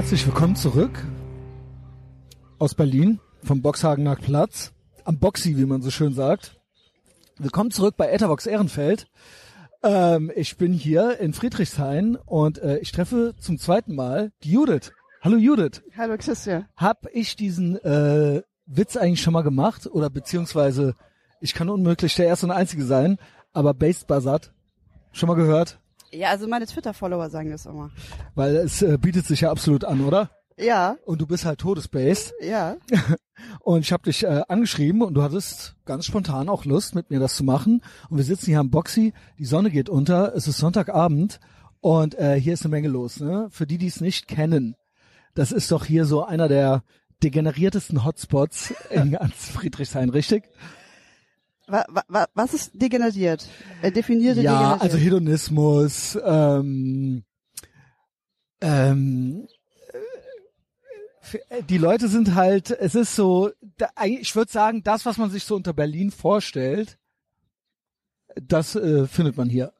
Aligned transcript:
Herzlich 0.00 0.26
willkommen 0.26 0.56
zurück 0.56 1.06
aus 2.58 2.74
Berlin 2.74 3.20
vom 3.44 3.60
Boxhagener 3.60 4.16
Platz. 4.16 4.72
Am 5.04 5.18
Boxy, 5.18 5.58
wie 5.58 5.66
man 5.66 5.82
so 5.82 5.90
schön 5.90 6.14
sagt. 6.14 6.58
Willkommen 7.36 7.70
zurück 7.70 7.96
bei 7.98 8.10
Etherbox 8.10 8.46
Ehrenfeld. 8.46 9.08
Ähm, 9.82 10.32
ich 10.34 10.56
bin 10.56 10.72
hier 10.72 11.20
in 11.20 11.34
Friedrichshain 11.34 12.16
und 12.16 12.56
äh, 12.62 12.78
ich 12.78 12.92
treffe 12.92 13.34
zum 13.38 13.58
zweiten 13.58 13.94
Mal 13.94 14.32
die 14.42 14.52
Judith. 14.52 14.90
Hallo 15.20 15.36
Judith. 15.36 15.82
Hallo 15.94 16.16
Christian. 16.16 16.66
Hab 16.76 17.06
ich 17.12 17.36
diesen 17.36 17.76
äh, 17.84 18.40
Witz 18.64 18.96
eigentlich 18.96 19.20
schon 19.20 19.34
mal 19.34 19.42
gemacht 19.42 19.86
oder 19.86 20.08
beziehungsweise 20.08 20.94
ich 21.42 21.52
kann 21.52 21.68
unmöglich 21.68 22.14
der 22.14 22.26
erste 22.26 22.46
und 22.46 22.52
einzige 22.52 22.84
sein, 22.84 23.18
aber 23.52 23.74
Based 23.74 24.06
Bazat 24.06 24.54
schon 25.12 25.26
mal 25.26 25.36
gehört? 25.36 25.78
Ja, 26.12 26.30
also 26.30 26.48
meine 26.48 26.66
Twitter-Follower 26.66 27.30
sagen 27.30 27.50
das 27.50 27.66
immer. 27.66 27.90
Weil 28.34 28.56
es 28.56 28.82
äh, 28.82 28.98
bietet 28.98 29.26
sich 29.26 29.42
ja 29.42 29.50
absolut 29.50 29.84
an, 29.84 30.00
oder? 30.04 30.30
Ja. 30.58 30.96
Und 31.04 31.20
du 31.20 31.26
bist 31.26 31.44
halt 31.44 31.60
todesbased. 31.60 32.34
Ja. 32.40 32.76
Und 33.60 33.80
ich 33.80 33.92
habe 33.92 34.02
dich 34.02 34.24
äh, 34.24 34.42
angeschrieben 34.48 35.00
und 35.00 35.14
du 35.14 35.22
hattest 35.22 35.74
ganz 35.86 36.04
spontan 36.04 36.50
auch 36.50 36.66
Lust, 36.66 36.94
mit 36.94 37.10
mir 37.10 37.18
das 37.20 37.36
zu 37.36 37.42
machen. 37.42 37.82
Und 38.10 38.18
wir 38.18 38.24
sitzen 38.24 38.46
hier 38.46 38.60
am 38.60 38.70
Boxy, 38.70 39.14
die 39.38 39.46
Sonne 39.46 39.70
geht 39.70 39.88
unter, 39.88 40.34
es 40.34 40.46
ist 40.46 40.58
Sonntagabend 40.58 41.40
und 41.80 42.18
äh, 42.18 42.38
hier 42.38 42.52
ist 42.52 42.66
eine 42.66 42.72
Menge 42.72 42.88
los. 42.88 43.18
Ne? 43.20 43.48
Für 43.50 43.66
die, 43.66 43.78
die 43.78 43.86
es 43.86 44.02
nicht 44.02 44.28
kennen, 44.28 44.76
das 45.34 45.52
ist 45.52 45.72
doch 45.72 45.86
hier 45.86 46.04
so 46.04 46.22
einer 46.22 46.48
der 46.48 46.82
degeneriertesten 47.22 48.04
Hotspots 48.04 48.74
in 48.90 49.10
ganz 49.12 49.48
Friedrichshain, 49.48 50.10
richtig? 50.10 50.44
Wa, 51.70 51.84
wa, 52.08 52.26
was 52.34 52.54
ist 52.54 52.72
degeneriert? 52.74 53.46
Äh, 53.82 53.92
definierte 53.92 54.40
ja, 54.40 54.52
degeneriert. 54.52 54.82
also 54.82 54.96
Hedonismus, 54.96 56.18
ähm, 56.24 57.22
ähm, 58.60 59.46
äh, 61.48 61.62
die 61.62 61.78
Leute 61.78 62.08
sind 62.08 62.34
halt, 62.34 62.70
es 62.70 62.94
ist 62.94 63.14
so, 63.14 63.50
ich 64.04 64.34
würde 64.34 64.50
sagen, 64.50 64.82
das, 64.82 65.06
was 65.06 65.16
man 65.16 65.30
sich 65.30 65.44
so 65.44 65.54
unter 65.54 65.72
Berlin 65.72 66.10
vorstellt, 66.10 66.98
das 68.40 68.74
äh, 68.74 69.06
findet 69.06 69.36
man 69.36 69.48
hier. 69.48 69.72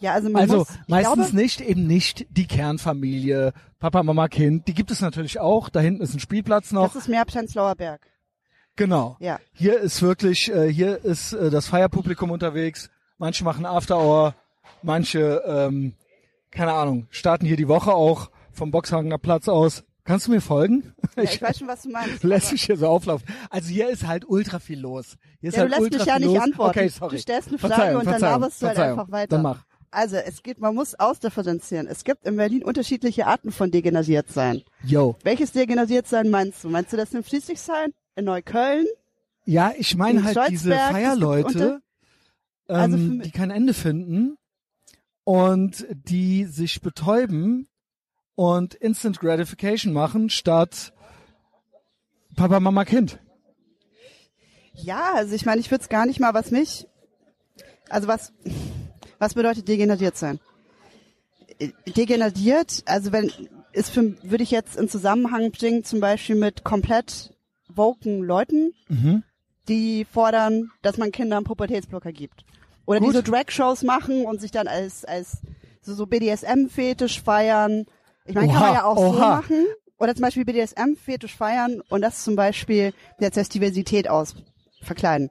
Ja, 0.00 0.14
also 0.14 0.30
man 0.30 0.42
Also 0.42 0.58
muss, 0.58 0.68
meistens 0.86 1.14
glaube, 1.14 1.36
nicht, 1.36 1.60
eben 1.60 1.86
nicht 1.86 2.26
die 2.30 2.46
Kernfamilie, 2.46 3.52
Papa, 3.78 4.02
Mama, 4.02 4.28
Kind. 4.28 4.66
Die 4.66 4.74
gibt 4.74 4.90
es 4.90 5.02
natürlich 5.02 5.38
auch. 5.38 5.68
Da 5.68 5.80
hinten 5.80 6.02
ist 6.02 6.14
ein 6.14 6.20
Spielplatz 6.20 6.72
noch. 6.72 6.92
Das 6.92 7.02
ist 7.02 7.08
mehr 7.08 7.24
Berg. 7.76 8.00
Genau. 8.76 9.16
Ja. 9.20 9.38
Hier 9.52 9.78
ist 9.80 10.00
wirklich, 10.02 10.50
äh, 10.52 10.72
hier 10.72 11.04
ist 11.04 11.32
äh, 11.32 11.50
das 11.50 11.66
Feierpublikum 11.66 12.30
unterwegs. 12.30 12.90
Manche 13.18 13.44
machen 13.44 13.66
After 13.66 13.98
Hour, 13.98 14.34
manche, 14.82 15.42
ähm, 15.46 15.94
keine 16.50 16.72
Ahnung, 16.72 17.06
starten 17.10 17.44
hier 17.46 17.56
die 17.56 17.68
Woche 17.68 17.92
auch 17.92 18.30
vom 18.52 18.70
Boxhagener 18.70 19.18
Platz 19.18 19.48
aus. 19.48 19.84
Kannst 20.04 20.26
du 20.26 20.30
mir 20.30 20.40
folgen? 20.40 20.94
Ja, 21.16 21.24
ich 21.24 21.40
weiß 21.42 21.58
schon, 21.58 21.68
was 21.68 21.82
du 21.82 21.90
meinst. 21.90 22.24
lässt 22.24 22.52
mich 22.52 22.62
hier 22.64 22.76
so 22.78 22.86
auflaufen. 22.88 23.26
Also 23.50 23.68
hier 23.68 23.90
ist 23.90 24.06
halt 24.06 24.24
ultra 24.26 24.58
viel 24.58 24.80
los. 24.80 25.16
Hier 25.40 25.50
ist 25.50 25.56
Ja, 25.56 25.66
du 25.66 25.70
halt 25.72 25.82
lässt 25.82 25.82
ultra 25.82 25.98
mich 25.98 26.06
ja 26.06 26.16
viel 26.16 26.26
nicht 26.26 26.34
los. 26.36 26.42
antworten. 26.44 26.78
Okay, 26.78 26.88
sorry. 26.88 27.16
Du 27.16 27.22
stellst 27.22 27.48
eine 27.48 27.58
Frage 27.58 27.74
Verzeihung, 27.74 27.98
und 28.00 28.06
dann 28.06 28.12
Verzeihung, 28.14 28.40
laberst 28.40 28.62
du 28.62 28.66
halt 28.66 28.76
Verzeihung. 28.76 28.98
einfach 29.00 29.12
weiter. 29.12 29.28
Dann 29.28 29.42
mach. 29.42 29.64
Also 29.92 30.16
es 30.16 30.42
geht, 30.42 30.58
man 30.60 30.74
muss 30.74 30.94
ausdifferenzieren. 30.94 31.86
Es 31.88 32.04
gibt 32.04 32.24
in 32.24 32.36
Berlin 32.36 32.64
unterschiedliche 32.64 33.26
Arten 33.26 33.50
von 33.52 33.70
degeneriert 33.70 34.30
sein. 34.30 34.62
Yo. 34.84 35.16
Welches 35.24 35.52
degeneriert 35.52 36.06
sein 36.06 36.30
meinst 36.30 36.62
du? 36.64 36.70
Meinst 36.70 36.92
du 36.92 36.96
das 36.96 37.12
in 37.12 37.22
Friedrichshain, 37.24 37.92
in 38.16 38.24
Neukölln? 38.24 38.86
Ja, 39.44 39.72
ich 39.76 39.96
meine 39.96 40.20
In 40.20 40.24
halt 40.24 40.38
diese 40.48 40.76
Feierleute, 40.78 41.80
Also 42.68 42.96
ähm, 42.96 43.18
mi- 43.18 43.22
die 43.24 43.30
kein 43.30 43.50
Ende 43.50 43.74
finden 43.74 44.36
und 45.24 45.86
die 45.90 46.44
sich 46.44 46.80
betäuben 46.80 47.68
und 48.34 48.74
Instant 48.74 49.18
Gratification 49.20 49.92
machen 49.92 50.30
statt 50.30 50.92
Papa, 52.36 52.60
Mama, 52.60 52.84
Kind. 52.84 53.18
Ja, 54.74 55.12
also 55.14 55.34
ich 55.34 55.44
meine, 55.44 55.60
ich 55.60 55.70
würde 55.70 55.82
es 55.82 55.88
gar 55.88 56.06
nicht 56.06 56.20
mal, 56.20 56.32
was 56.32 56.50
mich, 56.50 56.86
also 57.88 58.08
was, 58.08 58.32
was 59.18 59.34
bedeutet 59.34 59.68
degeneriert 59.68 60.16
sein? 60.16 60.38
Degeneriert, 61.96 62.82
also 62.86 63.12
wenn, 63.12 63.30
ist 63.72 63.90
für, 63.90 64.16
würde 64.22 64.42
ich 64.42 64.50
jetzt 64.50 64.76
in 64.76 64.88
Zusammenhang 64.88 65.50
bringen, 65.50 65.84
zum 65.84 66.00
Beispiel 66.00 66.36
mit 66.36 66.64
komplett 66.64 67.34
woken 67.76 68.22
Leuten, 68.22 68.72
Mhm. 68.88 69.22
die 69.68 70.04
fordern, 70.10 70.70
dass 70.82 70.96
man 70.98 71.12
Kindern 71.12 71.44
Pubertätsblocker 71.44 72.12
gibt. 72.12 72.44
Oder 72.86 73.00
die 73.00 73.06
Gut. 73.06 73.14
so 73.14 73.22
Drag-Shows 73.22 73.82
machen 73.84 74.24
und 74.26 74.40
sich 74.40 74.50
dann 74.50 74.66
als, 74.66 75.04
als 75.04 75.38
so, 75.82 75.94
so 75.94 76.06
BDSM-Fetisch 76.06 77.22
feiern. 77.22 77.86
Ich 78.24 78.34
meine, 78.34 78.52
kann 78.52 78.60
man 78.60 78.74
ja 78.74 78.84
auch 78.84 78.96
so 78.98 79.16
oha. 79.16 79.36
machen. 79.36 79.66
Oder 79.98 80.14
zum 80.14 80.22
Beispiel 80.22 80.44
BDSM-Fetisch 80.44 81.36
feiern 81.36 81.82
und 81.88 82.00
das 82.00 82.24
zum 82.24 82.34
Beispiel 82.36 82.92
jetzt 83.20 83.36
als 83.38 83.48
Diversität 83.50 84.08
aus 84.08 84.34
verkleiden. 84.82 85.30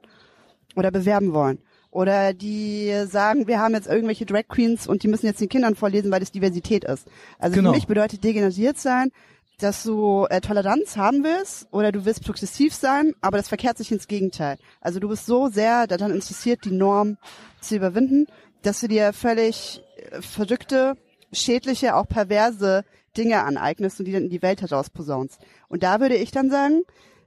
Oder 0.76 0.90
bewerben 0.90 1.32
wollen. 1.32 1.58
Oder 1.90 2.32
die 2.34 2.92
sagen, 3.08 3.48
wir 3.48 3.58
haben 3.58 3.74
jetzt 3.74 3.88
irgendwelche 3.88 4.24
Drag 4.26 4.44
Queens 4.48 4.86
und 4.86 5.02
die 5.02 5.08
müssen 5.08 5.26
jetzt 5.26 5.40
den 5.40 5.48
Kindern 5.48 5.74
vorlesen, 5.74 6.12
weil 6.12 6.20
das 6.20 6.30
Diversität 6.30 6.84
ist. 6.84 7.08
Also 7.40 7.56
Genau. 7.56 7.70
für 7.70 7.76
mich 7.76 7.88
bedeutet 7.88 8.22
degeneriert 8.22 8.78
sein, 8.78 9.10
dass 9.60 9.82
du 9.82 10.26
äh, 10.30 10.40
Toleranz 10.40 10.96
haben 10.96 11.22
willst 11.22 11.68
oder 11.70 11.92
du 11.92 12.04
willst 12.04 12.24
progressiv 12.24 12.74
sein, 12.74 13.14
aber 13.20 13.36
das 13.36 13.48
verkehrt 13.48 13.78
sich 13.78 13.92
ins 13.92 14.08
Gegenteil. 14.08 14.58
Also 14.80 15.00
du 15.00 15.08
bist 15.08 15.26
so 15.26 15.48
sehr 15.48 15.86
daran 15.86 16.10
interessiert, 16.10 16.64
die 16.64 16.72
Norm 16.72 17.18
zu 17.60 17.76
überwinden, 17.76 18.26
dass 18.62 18.80
du 18.80 18.88
dir 18.88 19.12
völlig 19.12 19.82
äh, 19.96 20.20
verrückte, 20.22 20.96
schädliche, 21.32 21.94
auch 21.94 22.08
perverse 22.08 22.84
Dinge 23.16 23.44
aneignest 23.44 23.98
und 23.98 24.06
die 24.06 24.12
dann 24.12 24.24
in 24.24 24.30
die 24.30 24.42
Welt 24.42 24.62
heraus 24.62 24.90
posaunst. 24.90 25.40
Und 25.68 25.82
da 25.82 26.00
würde 26.00 26.16
ich 26.16 26.30
dann 26.30 26.50
sagen, 26.50 26.82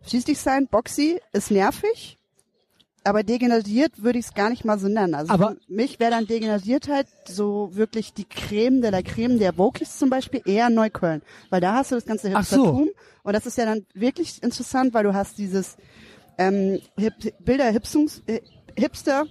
schließlich 0.05 0.39
sein, 0.39 0.67
Boxy 0.67 1.19
ist 1.31 1.51
nervig, 1.51 2.17
aber 3.03 3.23
degeneriert 3.23 4.01
würde 4.03 4.19
ich 4.19 4.25
es 4.27 4.33
gar 4.33 4.49
nicht 4.49 4.63
mal 4.65 4.79
so 4.79 4.87
nennen. 4.87 5.13
Also 5.15 5.33
Aber- 5.33 5.55
mich 5.67 5.99
wäre 5.99 6.11
dann 6.11 6.25
Degeneriertheit 6.27 7.07
so 7.27 7.69
wirklich 7.73 8.13
die 8.13 8.25
Creme 8.25 8.81
de 8.81 8.91
la 8.91 9.01
Creme 9.01 9.39
der 9.39 9.57
Wokies 9.57 9.97
zum 9.97 10.09
Beispiel 10.09 10.41
eher 10.45 10.69
Neukölln. 10.69 11.21
Weil 11.49 11.59
da 11.61 11.73
hast 11.73 11.91
du 11.91 11.95
das 11.95 12.05
ganze 12.05 12.31
Ach 12.33 12.43
so. 12.45 12.55
Hipstertum. 12.57 12.89
Und 13.23 13.33
das 13.33 13.45
ist 13.45 13.57
ja 13.57 13.65
dann 13.65 13.85
wirklich 13.93 14.41
interessant, 14.43 14.93
weil 14.93 15.03
du 15.03 15.13
hast 15.13 15.37
dieses 15.37 15.75
ähm, 16.37 16.79
Hip 16.97 17.13
Bilder 17.39 17.69
Hipsungs 17.71 18.21
äh, 18.27 18.41
Hipster 18.77 19.25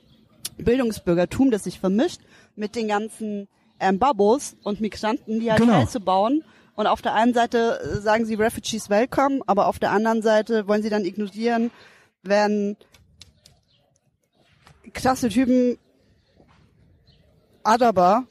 Bildungsbürgertum, 0.58 1.50
das 1.50 1.64
sich 1.64 1.80
vermischt 1.80 2.20
mit 2.56 2.76
den 2.76 2.88
ganzen 2.88 3.48
ähm, 3.80 3.98
Babos 3.98 4.56
und 4.62 4.80
Migranten, 4.80 5.40
die 5.40 5.50
halt 5.50 5.60
Genau. 5.60 5.80
Scheiße 5.80 6.00
bauen. 6.00 6.44
Und 6.74 6.86
auf 6.86 7.02
der 7.02 7.14
einen 7.14 7.34
Seite 7.34 7.80
äh, 7.80 8.00
sagen 8.00 8.24
sie 8.24 8.34
Refugees 8.34 8.88
welcome, 8.90 9.40
aber 9.46 9.66
auf 9.66 9.78
der 9.78 9.90
anderen 9.92 10.22
Seite 10.22 10.68
wollen 10.68 10.82
sie 10.82 10.90
dann 10.90 11.04
ignorieren, 11.04 11.70
wenn 12.22 12.76
krasse 14.92 15.28
Typen 15.28 15.78
Adaba, 17.64 18.24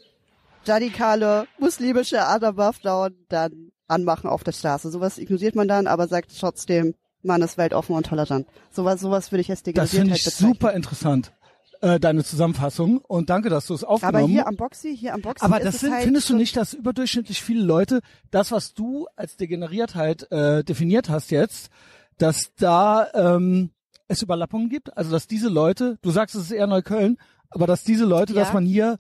radikale 0.66 1.48
muslimische 1.58 2.26
Adaba-Frauen 2.26 3.16
dann 3.30 3.72
anmachen 3.88 4.30
auf 4.30 4.44
der 4.44 4.52
Straße. 4.52 4.90
Sowas 4.90 5.18
ignoriert 5.18 5.56
man 5.56 5.68
dann, 5.68 5.88
aber 5.88 6.08
sagt 6.08 6.38
trotzdem, 6.38 6.96
man 7.24 7.42
ist 7.42 7.58
weltoffen 7.58 7.96
und 7.96 8.06
tolerant. 8.06 8.48
Sowas, 8.72 9.00
sowas 9.00 9.32
würde 9.32 9.42
ich 9.42 9.50
als 9.50 9.60
Das 9.60 9.64
Degeneriertheit 9.64 10.00
finde 10.00 10.16
ich 10.16 10.24
super 10.24 10.74
interessant, 10.74 11.34
äh, 11.82 12.00
deine 12.00 12.24
Zusammenfassung. 12.24 13.00
Und 13.00 13.30
danke, 13.30 13.50
dass 13.50 13.68
du 13.68 13.74
es 13.74 13.84
Aber 13.84 13.94
aufgenommen 13.94 14.28
hier 14.28 14.48
am 14.48 14.56
Boxy, 14.56 14.96
hier 14.98 15.14
am 15.14 15.22
Boxy 15.22 15.46
Aber 15.46 15.60
das 15.60 15.82
sind, 15.82 15.94
halt 15.94 16.04
findest 16.04 16.30
du 16.30 16.36
nicht, 16.36 16.56
dass 16.58 16.74
überdurchschnittlich 16.74 17.42
viele 17.42 17.64
Leute 17.64 18.02
das, 18.32 18.52
was 18.52 18.74
du 18.74 19.08
als 19.16 19.38
Degeneriertheit 19.38 20.32
äh, 20.32 20.64
definiert 20.64 21.10
hast 21.10 21.32
jetzt, 21.32 21.70
dass 22.18 22.54
da 22.56 23.08
ähm, 23.14 23.72
es 24.12 24.22
Überlappungen 24.22 24.70
gibt? 24.70 24.96
Also 24.98 25.12
dass 25.12 25.28
diese 25.28 25.50
Leute, 25.50 25.98
du 26.02 26.12
sagst, 26.12 26.36
es 26.36 26.44
ist 26.44 26.52
eher 26.52 26.68
Neukölln, 26.68 27.18
aber 27.50 27.68
dass 27.68 27.84
diese 27.84 28.06
Leute, 28.06 28.34
Ja. 28.34 28.42
dass 28.42 28.54
man 28.54 28.66
hier 28.66 28.98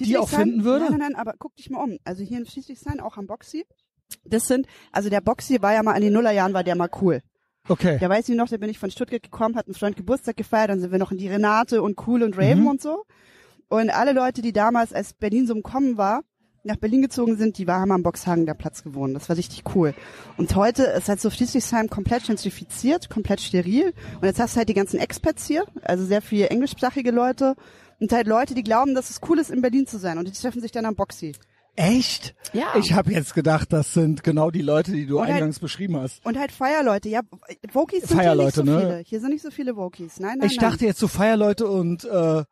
die 0.00 0.18
auch 0.18 0.28
finden 0.28 0.64
würde? 0.64 0.84
Nein, 0.90 0.98
nein, 0.98 1.12
nein, 1.12 1.20
aber 1.20 1.34
guck 1.38 1.54
dich 1.56 1.70
mal 1.70 1.82
um. 1.82 1.98
Also 2.04 2.22
hier 2.22 2.38
in 2.38 2.46
Friedrichshain, 2.46 3.00
auch 3.00 3.16
am 3.16 3.26
Boxy, 3.26 3.66
das 4.24 4.46
sind, 4.46 4.66
also 4.92 5.08
der 5.10 5.20
Boxy 5.20 5.60
war 5.62 5.72
ja 5.74 5.82
mal 5.82 5.94
in 5.96 6.02
den 6.02 6.12
Nullerjahren, 6.12 6.52
war 6.54 6.64
der 6.64 6.76
mal 6.76 6.90
cool. 7.00 7.22
Okay. 7.68 7.98
Der 7.98 8.08
weiß 8.08 8.28
ich 8.28 8.36
noch, 8.36 8.48
da 8.48 8.56
bin 8.56 8.70
ich 8.70 8.78
von 8.78 8.90
Stuttgart 8.90 9.22
gekommen, 9.22 9.54
hat 9.56 9.66
einen 9.66 9.74
Freund 9.74 9.96
Geburtstag 9.96 10.36
gefeiert, 10.36 10.70
dann 10.70 10.80
sind 10.80 10.90
wir 10.92 10.98
noch 10.98 11.12
in 11.12 11.18
die 11.18 11.28
Renate 11.28 11.82
und 11.82 12.00
Cool 12.06 12.22
und 12.22 12.36
Raven 12.38 12.60
Mhm. 12.62 12.66
und 12.68 12.82
so. 12.82 13.04
Und 13.68 13.90
alle 13.90 14.12
Leute, 14.12 14.40
die 14.40 14.52
damals, 14.54 14.94
als 14.94 15.12
Berlin 15.12 15.46
so 15.46 15.54
im 15.54 15.62
Kommen 15.62 15.98
war, 15.98 16.22
nach 16.68 16.76
Berlin 16.76 17.02
gezogen 17.02 17.36
sind, 17.36 17.58
die 17.58 17.66
waren, 17.66 17.80
haben 17.82 17.90
am 17.92 18.02
Boxhagen 18.04 18.46
der 18.46 18.54
Platz 18.54 18.84
gewohnt. 18.84 19.16
Das 19.16 19.28
war 19.28 19.36
richtig 19.36 19.64
cool. 19.74 19.94
Und 20.36 20.54
heute 20.54 20.84
ist 20.84 21.08
halt 21.08 21.20
so 21.20 21.30
Friedrichshain 21.30 21.90
komplett 21.90 22.26
gentrifiziert, 22.26 23.10
komplett 23.10 23.40
steril. 23.40 23.92
Und 24.20 24.24
jetzt 24.24 24.38
hast 24.38 24.54
du 24.54 24.58
halt 24.58 24.68
die 24.68 24.74
ganzen 24.74 25.00
Expats 25.00 25.46
hier, 25.46 25.64
also 25.82 26.04
sehr 26.04 26.22
viele 26.22 26.48
englischsprachige 26.50 27.10
Leute. 27.10 27.56
Und 28.00 28.12
halt 28.12 28.28
Leute, 28.28 28.54
die 28.54 28.62
glauben, 28.62 28.94
dass 28.94 29.10
es 29.10 29.20
cool 29.28 29.40
ist, 29.40 29.50
in 29.50 29.60
Berlin 29.60 29.86
zu 29.88 29.98
sein. 29.98 30.18
Und 30.18 30.28
die 30.28 30.32
treffen 30.32 30.60
sich 30.62 30.70
dann 30.70 30.84
am 30.84 30.94
Boxy. 30.94 31.32
Echt? 31.74 32.34
Ja. 32.52 32.74
Ich 32.76 32.92
habe 32.92 33.12
jetzt 33.12 33.34
gedacht, 33.34 33.72
das 33.72 33.94
sind 33.94 34.24
genau 34.24 34.50
die 34.50 34.62
Leute, 34.62 34.90
die 34.90 35.06
du 35.06 35.18
Und 35.18 35.26
halt- 35.26 35.34
eingangs 35.34 35.60
beschrieben 35.60 35.96
hast. 35.96 36.24
Und 36.26 36.36
halt 36.36 36.50
Feierleute, 36.50 37.08
ja. 37.08 37.20
Wokies 37.72 38.08
sind 38.08 38.20
hier 38.20 38.34
nicht 38.34 38.54
so 38.54 38.64
ne? 38.64 38.80
viele. 38.80 38.98
Hier 39.06 39.20
sind 39.20 39.30
nicht 39.30 39.42
so 39.42 39.50
viele 39.52 39.76
Wokies. 39.76 40.18
Nein, 40.18 40.38
nein, 40.38 40.48
Ich 40.50 40.56
nein. 40.60 40.70
dachte 40.70 40.84
jetzt 40.86 40.98
so 40.98 41.06
Feierleute 41.06 41.68
und 41.68 42.04
äh, 42.04 42.42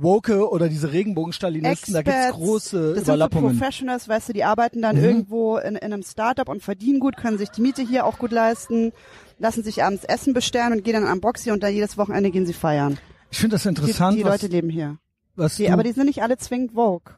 Woke 0.00 0.48
oder 0.50 0.68
diese 0.68 0.92
Regenbogenstalinisten, 0.92 1.92
da 1.94 2.02
gibt's 2.02 2.18
Experts, 2.18 2.36
große 2.38 2.76
das 2.78 2.94
sind 2.94 3.06
so 3.06 3.12
Überlappungen. 3.12 3.58
Professionals, 3.58 4.08
weißt 4.08 4.28
du, 4.28 4.32
die 4.32 4.44
arbeiten 4.44 4.82
dann 4.82 4.96
Mhm. 4.96 5.04
irgendwo 5.04 5.56
in, 5.58 5.76
in 5.76 5.92
einem 5.92 6.02
Startup 6.02 6.48
und 6.48 6.62
verdienen 6.62 7.00
gut, 7.00 7.16
können 7.16 7.38
sich 7.38 7.50
die 7.50 7.60
Miete 7.60 7.82
hier 7.82 8.06
auch 8.06 8.18
gut 8.18 8.30
leisten, 8.32 8.92
lassen 9.38 9.62
sich 9.62 9.82
abends 9.82 10.04
Essen 10.04 10.34
bestellen 10.34 10.72
und 10.72 10.84
gehen 10.84 10.94
dann 10.94 11.06
am 11.06 11.20
Boxy 11.20 11.50
und 11.50 11.62
dann 11.62 11.72
jedes 11.74 11.98
Wochenende 11.98 12.30
gehen 12.30 12.46
sie 12.46 12.52
feiern. 12.52 12.98
Ich 13.30 13.38
finde 13.38 13.54
das 13.54 13.62
Die, 13.64 13.68
interessant, 13.70 14.18
die 14.18 14.24
was, 14.24 14.40
Leute 14.42 14.52
leben 14.52 14.70
hier. 14.70 14.98
was 15.36 15.56
Die, 15.56 15.70
aber 15.70 15.82
die 15.82 15.92
sind 15.92 16.06
nicht 16.06 16.22
alle 16.22 16.36
zwingend 16.38 16.74
woke. 16.74 17.14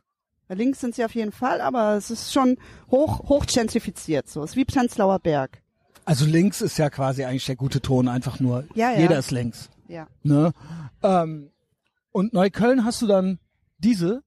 Links 0.49 0.81
sind 0.81 0.95
sie 0.97 1.05
auf 1.05 1.15
jeden 1.15 1.31
Fall, 1.33 1.61
aber 1.61 1.95
es 1.97 2.11
ist 2.11 2.33
schon 2.33 2.57
hoch, 2.91 3.29
hoch 3.29 3.47
gentrifiziert. 3.47 4.29
So, 4.29 4.43
es 4.43 4.51
ist 4.51 4.57
wie 4.57 4.65
Prenzlauer 4.65 5.21
Berg. 5.21 5.63
also 6.05 6.25
links 6.27 6.61
ist 6.61 6.77
ja 6.79 6.91
quasi 6.91 7.25
eigentlich 7.25 7.47
der 7.47 7.55
gute 7.57 7.81
Ton, 7.81 8.09
einfach 8.09 8.41
nur. 8.41 8.65
Ja, 8.75 8.91
ja. 8.91 8.99
Jeder 9.01 9.19
ist 9.21 9.31
links. 9.31 9.71
Ja. 9.87 10.09
Ne? 10.25 10.53
Ähm, 11.05 11.51
und 12.13 12.33
Neukölln 12.33 12.85
hast 12.85 13.03
du 13.03 13.07
dann 13.07 13.39
diese, 13.79 14.23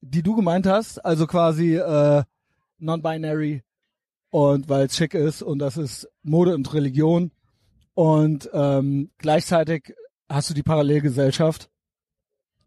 die 0.00 0.22
du 0.22 0.36
gemeint 0.36 0.66
hast, 0.66 1.04
also 1.04 1.26
quasi 1.26 1.76
äh, 1.76 2.22
non-binary 2.78 3.62
und 4.30 4.68
weil 4.68 4.86
es 4.86 4.96
schick 4.96 5.14
ist 5.14 5.42
und 5.42 5.58
das 5.58 5.76
ist 5.76 6.08
Mode 6.22 6.54
und 6.54 6.72
Religion 6.72 7.32
und 7.94 8.50
ähm, 8.52 9.10
gleichzeitig 9.18 9.94
hast 10.28 10.50
du 10.50 10.54
die 10.54 10.62
Parallelgesellschaft. 10.62 11.70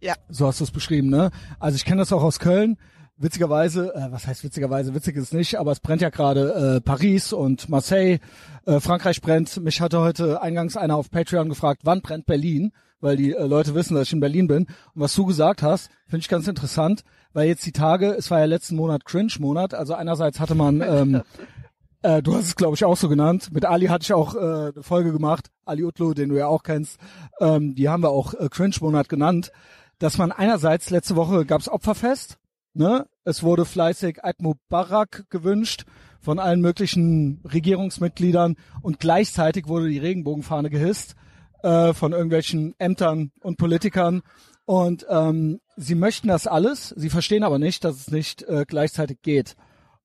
Ja. 0.01 0.15
So 0.29 0.47
hast 0.47 0.59
du 0.59 0.63
es 0.63 0.71
beschrieben, 0.71 1.09
ne? 1.09 1.29
Also 1.59 1.75
ich 1.75 1.85
kenne 1.85 1.99
das 1.99 2.13
auch 2.13 2.23
aus 2.23 2.39
Köln. 2.39 2.77
Witzigerweise, 3.17 3.93
äh, 3.93 4.11
was 4.11 4.25
heißt 4.27 4.45
witzigerweise, 4.45 4.95
witzig 4.95 5.17
ist 5.17 5.33
nicht, 5.33 5.59
aber 5.59 5.73
es 5.73 5.81
brennt 5.81 6.01
ja 6.01 6.09
gerade 6.09 6.77
äh, 6.77 6.81
Paris 6.81 7.33
und 7.33 7.67
Marseille, 7.67 8.19
äh, 8.65 8.79
Frankreich 8.79 9.19
brennt. 9.19 9.57
Mich 9.57 9.81
hatte 9.81 9.99
heute 9.99 10.41
eingangs 10.41 10.77
einer 10.77 10.95
auf 10.95 11.11
Patreon 11.11 11.49
gefragt, 11.49 11.81
wann 11.83 12.01
brennt 12.01 12.25
Berlin, 12.25 12.71
weil 13.01 13.17
die 13.17 13.33
äh, 13.33 13.45
Leute 13.45 13.75
wissen, 13.75 13.95
dass 13.95 14.07
ich 14.07 14.13
in 14.13 14.19
Berlin 14.19 14.47
bin. 14.47 14.65
Und 14.65 15.01
was 15.01 15.15
du 15.15 15.25
gesagt 15.25 15.63
hast, 15.63 15.89
finde 16.07 16.21
ich 16.21 16.29
ganz 16.29 16.47
interessant, 16.47 17.03
weil 17.33 17.47
jetzt 17.47 17.65
die 17.65 17.71
Tage, 17.71 18.11
es 18.11 18.31
war 18.31 18.39
ja 18.39 18.45
letzten 18.45 18.75
Monat 18.75 19.05
Cringe-Monat, 19.05 19.73
also 19.73 19.93
einerseits 19.93 20.39
hatte 20.39 20.55
man, 20.55 20.81
ähm, 20.81 21.21
äh, 22.01 22.21
du 22.21 22.35
hast 22.35 22.45
es 22.45 22.55
glaube 22.55 22.75
ich 22.75 22.85
auch 22.85 22.97
so 22.97 23.09
genannt, 23.09 23.49
mit 23.51 23.65
Ali 23.65 23.87
hatte 23.87 24.03
ich 24.03 24.13
auch 24.13 24.35
äh, 24.35 24.39
eine 24.39 24.83
Folge 24.83 25.11
gemacht, 25.11 25.49
Ali 25.65 25.83
Utlu, 25.83 26.13
den 26.13 26.29
du 26.29 26.37
ja 26.37 26.47
auch 26.47 26.63
kennst, 26.63 26.99
ähm, 27.39 27.75
die 27.75 27.89
haben 27.89 28.03
wir 28.03 28.09
auch 28.09 28.33
äh, 28.33 28.49
Cringe-Monat 28.49 29.09
genannt, 29.09 29.51
dass 29.99 30.17
man 30.17 30.31
einerseits, 30.31 30.89
letzte 30.89 31.15
Woche 31.15 31.45
gab's 31.45 31.67
Opferfest, 31.67 32.39
Ne? 32.73 33.07
Es 33.23 33.43
wurde 33.43 33.65
fleißig 33.65 34.23
Eid 34.23 34.41
Mubarak 34.41 35.25
gewünscht 35.29 35.85
von 36.21 36.39
allen 36.39 36.61
möglichen 36.61 37.41
Regierungsmitgliedern 37.51 38.55
und 38.81 38.99
gleichzeitig 38.99 39.67
wurde 39.67 39.89
die 39.89 39.97
Regenbogenfahne 39.97 40.69
gehisst 40.69 41.15
äh, 41.63 41.93
von 41.93 42.11
irgendwelchen 42.11 42.75
Ämtern 42.79 43.31
und 43.41 43.57
Politikern. 43.57 44.21
Und 44.65 45.05
ähm, 45.09 45.61
sie 45.75 45.95
möchten 45.95 46.27
das 46.27 46.47
alles, 46.47 46.89
sie 46.89 47.09
verstehen 47.09 47.43
aber 47.43 47.59
nicht, 47.59 47.83
dass 47.83 47.95
es 47.95 48.11
nicht 48.11 48.43
äh, 48.43 48.65
gleichzeitig 48.67 49.21
geht. 49.21 49.55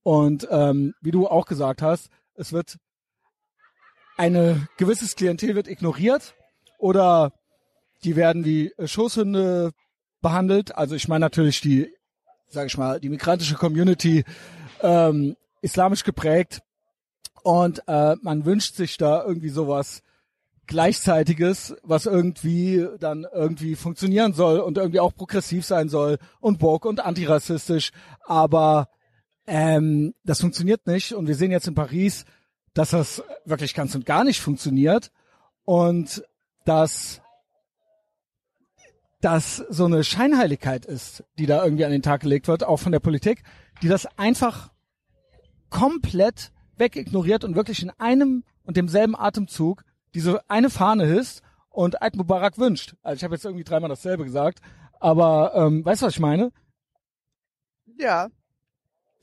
Und 0.03 0.49
ähm, 0.51 0.95
wie 1.01 1.11
du 1.11 1.27
auch 1.27 1.47
gesagt 1.47 1.83
hast, 1.83 2.09
es 2.35 2.53
wird 2.53 2.77
eine 4.17 4.69
gewisses 4.77 5.17
Klientel 5.17 5.55
wird 5.55 5.69
ignoriert 5.69 6.35
oder 6.79 7.33
die 8.05 8.17
werden 8.17 8.45
wie 8.45 8.73
äh, 8.79 8.87
Schoßhunde 8.87 9.73
behandelt. 10.23 10.75
Also 10.75 10.95
ich 10.95 11.09
meine 11.09 11.25
natürlich 11.25 11.61
die 11.61 11.93
sage 12.55 12.69
ich 12.69 12.79
mal, 12.79 13.01
die 13.01 13.11
migrantische 13.11 13.57
Community 13.57 14.25
ähm, 14.81 15.37
islamisch 15.61 16.05
geprägt 16.05 16.61
und 17.43 17.83
äh, 17.87 18.17
man 18.23 18.47
wünscht 18.47 18.77
sich 18.77 18.97
da 18.97 19.23
irgendwie 19.23 19.51
sowas 19.51 20.03
Gleichzeitiges, 20.67 21.77
was 21.83 22.07
irgendwie 22.07 22.87
dann 22.99 23.27
irgendwie 23.33 23.77
funktionieren 23.77 24.33
soll 24.33 24.61
und 24.61 24.79
irgendwie 24.79 25.01
auch 25.01 25.15
progressiv 25.15 25.65
sein 25.65 25.89
soll 25.89 26.19
und 26.41 26.63
woke 26.63 26.89
und 26.89 27.05
antirassistisch, 27.05 27.91
aber 28.25 28.89
ähm, 29.47 30.15
das 30.25 30.41
funktioniert 30.41 30.87
nicht. 30.87 31.13
Und 31.13 31.27
wir 31.27 31.35
sehen 31.35 31.51
jetzt 31.51 31.69
in 31.69 31.75
Paris, 31.75 32.25
dass 32.73 32.91
das 32.91 33.23
wirklich 33.45 33.75
ganz 33.75 33.95
und 33.95 34.07
gar 34.07 34.25
nicht 34.25 34.41
funktioniert. 34.41 35.11
Und 35.65 36.25
dass 36.65 37.21
das 39.21 39.57
so 39.57 39.87
eine 39.87 40.05
Scheinheiligkeit 40.05 40.85
ist, 40.85 41.25
die 41.39 41.47
da 41.47 41.65
irgendwie 41.65 41.85
an 41.85 41.93
den 41.93 42.03
Tag 42.03 42.21
gelegt 42.21 42.49
wird, 42.49 42.65
auch 42.65 42.77
von 42.77 42.93
der 42.93 43.01
Politik, 43.01 43.43
die 43.83 43.89
das 43.89 44.07
einfach 44.19 44.71
komplett 45.71 46.53
wegignoriert 46.77 47.45
und 47.45 47.57
wirklich 47.57 47.83
in 47.83 47.91
einem 47.91 48.45
und 48.65 48.77
demselben 48.77 49.17
Atemzug 49.17 49.85
diese 50.15 50.49
eine 50.49 50.71
Fahne 50.71 51.07
hisst 51.07 51.43
und 51.71 52.03
Eid 52.03 52.17
Mubarak 52.17 52.59
wünscht. 52.59 52.95
Also 53.03 53.17
ich 53.17 53.25
habe 53.25 53.35
jetzt 53.35 53.45
irgendwie 53.45 53.65
dreimal 53.65 53.89
dasselbe 53.89 54.25
gesagt, 54.25 54.61
aber 55.01 55.53
ähm, 55.55 55.85
weißt 55.85 56.03
du, 56.03 56.07
was 56.07 56.15
ich 56.15 56.21
meine? 56.21 56.53
Ja. 57.99 58.29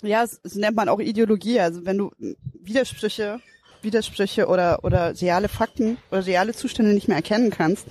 Ja, 0.02 0.24
es, 0.24 0.40
es 0.44 0.56
nennt 0.56 0.76
man 0.76 0.90
auch 0.90 1.00
Ideologie. 1.00 1.60
Also 1.60 1.86
wenn 1.86 1.98
du 1.98 2.12
Widersprüche, 2.54 3.40
Widersprüche 3.82 4.48
oder, 4.48 4.84
oder 4.84 5.20
reale 5.20 5.48
Fakten 5.48 5.98
oder 6.12 6.26
reale 6.26 6.54
Zustände 6.54 6.94
nicht 6.94 7.08
mehr 7.08 7.18
erkennen 7.18 7.52
kannst, 7.52 7.88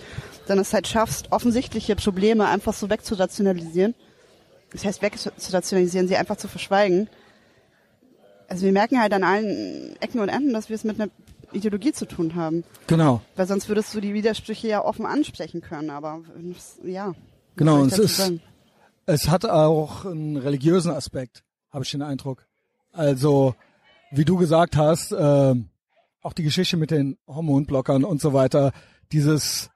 dann 0.46 0.58
es 0.58 0.72
halt 0.74 0.88
schaffst, 0.88 1.32
offensichtliche 1.32 1.96
Probleme 1.96 2.48
einfach 2.48 2.74
so 2.74 2.90
wegzurationalisieren. 2.90 3.94
Das 4.72 4.84
heißt, 4.84 5.02
wegzurationalisieren, 5.02 6.08
sie 6.08 6.16
einfach 6.16 6.36
zu 6.36 6.48
verschweigen. 6.48 7.08
Also 8.48 8.64
wir 8.64 8.72
merken 8.72 9.00
halt 9.00 9.12
an 9.12 9.22
allen 9.22 9.96
Ecken 10.00 10.20
und 10.20 10.28
Enden, 10.28 10.52
dass 10.52 10.68
wir 10.68 10.74
es 10.74 10.84
mit 10.84 11.00
einer 11.00 11.10
Ideologie 11.52 11.92
zu 11.92 12.06
tun 12.06 12.34
haben. 12.34 12.64
Genau. 12.86 13.22
Weil 13.36 13.46
sonst 13.46 13.68
würdest 13.68 13.94
du 13.94 14.00
die 14.00 14.14
Widersprüche 14.14 14.68
ja 14.68 14.84
offen 14.84 15.06
ansprechen 15.06 15.60
können, 15.60 15.90
aber 15.90 16.22
ja. 16.84 17.14
Genau, 17.56 17.84
es 17.84 17.98
ist, 17.98 18.16
sagen? 18.16 18.40
es 19.06 19.28
hat 19.28 19.44
auch 19.44 20.04
einen 20.04 20.36
religiösen 20.36 20.92
Aspekt, 20.92 21.42
habe 21.70 21.84
ich 21.84 21.90
den 21.90 22.02
Eindruck. 22.02 22.46
Also, 22.92 23.54
wie 24.10 24.24
du 24.24 24.36
gesagt 24.36 24.76
hast, 24.76 25.12
äh, 25.12 25.54
auch 26.22 26.32
die 26.32 26.42
Geschichte 26.42 26.76
mit 26.76 26.90
den 26.90 27.18
Hormonblockern 27.26 28.04
und 28.04 28.20
so 28.20 28.32
weiter, 28.32 28.72
dieses 29.12 29.70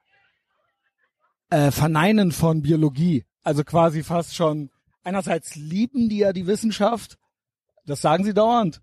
äh, 1.49 1.71
Verneinen 1.71 2.31
von 2.31 2.61
Biologie, 2.61 3.25
also 3.43 3.63
quasi 3.63 4.03
fast 4.03 4.35
schon, 4.35 4.69
einerseits 5.03 5.55
lieben 5.55 6.09
die 6.09 6.17
ja 6.19 6.33
die 6.33 6.47
Wissenschaft, 6.47 7.17
das 7.85 8.01
sagen 8.01 8.23
sie 8.23 8.33
dauernd, 8.33 8.81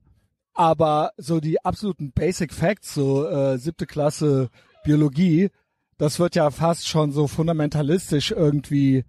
aber 0.54 1.12
so 1.16 1.40
die 1.40 1.64
absoluten 1.64 2.12
Basic 2.12 2.52
Facts, 2.52 2.94
so 2.94 3.26
äh, 3.26 3.58
siebte 3.58 3.86
Klasse 3.86 4.48
Biologie, 4.84 5.50
das 5.98 6.18
wird 6.18 6.34
ja 6.34 6.50
fast 6.50 6.88
schon 6.88 7.12
so 7.12 7.28
fundamentalistisch 7.28 8.32
irgendwie 8.32 9.04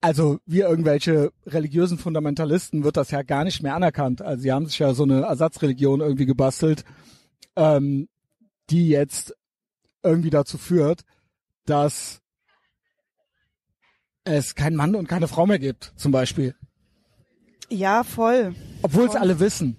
also 0.00 0.38
wie 0.46 0.60
irgendwelche 0.60 1.32
religiösen 1.46 1.98
Fundamentalisten 1.98 2.84
wird 2.84 2.96
das 2.96 3.10
ja 3.10 3.22
gar 3.22 3.44
nicht 3.44 3.62
mehr 3.62 3.74
anerkannt. 3.74 4.22
Also 4.22 4.42
sie 4.42 4.52
haben 4.52 4.66
sich 4.66 4.78
ja 4.78 4.94
so 4.94 5.02
eine 5.02 5.22
Ersatzreligion 5.22 6.00
irgendwie 6.00 6.26
gebastelt, 6.26 6.84
ähm, 7.56 8.08
die 8.70 8.88
jetzt 8.88 9.34
irgendwie 10.02 10.30
dazu 10.30 10.58
führt, 10.58 11.02
dass 11.66 12.20
es 14.24 14.54
keinen 14.54 14.76
Mann 14.76 14.94
und 14.94 15.08
keine 15.08 15.26
Frau 15.26 15.46
mehr 15.46 15.58
gibt, 15.58 15.92
zum 15.96 16.12
Beispiel. 16.12 16.54
Ja, 17.70 18.04
voll. 18.04 18.54
Obwohl 18.82 19.08
es 19.08 19.16
alle 19.16 19.40
wissen. 19.40 19.76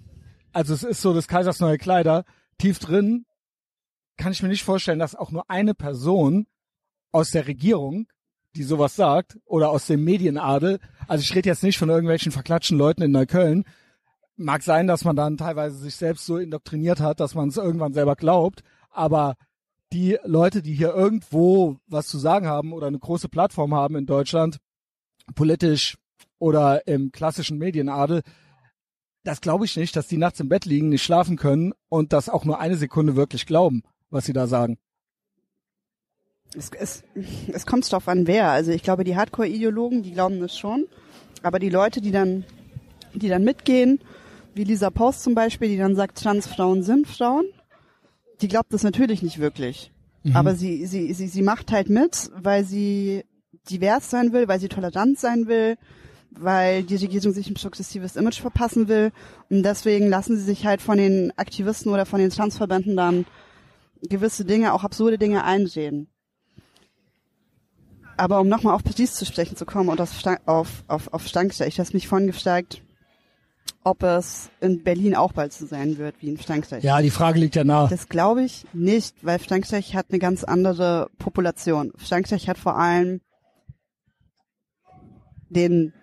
Also 0.52 0.74
es 0.74 0.84
ist 0.84 1.02
so 1.02 1.14
des 1.14 1.28
Kaisers 1.28 1.60
neue 1.60 1.78
Kleider. 1.78 2.26
Tief 2.58 2.80
drin 2.80 3.26
kann 4.18 4.32
ich 4.32 4.44
mir 4.44 4.50
nicht 4.50 4.64
vorstellen, 4.64 5.00
dass 5.00 5.16
auch 5.16 5.32
nur 5.32 5.50
eine 5.50 5.74
Person 5.74 6.48
aus 7.12 7.32
der 7.32 7.48
Regierung, 7.48 8.08
die 8.56 8.64
sowas 8.64 8.96
sagt, 8.96 9.38
oder 9.46 9.70
aus 9.70 9.88
dem 9.88 10.04
Medienadel, 10.04 10.80
also 11.08 11.22
ich 11.22 11.34
rede 11.36 11.50
jetzt 11.50 11.64
nicht 11.64 11.78
von 11.78 11.90
irgendwelchen 11.90 12.32
verklatschten 12.32 12.78
Leuten 12.78 13.02
in 13.02 13.12
Neukölln, 13.12 13.64
mag 14.36 14.64
sein, 14.64 14.88
dass 14.88 15.06
man 15.06 15.16
dann 15.16 15.38
teilweise 15.38 15.78
sich 15.78 15.96
selbst 15.96 16.26
so 16.26 16.38
indoktriniert 16.38 17.00
hat, 17.00 17.20
dass 17.20 17.36
man 17.36 17.50
es 17.50 17.58
irgendwann 17.58 17.94
selber 17.94 18.16
glaubt, 18.16 18.64
aber 18.90 19.36
die 19.92 20.18
Leute, 20.24 20.62
die 20.62 20.74
hier 20.74 20.94
irgendwo 20.94 21.80
was 21.88 22.08
zu 22.08 22.18
sagen 22.18 22.48
haben 22.48 22.74
oder 22.74 22.88
eine 22.88 23.00
große 23.00 23.30
Plattform 23.30 23.74
haben 23.74 23.96
in 23.96 24.06
Deutschland, 24.06 24.60
politisch 25.36 25.98
oder 26.38 26.88
im 26.88 27.12
klassischen 27.12 27.58
Medienadel, 27.58 28.22
das 29.24 29.42
glaube 29.42 29.66
ich 29.66 29.76
nicht, 29.76 29.96
dass 29.96 30.08
die 30.08 30.18
nachts 30.18 30.40
im 30.40 30.50
Bett 30.50 30.66
liegen, 30.66 30.90
nicht 30.90 31.04
schlafen 31.04 31.38
können 31.38 31.74
und 31.90 32.14
das 32.14 32.30
auch 32.30 32.46
nur 32.46 32.60
eine 32.60 32.78
Sekunde 32.78 33.16
wirklich 33.16 33.46
glauben, 33.46 33.84
was 34.10 34.26
sie 34.26 34.34
da 34.34 34.48
sagen. 34.48 34.78
Es, 36.56 36.72
es, 36.72 37.04
es 37.52 37.66
kommt 37.66 37.90
drauf 37.92 38.08
an, 38.08 38.26
wer. 38.26 38.50
Also 38.50 38.72
ich 38.72 38.82
glaube, 38.82 39.04
die 39.04 39.16
Hardcore-Ideologen, 39.16 40.02
die 40.02 40.14
glauben 40.14 40.40
das 40.40 40.58
schon. 40.58 40.88
Aber 41.44 41.60
die 41.60 41.70
Leute, 41.70 42.02
die 42.02 42.12
dann, 42.12 42.44
die 43.14 43.30
dann 43.30 43.44
mitgehen, 43.44 44.00
wie 44.56 44.64
Lisa 44.64 44.90
Post 44.90 45.22
zum 45.22 45.36
Beispiel, 45.36 45.70
die 45.70 45.78
dann 45.78 45.96
sagt, 45.96 46.18
Transfrauen 46.18 46.82
sind 46.82 47.08
Frauen, 47.08 47.46
die 48.42 48.48
glaubt 48.48 48.74
das 48.74 48.84
natürlich 48.84 49.22
nicht 49.22 49.40
wirklich. 49.40 49.92
Aber 50.34 50.54
sie, 50.56 50.86
sie, 50.86 51.14
sie, 51.14 51.28
sie 51.28 51.42
macht 51.42 51.72
halt 51.72 51.90
mit, 51.90 52.30
weil 52.36 52.64
sie 52.64 53.24
divers 53.70 54.10
sein 54.10 54.34
will, 54.34 54.48
weil 54.48 54.60
sie 54.60 54.68
tolerant 54.68 55.18
sein 55.18 55.48
will, 55.48 55.78
weil 56.32 56.84
die 56.84 56.96
Regierung 56.96 57.34
sich 57.34 57.50
ein 57.50 57.56
progressives 57.56 58.16
Image 58.16 58.40
verpassen 58.40 58.88
will. 58.88 59.12
Und 59.50 59.64
deswegen 59.64 60.08
lassen 60.08 60.38
sie 60.38 60.44
sich 60.44 60.66
halt 60.66 60.82
von 60.82 60.98
den 60.98 61.32
Aktivisten 61.38 61.92
oder 61.92 62.06
von 62.06 62.20
den 62.20 62.30
Transverbänden 62.30 62.96
dann 62.96 63.26
gewisse 64.02 64.46
Dinge, 64.46 64.74
auch 64.74 64.84
absurde 64.84 65.18
Dinge 65.18 65.44
einsehen. 65.44 66.08
aber 68.20 68.42
um 68.42 68.48
nochmal 68.48 68.76
auf 68.76 68.84
Paris 68.84 69.16
zu 69.16 69.26
sprechen 69.26 69.56
zu 69.56 69.66
kommen 69.66 69.90
und 69.90 70.02
auf, 70.02 70.14
Stank, 70.14 70.42
auf, 70.46 70.84
auf, 70.88 71.14
auf 71.14 71.26
Stanksteig, 71.28 71.74
du 71.74 71.80
hast 71.80 71.94
mich 71.94 72.08
vorhin 72.08 72.28
gefragt, 72.28 72.82
ob 73.84 74.04
es 74.04 74.50
in 74.60 74.84
Berlin 74.84 75.16
auch 75.16 75.32
bald 75.32 75.54
so 75.54 75.66
sein 75.66 75.98
wird 75.98 76.16
wie 76.22 76.30
in 76.30 76.38
Stanksteig. 76.38 76.84
Ja, 76.84 77.02
die 77.02 77.12
Frage 77.12 77.40
liegt 77.40 77.56
ja 77.56 77.64
nahe. 77.64 77.88
Das 77.90 78.10
glaube 78.10 78.44
ich 78.44 78.66
nicht, 78.74 79.16
weil 79.22 79.40
Stanksteig 79.40 79.94
hat 79.94 80.08
eine 80.10 80.20
ganz 80.20 80.44
andere 80.44 81.10
Population. 81.18 81.94
Stanksteig 81.98 82.48
hat 82.48 82.58
vor 82.58 82.78
allem 82.78 83.22
den, 85.50 85.94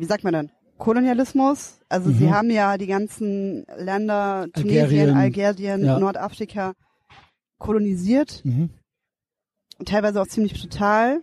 wie 0.00 0.04
sagt 0.06 0.24
man 0.24 0.32
denn, 0.32 0.50
Kolonialismus. 0.78 1.78
Also 1.88 2.10
Mhm. 2.10 2.14
sie 2.18 2.30
haben 2.32 2.50
ja 2.50 2.78
die 2.78 2.86
ganzen 2.86 3.66
Länder, 3.76 4.46
Tunesien, 4.54 4.82
Algerien. 4.82 5.16
Algerien, 5.16 5.84
Ja. 5.84 5.98
Nordafrika 5.98 6.72
kolonisiert 7.58 8.40
Mhm. 8.44 8.70
teilweise 9.84 10.20
auch 10.22 10.26
ziemlich 10.26 10.58
brutal. 10.60 11.20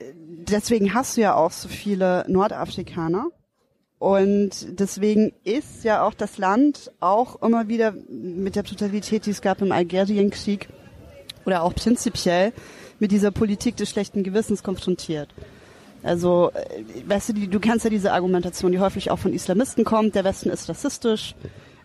Deswegen 0.00 0.94
hast 0.94 1.16
du 1.16 1.20
ja 1.22 1.34
auch 1.34 1.50
so 1.50 1.68
viele 1.68 2.24
Nordafrikaner. 2.28 3.26
Und 3.98 4.78
deswegen 4.78 5.32
ist 5.42 5.82
ja 5.82 6.02
auch 6.04 6.14
das 6.14 6.38
Land 6.38 6.92
auch 7.00 7.42
immer 7.42 7.66
wieder 7.66 7.92
mit 8.08 8.54
der 8.54 8.62
Brutalität, 8.62 9.26
die 9.26 9.30
es 9.30 9.40
gab 9.42 9.60
im 9.60 9.72
Algerienkrieg 9.72 10.68
oder 11.44 11.64
auch 11.64 11.74
prinzipiell 11.74 12.52
mit 13.00 13.10
dieser 13.10 13.32
Politik 13.32 13.76
des 13.76 13.90
schlechten 13.90 14.22
Gewissens 14.22 14.62
konfrontiert. 14.62 15.34
Also, 16.02 16.50
äh, 16.54 17.08
weißt 17.08 17.30
du, 17.30 17.32
die, 17.34 17.48
du 17.48 17.58
kennst 17.60 17.84
ja 17.84 17.90
diese 17.90 18.12
Argumentation, 18.12 18.72
die 18.72 18.78
häufig 18.78 19.10
auch 19.10 19.18
von 19.18 19.32
Islamisten 19.32 19.84
kommt. 19.84 20.14
Der 20.14 20.24
Westen 20.24 20.50
ist 20.50 20.68
rassistisch. 20.68 21.34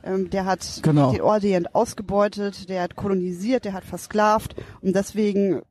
Ähm, 0.03 0.29
der 0.29 0.45
hat 0.45 0.59
Genau. 0.83 1.11
den 1.11 1.21
Orient 1.21 1.73
ausgebeutet, 1.75 2.69
der 2.69 2.83
hat 2.83 2.95
kolonisiert, 2.95 3.65
der 3.65 3.73
hat 3.73 3.85
versklavt. 3.85 4.55
Und 4.81 4.95
deswegen 4.95 5.61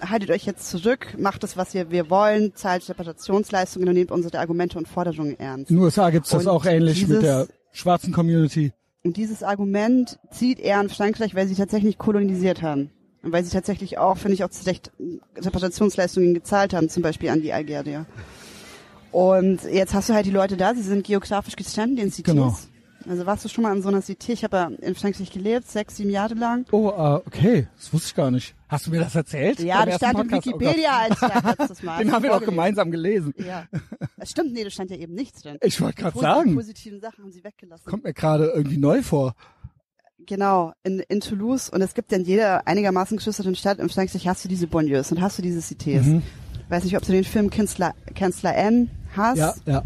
haltet 0.00 0.30
euch 0.30 0.46
jetzt 0.46 0.68
zurück, 0.70 1.14
macht 1.18 1.42
es, 1.44 1.56
was 1.56 1.74
ihr, 1.74 1.90
wir 1.90 2.08
wollen, 2.10 2.54
zahlt 2.54 2.88
Reparationsleistungen 2.88 3.88
und 3.88 3.94
nehmt 3.94 4.10
unsere 4.12 4.38
Argumente 4.38 4.78
und 4.78 4.88
Forderungen 4.88 5.38
ernst. 5.38 5.70
In 5.70 5.76
den 5.76 5.82
USA 5.84 6.10
gibt's 6.10 6.30
das 6.30 6.42
Und 6.42 6.48
auch 6.48 6.64
ähnlich 6.66 7.00
mit 7.02 7.08
dieses- 7.08 7.22
der 7.22 7.48
schwarzen 7.72 8.12
Community. 8.12 8.72
Und 9.04 9.16
dieses 9.16 9.42
Argument 9.42 10.18
zieht 10.30 10.58
eher 10.58 10.78
an 10.78 10.88
Frankreich, 10.88 11.34
weil 11.34 11.46
sie 11.48 11.54
tatsächlich 11.54 11.98
kolonisiert 11.98 12.62
haben. 12.62 12.90
Weil 13.22 13.44
sie 13.44 13.50
tatsächlich 13.50 13.98
auch, 13.98 14.16
finde 14.16 14.34
ich, 14.34 14.44
auch 14.44 14.50
zu 14.50 14.64
Recht 14.66 14.92
Reparationsleistungen 15.36 16.34
gezahlt 16.34 16.72
haben, 16.72 16.88
zum 16.88 17.02
Beispiel 17.02 17.30
an 17.30 17.42
die 17.42 17.52
Algerier. 17.52 18.06
Und 19.10 19.64
jetzt 19.64 19.94
hast 19.94 20.08
du 20.08 20.14
halt 20.14 20.26
die 20.26 20.30
Leute 20.30 20.56
da, 20.56 20.74
sie 20.74 20.82
sind 20.82 21.04
geografisch 21.04 21.56
getrennt, 21.56 21.98
den 21.98 22.10
Cités. 22.10 22.24
Genau. 22.24 22.56
Also 23.08 23.24
warst 23.24 23.44
du 23.44 23.48
schon 23.48 23.62
mal 23.62 23.72
an 23.72 23.80
so 23.80 23.88
einer 23.88 24.00
Cité? 24.00 24.32
Ich 24.32 24.44
habe 24.44 24.56
ja 24.56 24.66
in 24.66 24.94
Frankreich 24.94 25.30
gelebt, 25.30 25.66
sechs, 25.70 25.96
sieben 25.96 26.10
Jahre 26.10 26.34
lang. 26.34 26.66
Oh, 26.72 26.90
ah, 26.90 27.22
okay. 27.24 27.66
Das 27.76 27.92
wusste 27.92 28.08
ich 28.08 28.14
gar 28.14 28.30
nicht. 28.30 28.54
Hast 28.68 28.86
du 28.86 28.90
mir 28.90 29.00
das 29.00 29.14
erzählt? 29.14 29.60
Ja, 29.60 29.86
das 29.86 29.96
stand 29.96 30.18
in 30.18 30.28
Podcast? 30.28 30.46
Oh 30.46 30.50
Gott. 30.50 30.60
Wikipedia 30.60 30.98
als 30.98 31.16
stand 31.16 31.58
letztes 31.58 31.82
Mal. 31.82 31.98
Den 32.04 32.12
haben 32.12 32.22
wir 32.22 32.30
doch 32.30 32.44
gemeinsam 32.44 32.90
gelesen. 32.90 33.32
Ja. 33.38 33.66
Das 34.18 34.30
stimmt, 34.30 34.52
nee, 34.52 34.62
da 34.62 34.68
stand 34.68 34.90
ja 34.90 34.98
eben 34.98 35.14
nichts 35.14 35.40
drin. 35.40 35.56
Ich 35.62 35.80
wollte 35.80 36.02
gerade 36.02 36.18
sagen, 36.18 36.54
positiven 36.54 37.00
Sachen 37.00 37.24
haben 37.24 37.32
sie 37.32 37.42
weggelassen. 37.42 37.88
kommt 37.88 38.04
mir 38.04 38.12
gerade 38.12 38.52
irgendwie 38.54 38.76
neu 38.76 39.02
vor. 39.02 39.34
Genau, 40.28 40.72
in, 40.82 41.00
in 41.08 41.20
Toulouse 41.20 41.70
und 41.70 41.80
es 41.80 41.94
gibt 41.94 42.12
in 42.12 42.22
jeder 42.24 42.66
einigermaßen 42.68 43.16
geschützten 43.16 43.56
Stadt 43.56 43.78
in 43.78 43.88
Frankreich 43.88 44.28
hast 44.28 44.44
du 44.44 44.48
diese 44.48 44.66
Bonlieus 44.66 45.10
und 45.10 45.22
hast 45.22 45.38
du 45.38 45.42
diese 45.42 45.60
Cités. 45.60 46.02
Mhm. 46.02 46.22
Weiß 46.68 46.84
nicht, 46.84 46.96
ob 46.98 47.02
du 47.06 47.12
den 47.12 47.24
Film 47.24 47.48
Kanzler, 47.48 47.94
Kanzler 48.14 48.54
N 48.54 48.90
hast. 49.16 49.38
Ja, 49.38 49.54
ja. 49.64 49.82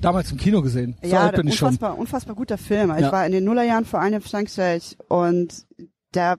Damals 0.00 0.30
im 0.30 0.38
Kino 0.38 0.62
gesehen. 0.62 0.94
So 1.02 1.08
ja 1.08 1.22
alt 1.22 1.34
bin 1.36 1.48
ich 1.48 1.56
schon. 1.56 1.66
unfassbar, 1.68 1.98
unfassbar 1.98 2.36
guter 2.36 2.58
Film. 2.58 2.92
Ich 2.94 3.00
Ja. 3.00 3.10
war 3.10 3.26
in 3.26 3.32
den 3.32 3.42
Nullerjahren 3.42 3.84
vor 3.84 4.00
allem 4.00 4.14
in 4.14 4.20
Frankreich 4.20 4.96
und 5.08 5.66
da 6.12 6.36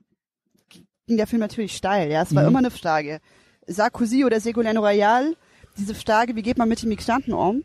ging 1.05 1.17
der 1.17 1.27
Film 1.27 1.41
natürlich 1.41 1.75
steil. 1.75 2.09
Ja, 2.09 2.21
es 2.23 2.33
war 2.33 2.43
Mhm. 2.43 2.49
immer 2.49 2.59
eine 2.59 2.71
Frage. 2.71 3.19
Sarkozy 3.67 4.23
oder 4.23 4.37
Ségolène 4.37 4.79
Royal, 4.79 5.35
diese 5.77 5.95
Frage, 5.95 6.37
wie 6.37 6.43
geht 6.43 6.57
man 6.57 6.69
mit 6.69 6.81
den 6.81 6.87
Migranten 6.87 7.33
um? 7.33 7.63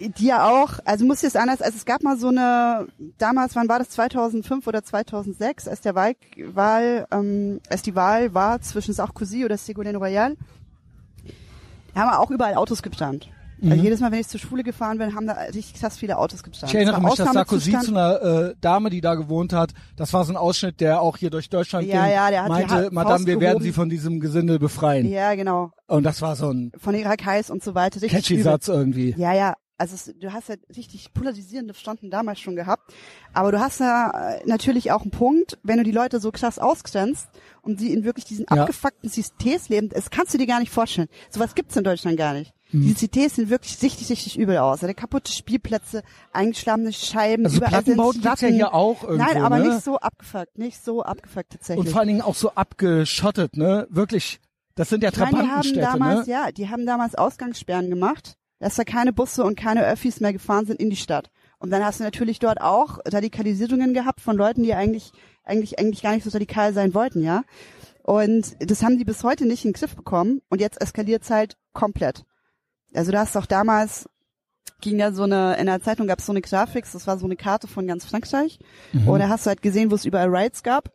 Die 0.00 0.26
ja 0.26 0.48
auch, 0.48 0.78
also 0.86 1.04
muss 1.04 1.20
jetzt 1.22 1.36
anders, 1.36 1.60
also 1.60 1.76
es 1.76 1.84
gab 1.84 2.02
mal 2.02 2.16
so 2.18 2.28
eine, 2.28 2.86
damals, 3.18 3.54
wann 3.54 3.68
war 3.68 3.78
das, 3.78 3.90
2005 3.90 4.66
oder 4.66 4.82
2006, 4.82 5.68
als 5.68 5.82
der 5.82 5.94
Wahl, 5.94 6.14
Wahl 6.54 7.06
ähm, 7.10 7.60
als 7.68 7.82
die 7.82 7.94
Wahl 7.94 8.32
war 8.32 8.60
zwischen 8.62 8.94
Sarkozy 8.94 9.44
oder 9.44 9.56
Ségolène 9.56 9.98
Royal, 9.98 10.36
da 11.94 12.00
haben 12.00 12.08
wir 12.10 12.18
auch 12.20 12.30
überall 12.30 12.54
Autos 12.54 12.82
geplant. 12.82 13.28
Also 13.62 13.74
jedes 13.74 14.00
Mal, 14.00 14.10
wenn 14.10 14.20
ich 14.20 14.28
zur 14.28 14.40
Schule 14.40 14.62
gefahren 14.62 14.96
bin, 14.96 15.14
haben 15.14 15.26
da 15.26 15.34
richtig 15.34 15.74
krass 15.74 15.98
viele 15.98 16.16
Autos. 16.16 16.42
Mhm. 16.42 16.52
Ich 16.64 16.74
erinnere 16.74 16.96
Es 16.96 17.02
mich, 17.02 17.14
dass 17.16 17.30
Sarkozy 17.34 17.78
zu 17.80 17.90
einer 17.90 18.22
äh, 18.22 18.54
Dame, 18.58 18.88
die 18.88 19.02
da 19.02 19.16
gewohnt 19.16 19.52
hat, 19.52 19.72
das 19.96 20.14
war 20.14 20.24
so 20.24 20.32
ein 20.32 20.38
Ausschnitt, 20.38 20.80
der 20.80 21.02
auch 21.02 21.18
hier 21.18 21.28
durch 21.28 21.50
Deutschland 21.50 21.86
Ja, 21.86 22.04
ging, 22.06 22.14
ja, 22.14 22.30
der 22.30 22.40
hat 22.44 22.48
die 22.48 22.52
meinte, 22.52 22.74
Ha- 22.74 22.88
Madame, 22.90 23.10
Faust 23.16 23.26
wir 23.26 23.34
werden 23.40 23.48
gehoben. 23.58 23.64
sie 23.64 23.72
von 23.72 23.90
diesem 23.90 24.18
Gesindel 24.18 24.58
befreien. 24.58 25.06
Ja, 25.10 25.34
genau. 25.34 25.72
Und 25.88 26.04
das 26.04 26.22
war 26.22 26.36
so 26.36 26.48
ein 26.50 26.72
Von 26.78 26.94
Irakais 26.94 27.50
und 27.50 27.62
so 27.62 27.74
weiter. 27.74 27.96
Richtig 28.00 28.10
catchy. 28.22 28.40
Satz 28.40 28.68
irgendwie. 28.68 29.14
Ja, 29.18 29.34
ja. 29.34 29.54
Also 29.80 29.94
es, 29.94 30.14
du 30.18 30.32
hast 30.32 30.48
ja 30.50 30.56
richtig 30.76 31.12
polarisierende 31.14 31.72
Stunden 31.74 32.10
damals 32.10 32.38
schon 32.38 32.54
gehabt. 32.54 32.92
Aber 33.32 33.50
du 33.50 33.60
hast 33.60 33.80
ja 33.80 34.10
äh, 34.34 34.42
natürlich 34.46 34.92
auch 34.92 35.02
einen 35.02 35.10
Punkt, 35.10 35.58
wenn 35.62 35.78
du 35.78 35.84
die 35.84 35.90
Leute 35.90 36.20
so 36.20 36.30
krass 36.30 36.58
ausgrenzt 36.58 37.28
und 37.62 37.80
sie 37.80 37.92
in 37.92 38.04
wirklich 38.04 38.26
diesen 38.26 38.44
Ja. 38.50 38.62
abgefuckten 38.62 39.08
Cités 39.08 39.68
leben, 39.70 39.88
das 39.88 40.10
kannst 40.10 40.34
du 40.34 40.38
dir 40.38 40.46
gar 40.46 40.60
nicht 40.60 40.70
vorstellen. 40.70 41.08
Sowas 41.30 41.54
gibt's 41.54 41.76
in 41.76 41.84
Deutschland 41.84 42.18
gar 42.18 42.34
nicht. 42.34 42.52
Hm. 42.70 42.82
Die 42.82 42.94
Cités 42.94 43.30
sehen 43.30 43.48
wirklich 43.50 43.80
richtig, 43.82 44.10
richtig 44.10 44.38
übel 44.38 44.58
aus. 44.58 44.82
Also 44.82 44.94
kaputte 44.94 45.32
Spielplätze, 45.32 46.02
eingeschlagene 46.32 46.92
Scheiben, 46.92 47.46
Also 47.46 47.56
überall 47.56 47.84
sind 47.84 48.22
gibt's 48.22 48.40
ja 48.42 48.48
hier 48.48 48.74
auch 48.74 49.02
irgendwo, 49.02 49.24
Nein, 49.24 49.42
aber 49.42 49.58
ne? 49.58 49.68
nicht 49.68 49.84
so 49.84 49.98
abgefuckt, 49.98 50.58
nicht 50.58 50.84
so 50.84 51.02
abgefuckt 51.02 51.50
tatsächlich. 51.52 51.86
Und 51.86 51.90
vor 51.90 52.00
allen 52.00 52.08
Dingen 52.08 52.22
auch 52.22 52.34
so 52.36 52.50
abgeschottet, 52.50 53.56
ne? 53.56 53.86
Wirklich. 53.90 54.40
Das 54.76 54.88
sind 54.88 55.02
ja 55.02 55.10
meine, 55.10 55.30
die 55.30 55.36
haben 55.36 55.40
Trabantenstädte, 55.42 55.80
damals, 55.80 56.26
ne? 56.26 56.32
ja, 56.32 56.52
die 56.52 56.68
haben 56.68 56.86
damals 56.86 57.14
Ausgangssperren 57.14 57.90
gemacht, 57.90 58.36
dass 58.60 58.76
da 58.76 58.84
keine 58.84 59.12
Busse 59.12 59.42
und 59.42 59.58
keine 59.58 59.84
Öffis 59.84 60.20
mehr 60.20 60.32
gefahren 60.32 60.66
sind 60.66 60.80
in 60.80 60.90
die 60.90 60.96
Stadt. 60.96 61.30
Und 61.58 61.70
dann 61.70 61.84
hast 61.84 62.00
du 62.00 62.04
natürlich 62.04 62.38
dort 62.38 62.60
auch 62.60 62.98
Radikalisierungen 63.04 63.92
gehabt 63.92 64.20
von 64.20 64.36
Leuten, 64.36 64.62
die 64.62 64.74
eigentlich, 64.74 65.12
eigentlich, 65.44 65.78
eigentlich 65.78 66.02
gar 66.02 66.14
nicht 66.14 66.24
so 66.24 66.30
radikal 66.30 66.72
sein 66.72 66.94
wollten, 66.94 67.22
ja. 67.22 67.42
Und 68.02 68.56
das 68.60 68.82
haben 68.82 68.98
die 68.98 69.04
bis 69.04 69.24
heute 69.24 69.46
nicht 69.46 69.64
in 69.64 69.72
den 69.72 69.78
Griff 69.78 69.94
bekommen. 69.94 70.40
Und 70.48 70.60
jetzt 70.60 70.80
eskaliert's 70.80 71.30
halt 71.30 71.58
komplett. 71.72 72.24
Also 72.94 73.12
du 73.12 73.18
hast 73.18 73.36
auch 73.36 73.46
damals, 73.46 74.08
ging 74.80 74.98
ja 74.98 75.12
so 75.12 75.24
eine, 75.24 75.56
in 75.56 75.66
der 75.66 75.82
Zeitung 75.82 76.06
gab's 76.06 76.26
so 76.26 76.32
eine 76.32 76.40
Grafik, 76.40 76.86
das 76.90 77.06
war 77.06 77.18
so 77.18 77.26
eine 77.26 77.36
Karte 77.36 77.68
von 77.68 77.86
ganz 77.86 78.06
Frankreich. 78.06 78.58
Mhm. 78.92 79.08
Und 79.08 79.20
da 79.20 79.28
hast 79.28 79.46
du 79.46 79.48
halt 79.48 79.62
gesehen, 79.62 79.90
wo 79.90 79.94
es 79.94 80.04
überall 80.04 80.28
Riots 80.28 80.62
gab. 80.62 80.90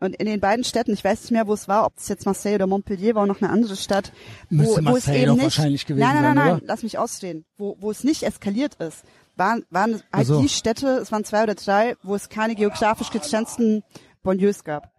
Und 0.00 0.16
in 0.16 0.26
den 0.26 0.40
beiden 0.40 0.64
Städten, 0.64 0.94
ich 0.94 1.04
weiß 1.04 1.20
nicht 1.20 1.30
mehr, 1.30 1.46
wo 1.46 1.52
es 1.52 1.68
war, 1.68 1.84
ob 1.84 1.92
es 1.98 2.08
jetzt 2.08 2.24
Marseille 2.24 2.54
oder 2.54 2.66
Montpellier 2.66 3.14
war, 3.14 3.26
noch 3.26 3.42
eine 3.42 3.50
andere 3.50 3.76
Stadt, 3.76 4.12
wo, 4.48 4.62
Müsste 4.62 4.84
wo 4.86 4.96
es 4.96 5.06
eben 5.08 5.34
nicht, 5.34 5.42
wahrscheinlich 5.42 5.84
gewesen 5.84 6.00
nein, 6.00 6.14
nein, 6.14 6.22
nein, 6.22 6.34
nein, 6.36 6.56
oder? 6.56 6.66
lass 6.66 6.82
mich 6.82 6.96
ausstehen, 6.96 7.44
wo, 7.58 7.76
wo 7.80 7.90
es 7.90 8.02
nicht 8.02 8.22
eskaliert 8.22 8.76
ist, 8.76 9.04
waren, 9.36 9.64
waren 9.68 9.92
halt 9.92 10.04
Ach 10.10 10.22
so. 10.24 10.40
die 10.40 10.48
Städte, 10.48 10.98
es 11.02 11.12
waren 11.12 11.24
zwei 11.24 11.42
oder 11.42 11.54
drei, 11.54 11.96
wo 12.02 12.14
es 12.14 12.30
keine 12.30 12.54
geografisch 12.54 13.10
getrennten 13.10 13.82
Banlieues 14.22 14.64
gab. 14.64 14.90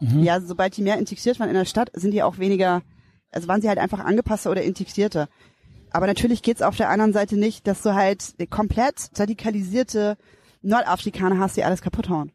Mhm. 0.00 0.22
Ja, 0.22 0.40
sobald 0.40 0.76
die 0.76 0.82
mehr 0.82 0.98
integriert 0.98 1.40
waren 1.40 1.48
in 1.48 1.54
der 1.54 1.64
Stadt, 1.64 1.90
sind 1.94 2.10
die 2.10 2.22
auch 2.22 2.38
weniger, 2.38 2.82
also 3.30 3.48
waren 3.48 3.62
sie 3.62 3.68
halt 3.68 3.78
einfach 3.78 4.00
angepasster 4.00 4.50
oder 4.50 4.62
integrierter. 4.62 5.28
Aber 5.90 6.06
natürlich 6.06 6.42
geht's 6.42 6.62
auf 6.62 6.76
der 6.76 6.90
anderen 6.90 7.14
Seite 7.14 7.36
nicht, 7.36 7.66
dass 7.66 7.82
du 7.82 7.94
halt 7.94 8.34
komplett 8.50 9.10
radikalisierte 9.16 10.18
Nordafrikaner 10.62 11.38
hast, 11.38 11.56
die 11.56 11.64
alles 11.64 11.80
kaputt 11.80 12.10
hauen. 12.10 12.32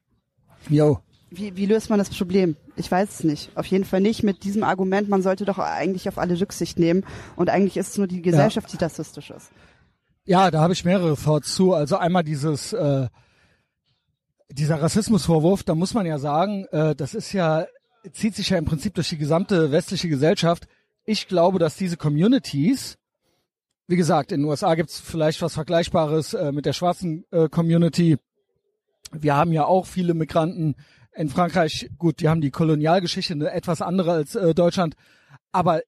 Jo. 0.69 0.99
Wie, 1.37 1.55
wie 1.57 1.65
löst 1.65 1.89
man 1.89 1.99
das 1.99 2.09
Problem? 2.09 2.55
Ich 2.75 2.89
weiß 2.89 3.09
es 3.09 3.23
nicht. 3.23 3.51
Auf 3.55 3.65
jeden 3.65 3.85
Fall 3.85 4.01
nicht 4.01 4.23
mit 4.23 4.43
diesem 4.43 4.63
Argument, 4.63 5.09
man 5.09 5.21
sollte 5.21 5.45
doch 5.45 5.59
eigentlich 5.59 6.07
auf 6.07 6.17
alle 6.17 6.39
Rücksicht 6.39 6.79
nehmen 6.79 7.03
und 7.35 7.49
eigentlich 7.49 7.77
ist 7.77 7.89
es 7.89 7.97
nur 7.97 8.07
die 8.07 8.21
Gesellschaft, 8.21 8.71
die 8.71 8.77
rassistisch 8.77 9.31
ist. 9.31 9.51
Ja, 10.25 10.49
da 10.49 10.59
habe 10.61 10.73
ich 10.73 10.85
mehrere 10.85 11.15
Thoughts 11.15 11.53
zu. 11.53 11.73
Also 11.73 11.97
einmal 11.97 12.23
dieses, 12.23 12.73
äh, 12.73 13.07
dieser 14.49 14.81
Rassismusvorwurf, 14.81 15.63
da 15.63 15.75
muss 15.75 15.93
man 15.93 16.05
ja 16.05 16.17
sagen, 16.17 16.65
äh, 16.71 16.95
das 16.95 17.13
ist 17.13 17.31
ja, 17.33 17.65
zieht 18.11 18.35
sich 18.35 18.49
ja 18.49 18.57
im 18.57 18.65
Prinzip 18.65 18.95
durch 18.95 19.09
die 19.09 19.17
gesamte 19.17 19.71
westliche 19.71 20.09
Gesellschaft. 20.09 20.67
Ich 21.05 21.27
glaube, 21.27 21.59
dass 21.59 21.75
diese 21.75 21.97
Communities, 21.97 22.97
wie 23.87 23.95
gesagt, 23.97 24.31
in 24.31 24.41
den 24.41 24.49
USA 24.49 24.73
gibt's 24.73 24.99
vielleicht 24.99 25.41
was 25.41 25.53
Vergleichbares 25.53 26.33
äh, 26.33 26.51
mit 26.51 26.65
der 26.65 26.73
schwarzen 26.73 27.25
äh, 27.31 27.47
Community. 27.47 28.17
Wir 29.11 29.35
haben 29.35 29.51
ja 29.51 29.65
auch 29.65 29.85
viele 29.85 30.15
Migranten 30.15 30.75
in 31.15 31.29
Frankreich. 31.29 31.89
Gut, 31.97 32.19
die 32.19 32.29
haben 32.29 32.41
die 32.41 32.51
Kolonialgeschichte 32.51 33.33
eine 33.33 33.51
etwas 33.51 33.81
andere 33.81 34.11
als 34.11 34.35
äh, 34.35 34.53
Deutschland. 34.53 34.95
Aber 35.51 35.81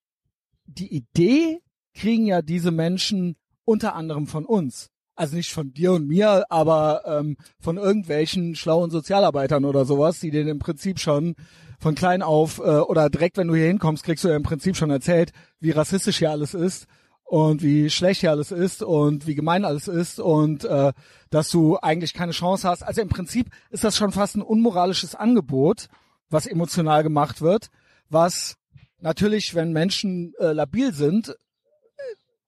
die 0.66 0.94
Idee 0.94 1.60
kriegen 1.94 2.26
ja 2.26 2.42
diese 2.42 2.72
Menschen 2.72 3.36
unter 3.66 3.96
anderem 3.96 4.28
von 4.28 4.46
uns. 4.46 4.90
Also 5.16 5.36
nicht 5.36 5.52
von 5.52 5.74
dir 5.74 5.94
und 5.94 6.08
mir, 6.08 6.46
aber 6.50 7.02
ähm, 7.06 7.38
von 7.60 7.78
irgendwelchen 7.78 8.56
schlauen 8.56 8.92
Sozialarbeitern 8.92 9.66
oder 9.66 9.84
sowas, 9.84 10.20
die 10.20 10.30
denen 10.30 10.50
im 10.50 10.60
Prinzip 10.60 11.00
schon 11.00 11.36
von 11.80 11.96
klein 11.96 12.22
auf 12.22 12.60
äh, 12.60 12.80
oder 12.80 13.10
direkt, 13.10 13.38
wenn 13.38 13.48
du 13.48 13.56
hier 13.56 13.66
hinkommst, 13.66 14.04
kriegst 14.04 14.24
du 14.24 14.30
ja 14.30 14.36
im 14.36 14.44
Prinzip 14.44 14.76
schon 14.76 14.92
erzählt, 14.92 15.32
wie 15.60 15.72
rassistisch 15.72 16.20
hier 16.20 16.32
alles 16.32 16.54
ist 16.54 16.88
und 17.28 17.62
wie 17.62 17.90
schlecht 17.90 18.22
hier 18.22 18.32
alles 18.32 18.52
ist 18.52 18.82
und 18.82 19.28
wie 19.28 19.36
gemein 19.36 19.66
alles 19.66 19.90
ist 19.90 20.20
und 20.20 20.64
äh, 20.64 20.94
dass 21.30 21.50
du 21.50 21.78
eigentlich 21.78 22.14
keine 22.14 22.32
Chance 22.32 22.68
hast. 22.68 22.84
Also 22.84 23.02
im 23.02 23.10
Prinzip 23.10 23.50
ist 23.70 23.84
das 23.84 23.98
schon 23.98 24.14
fast 24.14 24.38
ein 24.38 24.42
unmoralisches 24.42 25.14
Angebot, 25.14 25.88
was 26.30 26.48
emotional 26.48 27.04
gemacht 27.04 27.42
wird, 27.42 27.68
was 28.10 28.56
natürlich, 29.00 29.56
wenn 29.56 29.74
Menschen 29.74 30.34
äh, 30.40 30.54
labil 30.54 30.94
sind, 30.94 31.36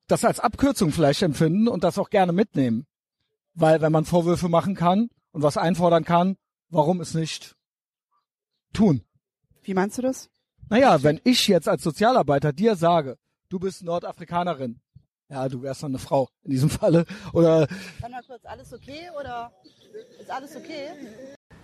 das 0.08 0.24
als 0.24 0.40
Abkürzung 0.40 0.92
vielleicht 0.92 1.22
empfinden 1.24 1.68
und 1.68 1.84
das 1.84 1.98
auch 1.98 2.10
gerne 2.10 2.32
mitnehmen. 2.32 2.88
Weil 3.56 3.82
wenn 3.82 3.92
man 3.92 4.06
Vorwürfe 4.06 4.48
machen 4.48 4.76
kann 4.76 5.10
und 5.32 5.44
was 5.44 5.58
einfordern 5.58 6.06
kann, 6.06 6.38
warum 6.70 7.02
es 7.02 7.14
nicht 7.14 7.58
tun? 8.72 9.04
Wie 9.62 9.74
meinst 9.74 9.98
du 9.98 10.02
das? 10.02 10.30
Naja, 10.70 11.04
wenn 11.04 11.20
ich 11.26 11.48
jetzt 11.48 11.68
als 11.68 11.84
Sozialarbeiter 11.84 12.54
dir 12.54 12.78
sage, 12.78 13.18
du 13.50 13.60
bist 13.60 13.84
Nordafrikanerin, 13.84 14.80
ja, 15.30 15.48
du 15.50 15.62
wärst 15.62 15.84
dann 15.84 15.92
eine 15.92 16.00
Frau 16.00 16.30
in 16.44 16.52
diesem 16.52 16.70
Falle, 16.70 17.06
oder 17.34 17.68
Dann 18.02 18.12
mal 18.12 18.24
kurz, 18.26 18.46
alles 18.46 18.74
okay 18.74 19.10
oder 19.20 19.52
ist 20.20 20.32
alles 20.32 20.56
okay? 20.56 20.90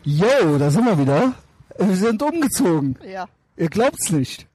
Yo, 0.04 0.58
da 0.58 0.70
sind 0.70 0.86
wir 0.86 1.00
wieder. 1.00 1.34
Wir 1.78 1.96
sind 1.96 2.22
umgezogen. 2.22 2.98
Ja. 3.04 3.28
Ihr 3.58 3.70
glaubt's 3.70 4.12
nicht. 4.12 4.48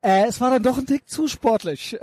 Äh, 0.00 0.26
es 0.26 0.40
war 0.40 0.50
dann 0.50 0.62
doch 0.62 0.78
ein 0.78 0.86
Tick 0.86 1.08
zu 1.08 1.28
sportlich 1.28 1.98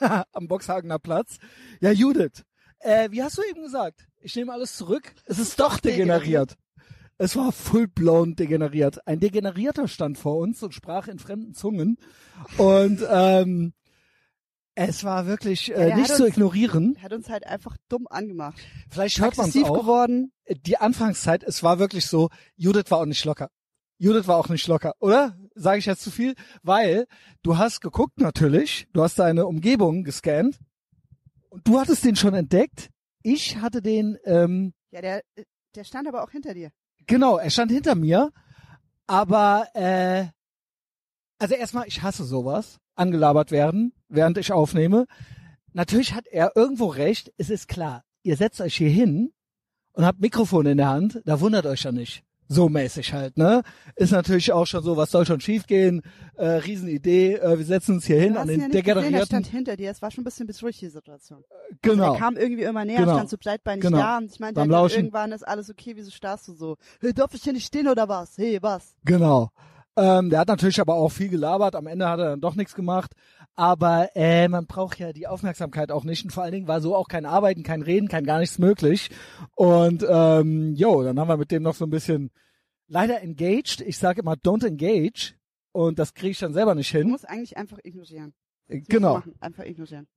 am 0.32 0.48
Boxhagener 0.48 0.98
Platz. 0.98 1.38
Ja, 1.80 1.90
Judith, 1.90 2.44
äh, 2.80 3.10
wie 3.10 3.22
hast 3.22 3.38
du 3.38 3.42
eben 3.42 3.62
gesagt? 3.62 4.06
Ich 4.20 4.36
nehme 4.36 4.52
alles 4.52 4.76
zurück. 4.76 5.12
Es 5.26 5.38
ist 5.38 5.58
doch 5.60 5.78
degeneriert. 5.78 6.56
Es 7.18 7.36
war 7.36 7.52
full-blown 7.52 8.34
degeneriert. 8.34 9.06
Ein 9.06 9.20
Degenerierter 9.20 9.88
stand 9.88 10.16
vor 10.16 10.36
uns 10.36 10.62
und 10.62 10.72
sprach 10.72 11.06
in 11.06 11.18
fremden 11.18 11.52
Zungen. 11.52 11.98
Und 12.56 13.04
ähm, 13.10 13.74
es 14.88 15.04
war 15.04 15.26
wirklich 15.26 15.74
äh, 15.74 15.94
nicht 15.94 16.08
zu 16.14 16.24
uns- 16.24 16.32
ignorieren. 16.32 16.94
Er 16.96 17.02
hat 17.04 17.12
uns 17.12 17.28
halt 17.28 17.46
einfach 17.46 17.76
dumm 17.88 18.06
angemacht. 18.08 18.58
Vielleicht 18.88 19.20
hört 19.20 19.36
man 19.36 19.50
auch. 19.50 19.78
geworden. 19.80 20.32
die 20.66 20.76
Anfangszeit, 20.78 21.42
es 21.42 21.62
war 21.62 21.78
wirklich 21.78 22.06
so, 22.06 22.28
Judith 22.56 22.90
war 22.90 22.98
auch 22.98 23.06
nicht 23.06 23.24
locker. 23.24 23.50
Judith 23.98 24.26
war 24.26 24.36
auch 24.38 24.48
nicht 24.48 24.66
locker, 24.66 24.94
oder? 24.98 25.36
Sage 25.54 25.78
ich 25.78 25.86
jetzt 25.86 26.02
zu 26.02 26.10
viel? 26.10 26.34
Weil 26.62 27.06
du 27.42 27.58
hast 27.58 27.80
geguckt 27.80 28.18
natürlich, 28.20 28.86
du 28.94 29.02
hast 29.02 29.18
deine 29.18 29.46
Umgebung 29.46 30.04
gescannt 30.04 30.58
und 31.50 31.66
du 31.68 31.78
hattest 31.78 32.04
den 32.04 32.16
schon 32.16 32.32
entdeckt. 32.34 32.88
Ich 33.22 33.58
hatte 33.58 33.82
den, 33.82 34.16
ähm, 34.24 34.72
Ja, 34.90 35.02
der, 35.02 35.22
der 35.74 35.84
stand 35.84 36.08
aber 36.08 36.24
auch 36.24 36.30
hinter 36.30 36.54
dir. 36.54 36.70
genau, 37.06 37.36
er 37.36 37.50
stand 37.50 37.70
hinter 37.72 37.94
mir, 37.94 38.30
aber 39.06 39.66
äh, 39.74 40.26
also 41.38 41.54
erstmal, 41.54 41.86
ich 41.86 42.00
hasse 42.02 42.24
sowas, 42.24 42.78
angelabert 42.94 43.50
werden, 43.50 43.92
während 44.10 44.38
ich 44.38 44.52
aufnehme. 44.52 45.06
Natürlich 45.72 46.14
hat 46.14 46.26
er 46.26 46.52
irgendwo 46.56 46.86
recht, 46.86 47.32
es 47.38 47.48
ist 47.50 47.68
klar. 47.68 48.04
Ihr 48.22 48.36
setzt 48.36 48.60
euch 48.60 48.76
hier 48.76 48.90
hin 48.90 49.32
und 49.92 50.04
habt 50.04 50.20
Mikrofon 50.20 50.66
in 50.66 50.76
der 50.78 50.88
Hand, 50.88 51.22
da 51.24 51.40
wundert 51.40 51.66
euch 51.66 51.82
ja 51.84 51.92
nicht. 51.92 52.22
So 52.52 52.68
mäßig 52.68 53.12
halt, 53.12 53.38
ne? 53.38 53.62
Ist 53.94 54.10
natürlich 54.10 54.50
auch 54.50 54.66
schon 54.66 54.82
so, 54.82 54.96
was 54.96 55.12
soll 55.12 55.24
schon 55.24 55.40
schiefgehen? 55.40 56.02
Äh, 56.34 56.46
Riesenidee, 56.46 57.34
äh, 57.34 57.56
wir 57.56 57.64
setzen 57.64 57.94
uns 57.94 58.06
hier 58.06 58.20
hin 58.20 58.36
an 58.36 58.48
den 58.48 58.62
ja 58.62 58.68
degenerierten. 58.68 59.24
stand 59.26 59.46
hinter 59.46 59.76
dir. 59.76 59.88
Es 59.92 60.02
war 60.02 60.10
schon 60.10 60.22
ein 60.22 60.24
bisschen 60.24 60.48
bedrohlich, 60.48 60.80
die 60.80 60.88
Situation. 60.88 61.44
Genau. 61.80 62.14
Er 62.14 62.18
kam 62.18 62.36
irgendwie 62.36 62.64
immer 62.64 62.84
näher, 62.84 62.98
Genau. 63.02 63.14
stand 63.14 63.30
so 63.30 63.36
breitbeinig 63.38 63.82
Genau. 63.82 63.98
da 63.98 64.18
und 64.18 64.32
ich 64.32 64.40
meinte 64.40 64.60
Beim 64.60 64.74
halt 64.74 64.96
irgendwann 64.96 65.30
ist 65.30 65.46
alles 65.46 65.70
okay, 65.70 65.92
wieso 65.94 66.10
starrst 66.10 66.48
du 66.48 66.54
so? 66.54 66.76
Hey, 67.00 67.14
darf 67.14 67.32
ich 67.34 67.44
hier 67.44 67.52
nicht 67.52 67.66
stehen 67.68 67.86
oder 67.86 68.08
was? 68.08 68.36
Hey, 68.36 68.58
was? 68.60 68.96
Genau. 69.04 69.50
Ähm, 69.96 70.30
der 70.30 70.40
hat 70.40 70.48
natürlich 70.48 70.80
aber 70.80 70.94
auch 70.94 71.10
viel 71.10 71.28
gelabert. 71.28 71.76
Am 71.76 71.86
Ende 71.86 72.08
hat 72.08 72.18
er 72.18 72.30
dann 72.30 72.40
doch 72.40 72.56
nichts 72.56 72.74
gemacht. 72.74 73.12
Aber 73.56 74.10
äh, 74.14 74.48
man 74.48 74.66
braucht 74.66 74.98
ja 74.98 75.12
die 75.12 75.26
Aufmerksamkeit 75.26 75.90
auch 75.92 76.04
nicht. 76.04 76.24
Und 76.24 76.30
vor 76.30 76.42
allen 76.42 76.52
Dingen 76.52 76.68
war 76.68 76.80
so 76.80 76.96
auch 76.96 77.08
kein 77.08 77.26
Arbeiten, 77.26 77.62
kein 77.62 77.82
Reden, 77.82 78.08
kein 78.08 78.24
gar 78.24 78.38
nichts 78.38 78.58
möglich. 78.58 79.10
Und 79.54 80.04
ähm, 80.08 80.74
jo, 80.74 81.02
dann 81.02 81.18
haben 81.18 81.28
wir 81.28 81.36
mit 81.36 81.50
dem 81.50 81.62
noch 81.62 81.74
so 81.74 81.84
ein 81.84 81.90
bisschen 81.90 82.30
leider 82.88 83.20
engaged. 83.22 83.80
Ich 83.82 83.98
sage 83.98 84.20
immer, 84.20 84.34
don't 84.34 84.66
engage. 84.66 85.34
Und 85.72 85.98
das 85.98 86.14
kriege 86.14 86.30
ich 86.32 86.38
dann 86.38 86.52
selber 86.52 86.74
nicht 86.74 86.92
Du 86.92 86.98
hin. 86.98 87.10
musst 87.10 87.28
eigentlich 87.28 87.56
einfach 87.56 87.78
ignorieren. 87.84 88.32
Das 88.68 88.78
musst 88.78 88.88
du 88.90 88.96
Genau. 88.96 89.22
Einfach 89.40 89.64
ignorieren. 89.64 90.08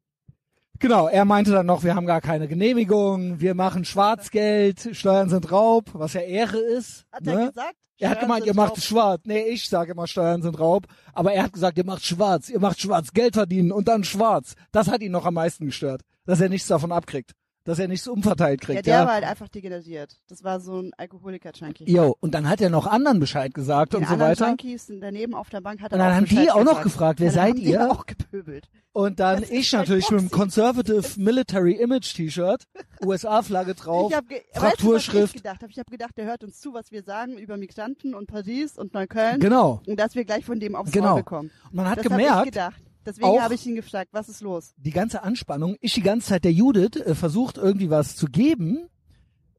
Genau, 0.79 1.07
er 1.07 1.23
meinte 1.23 1.51
dann 1.51 1.65
noch, 1.65 1.83
wir 1.83 1.95
haben 1.95 2.07
gar 2.07 2.19
keine 2.19 2.47
Genehmigung, 2.47 3.39
wir 3.39 3.53
machen 3.53 3.85
Schwarzgeld, 3.85 4.89
Steuern 4.93 5.29
sind 5.29 5.51
Raub, 5.51 5.91
was 5.93 6.13
ja 6.13 6.21
Ehre 6.21 6.57
ist. 6.57 7.05
Hat 7.11 7.23
ne? 7.23 7.31
er 7.33 7.47
gesagt? 7.49 7.75
Er 8.03 8.09
hat 8.09 8.17
Steuern 8.17 8.27
gemeint, 8.27 8.45
ihr 8.45 8.53
macht 8.53 8.83
schwarz. 8.83 9.21
Nee, 9.23 9.43
ich 9.43 9.69
sage 9.69 9.93
immer, 9.93 10.07
Steuern 10.07 10.41
sind 10.41 10.59
Raub. 10.59 10.87
Aber 11.13 11.31
er 11.31 11.43
hat 11.43 11.53
gesagt, 11.53 11.77
ihr 11.77 11.85
macht 11.85 12.05
schwarz. 12.05 12.49
Ihr 12.49 12.59
macht 12.59 12.81
schwarz 12.81 13.13
Geld 13.13 13.35
verdienen 13.35 13.71
und 13.71 13.87
dann 13.87 14.03
schwarz. 14.03 14.55
Das 14.73 14.89
hat 14.89 15.01
ihn 15.01 15.13
noch 15.13 15.25
am 15.25 15.35
meisten 15.35 15.67
gestört. 15.67 16.01
Dass 16.25 16.41
er 16.41 16.49
nichts 16.49 16.67
davon 16.67 16.91
abkriegt. 16.91 17.31
Dass 17.65 17.79
er 17.79 17.87
nichts 17.87 18.07
umverteilt 18.09 18.59
Ja, 18.61 18.65
kriegt. 18.65 18.85
der 18.87 18.93
Ja, 18.99 19.05
war 19.05 19.13
halt 19.13 19.23
einfach 19.23 19.47
degeneriert. 19.47 20.17
Das 20.27 20.43
war 20.43 20.59
so 20.59 20.79
ein 20.81 20.91
Alkoholiker-Junkie. 20.97 21.85
Jo, 21.89 22.15
und 22.19 22.33
dann 22.35 22.49
hat 22.49 22.59
er 22.59 22.69
noch 22.69 22.87
anderen 22.87 23.21
Bescheid 23.21 23.53
gesagt 23.53 23.93
Den 23.93 24.01
und 24.01 24.09
so 24.09 24.19
weiter. 24.19 24.47
Junkies 24.49 24.91
daneben 24.99 25.33
auf 25.33 25.49
der 25.49 25.61
Bank 25.61 25.81
hat 25.81 25.91
er 25.91 25.95
Und 25.95 25.99
dann 25.99 26.11
auch 26.11 26.15
haben 26.17 26.25
die 26.25 26.35
Bescheid 26.35 26.51
auch 26.51 26.63
noch 26.65 26.65
gesagt. 26.65 26.83
gefragt, 26.83 27.19
wer 27.21 27.27
Dann 27.27 27.35
seid 27.35 27.49
haben 27.51 27.55
die 27.61 27.69
ihr? 27.71 27.89
auch 27.91 28.05
gepöbelt. 28.05 28.67
Und 28.91 29.19
dann 29.21 29.41
Das 29.41 29.49
ich 29.49 29.71
natürlich 29.71 30.11
mit 30.11 30.19
dem 30.19 30.23
Boxing. 30.27 30.39
Conservative 30.39 31.03
Military 31.21 31.73
Image 31.73 32.13
T-Shirt, 32.13 32.65
USA-Flagge 33.03 33.75
drauf, 33.75 34.11
ich 34.11 34.17
hab 34.17 34.27
ge 34.27 34.37
weißt 34.39 34.55
du, 34.55 34.59
Frakturschrift. 34.59 35.35
ich 35.35 35.41
gedacht 35.43 35.61
habe? 35.63 35.71
Ich 35.71 35.79
habe 35.79 35.89
gedacht, 35.89 36.17
der 36.17 36.25
hört 36.25 36.43
uns 36.43 36.59
zu, 36.59 36.73
was 36.73 36.91
wir 36.91 37.03
sagen 37.03 37.37
über 37.37 37.57
Migranten 37.57 38.13
und 38.13 38.27
Paris 38.27 38.77
und 38.77 38.93
Neukölln. 38.93 39.39
Genau. 39.39 39.81
Und 39.87 39.99
dass 39.99 40.15
wir 40.15 40.25
gleich 40.25 40.45
von 40.45 40.59
dem 40.59 40.75
aufs 40.75 40.91
Genau. 40.91 41.11
Maul 41.11 41.17
bekommen. 41.19 41.51
Und 41.69 41.73
man 41.75 41.89
hat 41.89 41.99
das 41.99 42.03
gemerkt, 42.07 42.45
gedacht. 42.45 42.75
Deswegen 43.05 43.41
habe 43.41 43.55
ich 43.55 43.65
ihn 43.65 43.75
gefragt, 43.75 44.09
was 44.13 44.29
ist 44.29 44.41
los? 44.41 44.73
die 44.77 44.91
ganze 44.91 45.23
Anspannung, 45.23 45.75
ich 45.81 45.93
die 45.93 46.01
ganze 46.01 46.29
Zeit 46.29 46.43
der 46.45 46.53
Judith 46.53 46.95
äh, 46.95 47.15
versucht 47.15 47.57
irgendwie 47.57 47.89
was 47.89 48.15
zu 48.15 48.27
geben, 48.27 48.89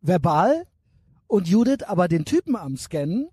verbal, 0.01 0.67
und 1.27 1.49
Judith 1.49 1.83
aber 1.87 2.09
den 2.09 2.25
Typen 2.25 2.57
am 2.57 2.77
Scannen 2.77 3.29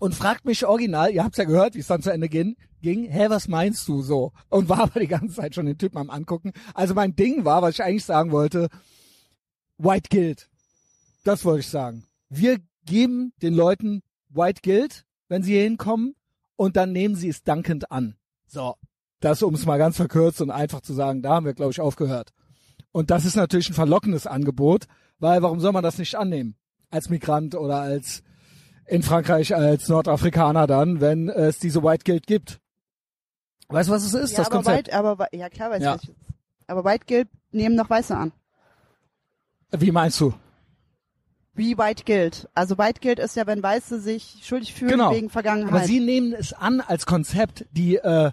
und 0.00 0.14
fragt 0.14 0.44
mich 0.44 0.64
original, 0.64 1.12
ihr 1.12 1.24
habt's 1.24 1.38
ja 1.38 1.44
gehört, 1.44 1.74
wie 1.74 1.80
es 1.80 1.86
dann 1.86 2.02
zu 2.02 2.10
Ende 2.10 2.28
ging, 2.28 2.56
ging, 2.80 3.04
hä, 3.04 3.26
was 3.28 3.48
meinst 3.48 3.86
du 3.88 4.02
so? 4.02 4.32
Und 4.48 4.68
war 4.68 4.80
aber 4.80 5.00
die 5.00 5.08
ganze 5.08 5.34
Zeit 5.34 5.54
schon 5.54 5.66
den 5.66 5.78
Typen 5.78 5.98
am 5.98 6.10
angucken. 6.10 6.52
Also 6.74 6.94
mein 6.94 7.16
Ding 7.16 7.44
war, 7.44 7.62
was 7.62 7.74
ich 7.74 7.82
eigentlich 7.82 8.04
sagen 8.04 8.30
wollte, 8.30 8.68
White 9.78 10.08
Guild. 10.10 10.48
Das 11.24 11.44
wollte 11.44 11.60
ich 11.60 11.68
sagen. 11.68 12.06
Wir 12.28 12.58
geben 12.84 13.32
den 13.42 13.54
Leuten 13.54 14.02
White 14.28 14.62
Guild, 14.62 15.04
wenn 15.28 15.42
sie 15.42 15.52
hier 15.52 15.64
hinkommen, 15.64 16.14
und 16.56 16.76
dann 16.76 16.92
nehmen 16.92 17.14
sie 17.14 17.28
es 17.28 17.42
dankend 17.42 17.90
an. 17.92 18.16
So. 18.46 18.74
Das, 19.20 19.42
um 19.42 19.54
es 19.54 19.66
mal 19.66 19.78
ganz 19.78 19.96
verkürzt 19.96 20.40
und 20.40 20.50
einfach 20.50 20.80
zu 20.80 20.92
sagen, 20.94 21.22
da 21.22 21.30
haben 21.34 21.46
wir, 21.46 21.54
glaube 21.54 21.72
ich, 21.72 21.80
aufgehört. 21.80 22.32
Und 22.92 23.10
das 23.10 23.24
ist 23.24 23.36
natürlich 23.36 23.68
ein 23.70 23.74
verlockendes 23.74 24.26
Angebot, 24.26 24.86
weil 25.18 25.42
warum 25.42 25.60
soll 25.60 25.72
man 25.72 25.82
das 25.82 25.98
nicht 25.98 26.14
annehmen? 26.14 26.56
Als 26.90 27.10
Migrant 27.10 27.54
oder 27.54 27.80
als 27.80 28.22
in 28.86 29.02
Frankreich 29.02 29.54
als 29.54 29.88
Nordafrikaner 29.88 30.66
dann, 30.66 31.00
wenn 31.00 31.28
es 31.28 31.58
diese 31.58 31.82
White 31.82 32.04
Guild 32.04 32.26
gibt. 32.26 32.60
Weißt 33.68 33.88
du, 33.90 33.92
was 33.92 34.04
es 34.04 34.14
ist, 34.14 34.30
ja, 34.32 34.38
das 34.38 34.46
aber 34.46 34.56
Konzept? 34.56 34.86
White, 34.88 34.96
aber 34.96 35.34
ja 35.34 35.48
klar 35.50 35.70
weiß 35.70 35.82
Ja. 35.82 35.96
ich. 36.00 36.10
Aber 36.68 36.84
White 36.84 37.04
Guild 37.06 37.28
nehmen 37.50 37.74
noch 37.74 37.90
Weiße 37.90 38.16
an. 38.16 38.32
Wie 39.76 39.92
meinst 39.92 40.18
du? 40.20 40.32
Wie 41.54 41.76
White 41.76 42.04
Guild. 42.06 42.48
Also 42.54 42.78
White 42.78 43.00
Guild 43.02 43.18
ist 43.18 43.36
ja, 43.36 43.46
wenn 43.46 43.62
Weiße 43.62 44.00
sich 44.00 44.38
schuldig 44.42 44.72
fühlen 44.72 44.92
Genau. 44.92 45.10
wegen 45.12 45.28
Vergangenheit. 45.28 45.74
Aber 45.74 45.84
sie 45.84 46.00
nehmen 46.00 46.32
es 46.32 46.52
an 46.54 46.80
als 46.80 47.04
Konzept. 47.04 47.66
Die 47.72 47.96
äh, 47.96 48.30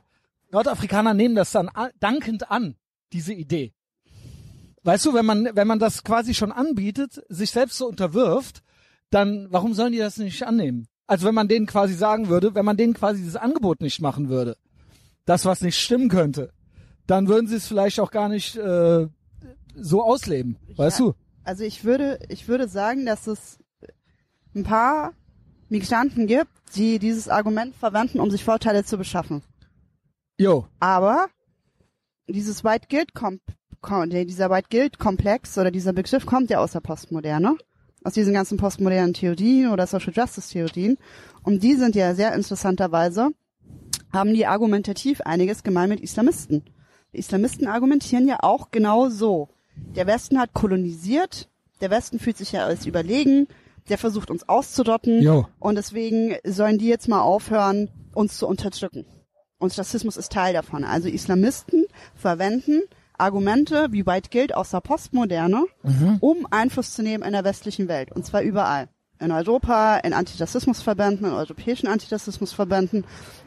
Nordafrikaner 0.56 1.14
nehmen 1.14 1.36
das 1.36 1.52
dann 1.52 1.70
dankend 2.00 2.50
an, 2.50 2.76
diese 3.12 3.34
Idee. 3.34 3.74
Weißt 4.84 5.06
du, 5.06 5.14
wenn 5.14 5.26
man, 5.26 5.50
wenn 5.54 5.68
man 5.68 5.80
das 5.80 6.04
quasi 6.04 6.34
schon 6.34 6.54
anbietet, 6.54 7.22
sich 7.28 7.52
selbst 7.52 7.78
so 7.78 7.88
unterwirft, 7.88 8.62
dann 9.10 9.48
warum 9.52 9.74
sollen 9.74 9.92
die 9.92 9.98
das 10.00 10.18
nicht 10.18 10.44
annehmen? 10.44 10.88
Also 11.08 11.28
wenn 11.28 11.36
man 11.36 11.50
denen 11.50 11.66
quasi 11.66 11.94
sagen 11.94 12.30
würde, 12.30 12.56
wenn 12.56 12.64
man 12.64 12.78
denen 12.78 12.94
quasi 12.94 13.20
dieses 13.20 13.36
Angebot 13.36 13.82
nicht 13.82 14.00
machen 14.00 14.30
würde, 14.30 14.56
das 15.26 15.44
was 15.44 15.60
nicht 15.60 15.78
stimmen 15.78 16.08
könnte, 16.08 16.54
dann 17.06 17.28
würden 17.28 17.48
sie 17.48 17.56
es 17.56 17.68
vielleicht 17.68 18.00
auch 18.00 18.10
gar 18.12 18.30
nicht 18.30 18.56
äh, 18.56 19.08
so 19.76 20.04
ausleben, 20.04 20.58
weißt 20.78 21.00
Ja. 21.00 21.06
du? 21.08 21.14
Also 21.44 21.64
ich 21.66 21.84
würde, 21.84 22.18
ich 22.30 22.48
würde 22.48 22.70
sagen, 22.70 23.06
dass 23.06 23.28
es 23.28 23.60
ein 24.56 24.64
paar 24.64 25.12
Migranten 25.68 26.28
gibt, 26.28 26.50
die 26.76 26.98
dieses 26.98 27.28
Argument 27.28 27.76
verwenden, 27.76 28.22
um 28.22 28.32
sich 28.32 28.44
Vorteile 28.46 28.86
zu 28.86 28.98
beschaffen. 28.98 29.44
Jo, 30.38 30.66
Aber 30.80 31.28
dieses 32.28 32.64
White 32.64 32.88
Guild 32.90 33.14
Kom 33.14 33.40
Kom 33.82 34.10
der- 34.10 34.26
dieser 34.26 34.50
White 34.50 34.68
Guild 34.72 35.00
Komplex 35.00 35.58
oder 35.58 35.72
dieser 35.72 35.94
Begriff 35.94 36.26
kommt 36.26 36.50
ja 36.50 36.60
aus 36.60 36.72
der 36.72 36.80
Postmoderne, 36.80 37.56
aus 38.04 38.14
diesen 38.14 38.34
ganzen 38.34 38.58
postmodernen 38.58 39.14
Theorien 39.14 39.72
oder 39.72 39.86
Social 39.88 40.12
Justice 40.14 40.50
Theorien. 40.52 40.98
Und 41.44 41.62
die 41.64 41.76
sind 41.76 41.96
ja 41.96 42.16
sehr 42.16 42.34
interessanterweise, 42.34 43.30
haben 44.12 44.34
die 44.34 44.48
argumentativ 44.48 45.22
einiges 45.22 45.62
gemein 45.64 45.90
mit 45.90 46.00
Islamisten. 46.02 46.64
Die 47.14 47.20
Islamisten 47.20 47.68
argumentieren 47.68 48.28
ja 48.28 48.38
auch 48.42 48.72
genau 48.72 49.10
so. 49.10 49.50
Der 49.96 50.08
Westen 50.08 50.40
hat 50.40 50.54
kolonisiert, 50.54 51.48
der 51.82 51.92
Westen 51.92 52.18
fühlt 52.20 52.38
sich 52.38 52.54
ja 52.54 52.66
als 52.66 52.86
überlegen, 52.88 53.48
der 53.90 53.98
versucht 54.00 54.32
uns 54.32 54.50
auszurotten 54.50 55.22
Jo. 55.22 55.48
und 55.60 55.76
deswegen 55.76 56.36
sollen 56.44 56.80
die 56.80 56.88
jetzt 56.88 57.08
mal 57.08 57.22
aufhören, 57.22 57.92
uns 58.16 58.38
zu 58.38 58.48
unterdrücken. 58.48 59.06
Und 59.66 59.78
Rassismus 59.80 60.16
ist 60.16 60.32
Teil 60.32 60.54
davon. 60.54 60.84
Also 60.84 61.08
Islamisten 61.10 61.86
verwenden 62.14 62.84
Argumente 63.18 63.88
wie 63.92 64.06
White 64.06 64.30
Guild 64.32 64.54
aus 64.56 64.70
der 64.70 64.82
Postmoderne, 64.82 65.66
um 66.20 66.46
Einfluss 66.52 66.94
zu 66.94 67.02
nehmen 67.02 67.24
in 67.24 67.32
der 67.32 67.44
westlichen 67.44 67.88
Welt. 67.88 68.12
Und 68.12 68.26
zwar 68.28 68.42
überall. 68.44 68.90
in 69.20 69.32
Europa, 69.32 69.98
in 69.98 70.14
Antirassismusverbänden, 70.14 71.26
in 71.26 71.34
europäischen 71.34 71.88
Antirassismusverbänden 71.88 73.06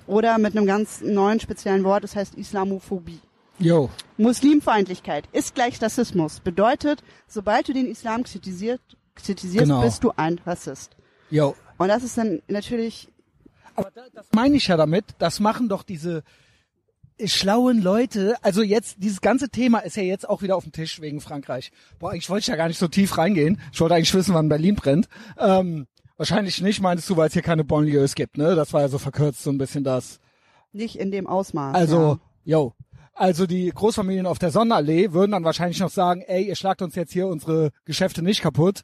oder 0.08 0.38
mit 0.38 0.56
einem 0.56 0.66
ganz 0.66 1.02
neuen 1.02 1.38
speziellen 1.40 1.84
Wort, 1.84 2.02
das 2.02 2.16
heißt 2.16 2.34
Islamophobie. 2.36 3.20
Jo. 3.60 3.90
Muslimfeindlichkeit 4.16 5.28
ist 5.32 5.54
gleich 5.54 5.80
Rassismus. 5.82 6.40
Bedeutet, 6.40 7.02
sobald 7.28 7.68
du 7.68 7.72
den 7.74 7.86
Islam 7.86 8.22
kritisiert, 8.24 8.80
kritisierst, 9.14 9.66
Genau. 9.68 9.82
bist 9.82 10.02
du 10.02 10.10
ein 10.16 10.40
Rassist. 10.46 10.96
Jo. 11.30 11.54
Und 11.76 11.88
das 11.88 12.02
ist 12.02 12.16
dann 12.16 12.40
natürlich, 12.48 13.08
Aber 13.78 13.90
da, 13.90 14.02
das 14.12 14.26
meine 14.32 14.56
ich 14.56 14.66
ja 14.66 14.76
damit, 14.76 15.04
das 15.18 15.40
machen 15.40 15.68
doch 15.68 15.82
diese 15.82 16.22
schlauen 17.24 17.82
Leute, 17.82 18.36
also 18.42 18.62
jetzt, 18.62 18.96
dieses 18.98 19.20
ganze 19.20 19.48
Thema 19.48 19.80
ist 19.80 19.96
ja 19.96 20.02
jetzt 20.02 20.28
auch 20.28 20.42
wieder 20.42 20.56
auf 20.56 20.62
dem 20.62 20.72
Tisch 20.72 21.00
wegen 21.00 21.20
Frankreich. 21.20 21.72
Boah, 21.98 22.12
eigentlich 22.12 22.30
wollte 22.30 22.42
ich 22.42 22.46
ja 22.46 22.56
gar 22.56 22.68
nicht 22.68 22.78
so 22.78 22.86
tief 22.86 23.18
reingehen. 23.18 23.60
Ich 23.72 23.80
wollte 23.80 23.94
eigentlich 23.94 24.14
wissen, 24.14 24.34
wann 24.34 24.48
Berlin 24.48 24.76
brennt. 24.76 25.08
Ähm, 25.36 25.86
wahrscheinlich 26.16 26.60
nicht, 26.62 26.80
meinst 26.80 27.08
du, 27.10 27.16
weil 27.16 27.28
es 27.28 27.32
hier 27.32 27.42
keine 27.42 27.64
Banlieues 27.64 28.14
gibt, 28.14 28.38
ne? 28.38 28.54
Das 28.54 28.72
war 28.72 28.82
ja 28.82 28.88
so 28.88 28.98
verkürzt 28.98 29.42
so 29.42 29.50
ein 29.50 29.58
bisschen 29.58 29.82
das. 29.84 30.20
nicht 30.72 30.96
in 30.98 31.10
dem 31.10 31.26
Ausmaß. 31.26 31.74
Also, 31.74 32.18
yo. 32.44 32.74
Also 33.14 33.48
die 33.48 33.68
Großfamilien 33.70 34.26
auf 34.26 34.38
der 34.38 34.52
Sonnenallee 34.52 35.12
würden 35.12 35.32
dann 35.32 35.42
wahrscheinlich 35.42 35.80
noch 35.80 35.90
sagen, 35.90 36.22
ey, 36.22 36.44
ihr 36.44 36.54
schlagt 36.54 36.82
uns 36.82 36.94
jetzt 36.94 37.12
hier 37.12 37.26
unsere 37.26 37.72
Geschäfte 37.84 38.22
nicht 38.22 38.42
kaputt. 38.42 38.82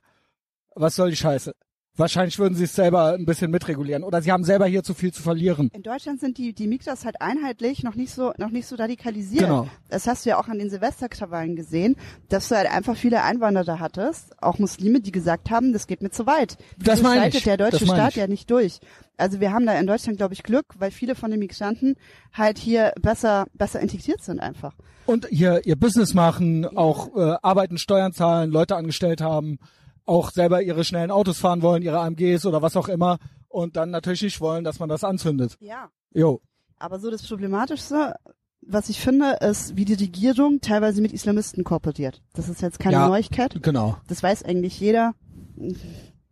Was 0.75 0.97
soll 0.97 1.11
die 1.11 1.17
Scheiße? 1.17 1.55
Wahrscheinlich 1.97 2.41
würden 2.41 2.57
sie 2.57 2.65
es 2.65 2.75
selber 2.75 3.13
ein 3.15 3.25
bisschen 3.25 3.53
mitregulieren. 3.53 4.03
Oder 4.03 4.21
sie 4.21 4.33
haben 4.33 4.43
selber 4.43 4.67
hier 4.67 4.83
zu 4.83 4.95
viel 4.95 5.13
zu 5.13 5.23
verlieren. 5.23 5.71
In 5.73 5.83
Deutschland 5.83 6.19
sind 6.19 6.39
die, 6.39 6.53
die 6.53 6.67
Migras 6.67 7.05
halt 7.05 7.21
einheitlich 7.21 7.85
noch 7.85 7.95
nicht 7.95 8.13
so, 8.13 8.33
noch 8.37 8.51
nicht 8.51 8.67
so 8.67 8.75
radikalisiert. 8.75 9.45
Genau. 9.45 9.69
Das 9.91 10.09
hast 10.09 10.27
du 10.27 10.31
ja 10.31 10.41
auch 10.41 10.49
an 10.49 10.59
den 10.59 10.71
Silvesterkrawallen 10.71 11.55
gesehen, 11.55 11.95
dass 12.29 12.49
du 12.49 12.57
halt 12.57 12.69
einfach 12.69 12.97
viele 12.97 13.23
Einwanderer 13.23 13.79
hattest, 13.79 14.43
auch 14.43 14.59
Muslime, 14.59 15.01
die 15.01 15.13
gesagt 15.13 15.51
haben, 15.51 15.73
das 15.73 15.87
geht 15.87 16.03
mir 16.03 16.11
zu 16.11 16.27
weit. 16.27 16.59
Das 16.79 17.01
meine 17.01 17.29
ich. 17.29 17.45
der 17.45 17.57
deutsche 17.57 17.87
Staat 17.87 18.11
ich. 18.11 18.17
ja 18.17 18.27
nicht 18.27 18.51
durch. 18.51 18.81
Also 19.17 19.39
wir 19.39 19.53
haben 19.53 19.65
da 19.65 19.79
in 19.79 19.87
Deutschland, 19.87 20.19
glaube 20.19 20.35
ich, 20.35 20.43
Glück, 20.43 20.67
weil 20.79 20.91
viele 20.91 21.15
von 21.15 21.31
den 21.31 21.39
Migranten 21.39 21.95
halt 22.33 22.59
hier 22.59 22.93
besser, 23.01 23.47
besser 23.55 23.79
integriert 23.79 24.23
sind 24.23 24.41
einfach. 24.41 24.75
Und 25.07 25.29
hier 25.31 25.65
ihr 25.65 25.77
Business 25.77 26.15
machen, 26.15 26.67
auch 26.77 27.15
äh, 27.15 27.37
arbeiten, 27.43 27.79
Steuern 27.79 28.13
zahlen, 28.13 28.51
Leute 28.51 28.75
angestellt 28.75 29.21
haben, 29.21 29.59
auch 30.07 30.31
selber 30.31 30.63
ihre 30.63 30.85
schnellen 30.85 31.11
Autos 31.11 31.39
fahren 31.39 31.63
wollen, 31.63 31.83
ihre 31.83 32.01
AMGs 32.01 32.47
oder 32.47 32.63
was 32.63 32.77
auch 32.77 32.89
immer. 32.89 33.19
Und 33.49 33.77
dann 33.77 33.91
natürlich 33.91 34.23
nicht 34.23 34.41
wollen, 34.41 34.65
dass 34.65 34.79
man 34.81 34.89
das 34.89 35.05
anzündet. 35.05 35.57
Ja. 35.61 35.91
Jo. 36.13 36.41
Aber 36.79 36.99
so 36.99 37.11
das 37.11 37.27
Problematischste, 37.27 38.15
was 38.63 38.89
ich 38.89 39.01
finde, 39.01 39.39
ist, 39.41 39.77
wie 39.77 39.85
die 39.85 39.95
Regierung 39.95 40.61
teilweise 40.61 41.01
mit 41.01 41.13
Islamisten 41.13 41.65
kooperiert. 41.65 42.23
Das 42.35 42.49
ist 42.49 42.63
jetzt 42.63 42.79
keine 42.79 42.97
Ja. 42.97 43.09
Neuigkeit. 43.09 43.63
Genau. 43.63 43.97
Das 44.09 44.23
weiß 44.23 44.43
eigentlich 44.43 44.81
jeder. 44.81 45.15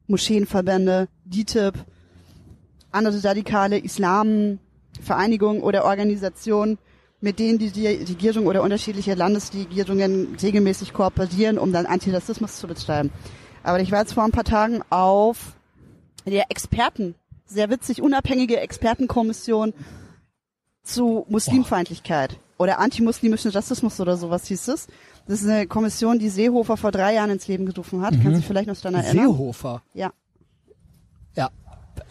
Moscheenverbände, 0.08 1.08
DITIB, 1.24 1.74
andere 2.90 3.22
radikale 3.24 3.78
Islam, 3.78 4.58
Vereinigungen 5.00 5.62
oder 5.62 5.84
Organisationen, 5.84 6.78
mit 7.20 7.38
denen 7.38 7.58
die, 7.58 7.70
die 7.70 7.86
Regierung 7.86 8.46
oder 8.46 8.62
unterschiedliche 8.62 9.14
Landesregierungen 9.14 10.36
regelmäßig 10.42 10.92
kooperieren, 10.92 11.56
um 11.56 11.72
dann 11.72 11.86
Antirassismus 11.86 12.56
zu 12.58 12.66
betreiben. 12.66 13.10
Aber 13.62 13.80
ich 13.80 13.92
war 13.92 14.00
jetzt 14.00 14.14
vor 14.14 14.24
ein 14.24 14.32
paar 14.32 14.44
Tagen 14.44 14.82
auf 14.90 15.54
der 16.26 16.50
Experten, 16.50 17.14
sehr 17.46 17.70
witzig, 17.70 18.02
unabhängige 18.02 18.60
Expertenkommission 18.60 19.74
zu 20.82 21.26
Muslimfeindlichkeit 21.28 22.36
oder 22.58 22.78
antimuslimischen 22.78 23.50
Rassismus 23.50 24.00
oder 24.00 24.16
sowas 24.16 24.46
hieß 24.46 24.68
es. 24.68 24.88
Das 25.26 25.42
ist 25.42 25.48
eine 25.48 25.66
Kommission, 25.66 26.18
die 26.18 26.28
Seehofer 26.28 26.76
vor 26.76 26.90
drei 26.90 27.14
Jahren 27.14 27.30
ins 27.30 27.46
Leben 27.46 27.66
gerufen 27.66 28.02
hat. 28.02 28.12
Kannst 28.14 28.26
du 28.26 28.30
dich 28.32 28.46
vielleicht 28.46 28.66
noch 28.66 28.76
daran 28.76 29.00
erinnern? 29.00 29.26
Seehofer. 29.26 29.82
Ja. 29.94 30.12
Ja. 31.36 31.50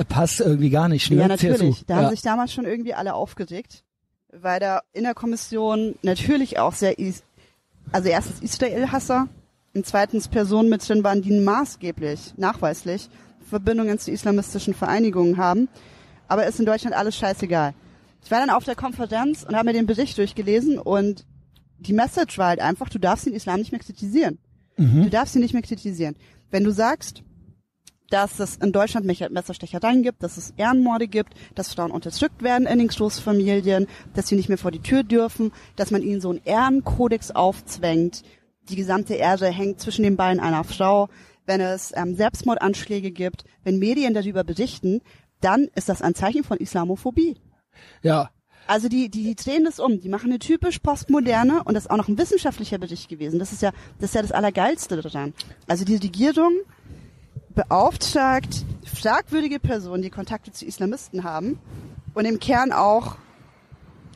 Passt 0.08 0.40
irgendwie 0.40 0.70
gar 0.70 0.88
nicht, 0.88 1.12
ne? 1.12 1.18
Ja, 1.18 1.28
natürlich. 1.28 1.86
Da 1.86 1.96
haben 1.96 2.04
ja. 2.04 2.10
sich 2.12 2.22
damals 2.22 2.54
schon 2.54 2.66
irgendwie 2.66 2.94
alle 2.94 3.14
aufgeregt, 3.14 3.84
weil 4.32 4.60
da 4.60 4.82
in 4.94 5.04
der 5.04 5.14
Kommission 5.14 5.96
natürlich 6.02 6.60
auch 6.60 6.74
sehr, 6.74 6.96
also 7.92 8.08
erstens 8.08 8.42
Israel-Hasser 8.42 9.28
und 9.74 9.86
zweitens 9.86 10.28
Personen 10.28 10.70
mit 10.70 10.88
drin 10.88 11.04
waren, 11.04 11.22
die 11.22 11.40
maßgeblich, 11.40 12.34
nachweislich 12.38 13.10
Verbindungen 13.50 14.00
zu 14.00 14.12
islamistischen 14.12 14.74
Vereinigungen 14.74 15.38
haben. 15.38 15.70
Aber 16.28 16.46
ist 16.46 16.60
in 16.60 16.66
Deutschland 16.66 16.96
alles 16.96 17.16
scheißegal. 17.16 17.74
Ich 18.24 18.32
war 18.32 18.40
dann 18.40 18.50
auf 18.50 18.64
der 18.64 18.76
Konferenz 18.76 19.44
und 19.44 19.56
habe 19.56 19.68
mir 19.68 19.74
den 19.74 19.88
Bericht 19.88 20.18
durchgelesen 20.18 20.78
und 20.78 21.26
die 21.80 21.94
Message 21.94 22.38
war 22.38 22.50
halt 22.50 22.60
einfach, 22.60 22.90
du 22.90 23.00
darfst 23.00 23.26
den 23.26 23.34
Islam 23.34 23.60
nicht 23.60 23.72
mehr 23.72 23.82
kritisieren. 23.82 24.38
Du 25.04 25.10
darfst 25.10 25.36
ihn 25.36 25.42
nicht 25.42 25.54
mehr 25.54 25.64
kritisieren. 25.64 26.16
Wenn 26.50 26.64
du 26.64 26.72
sagst, 26.72 27.24
dass 28.10 28.40
es 28.40 28.58
in 28.58 28.72
Deutschland 28.72 29.06
Messerstechereien 29.06 30.04
gibt, 30.04 30.22
dass 30.22 30.38
es 30.38 30.54
Ehrenmorde 30.58 31.08
gibt, 31.08 31.34
dass 31.56 31.74
Frauen 31.74 31.92
unterdrückt 31.92 32.44
werden 32.44 32.68
in 32.68 32.80
den 32.80 32.90
Großfamilien, 32.90 33.88
dass 34.14 34.28
sie 34.28 34.36
nicht 34.36 34.50
mehr 34.50 34.58
vor 34.58 34.72
die 34.72 34.82
Tür 34.82 35.04
dürfen, 35.04 35.52
dass 35.76 35.92
man 35.92 36.04
ihnen 36.04 36.22
so 36.22 36.30
einen 36.30 36.42
Ehrenkodex 36.44 37.32
aufzwängt. 37.32 38.24
Die 38.69 38.76
gesamte 38.76 39.15
Erde 39.15 39.47
hängt 39.47 39.80
zwischen 39.80 40.04
den 40.04 40.17
Beinen 40.17 40.39
einer 40.39 40.63
Frau. 40.63 41.10
Wenn 41.45 41.60
es 41.60 41.91
ähm, 41.95 42.15
Selbstmordanschläge 42.15 43.12
gibt, 43.12 43.43
wenn 43.63 43.80
Medien 43.80 44.13
darüber 44.13 44.43
berichten, 44.43 45.02
dann 45.41 45.67
ist 45.76 45.89
das 45.89 46.02
ein 46.02 46.15
Zeichen 46.15 46.43
von 46.43 46.58
Islamophobie. 46.58 47.38
ja. 48.02 48.30
Also 48.67 48.88
die, 48.88 49.10
die, 49.10 49.24
die 49.24 49.36
drehen 49.36 49.65
das 49.65 49.80
um. 49.80 50.00
Die 50.00 50.08
machen 50.08 50.30
eine 50.30 50.39
typisch 50.39 50.80
postmoderne 50.80 51.63
und 51.63 51.74
das 51.74 51.86
ist 51.86 51.89
auch 51.91 51.97
noch 51.97 52.08
ein 52.08 52.17
wissenschaftlicher 52.17 52.78
Bericht 52.78 53.10
gewesen. 53.10 53.39
Das 53.39 53.52
ist 53.52 53.62
ja, 53.62 53.71
das 54.00 54.12
ist 54.12 54.15
ja 54.15 54.21
das 54.21 54.32
Allergeilste 54.32 55.02
daran. 55.02 55.34
Also 55.67 55.84
die 55.84 55.95
Regierung 55.95 56.54
beauftragt 57.54 58.63
fragwürdige 58.86 59.60
Personen, 59.60 60.04
die 60.04 60.10
Kontakte 60.10 60.52
zu 60.52 60.65
Islamisten 60.65 61.24
haben 61.24 61.60
und 62.13 62.26
im 62.26 62.39
Kern 62.39 62.71
auch 62.71 63.17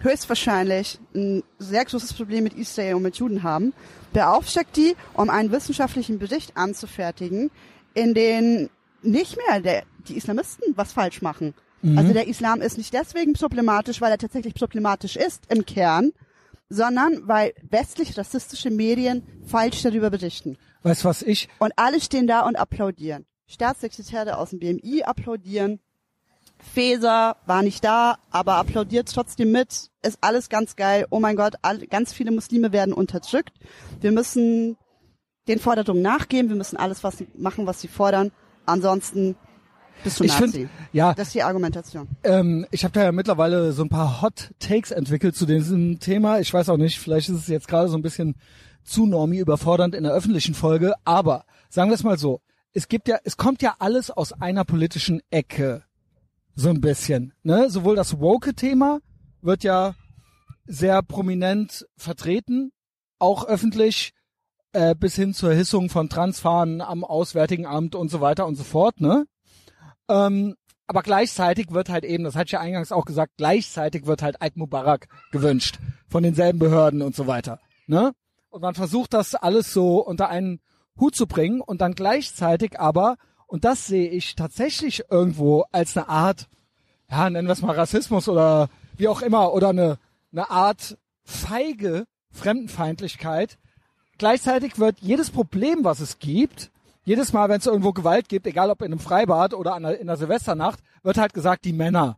höchstwahrscheinlich 0.02 1.00
ein 1.14 1.44
sehr 1.58 1.84
großes 1.86 2.14
Problem 2.14 2.44
mit 2.44 2.54
Israel 2.54 2.96
und 2.96 3.02
mit 3.02 3.18
Juden 3.18 3.44
haben, 3.44 3.74
beauftragt 4.16 4.76
die, 4.78 4.96
um 5.14 5.30
einen 5.30 5.52
wissenschaftlichen 5.52 6.20
Bericht 6.20 6.56
anzufertigen, 6.56 7.52
in 7.94 8.14
den 8.14 8.70
nicht 9.02 9.38
mehr 9.38 9.60
der, 9.60 9.84
die 10.08 10.18
Islamisten 10.18 10.74
was 10.76 10.94
falsch 10.94 11.22
machen. 11.22 11.54
Also 11.96 12.14
der 12.14 12.28
Islam 12.28 12.62
ist 12.62 12.80
nicht 12.80 12.94
deswegen 12.94 13.34
problematisch, 13.34 14.02
weil 14.02 14.10
er 14.10 14.18
tatsächlich 14.18 14.56
problematisch 14.56 15.18
ist 15.18 15.44
im 15.52 15.66
Kern, 15.66 16.14
sondern 16.68 17.28
weil 17.28 17.54
westlich 17.70 18.18
rassistische 18.18 18.72
Medien 18.72 19.22
falsch 19.46 19.84
darüber 19.84 20.10
berichten. 20.10 20.58
Weißt 20.82 21.06
was 21.06 21.22
ich? 21.22 21.48
Und 21.60 21.74
alle 21.76 22.02
stehen 22.02 22.26
da 22.26 22.42
und 22.48 22.56
applaudieren. 22.56 23.26
Staatssekretäre 23.46 24.38
aus 24.40 24.50
dem 24.50 24.60
BMI 24.60 25.04
applaudieren. 25.04 25.80
Feser 26.74 27.38
war 27.46 27.62
nicht 27.62 27.84
da, 27.84 28.18
aber 28.32 28.56
applaudiert 28.56 29.10
trotzdem 29.14 29.52
mit. 29.52 29.90
Ist 30.02 30.18
alles 30.22 30.50
ganz 30.50 30.76
geil. 30.76 31.06
Oh 31.10 31.20
mein 31.20 31.36
Gott, 31.36 31.56
all, 31.62 31.80
ganz 31.88 32.14
viele 32.14 32.32
Muslime 32.32 32.72
werden 32.72 32.94
unterdrückt. 32.94 33.54
Wir 34.02 34.12
müssen 34.12 34.78
den 35.48 35.60
Forderungen 35.60 36.02
nachgehen. 36.02 36.50
Wir 36.50 36.56
müssen 36.56 36.78
alles 36.78 37.04
was 37.04 37.18
sie 37.20 37.28
machen, 37.38 37.66
was 37.68 37.82
sie 37.82 37.88
fordern. 37.88 38.32
Ansonsten 38.66 39.36
bist 40.04 40.20
du 40.20 40.24
Ich 40.26 40.32
Nazi. 40.40 40.52
finde, 40.52 40.70
ja, 40.92 41.14
Das 41.14 41.28
ist 41.28 41.36
die 41.36 41.44
Argumentation. 41.44 42.08
ähm, 42.24 42.66
ich 42.72 42.84
habe 42.84 42.94
da 42.94 43.04
ja 43.04 43.12
mittlerweile 43.12 43.72
so 43.72 43.84
ein 43.84 43.90
paar 43.90 44.22
Hot 44.22 44.52
Takes 44.60 44.92
entwickelt 44.92 45.36
zu 45.36 45.46
diesem 45.46 46.00
Thema. 46.00 46.40
Ich 46.40 46.54
weiß 46.54 46.70
auch 46.70 46.78
nicht, 46.78 47.00
vielleicht 47.00 47.30
ist 47.30 47.36
es 47.38 47.48
jetzt 47.48 47.68
gerade 47.68 47.88
so 47.90 47.96
ein 47.98 48.02
bisschen 48.02 48.36
zu 48.84 49.06
normi 49.06 49.38
überfordernd 49.38 49.96
in 49.96 50.04
der 50.04 50.14
öffentlichen 50.14 50.54
Folge, 50.54 50.94
aber 51.06 51.46
sagen 51.70 51.90
wir 51.90 51.96
es 51.96 52.04
mal 52.04 52.18
so, 52.20 52.42
es 52.74 52.88
gibt 52.88 53.08
ja, 53.08 53.18
es 53.24 53.38
kommt 53.38 53.62
ja 53.62 53.76
alles 53.80 54.12
aus 54.12 54.34
einer 54.34 54.66
politischen 54.66 55.22
Ecke. 55.32 55.84
So 56.56 56.70
ein 56.70 56.82
bisschen, 56.82 57.34
ne? 57.44 57.70
Sowohl 57.70 57.96
das 57.96 58.20
woke-Thema 58.20 59.00
wird 59.42 59.64
ja 59.64 59.96
sehr 60.66 61.02
prominent 61.04 61.86
vertreten, 61.98 62.72
auch 63.20 63.46
öffentlich, 63.46 64.14
äh, 64.72 64.96
bis 64.96 65.16
hin 65.16 65.34
zur 65.34 65.54
Hissung 65.54 65.90
von 65.90 66.10
Transfahnen 66.10 66.82
am 66.82 67.04
Auswärtigen 67.04 67.66
Amt 67.66 67.96
und 67.96 68.10
so 68.10 68.22
weiter 68.22 68.46
und 68.46 68.56
so 68.56 68.64
fort, 68.64 69.02
ne? 69.02 69.26
Ähm, 70.10 70.56
aber 70.88 71.02
gleichzeitig 71.02 71.72
wird 71.72 71.90
halt 71.90 72.04
eben, 72.06 72.24
das 72.24 72.36
hatte 72.36 72.46
ich 72.46 72.52
ja 72.52 72.60
eingangs 72.60 72.92
auch 72.92 73.06
gesagt, 73.06 73.34
gleichzeitig 73.38 74.06
wird 74.06 74.22
halt 74.22 74.42
Eid 74.42 74.56
Mubarak 74.56 75.08
gewünscht 75.32 75.80
von 76.08 76.24
denselben 76.24 76.60
Behörden 76.60 77.02
und 77.02 77.16
so 77.16 77.26
weiter. 77.28 77.60
Ne? 77.88 78.14
Und 78.50 78.62
man 78.62 78.76
versucht 78.76 79.14
das 79.14 79.34
alles 79.34 79.74
so 79.74 80.06
unter 80.06 80.30
einen 80.30 80.60
Hut 81.00 81.16
zu 81.16 81.26
bringen 81.28 81.62
und 81.62 81.82
dann 81.82 81.94
gleichzeitig 81.94 82.80
aber, 82.80 83.16
und 83.48 83.66
das 83.66 83.88
sehe 83.88 84.10
ich 84.10 84.36
tatsächlich 84.36 85.04
irgendwo 85.10 85.66
als 85.72 85.96
eine 85.96 86.10
Art, 86.10 86.48
ja, 87.10 87.30
nennen 87.30 87.48
wir 87.48 87.54
es 87.54 87.62
mal 87.62 87.76
Rassismus 87.76 88.28
oder 88.28 88.70
wie 88.98 89.08
auch 89.08 89.22
immer, 89.22 89.54
oder 89.54 89.70
eine, 89.70 89.98
eine 90.32 90.50
Art 90.50 90.98
feige 91.24 92.06
Fremdenfeindlichkeit. 92.32 93.58
Gleichzeitig 94.18 94.80
wird 94.80 95.00
jedes 95.00 95.30
Problem, 95.30 95.84
was 95.84 96.00
es 96.00 96.20
gibt, 96.20 96.72
jedes 97.04 97.34
Mal, 97.34 97.50
wenn 97.50 97.60
es 97.60 97.68
irgendwo 97.68 97.94
Gewalt 97.94 98.30
gibt, 98.30 98.48
egal 98.48 98.72
ob 98.72 98.82
in 98.82 98.88
einem 98.88 99.00
Freibad 99.00 99.54
oder 99.54 99.80
der, 99.80 100.00
in 100.00 100.08
der 100.08 100.18
Silvesternacht, 100.18 100.80
wird 101.04 101.18
halt 101.18 101.34
gesagt, 101.34 101.66
die 101.66 101.74
Männer. 101.74 102.18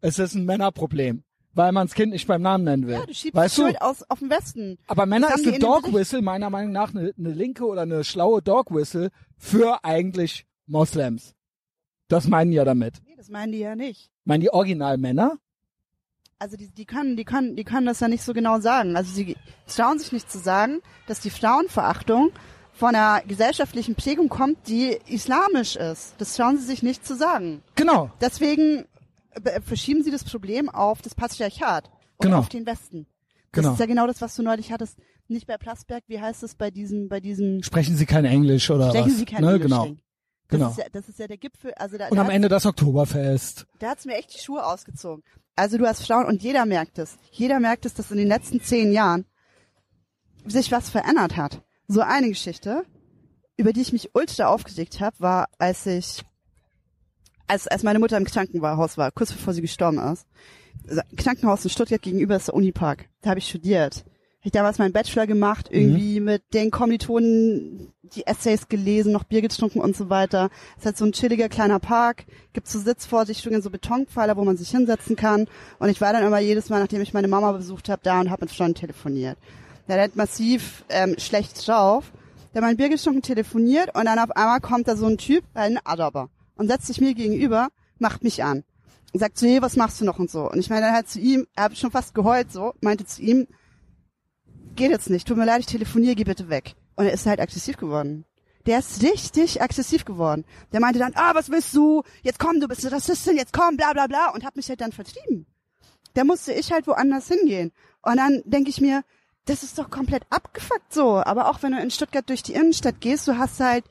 Es 0.00 0.18
ist 0.18 0.34
ein 0.34 0.46
Männerproblem, 0.46 1.24
weil 1.52 1.72
man 1.72 1.86
das 1.86 1.94
Kind 1.94 2.12
nicht 2.12 2.26
beim 2.26 2.40
Namen 2.40 2.64
nennen 2.64 2.86
will. 2.86 2.94
Ja, 2.94 3.06
du 3.06 3.12
schiebst 3.12 3.34
weißt 3.34 3.56
die 3.56 3.60
du? 3.60 3.66
Schuld 3.66 3.82
aus, 3.82 4.02
auf 4.08 4.20
den 4.20 4.30
Westen. 4.30 4.78
Aber 4.86 5.04
Männer 5.04 5.34
ist 5.34 5.46
eine 5.46 5.58
Dog 5.58 5.92
Whistle, 5.92 6.22
meiner 6.22 6.48
Meinung 6.48 6.72
nach 6.72 6.94
eine, 6.94 7.12
eine 7.18 7.32
linke 7.32 7.66
oder 7.66 7.82
eine 7.82 8.02
schlaue 8.02 8.40
Dog 8.40 8.74
Whistle 8.74 9.10
für 9.36 9.84
eigentlich 9.84 10.46
Moslems. 10.66 11.34
Das 12.08 12.28
meinen 12.28 12.50
die 12.50 12.56
ja 12.56 12.64
damit. 12.64 13.00
Nee, 13.06 13.14
das 13.16 13.28
meinen 13.28 13.52
die 13.52 13.58
ja 13.58 13.74
nicht. 13.76 14.10
Meinen 14.24 14.40
die 14.42 14.50
Originalmänner? 14.50 15.38
Also 16.38 16.56
die, 16.56 16.68
die 16.68 16.84
können, 16.84 17.16
die 17.16 17.24
können, 17.24 17.56
die 17.56 17.64
können 17.64 17.86
das 17.86 18.00
ja 18.00 18.08
nicht 18.08 18.22
so 18.22 18.32
genau 18.34 18.60
sagen. 18.60 18.96
Also 18.96 19.12
sie 19.14 19.36
trauen 19.66 19.98
sich 19.98 20.12
nicht 20.12 20.30
zu 20.30 20.38
sagen, 20.38 20.80
dass 21.06 21.20
die 21.20 21.30
Frauenverachtung 21.30 22.32
von 22.72 22.94
einer 22.94 23.22
gesellschaftlichen 23.26 23.94
Prägung 23.94 24.28
kommt, 24.28 24.68
die 24.68 24.98
islamisch 25.06 25.76
ist. 25.76 26.14
Das 26.18 26.34
trauen 26.36 26.58
sie 26.58 26.64
sich 26.66 26.82
nicht 26.82 27.06
zu 27.06 27.14
sagen. 27.16 27.62
Genau. 27.76 28.10
Deswegen 28.20 28.84
äh, 29.44 29.60
verschieben 29.60 30.02
sie 30.02 30.10
das 30.10 30.24
Problem 30.24 30.68
auf 30.68 31.00
das 31.00 31.14
Patriarchat 31.14 31.86
und 32.16 32.26
Genau. 32.26 32.38
auf 32.40 32.48
den 32.48 32.66
Westen. 32.66 33.06
Das 33.52 33.62
Genau. 33.62 33.72
ist 33.74 33.80
ja 33.80 33.86
genau 33.86 34.06
das, 34.06 34.20
was 34.20 34.34
du 34.34 34.42
neulich 34.42 34.72
hattest. 34.72 34.98
Nicht 35.28 35.46
bei 35.46 35.56
Plasberg, 35.56 36.02
wie 36.08 36.20
heißt 36.20 36.42
es 36.42 36.56
bei 36.56 36.70
diesem, 36.70 37.08
bei 37.08 37.20
diesem 37.20 37.62
Sprechen 37.62 37.96
sie 37.96 38.04
kein 38.06 38.24
Englisch 38.24 38.70
oder 38.70 38.88
Sprechen 38.90 39.10
was? 39.12 39.18
Sie 39.18 39.24
kein 39.24 39.42
ne? 39.42 39.52
Englisch. 39.52 39.62
Genau. 39.70 39.96
Ding. 40.50 40.58
Das 40.58 40.58
Genau. 40.60 40.70
ist 40.70 40.78
ja, 40.78 40.84
das 40.92 41.08
ist 41.08 41.18
ja 41.18 41.26
der 41.26 41.36
Gipfel. 41.38 41.72
Also 41.74 41.96
da, 41.98 42.08
Und 42.08 42.16
da 42.16 42.22
am 42.22 42.30
Ende 42.30 42.48
das 42.48 42.66
Oktoberfest. 42.66 43.66
da 43.78 43.90
hat's 43.90 44.04
mir 44.04 44.16
echt 44.16 44.34
die 44.34 44.38
Schuhe 44.42 44.64
ausgezogen. 44.64 45.22
Also 45.56 45.78
du 45.78 45.86
hast 45.86 46.04
Frauen 46.06 46.26
und 46.26 46.42
jeder 46.42 46.66
merkt 46.66 46.98
es. 46.98 47.16
Jeder 47.30 47.60
merkt 47.60 47.86
es, 47.86 47.94
dass 47.94 48.10
in 48.10 48.16
den 48.18 48.28
letzten 48.28 48.60
zehn 48.60 48.92
Jahren 48.92 49.24
sich 50.46 50.70
was 50.72 50.90
verändert 50.90 51.36
hat. 51.36 51.62
So 51.88 52.00
eine 52.00 52.28
Geschichte, 52.28 52.84
über 53.56 53.72
die 53.72 53.80
ich 53.82 53.92
mich 53.92 54.14
ultra 54.14 54.46
aufgeregt 54.46 55.00
habe, 55.00 55.16
war, 55.20 55.48
als 55.58 55.86
ich, 55.86 56.22
als, 57.46 57.68
als 57.68 57.82
meine 57.82 57.98
Mutter 57.98 58.16
im 58.16 58.24
Krankenhaus 58.24 58.98
war, 58.98 59.12
kurz 59.12 59.32
bevor 59.32 59.52
sie 59.54 59.60
gestorben 59.62 59.98
ist. 60.12 60.26
Also, 60.88 61.02
Krankenhaus 61.16 61.64
in 61.64 61.70
Stuttgart 61.70 62.02
gegenüber 62.02 62.36
ist 62.36 62.48
der 62.48 62.54
Unipark. 62.54 63.08
Da 63.22 63.30
habe 63.30 63.38
ich 63.38 63.48
studiert. 63.48 64.04
Ich 64.46 64.52
damals 64.52 64.76
meinen 64.76 64.92
Bachelor 64.92 65.26
gemacht, 65.26 65.68
irgendwie 65.70 66.20
mit 66.20 66.42
den 66.52 66.70
Kommilitonen 66.70 67.94
die 68.02 68.26
Essays 68.26 68.68
gelesen, 68.68 69.10
noch 69.10 69.24
Bier 69.24 69.40
getrunken 69.40 69.80
und 69.80 69.96
so 69.96 70.10
weiter. 70.10 70.50
Es 70.72 70.80
ist 70.82 70.86
halt 70.86 70.98
so 70.98 71.06
ein 71.06 71.12
chilliger 71.12 71.48
kleiner 71.48 71.78
Park, 71.78 72.26
gibt 72.52 72.68
so 72.68 72.78
Sitzvorsichtungen, 72.78 73.62
so 73.62 73.70
Betonpfeiler, 73.70 74.36
wo 74.36 74.44
man 74.44 74.58
sich 74.58 74.68
hinsetzen 74.68 75.16
kann. 75.16 75.46
Und 75.78 75.88
ich 75.88 76.02
war 76.02 76.12
dann 76.12 76.22
immer 76.22 76.40
jedes 76.40 76.68
Mal, 76.68 76.80
nachdem 76.80 77.00
ich 77.00 77.14
meine 77.14 77.26
Mama 77.26 77.52
besucht 77.52 77.88
habe, 77.88 78.02
da 78.04 78.20
und 78.20 78.30
habe 78.30 78.44
mit 78.44 78.52
Freunden 78.52 78.74
telefoniert. 78.74 79.38
Der 79.88 80.02
hat 80.02 80.14
massiv 80.14 80.84
ähm, 80.90 81.14
schlecht 81.16 81.66
drauf. 81.66 82.12
Der 82.52 82.60
hat 82.60 82.68
mein 82.68 82.76
Bier 82.76 82.90
getrunken, 82.90 83.22
telefoniert 83.22 83.96
und 83.96 84.04
dann 84.04 84.18
auf 84.18 84.30
einmal 84.32 84.60
kommt 84.60 84.88
da 84.88 84.94
so 84.94 85.06
ein 85.06 85.16
Typ, 85.16 85.42
ein 85.54 85.78
Araber, 85.84 86.28
und 86.56 86.68
setzt 86.68 86.86
sich 86.88 87.00
mir 87.00 87.14
gegenüber, 87.14 87.68
macht 87.98 88.22
mich 88.22 88.44
an. 88.44 88.62
Und 89.14 89.20
sagt 89.20 89.38
so, 89.38 89.46
hey, 89.46 89.62
was 89.62 89.76
machst 89.76 90.02
du 90.02 90.04
noch 90.04 90.18
und 90.18 90.30
so. 90.30 90.50
Und 90.50 90.58
ich 90.58 90.68
meine 90.68 90.82
dann 90.82 90.94
halt 90.94 91.08
zu 91.08 91.18
ihm, 91.18 91.46
er 91.56 91.64
hat 91.64 91.78
schon 91.78 91.90
fast 91.90 92.14
geheult 92.14 92.52
so, 92.52 92.74
meinte 92.82 93.06
zu 93.06 93.22
ihm, 93.22 93.46
geht 94.74 94.90
jetzt 94.90 95.10
nicht, 95.10 95.26
tut 95.26 95.36
mir 95.36 95.44
leid, 95.44 95.60
ich 95.60 95.66
telefoniere, 95.66 96.14
geh 96.14 96.24
bitte 96.24 96.48
weg. 96.48 96.74
Und 96.96 97.06
er 97.06 97.12
ist 97.12 97.26
halt 97.26 97.40
aggressiv 97.40 97.76
geworden. 97.76 98.24
Der 98.66 98.78
ist 98.78 99.02
richtig 99.02 99.60
aggressiv 99.60 100.04
geworden. 100.04 100.44
Der 100.72 100.80
meinte 100.80 100.98
dann, 100.98 101.12
ah, 101.14 101.34
was 101.34 101.50
willst 101.50 101.74
du? 101.74 102.02
Jetzt 102.22 102.38
komm, 102.38 102.60
du 102.60 102.68
bist 102.68 102.84
eine 102.84 102.94
Rassistin, 102.94 103.36
jetzt 103.36 103.52
komm, 103.52 103.76
bla 103.76 103.92
bla 103.92 104.06
bla. 104.06 104.30
Und 104.30 104.44
hat 104.44 104.56
mich 104.56 104.68
halt 104.68 104.80
dann 104.80 104.92
vertrieben. 104.92 105.46
Da 106.14 106.24
musste 106.24 106.52
ich 106.52 106.72
halt 106.72 106.86
woanders 106.86 107.28
hingehen. 107.28 107.72
Und 108.02 108.16
dann 108.16 108.42
denke 108.44 108.70
ich 108.70 108.80
mir, 108.80 109.02
das 109.44 109.62
ist 109.62 109.78
doch 109.78 109.90
komplett 109.90 110.22
abgefuckt 110.30 110.94
so. 110.94 111.22
Aber 111.22 111.50
auch 111.50 111.62
wenn 111.62 111.72
du 111.72 111.80
in 111.80 111.90
Stuttgart 111.90 112.28
durch 112.28 112.42
die 112.42 112.54
Innenstadt 112.54 113.00
gehst, 113.00 113.28
du 113.28 113.36
hast 113.36 113.60
halt 113.60 113.84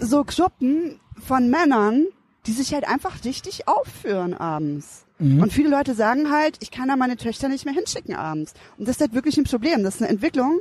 so 0.00 0.24
Gruppen 0.24 1.00
von 1.24 1.48
Männern, 1.48 2.06
die 2.46 2.52
sich 2.52 2.74
halt 2.74 2.88
einfach 2.88 3.24
richtig 3.24 3.68
aufführen 3.68 4.34
abends. 4.34 5.06
Und 5.22 5.52
viele 5.52 5.68
Leute 5.68 5.94
sagen 5.94 6.30
halt, 6.30 6.58
ich 6.60 6.70
kann 6.70 6.88
da 6.88 6.96
meine 6.96 7.16
Töchter 7.16 7.48
nicht 7.48 7.64
mehr 7.64 7.74
hinschicken 7.74 8.14
abends. 8.14 8.54
Und 8.76 8.88
das 8.88 8.96
ist 8.96 9.00
halt 9.00 9.14
wirklich 9.14 9.36
ein 9.38 9.44
Problem. 9.44 9.82
Das 9.84 9.96
ist 9.96 10.02
eine 10.02 10.10
Entwicklung 10.10 10.60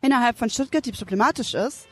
innerhalb 0.00 0.38
von 0.38 0.48
Stuttgart, 0.50 0.84
die 0.84 0.92
problematisch 0.92 1.54
ist. 1.54 1.86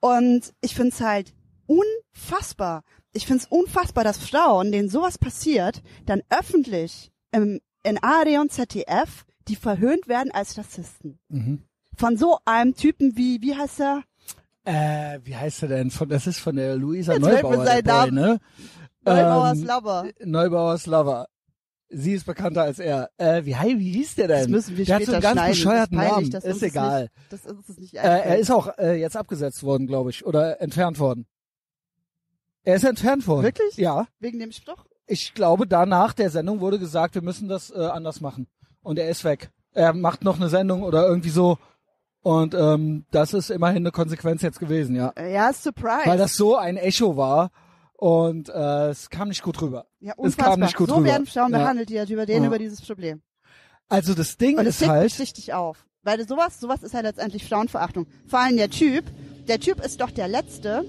Und 0.00 0.52
ich 0.60 0.74
find's 0.74 1.00
halt 1.00 1.32
unfassbar. 1.66 2.82
Ich 3.12 3.26
find's 3.26 3.46
unfassbar, 3.48 4.04
dass 4.04 4.18
Frauen, 4.18 4.72
denen 4.72 4.88
sowas 4.88 5.18
passiert, 5.18 5.82
dann 6.04 6.22
öffentlich 6.28 7.10
im, 7.32 7.60
in 7.82 7.98
ARD 8.02 8.38
und 8.40 8.52
ZDF, 8.52 9.24
die 9.48 9.56
verhöhnt 9.56 10.08
werden 10.08 10.30
als 10.32 10.58
Rassisten. 10.58 11.18
Von 11.96 12.16
so 12.16 12.38
einem 12.44 12.74
Typen 12.74 13.16
wie, 13.16 13.40
wie 13.40 13.54
heißt 13.56 13.80
er? 13.80 14.02
Äh, 14.64 15.20
wie 15.24 15.36
heißt 15.36 15.62
er 15.62 15.68
denn? 15.68 15.90
Von, 15.90 16.08
das 16.08 16.26
ist 16.26 16.38
von 16.38 16.56
der 16.56 16.76
Luisa 16.76 17.12
Jetzt 17.12 17.22
Neubauer, 17.22 17.64
der 17.64 17.82
Boy, 17.82 18.10
ne? 18.10 18.40
Neubauers 19.04 19.58
Ähm, 19.58 19.66
Lover. 19.66 20.04
Neubauers 20.24 20.86
Lover. 20.86 21.26
Sie 21.90 22.12
ist 22.12 22.26
bekannter 22.26 22.62
als 22.62 22.78
er. 22.78 23.10
Äh, 23.18 23.44
wie, 23.44 23.52
wie 23.54 23.92
hieß 23.92 24.16
der 24.16 24.28
denn? 24.28 24.38
Das 24.40 24.48
müssen 24.48 24.76
wir 24.76 24.84
der 24.84 24.96
hat 24.96 25.02
später 25.02 25.20
so 25.20 25.26
einen 25.28 25.36
ganz 25.36 25.48
bescheuerten 25.50 25.96
das 25.96 26.04
ist 26.06 26.10
peinlich, 26.12 26.32
Namen. 26.32 26.42
Ist 26.44 26.52
uns 26.54 26.62
egal. 26.62 27.02
Nicht, 27.02 27.12
das 27.30 27.44
ist 27.44 27.68
es 27.68 27.78
nicht 27.78 27.94
Äh, 27.94 27.98
er 27.98 28.38
ist 28.38 28.50
auch 28.50 28.78
äh, 28.78 29.00
jetzt 29.00 29.16
abgesetzt 29.16 29.62
worden, 29.62 29.86
glaube 29.86 30.10
ich, 30.10 30.24
oder 30.26 30.60
entfernt 30.60 30.98
worden. 30.98 31.26
Er 32.64 32.76
ist 32.76 32.84
entfernt 32.84 33.26
worden. 33.26 33.44
Wirklich? 33.44 33.76
Ja. 33.76 34.06
wegen 34.18 34.38
dem 34.38 34.50
Spruch. 34.50 34.84
Ich 35.06 35.34
glaube, 35.34 35.66
danach 35.66 36.14
der 36.14 36.30
Sendung 36.30 36.60
wurde 36.60 36.78
gesagt, 36.78 37.14
wir 37.14 37.22
müssen 37.22 37.46
das 37.48 37.70
äh, 37.70 37.78
anders 37.78 38.20
machen. 38.20 38.46
Und 38.82 38.98
er 38.98 39.08
ist 39.08 39.22
weg. 39.24 39.50
Er 39.72 39.92
macht 39.92 40.24
noch 40.24 40.36
eine 40.36 40.48
Sendung 40.48 40.82
oder 40.82 41.06
irgendwie 41.06 41.28
so. 41.30 41.58
Und 42.22 42.54
ähm, 42.54 43.04
das 43.10 43.34
ist 43.34 43.50
immerhin 43.50 43.82
eine 43.82 43.90
Konsequenz 43.90 44.40
jetzt 44.40 44.58
gewesen, 44.58 44.96
ja. 44.96 45.12
Ja, 45.18 45.52
surprise. 45.52 46.06
Weil 46.06 46.16
das 46.16 46.34
so 46.34 46.56
ein 46.56 46.78
Echo 46.78 47.18
war 47.18 47.50
und 48.04 48.50
äh, 48.50 48.88
es 48.90 49.08
kam 49.08 49.28
nicht 49.28 49.42
gut 49.42 49.62
rüber. 49.62 49.86
ja, 50.00 50.12
es 50.12 50.18
unfassbar. 50.18 50.50
kam 50.50 50.60
nicht 50.60 50.76
gut 50.76 50.88
so 50.90 50.96
rüber. 50.96 51.06
werden 51.06 51.26
Frauen 51.26 51.52
Ja. 51.52 51.58
behandelt, 51.58 51.88
die 51.88 52.12
über 52.12 52.26
denen 52.26 52.42
Ja. 52.44 52.48
über 52.48 52.58
dieses 52.58 52.82
Problem. 52.82 53.22
Also 53.88 54.12
das 54.12 54.36
Ding 54.36 54.58
Und 54.58 54.66
es 54.66 54.76
ist 54.76 54.82
regt 54.82 54.90
mich 54.92 55.00
halt, 55.12 55.18
richtig 55.20 55.52
auf. 55.54 55.86
Weil 56.02 56.28
sowas, 56.28 56.60
sowas 56.60 56.82
ist 56.82 56.92
halt 56.92 57.04
letztendlich 57.06 57.46
Frauenverachtung. 57.48 58.06
Vor 58.26 58.40
allem 58.40 58.58
der 58.58 58.68
Typ, 58.68 59.04
der 59.48 59.58
Typ 59.58 59.82
ist 59.82 60.02
doch 60.02 60.10
der 60.10 60.28
Letzte, 60.28 60.84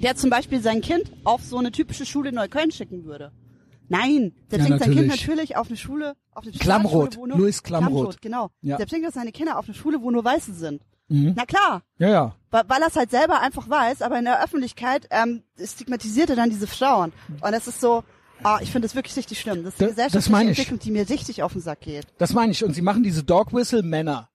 der 0.00 0.14
zum 0.14 0.30
Beispiel 0.30 0.60
sein 0.62 0.80
Kind 0.80 1.10
auf 1.24 1.42
so 1.42 1.58
eine 1.58 1.72
typische 1.72 2.06
Schule 2.06 2.28
in 2.28 2.36
Neukölln 2.36 2.70
schicken 2.70 3.04
würde. 3.04 3.32
Nein, 3.88 4.32
der 4.52 4.60
Ja, 4.60 4.64
bringt 4.66 4.80
sein 4.80 4.90
Kind 4.92 5.06
natürlich. 5.08 5.20
natürlich 5.26 5.56
auf 5.56 5.66
eine 5.66 5.76
Schule, 5.76 6.14
auf 6.34 6.44
eine 6.44 6.52
Klamroth. 6.52 7.14
Schule, 7.14 7.22
wo 7.22 7.26
nur, 7.26 7.38
Louis 7.38 7.62
Klamroth. 7.64 8.20
genau. 8.20 8.50
Ja. 8.62 8.76
Der 8.76 8.86
bringt 8.86 9.12
seine 9.12 9.32
Kinder 9.32 9.58
auf 9.58 9.64
eine 9.64 9.74
Schule, 9.74 10.00
wo 10.02 10.10
nur 10.12 10.24
Weiße 10.24 10.54
sind. 10.54 10.82
Mhm. 11.08 11.32
Na 11.36 11.46
klar, 11.46 11.82
ja, 11.98 12.08
ja. 12.08 12.34
weil, 12.50 12.64
weil 12.68 12.82
er 12.82 12.88
es 12.88 12.96
halt 12.96 13.10
selber 13.10 13.40
einfach 13.40 13.68
weiß, 13.68 14.02
aber 14.02 14.18
in 14.18 14.24
der 14.26 14.42
Öffentlichkeit 14.44 15.08
ähm, 15.10 15.42
stigmatisiert 15.62 16.30
er 16.30 16.36
dann 16.36 16.50
diese 16.50 16.66
Frauen. 16.66 17.12
Und 17.40 17.52
das 17.52 17.66
ist 17.66 17.80
so, 17.80 18.04
ah, 18.42 18.58
ich 18.60 18.70
finde 18.70 18.86
das 18.86 18.94
wirklich 18.94 19.16
richtig 19.16 19.40
schlimm. 19.40 19.64
Das 19.64 19.74
ist 19.74 19.80
eine 19.80 19.88
Das- 19.94 19.96
das 19.96 20.12
gesellschaftliche. 20.12 20.48
Entwicklung, 20.50 20.78
die 20.80 20.90
mir 20.90 21.08
richtig 21.08 21.42
auf 21.42 21.52
den 21.52 21.62
Sack 21.62 21.80
geht. 21.80 22.06
Das 22.18 22.32
meine 22.34 22.52
ich. 22.52 22.62
Und 22.62 22.74
sie 22.74 22.82
machen 22.82 23.02
diese 23.02 23.24
Dog 23.24 23.52
Whistle 23.54 23.82
Männer. 23.82 24.28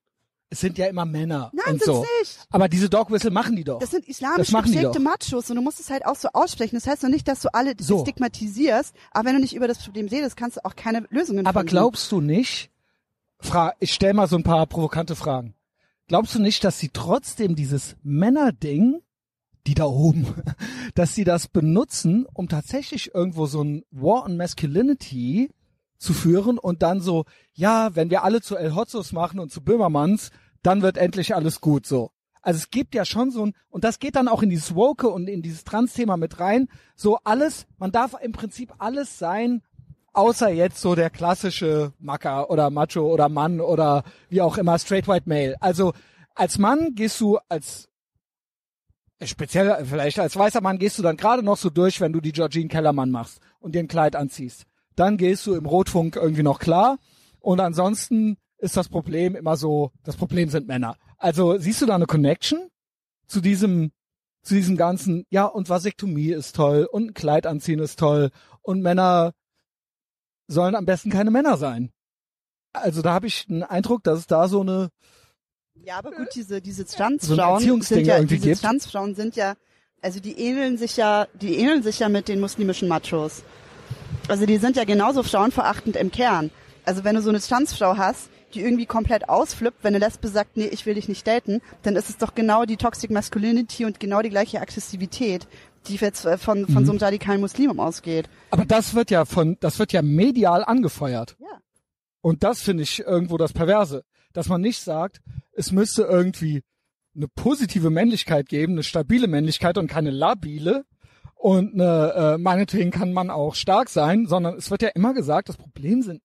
Es 0.50 0.60
sind 0.60 0.78
ja 0.78 0.86
immer 0.86 1.06
Männer 1.06 1.52
Nein, 1.54 1.74
und 1.76 1.84
so. 1.84 2.06
nicht. 2.20 2.38
Aber 2.52 2.70
diese 2.70 2.88
Dog 2.88 3.10
Whistle 3.10 3.32
machen 3.32 3.56
die 3.56 3.64
doch. 3.64 3.80
Das 3.80 3.90
sind 3.90 4.04
Das 4.04 4.10
islamisch 4.18 4.48
die 4.50 4.54
geprägte. 4.54 5.00
Machos 5.00 5.50
und 5.50 5.56
du 5.56 5.62
musst 5.64 5.80
es 5.80 5.90
halt 5.90 6.06
auch 6.06 6.16
so 6.16 6.28
aussprechen. 6.34 6.76
Das 6.76 6.86
heißt 6.86 7.02
noch 7.02 7.10
nicht, 7.10 7.28
dass 7.28 7.40
du 7.42 7.52
alle 7.54 7.74
So. 7.80 8.02
stigmatisierst, 8.02 8.94
aber 9.12 9.26
wenn 9.30 9.36
du 9.36 9.42
nicht 9.42 9.56
über 9.56 9.68
das 9.68 9.80
Problem 9.84 10.08
redest, 10.08 10.38
kannst 10.38 10.58
du 10.58 10.66
auch 10.66 10.76
keine 10.76 11.08
Lösungen 11.10 11.48
Aber 11.48 11.62
finden. 11.62 11.70
glaubst 11.72 12.12
du 12.12 12.22
nicht, 12.22 12.70
fra 13.40 13.74
ich 13.80 13.94
stell 13.94 14.14
mal 14.14 14.28
so 14.28 14.36
ein 14.36 14.44
paar 14.44 14.66
provokante 14.68 15.16
Fragen. 15.16 15.56
Glaubst 16.08 16.36
du 16.36 16.40
nicht, 16.40 16.64
dass 16.64 16.80
sie 16.80 16.90
trotzdem 16.90 17.56
dieses 17.56 17.96
Männerding, 18.04 19.02
die 19.66 19.74
da 19.74 19.86
oben, 19.86 20.28
dass 20.96 21.16
sie 21.16 21.24
das 21.24 21.48
benutzen, 21.48 22.26
um 22.34 22.50
tatsächlich 22.50 23.14
irgendwo 23.14 23.46
so 23.46 23.64
ein 23.64 23.84
War 23.92 24.26
on 24.26 24.38
Masculinity 24.38 25.50
zu 25.98 26.14
führen 26.14 26.58
und 26.58 26.84
dann 26.84 27.00
so, 27.00 27.26
ja, 27.54 27.96
wenn 27.96 28.10
wir 28.10 28.24
alle 28.24 28.42
zu 28.42 28.58
El 28.58 28.76
Hotzos 28.76 29.14
machen 29.14 29.40
und 29.40 29.52
zu 29.52 29.64
Böhmermanns, 29.64 30.32
dann 30.62 30.82
wird 30.82 30.98
endlich 30.98 31.34
alles 31.34 31.62
gut 31.62 31.86
so. 31.86 32.12
Also 32.42 32.58
es 32.58 32.70
gibt 32.70 32.94
ja 32.94 33.06
schon 33.06 33.32
so 33.32 33.46
ein, 33.46 33.54
und 33.70 33.86
das 33.86 34.00
geht 34.00 34.18
dann 34.18 34.28
auch 34.28 34.44
in 34.44 34.50
dieses 34.50 34.76
Woke 34.76 35.08
und 35.08 35.30
in 35.30 35.42
dieses 35.42 35.64
Trans-Thema 35.64 36.18
mit 36.18 36.42
rein, 36.42 36.68
so 36.96 37.18
alles, 37.24 37.66
man 37.78 37.94
darf 37.94 38.16
im 38.22 38.34
Prinzip 38.34 38.74
alles 38.80 39.18
sein, 39.18 39.62
außer 40.14 40.50
jetzt 40.50 40.80
so 40.80 40.96
der 40.96 41.10
klassische 41.10 41.94
Macker 42.00 42.50
oder 42.50 42.70
Macho 42.70 43.02
oder 43.12 43.30
Mann 43.30 43.60
oder 43.60 44.04
wie 44.30 44.42
auch 44.42 44.58
immer, 44.58 44.80
straight 44.80 45.08
white 45.08 45.28
male. 45.28 45.56
Also 45.60 45.94
als 46.36 46.58
Mann 46.58 46.96
gehst 46.96 47.20
du 47.20 47.40
als 47.50 47.90
speziell 49.24 49.86
vielleicht 49.86 50.20
als 50.20 50.36
weißer 50.36 50.62
Mann 50.62 50.80
gehst 50.80 50.98
du 51.00 51.04
dann 51.04 51.18
gerade 51.18 51.44
noch 51.44 51.58
so 51.58 51.70
durch, 51.70 52.00
wenn 52.02 52.14
du 52.14 52.22
die 52.22 52.32
Georgine 52.32 52.68
Kellermann 52.68 53.12
machst 53.12 53.40
und 53.60 53.74
dir 53.74 53.80
ein 53.80 53.88
Kleid 53.88 54.16
anziehst. 54.16 54.66
Dann 54.96 55.18
gehst 55.18 55.46
du 55.48 55.56
im 55.56 55.66
Rotfunk 55.66 56.16
irgendwie 56.16 56.44
noch 56.44 56.60
klar 56.60 56.98
und 57.40 57.60
ansonsten 57.60 58.38
ist 58.58 58.78
das 58.78 58.90
Problem 58.90 59.36
immer 59.36 59.58
so, 59.58 59.92
das 60.04 60.16
Problem 60.16 60.50
sind 60.50 60.68
Männer. 60.68 60.96
Also 61.18 61.58
siehst 61.58 61.82
du 61.82 61.86
da 61.86 61.96
eine 61.96 62.06
Connection 62.06 62.70
zu 63.28 63.42
diesem 63.42 63.92
zu 64.44 64.56
diesem 64.56 64.76
ganzen, 64.76 65.26
ja, 65.30 65.46
und 65.46 65.70
Vasektomie 65.70 66.32
ist 66.32 66.58
toll 66.58 66.86
und 66.92 67.08
ein 67.08 67.14
Kleid 67.14 67.48
anziehen 67.48 67.80
ist 67.80 67.98
toll 67.98 68.30
und 68.62 68.82
Männer 68.82 69.32
sollen 70.48 70.76
am 70.76 70.86
besten 70.86 71.10
keine 71.10 71.32
Männer 71.32 71.58
sein. 71.58 71.92
Also 72.74 73.02
da 73.02 73.14
habe 73.14 73.28
ich 73.28 73.46
einen 73.50 73.64
Eindruck, 73.64 74.04
dass 74.04 74.20
es 74.20 74.28
da 74.28 74.48
so 74.48 74.62
eine 74.62 74.90
Ja, 75.84 75.98
aber 75.98 76.12
gut, 76.12 76.30
diese, 76.36 76.62
diese 76.62 76.86
So 76.86 76.96
Transfrauen 76.98 77.56
Erziehungsding 77.56 77.98
sind 77.98 78.08
ja, 78.08 78.24
diese 78.24 78.50
gibt. 78.50 78.62
Transfrauen 78.62 79.16
sind 79.16 79.36
ja, 79.36 79.56
also 80.02 80.20
die 80.20 80.38
ähneln 80.40 80.78
sich 80.78 80.98
ja, 80.98 81.28
die 81.34 81.56
ähneln 81.58 81.84
sich 81.84 82.00
ja 82.00 82.10
mit 82.10 82.28
den 82.28 82.40
muslimischen 82.40 82.88
Machos. 82.88 83.44
Also 84.28 84.46
die 84.46 84.58
sind 84.58 84.76
ja 84.76 84.86
genauso 84.86 85.24
frauenverachtend 85.24 85.96
im 85.96 86.12
Kern. 86.12 86.50
Also 86.86 87.04
wenn 87.04 87.16
du 87.16 87.22
so 87.22 87.30
eine 87.30 87.40
Transfrau 87.40 87.98
hast, 87.98 88.30
die 88.54 88.62
irgendwie 88.62 88.86
komplett 88.86 89.30
ausflippt, 89.30 89.84
wenn 89.84 89.96
eine 89.96 90.06
Lesbe 90.06 90.28
sagt, 90.28 90.58
nee, 90.58 90.68
ich 90.68 90.86
will 90.86 90.94
dich 90.96 91.08
nicht 91.08 91.26
daten, 91.26 91.62
dann 91.82 91.96
ist 91.96 92.10
es 92.10 92.18
doch 92.18 92.36
genau 92.36 92.66
die 92.66 92.78
Toxic 92.78 93.10
Masculinity 93.10 93.86
und 93.86 94.00
genau 94.00 94.22
die 94.22 94.30
gleiche 94.30 94.62
Aggressivität, 94.62 95.48
die 95.84 95.96
jetzt 95.96 96.26
äh, 96.26 96.38
von, 96.38 96.66
von 96.66 96.84
Mhm. 96.84 96.86
so 96.86 96.92
einem 96.92 97.00
radikalen 97.02 97.42
Muslim 97.42 97.80
ausgeht. 97.80 98.30
Aber 98.52 98.66
das 98.66 98.94
wird 98.94 99.12
ja 99.12 99.26
von, 99.26 99.58
das 99.60 99.80
wird 99.80 99.94
ja 99.94 100.02
medial 100.02 100.64
angefeuert. 100.64 101.36
Ja. 101.40 101.60
Und 102.22 102.44
das 102.44 102.62
finde 102.62 102.84
ich 102.84 103.00
irgendwo 103.00 103.38
das 103.38 103.54
Perverse. 103.54 104.04
Dass 104.34 104.50
man 104.50 104.62
nicht 104.62 104.80
sagt, 104.80 105.22
es 105.52 105.72
müsste 105.72 106.04
irgendwie 106.04 106.64
eine 107.16 107.28
positive 107.28 107.90
Männlichkeit 107.92 108.50
geben, 108.50 108.74
eine 108.74 108.84
stabile 108.84 109.28
Männlichkeit 109.28 109.78
und 109.78 109.88
keine 109.88 110.10
labile. 110.10 110.86
Und 111.36 111.74
eine, 111.74 112.14
äh, 112.16 112.38
meinetwegen 112.38 112.90
kann 112.90 113.12
man 113.14 113.30
auch 113.30 113.54
stark 113.56 113.90
sein, 113.90 114.26
sondern 114.28 114.56
es 114.56 114.72
wird 114.72 114.82
ja 114.82 114.90
immer 114.90 115.14
gesagt, 115.14 115.50
das 115.50 115.58
Problem 115.58 116.02
sind, 116.02 116.22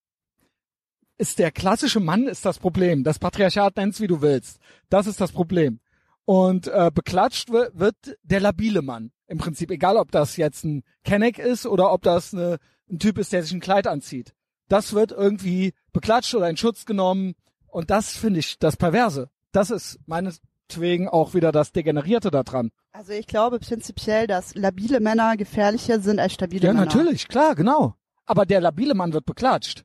ist 1.17 1.37
der 1.37 1.51
klassische 1.51 1.99
Mann 1.99 2.27
ist 2.27 2.45
das 2.45 2.57
Problem. 2.59 3.03
Das 3.03 3.19
Patriarchat 3.19 3.75
nenn's 3.75 3.99
wie 3.99 4.07
du 4.07 4.21
willst. 4.21 4.59
Das 4.89 5.05
ist 5.05 5.19
das 5.19 5.33
Problem. 5.33 5.81
Und 6.29 6.67
äh, 6.67 6.91
beklatscht 6.93 7.49
wird, 7.49 7.79
wird 7.79 7.95
der 8.21 8.39
labile 8.39 8.83
Mann. 8.83 9.11
Im 9.25 9.39
Prinzip, 9.39 9.71
egal 9.71 9.97
ob 9.97 10.11
das 10.11 10.37
jetzt 10.37 10.63
ein 10.63 10.83
Kenneck 11.03 11.39
ist 11.39 11.65
oder 11.65 11.91
ob 11.91 12.03
das 12.03 12.35
eine, 12.35 12.59
ein 12.87 12.99
Typ 12.99 13.17
ist, 13.17 13.33
der 13.33 13.41
sich 13.41 13.51
ein 13.51 13.59
Kleid 13.61 13.87
anzieht. 13.87 14.35
Das 14.67 14.93
wird 14.93 15.11
irgendwie 15.11 15.73
beklatscht 15.91 16.35
oder 16.35 16.47
in 16.47 16.55
Schutz 16.55 16.85
genommen. 16.85 17.33
Und 17.65 17.89
das 17.89 18.15
finde 18.15 18.41
ich 18.41 18.59
das 18.59 18.77
Perverse. 18.77 19.31
Das 19.53 19.71
ist 19.71 19.97
meinetwegen 20.05 21.09
auch 21.09 21.33
wieder 21.33 21.51
das 21.51 21.71
Degenerierte 21.71 22.29
daran. 22.29 22.69
Also 22.91 23.13
ich 23.13 23.25
glaube 23.25 23.57
prinzipiell, 23.57 24.27
dass 24.27 24.53
labile 24.53 24.99
Männer 24.99 25.35
gefährlicher 25.35 25.99
sind 25.99 26.19
als 26.19 26.33
stabile 26.33 26.67
Ja, 26.67 26.73
Männer. 26.73 26.85
natürlich, 26.85 27.27
klar, 27.27 27.55
genau. 27.55 27.95
Aber 28.27 28.45
der 28.45 28.61
labile 28.61 28.93
Mann 28.93 29.13
wird 29.13 29.25
beklatscht. 29.25 29.83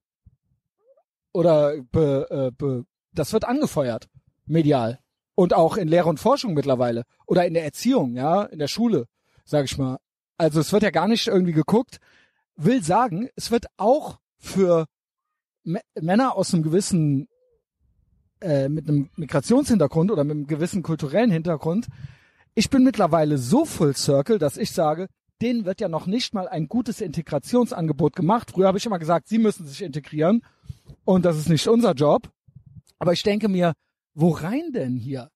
Oder 1.33 1.81
be, 1.91 2.27
äh, 2.29 2.51
be, 2.51 2.85
das 3.13 3.33
wird 3.33 3.47
angefeuert, 3.47 4.11
medial. 4.45 4.99
Und 5.35 5.53
auch 5.53 5.77
in 5.77 5.89
Lehre 5.89 6.09
und 6.09 6.21
Forschung 6.21 6.55
mittlerweile. 6.55 7.05
Oder 7.27 7.47
in 7.47 7.55
der 7.55 7.65
Erziehung, 7.65 8.15
ja, 8.15 8.45
in 8.45 8.59
der 8.59 8.69
Schule, 8.69 9.07
sag 9.45 9.65
ich 9.65 9.77
mal. 9.79 9.99
Also 10.37 10.61
es 10.61 10.73
wird 10.73 10.83
ja 10.83 10.91
gar 10.91 11.09
nicht 11.09 11.27
irgendwie 11.27 11.53
geguckt. 11.53 11.99
Will 12.57 12.83
sagen, 12.83 13.29
es 13.35 13.51
wird 13.51 13.67
auch 13.77 14.19
für 14.39 14.87
M 15.65 15.79
Männer 16.01 16.37
aus 16.37 16.53
einem 16.53 16.63
gewissen, 16.63 17.29
äh, 18.41 18.69
mit 18.69 18.89
einem 18.89 19.11
Migrationshintergrund 19.17 20.11
oder 20.11 20.25
mit 20.25 20.37
einem 20.37 20.47
gewissen 20.47 20.83
kulturellen 20.83 21.31
Hintergrund, 21.31 21.89
ich 22.55 22.71
bin 22.71 22.85
mittlerweile 22.85 23.39
so 23.39 23.65
full 23.65 23.97
circle, 23.97 24.39
dass 24.39 24.57
ich 24.57 24.71
sage, 24.71 25.09
denen 25.43 25.65
wird 25.65 25.81
ja 25.81 25.89
noch 25.89 26.07
nicht 26.07 26.35
mal 26.35 26.47
ein 26.47 26.69
gutes 26.69 27.01
Integrationsangebot 27.01 28.15
gemacht. 28.15 28.53
Früher 28.53 28.69
habe 28.69 28.79
ich 28.79 28.87
immer 28.87 29.01
gesagt, 29.01 29.29
sie 29.29 29.39
müssen 29.39 29.67
sich 29.67 29.83
integrieren 29.83 30.43
und 31.05 31.25
das 31.25 31.37
ist 31.37 31.49
nicht 31.49 31.67
unser 31.67 31.93
Job. 31.95 32.31
Aber 33.01 33.13
ich 33.13 33.25
denke 33.25 33.49
mir, 33.49 33.73
wo 34.15 34.31
rein 34.31 34.73
denn 34.73 34.97
hier? 34.97 35.31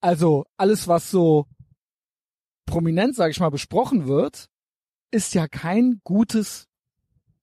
Also 0.00 0.46
alles, 0.56 0.86
was 0.88 1.10
so 1.10 1.46
prominent, 2.66 3.16
sage 3.16 3.30
ich 3.30 3.40
mal, 3.40 3.50
besprochen 3.50 4.06
wird, 4.06 4.48
ist 5.10 5.34
ja 5.34 5.48
kein 5.48 6.00
gutes 6.04 6.68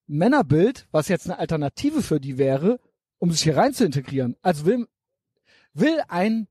Männerbild, 0.08 0.88
was 0.92 1.08
jetzt 1.08 1.28
eine 1.28 1.40
Alternative 1.40 2.02
für 2.02 2.20
die 2.20 2.38
wäre, 2.38 2.80
um 3.18 3.32
sich 3.32 3.44
hier 3.44 3.58
rein 3.58 3.74
zu 3.74 3.86
integrieren. 3.86 4.36
Also 4.42 4.66
will, 4.66 4.88
will 5.74 6.02
ein 6.08 6.48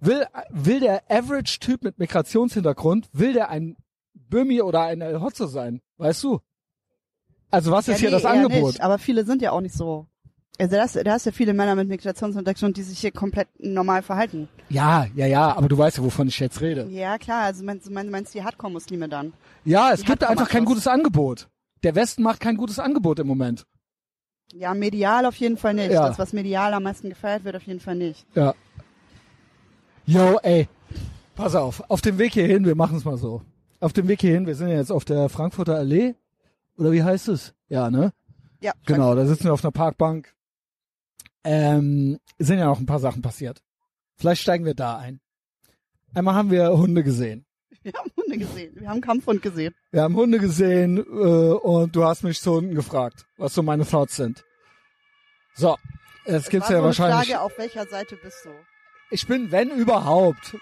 will, 0.00 0.26
will 0.50 0.80
der 0.80 1.10
Average-Typ 1.10 1.82
mit 1.82 1.98
Migrationshintergrund, 1.98 3.08
will 3.12 3.32
der 3.32 3.48
ein 3.48 3.76
Bömi 4.14 4.62
oder 4.62 4.82
ein 4.82 5.00
El 5.00 5.20
Hotzo 5.20 5.46
sein? 5.46 5.80
Weißt 5.96 6.22
du? 6.24 6.40
Also 7.50 7.70
was 7.70 7.88
ist 7.88 8.00
hier 8.00 8.10
nee, 8.10 8.16
das 8.16 8.24
Angebot? 8.24 8.72
Nicht, 8.72 8.80
aber 8.80 8.98
viele 8.98 9.24
sind 9.24 9.42
ja 9.42 9.52
auch 9.52 9.60
nicht 9.60 9.74
so. 9.74 10.08
Also 10.58 10.76
da 10.76 10.82
hast, 10.82 10.96
da 10.96 11.12
hast 11.12 11.26
ja 11.26 11.32
viele 11.32 11.52
Männer 11.52 11.74
mit 11.74 11.88
Migrationshintergrund, 11.88 12.76
die 12.76 12.82
sich 12.82 12.98
hier 12.98 13.12
komplett 13.12 13.48
normal 13.58 14.02
verhalten. 14.02 14.48
Ja, 14.70 15.06
ja, 15.14 15.26
ja, 15.26 15.54
aber 15.56 15.68
du 15.68 15.76
weißt 15.76 15.98
ja, 15.98 16.02
wovon 16.04 16.28
ich 16.28 16.38
jetzt 16.40 16.60
rede. 16.62 16.86
Ja, 16.90 17.18
klar, 17.18 17.44
also 17.44 17.62
meinst 17.62 17.86
du 17.86 17.92
meinst, 17.92 18.10
meinst 18.10 18.34
die 18.34 18.42
Hardcore-Muslime 18.42 19.08
dann? 19.08 19.34
Ja, 19.64 19.92
es 19.92 20.00
Die 20.00 20.06
gibt 20.06 20.24
einfach 20.24 20.48
kein 20.48 20.64
gutes 20.64 20.86
Angebot. 20.86 21.48
Der 21.82 21.94
Westen 21.94 22.22
macht 22.22 22.40
kein 22.40 22.56
gutes 22.56 22.78
Angebot 22.78 23.18
im 23.18 23.26
Moment. 23.26 23.66
Ja, 24.52 24.72
medial 24.74 25.26
auf 25.26 25.36
jeden 25.36 25.58
Fall 25.58 25.74
nicht. 25.74 25.90
Ja. 25.92 26.08
Das, 26.08 26.18
was 26.18 26.32
medial 26.32 26.72
am 26.72 26.84
meisten 26.84 27.10
gefeiert 27.10 27.44
wird, 27.44 27.56
auf 27.56 27.62
jeden 27.64 27.80
Fall 27.80 27.96
nicht. 27.96 28.26
Ja. 28.34 28.54
Yo, 30.06 30.38
ey, 30.42 30.68
pass 31.34 31.54
auf. 31.54 31.82
Auf 31.90 32.00
dem 32.00 32.18
Weg 32.18 32.32
hierhin, 32.32 32.64
wir 32.64 32.76
machen 32.76 32.96
es 32.96 33.04
mal 33.04 33.18
so. 33.18 33.42
Auf 33.80 33.92
dem 33.92 34.08
Weg 34.08 34.20
hierhin, 34.20 34.46
wir 34.46 34.54
sind 34.54 34.68
ja 34.68 34.76
jetzt 34.76 34.92
auf 34.92 35.04
der 35.04 35.28
Frankfurter 35.28 35.76
Allee. 35.76 36.14
Oder 36.78 36.92
wie 36.92 37.02
heißt 37.02 37.28
es? 37.28 37.54
Ja, 37.68 37.90
ne? 37.90 38.12
Ja, 38.60 38.72
Genau, 38.86 39.14
da 39.14 39.26
sitzen 39.26 39.44
wir 39.44 39.52
auf 39.52 39.64
einer 39.64 39.72
Parkbank. 39.72 40.34
Ähm, 41.46 42.18
sind 42.38 42.58
ja 42.58 42.66
noch 42.66 42.80
ein 42.80 42.86
paar 42.86 42.98
Sachen 42.98 43.22
passiert. 43.22 43.62
Vielleicht 44.16 44.42
steigen 44.42 44.64
wir 44.64 44.74
da 44.74 44.96
ein. 44.98 45.20
Einmal 46.14 46.34
haben 46.34 46.50
wir 46.50 46.70
Hunde 46.76 47.02
gesehen. 47.04 47.46
Wir 47.82 47.92
haben 47.92 48.10
Hunde 48.16 48.38
gesehen. 48.38 48.74
Wir 48.80 48.88
haben 48.88 49.00
Kampfhund 49.00 49.42
gesehen. 49.42 49.72
Wir 49.92 50.02
haben 50.02 50.16
Hunde 50.16 50.38
gesehen 50.40 50.98
äh, 50.98 51.00
und 51.00 51.94
du 51.94 52.04
hast 52.04 52.24
mich 52.24 52.40
zu 52.40 52.54
Hunden 52.54 52.74
gefragt, 52.74 53.26
was 53.36 53.54
so 53.54 53.62
meine 53.62 53.86
Thoughts 53.86 54.16
sind. 54.16 54.44
So, 55.54 55.76
es 56.24 56.48
gibt's 56.48 56.68
War 56.68 56.76
ja 56.76 56.80
so 56.80 56.86
wahrscheinlich. 56.86 57.28
Frage, 57.30 57.40
auf 57.40 57.56
welcher 57.58 57.86
Seite 57.86 58.16
bist 58.16 58.38
du? 58.44 58.50
Ich 59.10 59.26
bin, 59.28 59.52
wenn 59.52 59.70
überhaupt. 59.70 60.56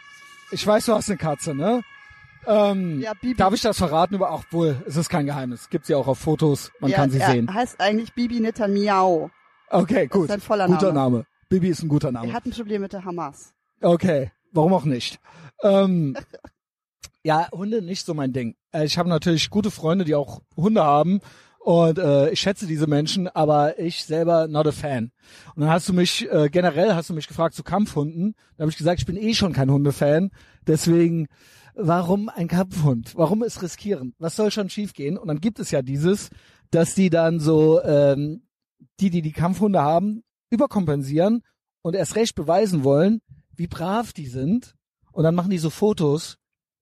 Ich 0.51 0.66
weiß, 0.66 0.85
du 0.87 0.92
hast 0.94 1.09
eine 1.09 1.16
Katze, 1.16 1.55
ne? 1.55 1.83
Ähm, 2.47 3.01
Ja, 3.01 3.14
Bibi. 3.14 3.35
darf 3.37 3.55
ich 3.55 3.62
das 3.62 3.79
verraten? 3.79 4.14
Über, 4.16 4.31
auch 4.31 4.44
wohl, 4.51 4.77
es 4.87 4.97
ist 4.97 5.09
kein 5.09 5.25
Geheimnis. 5.25 5.70
Gibt 5.70 5.87
sie 5.87 5.94
auch 5.94 6.07
auf 6.07 6.18
Fotos, 6.18 6.70
man 6.81 6.90
ja, 6.90 6.97
kann 6.99 7.11
sie 7.11 7.20
sehen. 7.20 7.53
heißt 7.53 7.81
eigentlich 7.81 8.12
Bibi 8.12 8.40
Netanyahu. 8.40 9.31
Okay, 9.75 10.07
gut. 10.07 10.29
sein 10.29 10.41
voller 10.41 10.67
guter 10.67 10.93
Name. 10.93 11.17
Name. 11.19 11.27
Bibi 11.49 11.69
ist 11.69 11.83
ein 11.83 11.89
guter 11.89 12.09
Er 12.09 12.13
Name. 12.13 12.33
hat 12.33 12.47
ein 12.47 12.53
Problem 12.53 12.83
mit 12.83 12.93
der 12.93 13.05
Hamas. 13.05 13.53
Okay, 13.81 14.31
warum 14.53 14.73
auch 14.73 14.85
nicht? 14.85 15.19
Ähm, 15.63 16.17
ja, 17.23 17.49
Hunde 17.53 17.83
nicht 17.83 18.05
so 18.07 18.15
mein 18.15 18.33
Ding. 18.33 18.57
Äh, 18.73 18.85
ich 18.85 18.99
habe 18.99 19.09
natürlich 19.09 19.51
gute 19.51 19.71
Freunde, 19.71 20.05
die 20.05 20.15
auch 20.15 20.41
Hunde 20.57 20.83
haben 20.85 21.21
und 21.59 21.99
äh, 21.99 22.31
ich 22.31 22.41
schätze 22.41 22.67
diese 22.67 22.87
Menschen, 22.87 23.27
aber 23.29 23.79
ich 23.79 24.05
selber 24.05 24.49
not 24.49 24.67
a 24.67 24.73
fan. 24.73 25.13
Und 25.55 25.63
dann 25.63 25.71
hast 25.71 25.89
du 25.89 25.93
mich 25.93 26.31
äh, 26.31 26.49
generell 26.51 26.95
hast 26.95 27.11
du 27.11 27.15
mich 27.15 27.27
gefragt 27.29 27.55
zu 27.55 27.63
Kampfhunden. 27.63 28.35
Da 28.57 28.63
habe 28.63 28.71
ich 28.71 28.77
gesagt, 28.77 29.01
ich 29.01 29.07
bin 29.07 29.17
eh 29.17 29.35
schon 29.35 29.53
kein 29.53 29.71
Hundefan, 29.71 30.31
deswegen 30.67 31.27
warum 31.75 32.29
ein 32.29 32.49
Kampfhund? 32.49 33.15
Warum 33.17 33.43
es 33.43 33.63
riskieren? 33.63 34.15
Was 34.19 34.37
soll 34.37 34.51
schon 34.51 34.71
schiefgehen? 34.71 35.17
Und 35.19 35.29
dann 35.29 35.41
gibt 35.41 35.59
es 35.59 35.71
ja 35.71 35.83
dieses, 35.83 36.31
dass 36.71 36.95
die 36.95 37.11
dann 37.11 37.41
so 37.41 37.83
ähm, 37.83 38.43
die, 39.00 39.11
die 39.11 39.22
die 39.22 39.33
Kampfhunde 39.33 39.80
haben, 39.80 40.22
überkompensieren 40.50 41.42
und 41.83 41.94
erst 41.94 42.16
recht 42.16 42.35
beweisen 42.35 42.85
wollen, 42.85 43.20
wie 43.57 43.66
brav 43.66 44.12
die 44.12 44.26
sind. 44.26 44.74
Und 45.12 45.24
dann 45.24 45.35
machen 45.35 45.50
die 45.50 45.59
so 45.59 45.70
Fotos 45.70 46.38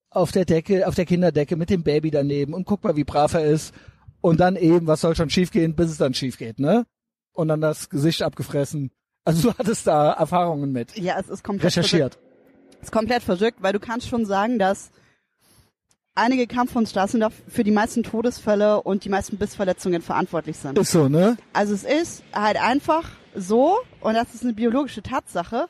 auf 0.09 0.31
der 0.31 0.45
Decke, 0.45 0.87
auf 0.87 0.95
der 0.95 1.05
Kinderdecke 1.05 1.55
mit 1.55 1.69
dem 1.69 1.83
Baby 1.83 2.11
daneben 2.11 2.53
und 2.53 2.65
guck 2.65 2.83
mal, 2.83 2.95
wie 2.95 3.03
brav 3.03 3.33
er 3.33 3.45
ist. 3.45 3.73
Und 4.21 4.39
dann 4.39 4.55
eben, 4.55 4.87
was 4.87 5.01
soll 5.01 5.15
schon 5.15 5.29
schiefgehen, 5.29 5.75
bis 5.75 5.91
es 5.91 5.97
dann 5.97 6.13
schief 6.13 6.37
geht, 6.37 6.59
ne? 6.59 6.85
Und 7.33 7.49
dann 7.49 7.61
das 7.61 7.89
Gesicht 7.89 8.21
abgefressen. 8.21 8.91
Also 9.25 9.49
du 9.49 9.57
hattest 9.57 9.87
da 9.87 10.13
Erfahrungen 10.13 10.71
mit. 10.71 10.95
Ja, 10.97 11.19
es 11.19 11.29
ist 11.29 11.43
komplett 11.43 11.73
verrückt. 11.73 11.93
Recherchiert. 11.93 12.19
Es 12.79 12.87
ist 12.87 12.91
komplett 12.91 13.23
verrückt, 13.23 13.61
weil 13.61 13.73
du 13.73 13.79
kannst 13.79 14.07
schon 14.07 14.25
sagen, 14.25 14.59
dass 14.59 14.91
einige 16.15 16.47
Kampfhundstraßen 16.47 17.19
doch 17.19 17.31
für 17.47 17.63
die 17.63 17.71
meisten 17.71 18.03
Todesfälle 18.03 18.81
und 18.81 19.03
die 19.05 19.09
meisten 19.09 19.37
Bissverletzungen 19.37 20.01
verantwortlich 20.01 20.57
sind. 20.57 20.77
Ist 20.77 20.91
so, 20.91 21.09
ne? 21.09 21.37
Also 21.53 21.73
es 21.73 21.83
ist 21.83 22.23
halt 22.33 22.57
einfach 22.61 23.09
so, 23.35 23.77
und 24.01 24.13
das 24.13 24.33
ist 24.35 24.43
eine 24.43 24.53
biologische 24.53 25.01
Tatsache, 25.01 25.67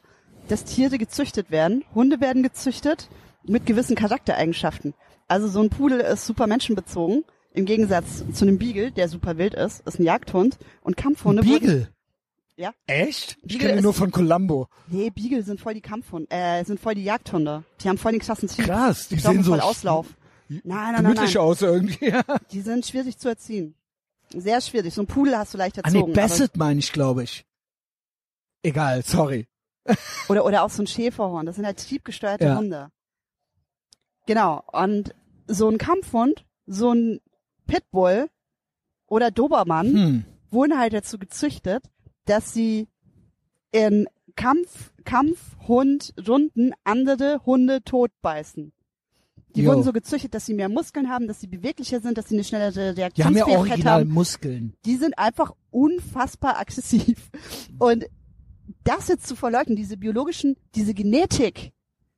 dass 0.50 0.66
Tiere 0.66 0.98
gezüchtet 0.98 1.52
werden. 1.52 1.84
Hunde 1.96 2.20
werden 2.20 2.44
gezüchtet 2.44 3.10
mit 3.46 3.66
gewissen 3.66 3.96
Charaktereigenschaften. 3.96 4.94
Also 5.28 5.48
so 5.48 5.62
ein 5.62 5.70
Pudel 5.70 6.02
ist 6.02 6.26
super 6.26 6.48
menschenbezogen, 6.48 7.24
im 7.54 7.66
Gegensatz 7.66 8.24
zu 8.34 8.46
einem 8.46 8.58
Beagle, 8.58 8.92
der 8.92 9.08
super 9.08 9.38
wild 9.38 9.54
ist, 9.54 9.88
ist 9.88 10.00
ein 10.00 10.04
Jagdhund. 10.04 10.58
Und 10.82 10.98
Kampfhunde 10.98 11.46
wurden- 11.46 11.60
Beagle. 11.62 11.90
Ja. 12.56 12.72
Echt? 12.86 13.38
Ich 13.42 13.48
Beagle 13.48 13.58
kenne 13.60 13.72
ihn 13.74 13.78
ist- 13.78 13.84
nur 13.84 13.94
von 13.94 14.12
Columbo. 14.12 14.68
Nee, 14.88 15.10
Beagle 15.10 15.44
sind 15.44 15.60
voll 15.62 15.74
die 15.74 15.82
Kampfhunde, 15.82 16.28
äh, 16.30 16.64
sind 16.66 16.80
voll 16.80 16.96
die 16.96 17.04
Jagdhunde. 17.04 17.64
Die 17.82 17.90
haben 17.90 17.98
voll 17.98 18.12
den 18.12 18.22
krassen 18.22 18.48
Trieb. 18.50 18.66
Krass, 18.66 19.08
die 19.08 19.16
Die 19.16 19.22
sehen 19.22 19.44
so 19.44 19.52
voll 19.52 19.62
Auslauf. 19.62 20.08
Nein, 20.64 20.94
nein, 20.94 20.94
nein, 20.94 21.04
gemütlich 21.04 21.36
nein. 21.36 21.44
aus 21.44 21.62
irgendwie. 21.62 22.14
Die 22.52 22.62
sind 22.62 22.86
schwierig 22.86 23.18
zu 23.18 23.30
erziehen. 23.30 23.76
Sehr 24.30 24.62
schwierig. 24.62 24.94
So 24.94 25.02
ein 25.02 25.08
Pudel 25.08 25.38
hast 25.38 25.54
du 25.54 25.58
leicht 25.58 25.78
ah 25.80 25.90
nee, 25.90 25.98
erzogen. 25.98 26.14
Basset 26.14 26.58
meine 26.58 26.80
ich, 26.80 26.92
glaube 26.92 27.24
ich. 27.24 27.46
Egal, 28.64 29.04
sorry. 29.04 29.48
Oder, 30.30 30.46
oder 30.46 30.64
auch 30.64 30.70
so 30.70 30.82
ein 30.82 30.88
Schäferhorn. 30.88 31.46
Das 31.46 31.58
sind 31.58 31.66
halt 31.66 31.78
triebgesteuerte 31.78 32.46
Ja. 32.46 32.58
Hunde. 32.58 32.90
Genau. 34.26 34.64
Und 34.72 35.14
so 35.48 35.68
ein 35.70 35.78
Kampfhund, 35.78 36.46
so 36.66 36.94
ein 36.94 37.20
Pitbull 37.68 38.30
oder 39.08 39.30
Dobermann 39.30 39.88
Hm. 39.94 40.26
wurden 40.52 40.80
halt 40.80 40.94
dazu 40.94 41.18
gezüchtet, 41.20 41.84
dass 42.26 42.54
sie 42.54 42.88
in 43.74 44.08
Kampf, 44.38 44.94
Kampfhundrunden 45.04 46.74
andere 46.86 47.42
Hunde 47.46 47.84
totbeißen. 47.84 48.72
Die 49.56 49.62
Jo. 49.62 49.72
wurden 49.72 49.84
so 49.84 49.94
gezüchtet, 49.94 50.34
dass 50.34 50.46
sie 50.46 50.54
mehr 50.54 50.70
Muskeln 50.70 51.10
haben, 51.10 51.28
dass 51.28 51.40
sie 51.40 51.48
beweglicher 51.48 52.00
sind, 52.02 52.18
dass 52.18 52.30
sie 52.30 52.36
eine 52.36 52.44
schnellere 52.44 52.72
Die 52.94 53.04
haben 53.04 53.36
ja 53.36 53.46
Reaktionsfähigkeit 53.46 53.58
original 53.60 54.00
haben. 54.02 54.10
Muskeln. 54.12 54.74
Die 54.86 54.96
sind 54.96 55.18
einfach 55.20 55.52
unfassbar 55.72 56.60
aggressiv. 56.60 57.30
Und 57.80 58.06
das 58.84 59.08
jetzt 59.10 59.28
zu 59.28 59.36
verleugnen, 59.36 59.76
diese 59.76 59.98
biologischen, 59.98 60.56
diese 60.76 60.94
Genetik 60.94 61.72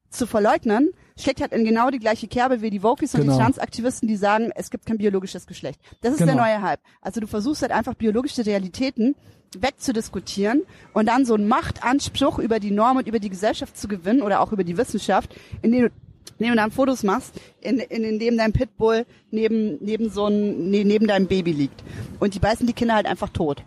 zu 0.10 0.28
verleugnen, 0.28 0.92
schlägt 1.18 1.42
halt 1.42 1.52
in 1.52 1.66
genau 1.66 1.90
die 1.90 2.00
gleiche 2.00 2.28
Kerbe 2.28 2.62
wie 2.62 2.70
die 2.70 2.84
Wokis 2.84 3.14
und 3.16 3.22
Genau. 3.22 3.34
die 3.36 3.40
Transaktivisten, 3.42 4.08
die 4.08 4.16
sagen, 4.16 4.52
es 4.56 4.70
gibt 4.70 4.86
kein 4.86 4.98
biologisches 4.98 5.46
Geschlecht. 5.46 5.82
Das 6.02 6.14
ist 6.14 6.20
Genau. 6.20 6.34
der 6.34 6.42
neue 6.42 6.62
Hype. 6.62 6.80
Also 7.02 7.20
du 7.20 7.28
versuchst 7.28 7.62
halt 7.64 7.72
einfach 7.74 7.96
biologische 7.96 8.46
Realitäten 8.46 9.16
wegzudiskutieren 9.60 10.64
und 10.94 11.08
dann 11.08 11.26
so 11.26 11.34
einen 11.34 11.48
Machtanspruch 11.48 12.40
über 12.40 12.60
die 12.60 12.72
Norm 12.72 12.98
und 12.98 13.08
über 13.08 13.20
die 13.20 13.30
Gesellschaft 13.30 13.78
zu 13.78 13.88
gewinnen 13.88 14.22
oder 14.22 14.40
auch 14.42 14.52
über 14.52 14.64
die 14.64 14.78
Wissenschaft, 14.78 15.36
indem 15.62 15.84
du, 15.86 15.92
indem 16.38 16.52
du 16.52 16.58
dann 16.58 16.72
Fotos 16.72 17.04
machst, 17.04 17.34
in, 17.62 17.80
in, 17.80 18.04
in 18.04 18.20
dem 18.20 18.38
dein 18.38 18.54
Pitbull 18.54 19.06
neben, 19.32 19.84
neben 19.84 20.10
so 20.10 20.28
ein, 20.28 20.70
ne, 20.70 20.84
neben 20.84 21.08
deinem 21.08 21.28
Baby 21.28 21.52
liegt. 21.52 21.84
Und 22.20 22.36
die 22.36 22.40
beißen 22.40 22.68
die 22.68 22.74
Kinder 22.74 22.96
halt 22.96 23.06
einfach 23.06 23.30
tot. 23.30 23.64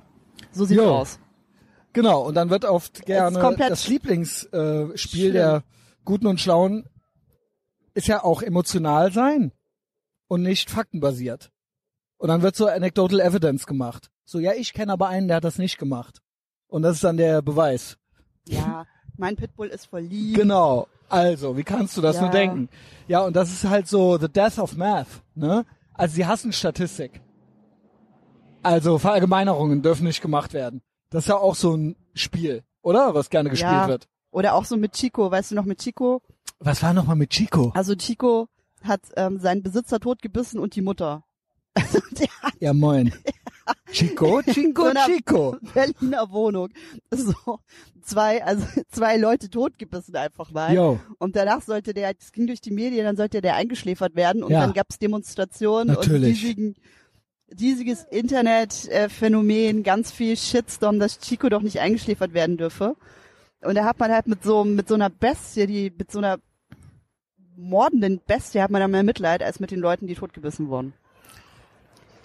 So 0.53 0.65
sieht's 0.65 0.83
Jo. 0.83 0.91
aus. 0.91 1.19
Genau, 1.93 2.23
und 2.23 2.35
dann 2.35 2.51
wird 2.51 2.65
oft 2.65 3.07
gerne 3.07 3.57
das 3.59 3.89
Lieblingsspiel 3.89 5.31
äh, 5.31 5.33
der 5.33 5.65
Guten 6.05 6.27
und 6.27 6.41
Schlauen 6.41 6.89
ist 7.95 8.07
ja 8.07 8.23
auch 8.23 8.43
emotional 8.43 9.13
sein 9.13 9.53
und 10.29 10.43
nicht 10.43 10.71
faktenbasiert. 10.71 11.51
Und 12.19 12.29
dann 12.29 12.43
wird 12.43 12.57
so 12.57 12.67
anecdotal 12.67 13.21
evidence 13.21 13.67
gemacht. 13.67 14.11
So, 14.25 14.39
ja, 14.39 14.53
ich 14.53 14.73
kenne 14.73 14.93
aber 14.93 15.09
einen, 15.09 15.29
der 15.29 15.39
hat 15.39 15.45
das 15.45 15.59
nicht 15.59 15.79
gemacht. 15.79 16.21
Und 16.67 16.83
das 16.83 16.97
ist 16.97 17.05
dann 17.05 17.17
der 17.17 17.43
Beweis. 17.43 17.97
Ja, 18.47 18.87
mein 19.17 19.37
Pitbull 19.37 19.69
ist 19.69 19.87
voll 19.87 20.03
lieb. 20.03 20.37
Genau. 20.37 20.87
Also, 21.09 21.57
wie 21.57 21.65
kannst 21.65 21.97
du 21.97 22.01
das 22.01 22.17
Ja. 22.17 22.23
nur 22.23 22.31
denken? 22.31 22.69
Ja, 23.07 23.25
und 23.25 23.35
das 23.35 23.51
ist 23.53 23.65
halt 23.65 23.89
so 23.89 24.19
the 24.19 24.29
death 24.29 24.59
of 24.59 24.77
math, 24.77 25.07
ne? 25.35 25.65
Also, 25.95 26.15
sie 26.17 26.27
hassen 26.27 26.53
Statistik. 26.53 27.21
Also, 28.63 28.99
Verallgemeinerungen 28.99 29.83
dürfen 29.83 30.05
nicht 30.05 30.21
gemacht 30.21 30.53
werden. 30.53 30.83
Das 31.11 31.25
ist 31.25 31.29
ja 31.29 31.37
auch 31.37 31.55
so 31.55 31.75
ein 31.75 31.97
Spiel, 32.15 32.63
oder? 32.83 33.15
Was 33.15 33.31
gerne 33.31 33.49
gespielt 33.51 33.73
Ja. 33.73 33.89
wird. 33.89 34.09
Oder 34.31 34.55
auch 34.55 34.65
so 34.67 34.77
mit 34.77 34.93
Chico, 34.93 35.31
weißt 35.31 35.53
du 35.53 35.55
noch 35.55 35.65
mit 35.65 35.79
Chico? 35.81 36.21
Was 36.59 36.83
war 36.83 36.93
nochmal 36.93 37.17
mit 37.17 37.31
Chico? 37.31 37.71
Also 37.75 37.95
Chico 37.95 38.49
hat 38.83 39.01
ähm, 39.17 39.39
seinen 39.39 39.63
Besitzer 39.63 40.01
totgebissen 40.01 40.61
und 40.61 40.75
die 40.77 40.83
Mutter. 40.83 41.25
Also 41.75 42.01
Ja, 42.61 42.73
moin. 42.75 43.13
Chico, 43.91 44.43
Chico, 44.53 44.91
Chico. 45.07 45.57
Berliner 45.75 46.31
Wohnung 46.31 46.69
so 47.11 47.61
zwei, 48.03 48.43
also 48.45 48.67
zwei 48.91 49.17
Leute 49.17 49.51
totgebissen 49.51 50.17
einfach 50.17 50.51
mal. 50.51 50.75
Yo, 50.75 51.01
Und 51.19 51.37
danach 51.37 51.63
sollte 51.63 51.95
der, 51.95 52.13
es 52.19 52.33
ging 52.33 52.47
durch 52.47 52.61
die 52.61 52.71
Medien, 52.71 53.05
dann 53.05 53.17
sollte 53.17 53.41
der 53.41 53.55
eingeschläfert 53.57 54.15
werden 54.17 54.43
und 54.43 54.51
Ja. 54.51 54.61
dann 54.61 54.73
gab's 54.73 54.99
Demonstrationen 54.99 55.89
Natürlich. 55.95 56.15
und 56.15 56.25
riesigen, 56.25 56.75
riesiges 57.61 58.05
Internetphänomen, 58.11 59.83
ganz 59.83 60.11
viel 60.11 60.37
Shitstorm, 60.37 60.99
dass 60.99 61.19
Chico 61.21 61.49
doch 61.49 61.63
nicht 61.63 61.81
eingeschläfert 61.81 62.35
werden 62.35 62.57
dürfe. 62.57 62.97
Und 63.63 63.75
da 63.75 63.85
hat 63.85 63.99
man 63.99 64.11
halt 64.13 64.27
mit 64.27 64.43
so, 64.43 64.65
mit 64.65 64.89
so 64.89 64.95
einer 64.95 65.11
Bestie, 65.11 65.67
die, 65.67 65.93
mit 65.97 66.13
so 66.13 66.19
einer 66.19 66.39
mordenden 67.57 68.21
Bestie 68.25 68.61
hat 68.63 68.71
man 68.71 68.81
dann 68.81 68.91
mehr 68.93 69.03
Mitleid 69.03 69.43
als 69.43 69.59
mit 69.59 69.71
den 69.73 69.81
Leuten, 69.81 70.07
die 70.07 70.15
totgebissen 70.15 70.69
wurden. 70.69 70.93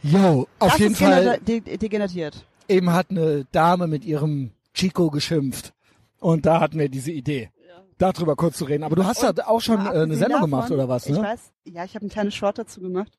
Yo, 0.04 0.48
auf 0.60 0.72
das 0.72 0.80
jeden 0.80 0.96
Fall. 0.96 1.40
de 1.40 1.78
degeneriert. 1.78 2.46
Eben 2.68 2.92
hat 2.94 3.10
eine 3.10 3.46
Dame 3.52 3.88
mit 3.88 4.06
ihrem 4.06 4.52
Chico 4.74 5.10
geschimpft. 5.10 5.74
Und 6.20 6.46
da 6.46 6.60
hatten 6.62 6.80
wir 6.80 6.88
diese 6.90 7.12
Idee. 7.12 7.50
Darüber 7.98 8.36
kurz 8.36 8.58
zu 8.58 8.66
reden. 8.66 8.84
Aber 8.84 8.96
du 8.96 9.06
hast 9.06 9.22
da 9.24 9.32
auch 9.46 9.62
schon 9.62 9.86
äh, 9.86 9.90
eine 9.90 10.16
Sendung 10.16 10.30
davon, 10.42 10.50
gemacht 10.50 10.72
oder 10.72 10.88
was, 10.90 11.06
Ich 11.06 11.12
ne? 11.16 11.22
weiß, 11.22 11.40
ja, 11.66 11.84
ich 11.86 11.96
habe 11.96 12.06
ein 12.06 12.10
kleines 12.10 12.34
Short 12.34 12.58
dazu 12.58 12.82
gemacht. 12.82 13.12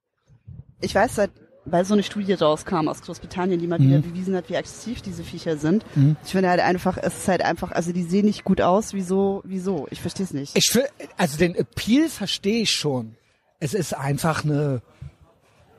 Ich 0.80 0.94
weiß, 0.94 1.14
seit, 1.14 1.30
weil 1.64 1.84
so 1.84 1.94
eine 1.94 2.02
Studie 2.02 2.32
rauskam 2.34 2.88
aus 2.88 3.00
Großbritannien, 3.02 3.60
die 3.60 3.66
mal 3.66 3.78
Mhm. 3.78 3.88
wieder 3.88 3.98
bewiesen 4.00 4.34
hat, 4.36 4.48
wie 4.50 4.56
aggressiv 4.56 5.00
diese 5.00 5.22
Viecher 5.22 5.56
sind. 5.58 5.84
Mhm. 5.96 6.16
Ich 6.24 6.32
finde 6.32 6.48
halt 6.50 6.60
einfach, 6.60 6.98
es 6.98 7.16
ist 7.16 7.28
halt 7.28 7.42
einfach, 7.42 7.70
also 7.72 7.92
die 7.92 8.02
sehen 8.02 8.26
nicht 8.26 8.44
gut 8.44 8.60
aus. 8.60 8.92
Wieso? 8.94 9.42
Wieso? 9.44 9.86
Ich 9.90 10.00
verstehe 10.00 10.24
es 10.26 10.32
nicht. 10.34 10.56
Ich 10.58 10.74
will, 10.74 10.86
also 11.16 11.38
den 11.38 11.54
Appeal 11.54 12.08
verstehe 12.08 12.62
ich 12.62 12.70
schon. 12.72 13.14
Es 13.60 13.72
ist 13.74 13.94
einfach 13.96 14.44
eine, 14.44 14.82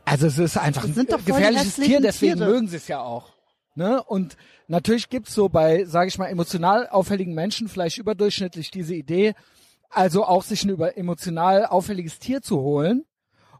also 0.05 0.27
es 0.27 0.37
ist 0.37 0.57
einfach 0.57 0.83
ein 0.83 0.93
gefährliches 0.93 1.75
Tier, 1.75 1.99
deswegen 1.99 2.37
Tiere. 2.37 2.49
mögen 2.49 2.67
sie 2.67 2.77
es 2.77 2.87
ja 2.87 3.01
auch. 3.01 3.33
Ne? 3.75 4.01
Und 4.03 4.37
natürlich 4.67 5.09
gibt's 5.09 5.33
so 5.33 5.49
bei, 5.49 5.83
sage 5.85 6.07
ich 6.07 6.17
mal, 6.17 6.27
emotional 6.27 6.87
auffälligen 6.87 7.33
Menschen 7.33 7.67
vielleicht 7.67 7.97
überdurchschnittlich 7.97 8.71
diese 8.71 8.95
Idee, 8.95 9.33
also 9.89 10.25
auch 10.25 10.43
sich 10.43 10.63
ein 10.63 10.69
über 10.69 10.97
emotional 10.97 11.65
auffälliges 11.65 12.19
Tier 12.19 12.41
zu 12.41 12.59
holen 12.59 13.05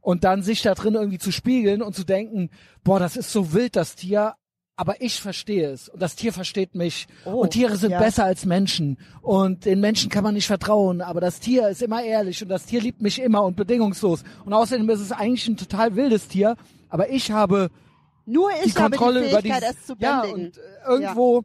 und 0.02 0.24
dann 0.24 0.44
sich 0.44 0.62
da 0.62 0.74
drin 0.76 0.94
irgendwie 0.94 1.18
zu 1.18 1.32
spiegeln 1.32 1.82
und 1.82 1.96
zu 1.96 2.04
denken, 2.04 2.50
boah, 2.84 3.00
das 3.00 3.18
ist 3.18 3.32
so 3.32 3.54
wild, 3.54 3.76
das 3.76 3.96
Tier, 3.96 4.36
aber 4.78 5.02
ich 5.02 5.22
verstehe 5.22 5.70
es 5.70 5.90
und 5.90 6.02
das 6.02 6.16
Tier 6.16 6.34
versteht 6.34 6.76
mich 6.76 7.08
Oh, 7.26 7.42
und 7.42 7.52
Tiere 7.52 7.78
sind 7.78 7.92
ja. 7.92 8.00
besser 8.00 8.26
als 8.26 8.46
Menschen 8.46 8.98
und 9.22 9.66
den 9.66 9.80
Menschen 9.80 10.10
kann 10.10 10.24
man 10.24 10.34
nicht 10.34 10.48
vertrauen, 10.48 11.02
aber 11.02 11.22
das 11.22 11.40
Tier 11.40 11.70
ist 11.70 11.82
immer 11.82 12.04
ehrlich 12.04 12.42
und 12.42 12.50
das 12.50 12.66
Tier 12.66 12.82
liebt 12.82 13.02
mich 13.02 13.22
immer 13.22 13.44
und 13.44 13.56
bedingungslos 13.56 14.24
und 14.46 14.54
außerdem 14.54 14.90
ist 14.90 15.00
es 15.00 15.12
eigentlich 15.12 15.48
ein 15.48 15.58
total 15.58 15.96
wildes 15.96 16.28
Tier, 16.28 16.56
aber 16.90 17.10
ich 17.10 17.32
habe 17.32 17.70
Nur 18.26 18.52
die 18.64 18.70
ich 18.70 18.78
habe 18.78 18.98
Kontrolle 18.98 19.24
die 19.42 19.50
über 19.50 19.62
zu 19.86 19.96
ja 20.00 20.22
und 20.24 20.58
äh, 20.58 20.62
irgendwo, 20.88 21.44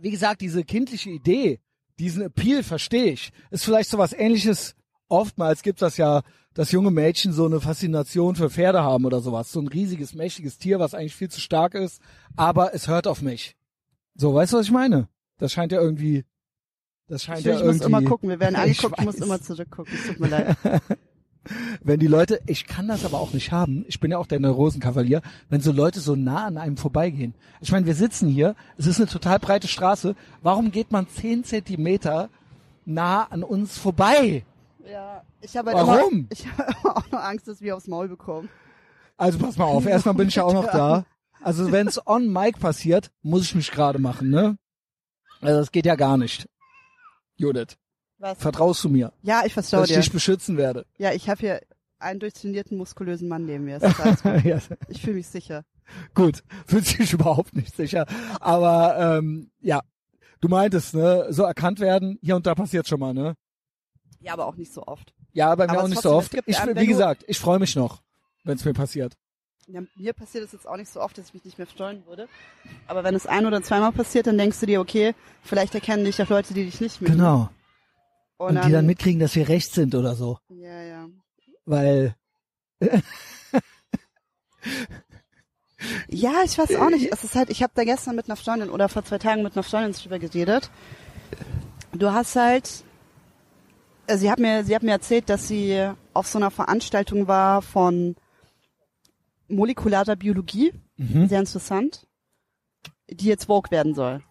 wie 0.00 0.10
gesagt, 0.10 0.40
diese 0.40 0.64
kindliche 0.64 1.10
Idee, 1.10 1.60
diesen 1.98 2.22
Appeal 2.22 2.62
verstehe 2.62 3.12
ich. 3.12 3.30
Ist 3.50 3.64
vielleicht 3.64 3.90
so 3.90 3.98
was 3.98 4.12
Ähnliches. 4.12 4.74
Oftmals 5.08 5.62
gibt's 5.62 5.80
das 5.80 5.96
ja, 5.96 6.22
dass 6.54 6.72
junge 6.72 6.90
Mädchen 6.90 7.32
so 7.32 7.46
eine 7.46 7.60
Faszination 7.60 8.36
für 8.36 8.48
Pferde 8.48 8.82
haben 8.82 9.04
oder 9.04 9.20
sowas. 9.20 9.52
So 9.52 9.60
ein 9.60 9.68
riesiges, 9.68 10.14
mächtiges 10.14 10.58
Tier, 10.58 10.80
was 10.80 10.94
eigentlich 10.94 11.14
viel 11.14 11.28
zu 11.28 11.40
stark 11.40 11.74
ist, 11.74 12.00
aber 12.36 12.74
es 12.74 12.88
hört 12.88 13.06
auf 13.06 13.22
mich. 13.22 13.56
So, 14.14 14.34
weißt 14.34 14.52
du, 14.52 14.58
was 14.58 14.66
ich 14.66 14.72
meine? 14.72 15.08
Das 15.38 15.52
scheint 15.52 15.72
ja 15.72 15.80
irgendwie, 15.80 16.24
das 17.08 17.24
scheint 17.24 17.40
ich, 17.40 17.46
ja 17.46 17.54
ich 17.54 17.60
irgendwie. 17.60 17.78
muss 17.78 17.86
immer 17.86 18.02
gucken. 18.02 18.28
Wir 18.28 18.40
werden 18.40 18.54
Ich 18.54 18.60
angeguckt, 18.84 18.98
ich 18.98 19.04
muss 19.04 19.14
weiß. 19.20 19.26
immer 19.26 19.40
zurückgucken. 19.40 19.92
Es 19.94 20.06
tut 20.06 20.20
mir 20.20 20.28
leid. 20.28 20.56
wenn 21.82 22.00
die 22.00 22.06
Leute, 22.06 22.40
ich 22.46 22.66
kann 22.66 22.88
das 22.88 23.04
aber 23.04 23.20
auch 23.20 23.32
nicht 23.32 23.52
haben, 23.52 23.84
ich 23.88 24.00
bin 24.00 24.10
ja 24.10 24.18
auch 24.18 24.26
der 24.26 24.40
Neurosenkavalier, 24.40 25.20
wenn 25.48 25.60
so 25.60 25.72
Leute 25.72 26.00
so 26.00 26.16
nah 26.16 26.46
an 26.46 26.56
einem 26.56 26.76
vorbeigehen. 26.76 27.34
Ich 27.60 27.72
meine, 27.72 27.86
wir 27.86 27.94
sitzen 27.94 28.28
hier, 28.28 28.54
es 28.78 28.86
ist 28.86 28.98
eine 28.98 29.08
total 29.08 29.38
breite 29.38 29.68
Straße, 29.68 30.16
warum 30.42 30.70
geht 30.70 30.92
man 30.92 31.08
zehn 31.08 31.44
Zentimeter 31.44 32.28
nah 32.84 33.24
an 33.24 33.42
uns 33.42 33.78
vorbei? 33.78 34.44
Ja, 34.90 35.22
ich 35.40 35.56
habe 35.56 35.72
halt 35.72 35.86
Warum? 35.86 36.12
Immer, 36.12 36.26
ich 36.30 36.46
habe 36.58 36.96
auch 36.96 37.10
noch 37.10 37.20
Angst, 37.20 37.48
dass 37.48 37.60
wir 37.60 37.76
aufs 37.76 37.86
Maul 37.86 38.08
bekommen. 38.08 38.48
Also 39.16 39.38
pass 39.38 39.56
mal 39.56 39.64
auf, 39.64 39.86
erstmal 39.86 40.14
bin 40.14 40.28
ich 40.28 40.34
ja 40.34 40.44
auch 40.44 40.54
noch 40.54 40.70
da. 40.70 41.04
Also 41.44 41.70
wenn 41.72 41.86
es 41.86 42.04
on 42.06 42.32
Mic 42.32 42.58
passiert, 42.58 43.10
muss 43.22 43.42
ich 43.42 43.54
mich 43.54 43.70
gerade 43.70 43.98
machen, 43.98 44.30
ne? 44.30 44.56
Also 45.40 45.58
das 45.60 45.70
geht 45.72 45.84
ja 45.86 45.94
gar 45.94 46.16
nicht. 46.16 46.48
Judith, 47.36 47.76
Was? 48.18 48.38
vertraust 48.38 48.82
du 48.84 48.88
mir, 48.88 49.12
Ja, 49.22 49.42
ich 49.44 49.52
vertraue 49.52 49.80
dass 49.80 49.90
ich 49.90 49.96
dir. 49.96 50.00
dich 50.02 50.12
beschützen 50.12 50.56
werde? 50.56 50.86
Ja, 50.98 51.12
ich 51.12 51.28
habe 51.28 51.40
hier 51.40 51.60
einen 51.98 52.20
durchtrainierten, 52.20 52.76
muskulösen 52.78 53.28
Mann 53.28 53.44
neben 53.44 53.64
mir. 53.64 53.78
Ja, 54.44 54.58
Ich 54.88 55.02
fühle 55.02 55.16
mich 55.16 55.26
sicher. 55.26 55.64
Gut, 56.14 56.42
fühlt 56.66 56.86
sich 56.86 57.12
überhaupt 57.12 57.54
nicht 57.54 57.74
sicher. 57.76 58.06
Aber 58.40 59.18
ähm, 59.18 59.50
ja, 59.60 59.80
du 60.40 60.48
meintest, 60.48 60.94
ne, 60.94 61.26
so 61.30 61.42
erkannt 61.42 61.78
werden, 61.80 62.18
hier 62.22 62.36
und 62.36 62.46
da 62.46 62.54
passiert 62.54 62.88
schon 62.88 63.00
mal, 63.00 63.12
ne? 63.12 63.34
Ja, 64.20 64.32
aber 64.32 64.46
auch 64.46 64.56
nicht 64.56 64.72
so 64.72 64.86
oft. 64.86 65.12
Ja, 65.32 65.54
bei 65.56 65.66
mir 65.66 65.72
Aber 65.72 65.82
auch 65.84 65.88
nicht 65.88 66.00
so 66.00 66.12
oft. 66.12 66.32
Ich, 66.46 66.56
wie 66.58 66.86
gesagt, 66.86 67.24
ich 67.26 67.38
freue 67.38 67.58
mich 67.58 67.76
noch, 67.76 68.00
wenn 68.44 68.56
es 68.56 68.64
mir 68.64 68.72
passiert. 68.72 69.14
Ja, 69.68 69.80
mir 69.96 70.12
passiert 70.12 70.44
es 70.44 70.52
jetzt 70.52 70.68
auch 70.68 70.76
nicht 70.76 70.90
so 70.90 71.00
oft, 71.00 71.16
dass 71.16 71.28
ich 71.28 71.34
mich 71.34 71.44
nicht 71.44 71.58
mehr 71.58 71.66
freuen 71.66 72.06
würde. 72.06 72.28
Aber 72.86 73.04
wenn 73.04 73.14
es 73.14 73.26
ein 73.26 73.46
oder 73.46 73.62
zweimal 73.62 73.92
passiert, 73.92 74.26
dann 74.26 74.38
denkst 74.38 74.60
du 74.60 74.66
dir, 74.66 74.80
okay, 74.80 75.14
vielleicht 75.42 75.74
erkennen 75.74 76.04
dich 76.04 76.20
auch 76.22 76.28
Leute, 76.28 76.54
die 76.54 76.64
dich 76.64 76.80
nicht 76.80 77.00
mögen. 77.00 77.14
Genau. 77.14 77.48
Und, 78.36 78.56
Und 78.56 78.66
die 78.66 78.72
dann 78.72 78.86
mitkriegen, 78.86 79.20
dass 79.20 79.34
wir 79.36 79.48
recht 79.48 79.72
sind 79.72 79.94
oder 79.94 80.14
so. 80.14 80.38
Ja, 80.48 80.82
ja. 80.82 81.08
Weil, 81.64 82.14
Ja, 86.08 86.42
ich 86.44 86.56
weiß 86.56 86.76
auch 86.76 86.88
nicht. 86.90 87.12
Es 87.12 87.24
ist 87.24 87.34
halt, 87.34 87.50
ich 87.50 87.62
habe 87.62 87.72
da 87.74 87.84
gestern 87.84 88.16
mit 88.16 88.26
einer 88.26 88.36
Freundin 88.36 88.70
oder 88.70 88.88
vor 88.88 89.04
zwei 89.04 89.18
Tagen 89.18 89.42
mit 89.42 89.54
einer 89.54 89.62
Freundin 89.62 89.92
drüber 89.92 90.18
geredet. 90.18 90.70
Du 91.92 92.10
hast 92.12 92.36
halt, 92.36 92.84
äh, 94.06 94.16
sie 94.16 94.30
hat 94.30 94.38
mir, 94.38 94.64
sie 94.64 94.74
hat 94.74 94.82
mir 94.82 94.92
erzählt, 94.92 95.28
dass 95.28 95.48
sie 95.48 95.90
auf 96.14 96.26
so 96.26 96.38
einer 96.38 96.50
Veranstaltung 96.50 97.28
war 97.28 97.60
von 97.62 98.16
molekularer 99.48 100.16
Biologie, 100.16 100.72
mhm. 100.96 101.28
sehr 101.28 101.40
interessant, 101.40 102.06
die 103.10 103.26
jetzt 103.26 103.46
Vogue 103.46 103.70
werden 103.70 103.94
soll. 103.94 104.22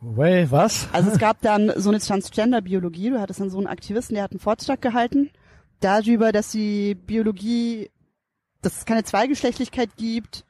well, 0.00 0.50
was? 0.50 0.88
Also 0.92 1.10
es 1.10 1.18
gab 1.18 1.40
dann 1.42 1.72
so 1.76 1.90
eine 1.90 1.98
Transgender-Biologie, 1.98 3.10
du 3.10 3.20
hattest 3.20 3.40
dann 3.40 3.50
so 3.50 3.58
einen 3.58 3.66
Aktivisten, 3.66 4.14
der 4.14 4.24
hat 4.24 4.32
einen 4.32 4.40
Vortrag 4.40 4.80
gehalten, 4.80 5.30
darüber, 5.80 6.32
dass 6.32 6.50
die 6.50 6.94
Biologie, 6.94 7.90
dass 8.62 8.78
es 8.78 8.84
keine 8.84 9.04
Zweigeschlechtlichkeit 9.04 9.96
gibt 9.96 10.44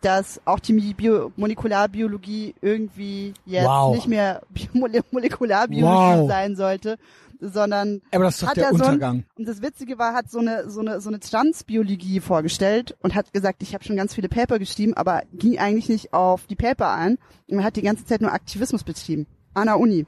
dass 0.00 0.40
auch 0.44 0.60
die 0.60 0.72
Bio 0.94 1.32
Molekularbiologie 1.36 2.54
irgendwie 2.60 3.34
jetzt 3.46 3.66
Wow. 3.66 3.94
nicht 3.94 4.06
mehr 4.08 4.42
Bio 4.50 4.68
Mole 4.72 5.00
Molekularbiologie 5.10 6.20
Wow. 6.20 6.28
sein 6.28 6.54
sollte, 6.56 6.98
sondern 7.40 8.00
Aber 8.12 8.24
das 8.24 8.34
ist 8.34 8.42
doch 8.42 8.48
hat 8.48 8.56
der 8.56 8.64
er 8.66 8.70
so 8.70 8.84
ein- 8.84 8.94
Untergang. 8.94 9.24
und 9.36 9.48
das 9.48 9.62
Witzige 9.62 9.98
war, 9.98 10.14
hat 10.14 10.30
so 10.30 10.38
eine 10.40 10.68
so 10.70 10.80
eine 10.80 11.00
so 11.00 11.08
eine 11.08 11.20
Transbiologie 11.20 12.20
vorgestellt 12.20 12.96
und 13.00 13.14
hat 13.14 13.32
gesagt, 13.32 13.62
ich 13.62 13.74
habe 13.74 13.84
schon 13.84 13.96
ganz 13.96 14.14
viele 14.14 14.28
Paper 14.28 14.58
geschrieben, 14.58 14.94
aber 14.94 15.22
ging 15.32 15.58
eigentlich 15.58 15.88
nicht 15.88 16.12
auf 16.12 16.46
die 16.46 16.56
Paper 16.56 16.92
ein 16.92 17.18
und 17.48 17.64
hat 17.64 17.76
die 17.76 17.82
ganze 17.82 18.04
Zeit 18.04 18.20
nur 18.20 18.32
Aktivismus 18.32 18.84
betrieben 18.84 19.26
an 19.54 19.66
der 19.66 19.78
Uni 19.80 20.06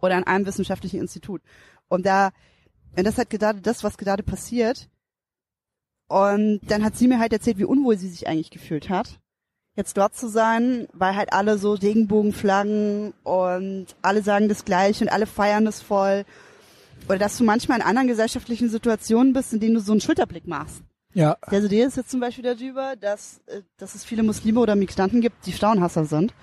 oder 0.00 0.16
an 0.16 0.24
einem 0.24 0.46
wissenschaftlichen 0.46 1.00
Institut. 1.00 1.42
Und 1.88 2.06
da 2.06 2.30
und 2.96 3.06
das 3.06 3.16
hat 3.18 3.30
gerade 3.30 3.60
das, 3.62 3.82
was 3.84 3.96
gerade 3.96 4.22
passiert. 4.22 4.88
Und 6.12 6.60
dann 6.68 6.84
hat 6.84 6.94
sie 6.94 7.08
mir 7.08 7.18
halt 7.18 7.32
erzählt, 7.32 7.56
wie 7.56 7.64
unwohl 7.64 7.96
sie 7.96 8.10
sich 8.10 8.28
eigentlich 8.28 8.50
gefühlt 8.50 8.90
hat, 8.90 9.18
jetzt 9.76 9.96
dort 9.96 10.14
zu 10.14 10.28
sein, 10.28 10.86
weil 10.92 11.16
halt 11.16 11.32
alle 11.32 11.56
so 11.56 11.72
Regenbogenflaggen 11.72 13.14
und 13.22 13.86
alle 14.02 14.22
sagen 14.22 14.50
das 14.50 14.66
Gleiche 14.66 15.04
und 15.04 15.10
alle 15.10 15.24
feiern 15.24 15.64
das 15.64 15.80
voll. 15.80 16.26
Oder 17.08 17.16
dass 17.16 17.38
du 17.38 17.44
manchmal 17.44 17.78
in 17.78 17.86
anderen 17.86 18.08
gesellschaftlichen 18.08 18.68
Situationen 18.68 19.32
bist, 19.32 19.54
in 19.54 19.60
denen 19.60 19.76
du 19.76 19.80
so 19.80 19.92
einen 19.92 20.02
Schulterblick 20.02 20.46
machst. 20.46 20.82
Ja. 21.14 21.38
Der 21.50 21.64
Idee 21.64 21.84
ist 21.84 21.96
jetzt 21.96 22.10
zum 22.10 22.20
Beispiel 22.20 22.44
darüber, 22.44 22.94
dass, 22.94 23.40
äh, 23.46 23.62
dass 23.78 23.94
es 23.94 24.04
viele 24.04 24.22
Muslime 24.22 24.60
oder 24.60 24.76
Migranten 24.76 25.22
gibt, 25.22 25.46
die 25.46 25.52
Frauenhasser 25.52 26.04
sind. 26.04 26.34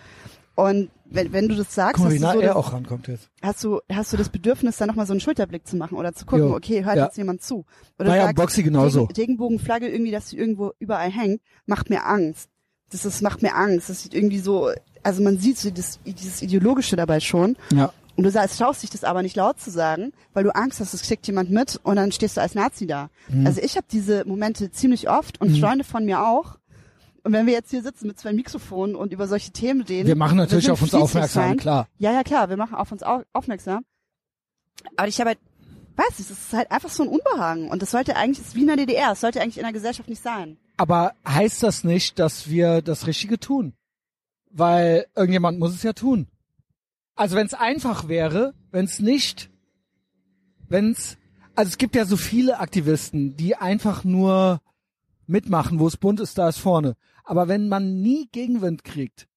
Und 0.56 0.90
wenn, 1.12 1.34
wenn 1.34 1.50
du 1.50 1.56
das 1.56 1.74
sagst, 1.74 2.04
mal, 2.04 2.12
hast, 2.12 2.22
du 2.22 2.32
so 2.34 2.42
das, 2.42 2.56
auch 2.56 2.74
rankommt 2.74 3.08
jetzt. 3.08 3.30
hast 3.42 3.64
du 3.64 3.80
hast 3.92 4.14
du 4.14 4.18
das 4.18 4.30
Bedürfnis, 4.30 4.78
da 4.78 4.86
nochmal 4.86 5.06
so 5.08 5.14
einen 5.14 5.20
Schulterblick 5.20 5.68
zu 5.68 5.76
machen 5.76 5.98
oder 5.98 6.14
zu 6.14 6.26
gucken, 6.26 6.50
Jo, 6.50 6.56
okay, 6.56 6.84
hört 6.86 6.98
ja. 6.98 7.06
jetzt 7.06 7.18
jemand 7.18 7.42
zu. 7.42 7.66
Oder 7.98 8.10
War 8.10 8.16
ja 8.18 8.24
du 8.26 8.30
im 8.30 8.36
Boxy 8.36 8.64
genauso. 8.64 9.02
Regen- 9.04 9.14
Regenbogenflagge 9.18 9.88
irgendwie, 9.90 10.12
dass 10.12 10.30
sie 10.30 10.38
irgendwo 10.38 10.72
überall 10.80 11.10
hängt, 11.12 11.42
macht 11.66 11.90
mir 11.90 12.06
Angst. 12.06 12.50
Das 12.92 13.06
ist, 13.06 13.22
macht 13.22 13.42
mir 13.42 13.56
Angst. 13.56 13.90
Das 13.90 14.02
sieht 14.04 14.14
irgendwie 14.14 14.40
so, 14.40 14.70
also 15.04 15.22
man 15.22 15.38
sieht 15.38 15.58
so 15.58 15.70
das, 15.70 16.00
dieses 16.06 16.42
Ideologische 16.42 16.96
dabei 16.96 17.20
schon. 17.20 17.56
Ja. 17.72 17.92
Und 18.16 18.24
du 18.24 18.32
sagst, 18.32 18.58
schaust 18.58 18.84
dich 18.84 18.90
das 18.90 19.04
aber 19.06 19.22
nicht 19.22 19.36
laut 19.38 19.60
zu 19.62 19.70
sagen, 19.72 20.12
weil 20.34 20.44
du 20.44 20.54
Angst 20.54 20.80
hast, 20.82 20.94
es 20.94 21.04
kriegt 21.04 21.26
jemand 21.28 21.52
mit 21.52 21.80
und 21.84 21.96
dann 21.96 22.12
stehst 22.12 22.36
du 22.36 22.42
als 22.42 22.54
Nazi 22.54 22.86
da. 22.86 23.10
Mhm. 23.30 23.48
Also 23.48 23.62
ich 23.62 23.78
habe 23.78 23.86
diese 23.90 24.26
Momente 24.26 24.72
ziemlich 24.72 25.10
oft 25.10 25.40
und 25.40 25.58
Freunde 25.58 25.84
von 25.86 26.04
mir 26.04 26.26
auch. 26.28 26.58
Und 27.24 27.34
wenn 27.34 27.46
wir 27.46 27.54
jetzt 27.54 27.72
hier 27.72 27.82
sitzen 27.82 28.08
mit 28.08 28.20
zwei 28.20 28.34
Mikrofonen 28.34 28.96
und 28.96 29.12
über 29.12 29.28
solche 29.28 29.52
Themen 29.52 29.82
reden. 29.82 30.08
Wir 30.08 30.16
machen 30.16 30.38
natürlich 30.38 30.66
sind 30.66 30.74
auf 30.74 30.82
uns 30.82 30.94
aufmerksam, 30.94 31.58
klar. 31.58 31.88
Ja, 31.98 32.12
ja, 32.12 32.24
klar, 32.24 32.50
wir 32.50 32.58
machen 32.58 32.76
auf 32.76 32.92
uns 32.92 33.04
au 33.04 33.24
aufmerksam. 33.34 33.84
Aber 34.96 35.08
ich 35.08 35.20
habe 35.20 35.32
halt, 35.32 35.40
weiß 35.96 36.20
nicht, 36.20 36.30
es 36.30 36.40
ist 36.40 36.54
halt 36.54 36.72
einfach 36.72 36.90
so 36.90 37.04
ein 37.04 37.10
Unbehagen. 37.10 37.70
Und 37.70 37.82
das 37.82 37.92
sollte 37.92 38.16
eigentlich, 38.16 38.46
ist 38.46 38.56
wie 38.56 38.62
in 38.62 38.68
der 38.68 38.78
DDR, 38.78 39.12
es 39.12 39.22
sollte 39.22 39.42
eigentlich 39.42 39.58
in 39.58 39.64
der 39.64 39.74
Gesellschaft 39.74 40.10
nicht 40.10 40.22
sein. 40.22 40.58
Aber 40.78 41.14
heißt 41.28 41.62
das 41.64 41.84
nicht, 41.84 42.20
dass 42.20 42.50
wir 42.50 42.82
das 42.82 43.06
Richtige 43.06 43.40
tun? 43.40 43.74
Weil 44.50 45.08
irgendjemand 45.16 45.60
muss 45.60 45.74
es 45.74 45.84
ja 45.84 45.94
tun. 45.94 46.28
Also 47.16 47.36
wenn 47.36 47.46
es 47.46 47.54
einfach 47.54 48.08
wäre, 48.08 48.54
wenn 48.72 48.86
es 48.86 49.00
nicht, 49.00 49.50
wenn 50.70 50.92
es, 50.92 51.18
also 51.54 51.68
es 51.68 51.78
gibt 51.78 51.96
ja 51.96 52.06
so 52.06 52.16
viele 52.16 52.60
Aktivisten, 52.60 53.36
die 53.36 53.58
einfach 53.58 54.06
nur 54.06 54.62
mitmachen, 55.30 55.80
wo 55.80 55.88
es 55.88 55.98
bunt 55.98 56.20
ist, 56.20 56.38
da 56.38 56.50
ist 56.50 56.58
vorne. 56.58 56.96
Aber 57.24 57.48
wenn 57.48 57.70
man 57.70 58.02
nie 58.02 58.28
Gegenwind 58.32 58.84
kriegt, 58.84 59.28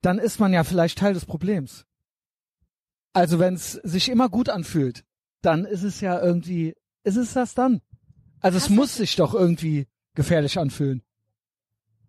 dann 0.00 0.18
ist 0.18 0.38
man 0.38 0.52
ja 0.52 0.64
vielleicht 0.64 0.98
Teil 0.98 1.14
des 1.14 1.26
Problems. 1.26 1.86
Also 3.12 3.38
wenn 3.38 3.54
es 3.54 3.72
sich 3.72 4.08
immer 4.08 4.28
gut 4.28 4.48
anfühlt, 4.48 5.04
dann 5.42 5.64
ist 5.64 5.82
es 5.82 6.00
ja 6.00 6.20
irgendwie, 6.20 6.74
ist 7.04 7.16
es 7.16 7.32
das 7.32 7.54
dann? 7.54 7.80
Also 8.40 8.58
es 8.58 8.64
Hast 8.64 8.70
muss 8.70 8.96
sich 8.96 9.16
doch 9.16 9.34
irgendwie 9.34 9.86
gefährlich 10.14 10.58
anfühlen. 10.58 11.02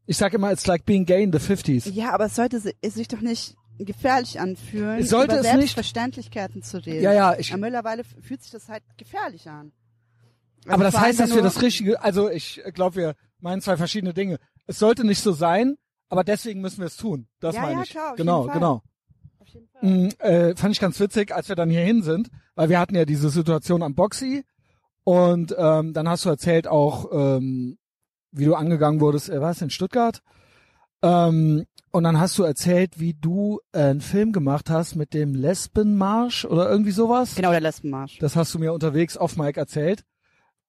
Ich 0.08 0.18
sag 0.18 0.34
immer, 0.34 0.52
it's 0.52 0.68
like 0.68 0.86
being 0.86 1.06
gay 1.06 1.24
in 1.24 1.32
the 1.32 1.40
50s. 1.40 1.90
Ja, 1.92 2.14
aber 2.14 2.26
es 2.26 2.36
sollte 2.36 2.60
sich 2.60 3.08
doch 3.08 3.22
nicht 3.22 3.56
gefährlich 3.80 4.40
anfühlen, 4.40 5.04
sollte 5.04 5.34
über 5.34 5.42
es 5.42 5.48
nicht. 5.48 5.56
Selbstverständlichkeiten 5.56 6.62
zu 6.62 6.78
reden. 6.86 7.04
Ja, 7.04 7.14
ja, 7.14 7.38
ich, 7.38 7.50
Ja, 7.50 7.58
mittlerweile 7.58 8.04
fühlt 8.04 8.42
sich 8.42 8.52
das 8.52 8.70
halt 8.70 8.84
gefährlich 8.98 9.50
an. 9.50 9.72
Also 10.66 10.74
aber 10.74 10.84
das 10.84 11.00
heißt, 11.00 11.20
dass 11.20 11.36
wir 11.36 11.42
das 11.42 11.62
Richtige, 11.62 12.02
also 12.02 12.30
ich 12.30 12.62
glaube, 12.74 12.96
wir 12.96 13.16
meinen 13.40 13.62
zwei 13.62 13.78
verschiedene 13.78 14.14
Dinge. 14.14 14.40
Es 14.68 14.80
sollte 14.80 15.06
nicht 15.06 15.20
so 15.22 15.32
sein, 15.32 15.76
aber 16.10 16.24
deswegen 16.24 16.62
müssen 16.62 16.80
wir 16.80 16.88
es 16.88 16.98
tun. 16.98 17.28
Das 17.40 17.56
Ja, 17.56 17.62
meine 17.62 17.76
ja, 17.76 17.84
ich. 17.84 17.90
klar, 17.92 18.12
auf 18.12 18.18
genau, 18.18 18.42
jeden 18.42 18.52
Fall. 18.52 18.60
genau. 18.60 18.82
Auf 19.40 19.48
jeden 19.50 19.68
Fall. 19.68 19.90
Mm, 19.90 20.10
äh, 20.20 20.56
fand 20.56 20.74
ich 20.74 20.80
ganz 20.80 21.00
witzig, 21.00 21.34
als 21.34 21.50
wir 21.50 21.56
dann 21.56 21.70
hier 21.70 21.82
hin 21.82 22.02
sind, 22.02 22.30
weil 22.56 22.70
wir 22.70 22.80
hatten 22.80 22.96
ja 22.96 23.06
diese 23.06 23.30
Situation 23.30 23.84
am 23.84 23.96
Boxy 23.96 24.44
und 25.04 25.56
ähm, 25.58 25.94
dann 25.94 26.10
hast 26.10 26.26
du 26.26 26.30
erzählt 26.30 26.68
auch, 26.68 27.12
ähm, 27.12 27.78
wie 28.32 28.46
du 28.46 28.56
angegangen 28.56 29.00
wurdest, 29.02 29.30
äh, 29.30 29.40
was 29.40 29.62
in 29.62 29.70
Stuttgart? 29.70 30.22
Ähm, 31.04 31.66
und 31.92 32.04
dann 32.04 32.20
hast 32.20 32.38
du 32.38 32.44
erzählt, 32.44 33.00
wie 33.00 33.14
du 33.14 33.60
äh, 33.72 33.80
einen 33.80 34.02
Film 34.02 34.34
gemacht 34.34 34.70
hast 34.70 34.96
mit 34.96 35.14
dem 35.14 35.34
Lesbenmarsch 35.36 36.44
oder 36.46 36.70
irgendwie 36.70 36.92
sowas. 36.92 37.36
Genau, 37.36 37.52
der 37.52 37.62
Lesbenmarsch. 37.62 38.18
Das 38.20 38.36
hast 38.36 38.54
du 38.54 38.60
mir 38.60 38.74
unterwegs 38.74 39.16
auf 39.16 39.38
Mike 39.38 39.60
erzählt. 39.60 40.04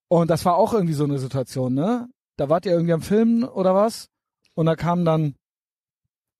Und 0.08 0.30
das 0.30 0.44
war 0.44 0.56
auch 0.56 0.72
irgendwie 0.72 0.94
so 0.94 1.04
eine 1.04 1.18
Situation, 1.18 1.74
ne? 1.74 2.08
Da 2.36 2.48
wart 2.48 2.66
ihr 2.66 2.72
irgendwie 2.72 2.92
am 2.92 3.02
Filmen 3.02 3.44
oder 3.44 3.74
was? 3.74 4.08
Und 4.54 4.66
da 4.66 4.76
kam 4.76 5.04
dann. 5.04 5.34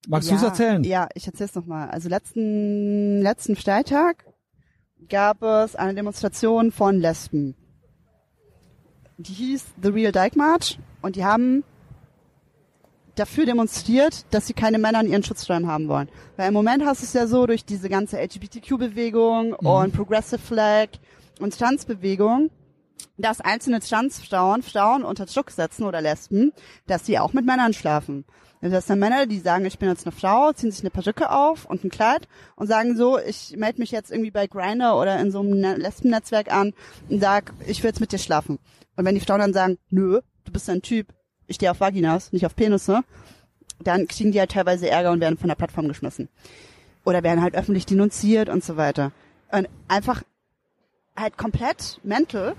Magst 0.07 0.29
ja, 0.29 0.35
du's 0.35 0.43
erzählen? 0.43 0.83
Ja, 0.83 1.09
ich 1.15 1.27
erzähl's 1.27 1.55
nochmal. 1.55 1.89
Also 1.89 2.07
letzten, 2.07 3.21
letzten 3.21 3.55
Freitag 3.55 4.25
gab 5.09 5.41
es 5.41 5.75
eine 5.75 5.95
Demonstration 5.95 6.71
von 6.71 6.99
Lesben. 6.99 7.55
Die 9.17 9.33
hieß 9.33 9.65
The 9.81 9.89
Real 9.89 10.11
Dyke 10.11 10.37
March 10.37 10.79
und 11.01 11.15
die 11.15 11.25
haben 11.25 11.63
dafür 13.15 13.45
demonstriert, 13.45 14.25
dass 14.31 14.47
sie 14.47 14.53
keine 14.53 14.77
Männer 14.77 15.01
in 15.01 15.07
ihren 15.07 15.23
Schutzräumen 15.23 15.67
haben 15.67 15.87
wollen. 15.87 16.07
Weil 16.35 16.49
im 16.49 16.53
Moment 16.53 16.85
hast 16.85 17.01
du 17.01 17.05
es 17.05 17.13
ja 17.13 17.27
so 17.27 17.47
durch 17.47 17.65
diese 17.65 17.89
ganze 17.89 18.17
LGBTQ-Bewegung 18.19 19.53
und 19.53 19.93
Progressive 19.93 20.39
Flag 20.39 20.89
und 21.39 21.57
Transbewegung, 21.57 22.51
dass 23.17 23.41
einzelne 23.41 23.79
Transfrauen 23.79 24.63
Frauen 24.63 25.03
unter 25.03 25.25
Druck 25.25 25.51
setzen 25.51 25.83
oder 25.83 26.01
Lesben, 26.01 26.53
dass 26.87 27.05
sie 27.05 27.19
auch 27.19 27.33
mit 27.33 27.45
Männern 27.45 27.73
schlafen. 27.73 28.25
Also 28.61 28.75
das 28.75 28.87
sind 28.87 28.99
Männer, 28.99 29.27
die 29.27 29.39
sagen, 29.39 29.65
ich 29.65 29.77
bin 29.77 29.89
jetzt 29.89 30.05
eine 30.05 30.15
Frau, 30.15 30.51
ziehen 30.51 30.71
sich 30.71 30.81
eine 30.81 30.89
Perücke 30.89 31.29
auf 31.29 31.65
und 31.65 31.83
ein 31.83 31.89
Kleid 31.89 32.27
und 32.55 32.67
sagen 32.67 32.97
so, 32.97 33.19
ich 33.19 33.55
melde 33.55 33.79
mich 33.79 33.91
jetzt 33.91 34.11
irgendwie 34.11 34.31
bei 34.31 34.47
Grindr 34.47 34.99
oder 34.99 35.19
in 35.19 35.31
so 35.31 35.41
einem 35.41 35.59
Ne- 35.59 35.75
Lesben-Netzwerk 35.75 36.51
an 36.51 36.73
und 37.09 37.19
sag, 37.19 37.53
ich 37.67 37.83
will 37.83 37.89
jetzt 37.89 37.99
mit 37.99 38.11
dir 38.11 38.17
schlafen. 38.17 38.57
Und 38.95 39.05
wenn 39.05 39.13
die 39.13 39.21
Frauen 39.21 39.39
dann 39.39 39.53
sagen, 39.53 39.77
nö, 39.89 40.21
du 40.45 40.51
bist 40.51 40.69
ein 40.69 40.81
Typ, 40.81 41.13
ich 41.45 41.57
stehe 41.57 41.71
auf 41.71 41.79
Vaginas, 41.79 42.31
nicht 42.33 42.45
auf 42.47 42.55
Penisse, 42.55 43.03
dann 43.79 44.07
kriegen 44.07 44.31
die 44.31 44.39
halt 44.39 44.51
teilweise 44.51 44.89
Ärger 44.89 45.11
und 45.11 45.21
werden 45.21 45.37
von 45.37 45.49
der 45.49 45.55
Plattform 45.55 45.87
geschmissen. 45.87 46.29
Oder 47.05 47.21
werden 47.21 47.43
halt 47.43 47.55
öffentlich 47.55 47.85
denunziert 47.85 48.49
und 48.49 48.63
so 48.63 48.75
weiter. 48.75 49.11
Und 49.51 49.69
einfach 49.87 50.23
halt 51.15 51.37
komplett 51.37 51.99
mental. 52.03 52.55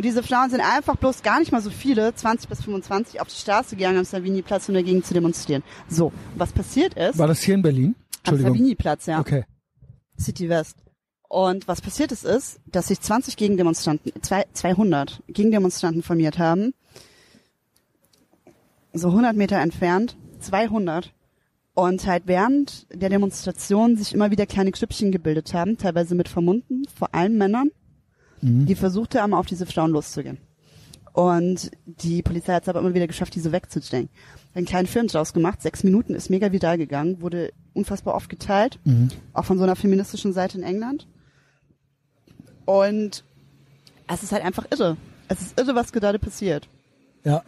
Und 0.00 0.04
diese 0.06 0.22
Frauen 0.22 0.48
sind 0.48 0.62
einfach 0.62 0.96
bloß 0.96 1.22
gar 1.22 1.40
nicht 1.40 1.52
mal 1.52 1.60
so 1.60 1.68
viele, 1.68 2.14
20 2.14 2.48
bis 2.48 2.62
25, 2.62 3.20
auf 3.20 3.28
die 3.28 3.34
Straße 3.34 3.76
gegangen 3.76 3.98
am 3.98 4.06
Savini-Platz, 4.06 4.66
um 4.70 4.74
dagegen 4.74 5.04
zu 5.04 5.12
demonstrieren. 5.12 5.62
So, 5.90 6.10
was 6.36 6.52
passiert 6.52 6.94
ist, 6.94 7.18
War 7.18 7.26
das 7.28 7.42
hier 7.42 7.54
in 7.54 7.60
Berlin? 7.60 7.94
am 7.98 8.16
Entschuldigung. 8.20 8.52
Savini-Platz, 8.54 9.04
ja, 9.04 9.20
Okay. 9.20 9.44
City 10.18 10.48
West. 10.48 10.78
Und 11.28 11.68
was 11.68 11.82
passiert 11.82 12.12
ist, 12.12 12.24
ist, 12.24 12.60
dass 12.64 12.88
sich 12.88 12.98
20 12.98 13.36
Gegendemonstranten, 13.36 14.10
zwei, 14.22 14.46
200 14.54 15.22
Gegendemonstranten 15.28 16.02
formiert 16.02 16.38
haben, 16.38 16.72
so 18.94 19.08
100 19.08 19.36
Meter 19.36 19.58
entfernt, 19.58 20.16
200. 20.38 21.12
Und 21.74 22.06
halt 22.06 22.22
während 22.24 22.86
der 22.90 23.10
Demonstration 23.10 23.98
sich 23.98 24.14
immer 24.14 24.30
wieder 24.30 24.46
kleine 24.46 24.70
Grüppchen 24.70 25.12
gebildet 25.12 25.52
haben, 25.52 25.76
teilweise 25.76 26.14
mit 26.14 26.30
Vermummten, 26.30 26.86
vor 26.96 27.14
allem 27.14 27.36
Männern, 27.36 27.70
Mhm. 28.42 28.66
die 28.66 28.74
versuchte 28.74 29.20
haben, 29.22 29.34
auf 29.34 29.46
diese 29.46 29.66
Frauen 29.66 29.90
loszugehen. 29.92 30.38
Und 31.12 31.70
die 31.86 32.22
Polizei 32.22 32.54
hat 32.54 32.62
es 32.62 32.68
aber 32.68 32.78
immer 32.80 32.94
wieder 32.94 33.06
geschafft, 33.08 33.34
diese 33.34 33.50
wegzudrängen. 33.52 34.08
Einen 34.54 34.66
kleinen 34.66 34.86
Film 34.86 35.08
draus 35.08 35.32
gemacht, 35.32 35.60
sechs 35.60 35.82
Minuten, 35.84 36.14
ist 36.14 36.30
mega 36.30 36.52
viral 36.52 36.78
gegangen, 36.78 37.20
wurde 37.20 37.52
unfassbar 37.74 38.14
oft 38.14 38.28
geteilt, 38.28 38.78
Mhm. 38.84 39.08
auch 39.32 39.44
von 39.44 39.58
so 39.58 39.64
einer 39.64 39.76
feministischen 39.76 40.32
Seite 40.32 40.58
in 40.58 40.64
England. 40.64 41.06
Und 42.64 43.24
es 44.06 44.22
ist 44.22 44.32
halt 44.32 44.44
einfach 44.44 44.66
irre. 44.70 44.96
Es 45.28 45.40
ist 45.40 45.58
irre, 45.60 45.74
was 45.74 45.92
gerade 45.92 46.18
passiert. 46.18 46.68
Ja. 47.24 47.42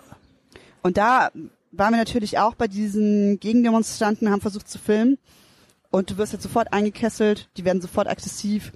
Und 0.83 0.97
da 0.97 1.31
waren 1.73 1.93
wir 1.93 1.99
natürlich 1.99 2.39
auch 2.39 2.55
bei 2.55 2.69
diesen 2.69 3.39
Gegendemonstranten, 3.41 4.31
haben 4.31 4.41
versucht 4.41 4.69
zu 4.69 4.79
filmen. 4.79 5.19
Und 5.91 6.11
du 6.11 6.19
wirst 6.19 6.33
jetzt 6.33 6.43
sofort 6.43 6.73
eingekesselt, 6.73 7.49
die 7.57 7.65
werden 7.65 7.81
sofort 7.83 8.09
aggressiv. 8.09 8.73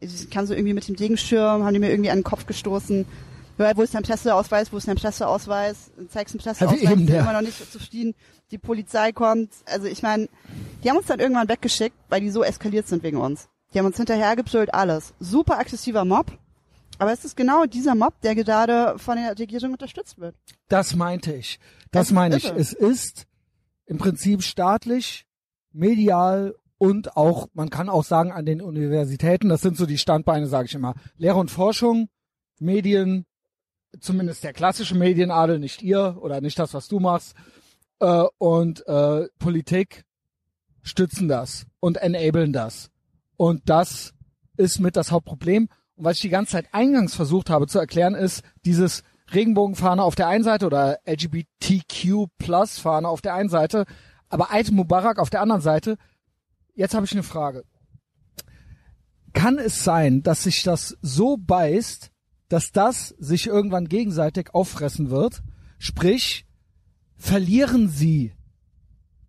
Ich 0.00 0.30
kann 0.30 0.46
so 0.46 0.54
irgendwie 0.54 0.74
mit 0.74 0.88
dem 0.88 0.94
Regenschirm, 0.94 1.64
haben 1.64 1.74
die 1.74 1.80
mir 1.80 1.90
irgendwie 1.90 2.10
an 2.10 2.18
den 2.18 2.24
Kopf 2.24 2.46
gestoßen. 2.46 3.06
Ja, 3.58 3.76
wo 3.76 3.82
ist 3.82 3.94
dein 3.94 4.02
Presseausweis? 4.02 4.72
Wo 4.72 4.78
ist 4.78 4.88
dein 4.88 4.96
Presseausweis? 4.96 5.90
Zeigst 6.08 6.34
einen 6.34 6.42
Presseausweis, 6.42 6.80
eben, 6.80 7.06
sind 7.06 7.10
ja. 7.10 7.20
immer 7.20 7.34
noch 7.34 7.42
nicht 7.42 7.70
zufrieden. 7.70 8.14
Die 8.50 8.58
Polizei 8.58 9.12
kommt. 9.12 9.52
Also 9.66 9.86
ich 9.86 10.02
meine, 10.02 10.28
die 10.82 10.88
haben 10.88 10.96
uns 10.96 11.06
dann 11.06 11.20
irgendwann 11.20 11.48
weggeschickt, 11.48 11.96
weil 12.08 12.22
die 12.22 12.30
so 12.30 12.42
eskaliert 12.42 12.88
sind 12.88 13.02
wegen 13.02 13.18
uns. 13.18 13.48
Die 13.74 13.78
haben 13.78 13.86
uns 13.86 13.98
hinterhergebrüllt, 13.98 14.72
alles. 14.72 15.12
Super 15.20 15.58
aggressiver 15.58 16.04
Mob. 16.04 16.32
Aber 16.98 17.12
es 17.12 17.24
ist 17.24 17.36
genau 17.36 17.64
dieser 17.64 17.94
Mob, 17.94 18.18
der 18.22 18.34
gerade 18.34 18.98
von 18.98 19.16
der 19.16 19.38
Regierung 19.38 19.72
unterstützt 19.72 20.18
wird. 20.18 20.34
Das 20.68 20.94
meinte 20.94 21.34
ich. 21.34 21.58
Das 21.90 22.08
Das 22.08 22.12
meine 22.12 22.36
ich. 22.36 22.46
Es 22.46 22.72
ist 22.72 23.26
im 23.86 23.98
Prinzip 23.98 24.42
staatlich, 24.42 25.26
medial 25.72 26.54
und 26.80 27.14
auch, 27.14 27.48
man 27.52 27.68
kann 27.68 27.90
auch 27.90 28.04
sagen, 28.04 28.32
an 28.32 28.46
den 28.46 28.62
Universitäten, 28.62 29.50
das 29.50 29.60
sind 29.60 29.76
so 29.76 29.84
die 29.84 29.98
Standbeine, 29.98 30.46
sage 30.46 30.64
ich 30.64 30.74
immer. 30.74 30.94
Lehre 31.18 31.36
und 31.36 31.50
Forschung, 31.50 32.08
Medien, 32.58 33.26
zumindest 34.00 34.44
der 34.44 34.54
klassische 34.54 34.94
Medienadel, 34.94 35.58
nicht 35.58 35.82
ihr 35.82 36.16
oder 36.22 36.40
nicht 36.40 36.58
das, 36.58 36.72
was 36.72 36.88
du 36.88 36.98
machst, 36.98 37.34
äh, 37.98 38.24
und 38.38 38.86
äh, 38.88 39.28
Politik 39.38 40.06
stützen 40.82 41.28
das 41.28 41.66
und 41.80 41.98
enablen 41.98 42.54
das. 42.54 42.90
Und 43.36 43.68
das 43.68 44.14
ist 44.56 44.80
mit 44.80 44.96
das 44.96 45.10
Hauptproblem. 45.10 45.68
Und 45.96 46.04
was 46.04 46.16
ich 46.16 46.22
die 46.22 46.30
ganze 46.30 46.52
Zeit 46.52 46.68
eingangs 46.72 47.14
versucht 47.14 47.50
habe 47.50 47.66
zu 47.66 47.78
erklären, 47.78 48.14
ist 48.14 48.42
dieses 48.64 49.02
Regenbogenfahne 49.34 50.02
auf 50.02 50.14
der 50.14 50.28
einen 50.28 50.44
Seite 50.44 50.64
oder 50.64 50.98
LGBTQ 51.04 52.28
Plus 52.38 52.78
Fahne 52.78 53.06
auf 53.06 53.20
der 53.20 53.34
einen 53.34 53.50
Seite, 53.50 53.84
aber 54.30 54.50
Eid 54.50 54.70
Mubarak 54.70 55.18
auf 55.18 55.28
der 55.28 55.42
anderen 55.42 55.60
Seite. 55.60 55.98
Jetzt 56.80 56.94
habe 56.94 57.04
ich 57.04 57.12
eine 57.12 57.22
Frage. 57.22 57.66
Kann 59.34 59.58
es 59.58 59.84
sein, 59.84 60.22
dass 60.22 60.44
sich 60.44 60.62
das 60.62 60.96
so 61.02 61.36
beißt, 61.36 62.10
dass 62.48 62.72
das 62.72 63.08
sich 63.18 63.48
irgendwann 63.48 63.86
gegenseitig 63.86 64.54
auffressen 64.54 65.10
wird? 65.10 65.42
Sprich, 65.76 66.46
verlieren 67.18 67.90
sie, 67.90 68.32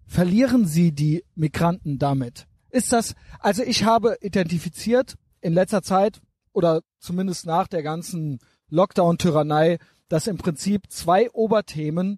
verlieren 0.07 0.65
sie 0.65 0.93
die 0.93 1.25
Migranten 1.35 1.99
damit? 1.99 2.47
Ist 2.69 2.93
das, 2.93 3.15
also 3.39 3.63
ich 3.63 3.83
habe 3.83 4.15
identifiziert 4.21 5.15
in 5.41 5.51
letzter 5.51 5.83
Zeit 5.83 6.21
oder 6.53 6.83
zumindest 6.99 7.45
nach 7.45 7.67
der 7.67 7.83
ganzen 7.83 8.39
Lockdown-Tyrannei, 8.69 9.77
dass 10.07 10.27
im 10.27 10.37
Prinzip 10.37 10.89
zwei 10.89 11.29
Oberthemen 11.31 12.17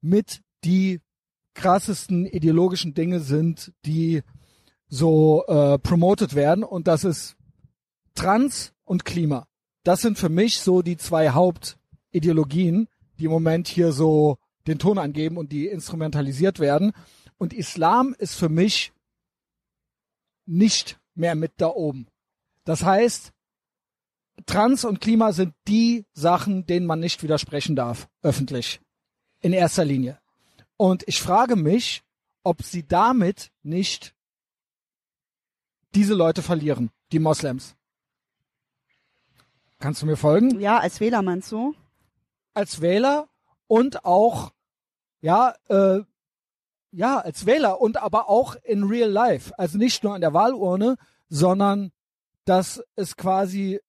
mit 0.00 0.42
die 0.62 1.00
krassesten 1.54 2.24
ideologischen 2.24 2.94
Dinge 2.94 3.18
sind, 3.18 3.72
die 3.84 4.22
so 4.94 5.44
äh, 5.48 5.78
promoted 5.78 6.34
werden 6.36 6.62
und 6.62 6.86
das 6.86 7.02
ist 7.02 7.36
Trans 8.14 8.72
und 8.84 9.04
Klima. 9.04 9.48
Das 9.82 10.00
sind 10.00 10.18
für 10.18 10.28
mich 10.28 10.60
so 10.60 10.82
die 10.82 10.96
zwei 10.96 11.30
Hauptideologien, 11.30 12.88
die 13.18 13.24
im 13.24 13.32
Moment 13.32 13.66
hier 13.66 13.92
so 13.92 14.38
den 14.68 14.78
Ton 14.78 14.98
angeben 14.98 15.36
und 15.36 15.50
die 15.50 15.66
instrumentalisiert 15.66 16.60
werden. 16.60 16.92
Und 17.38 17.52
Islam 17.52 18.14
ist 18.18 18.36
für 18.36 18.48
mich 18.48 18.92
nicht 20.46 21.00
mehr 21.14 21.34
mit 21.34 21.52
da 21.56 21.68
oben. 21.68 22.06
Das 22.64 22.84
heißt, 22.84 23.32
Trans 24.46 24.84
und 24.84 25.00
Klima 25.00 25.32
sind 25.32 25.54
die 25.66 26.06
Sachen, 26.12 26.66
denen 26.66 26.86
man 26.86 27.00
nicht 27.00 27.22
widersprechen 27.24 27.74
darf, 27.74 28.08
öffentlich. 28.22 28.80
In 29.40 29.52
erster 29.52 29.84
Linie. 29.84 30.20
Und 30.76 31.02
ich 31.08 31.20
frage 31.20 31.56
mich, 31.56 32.02
ob 32.44 32.62
sie 32.62 32.86
damit 32.86 33.50
nicht 33.62 34.13
diese 35.94 36.14
Leute 36.14 36.42
verlieren, 36.42 36.90
die 37.12 37.18
Moslems. 37.18 37.74
Kannst 39.78 40.02
du 40.02 40.06
mir 40.06 40.16
folgen? 40.16 40.60
Ja, 40.60 40.78
als 40.78 41.00
Wähler 41.00 41.22
meinst 41.22 41.52
du? 41.52 41.74
Als 42.54 42.80
Wähler 42.80 43.28
und 43.66 44.04
auch, 44.04 44.52
ja, 45.20 45.54
äh, 45.68 46.00
ja, 46.92 47.18
als 47.18 47.44
Wähler 47.46 47.80
und 47.80 47.96
aber 48.00 48.28
auch 48.28 48.56
in 48.62 48.84
real 48.84 49.10
life. 49.10 49.52
Also 49.58 49.78
nicht 49.78 50.04
nur 50.04 50.14
an 50.14 50.20
der 50.20 50.32
Wahlurne, 50.32 50.96
sondern 51.28 51.90
dass 52.44 52.82
es 52.96 53.16
quasi 53.16 53.80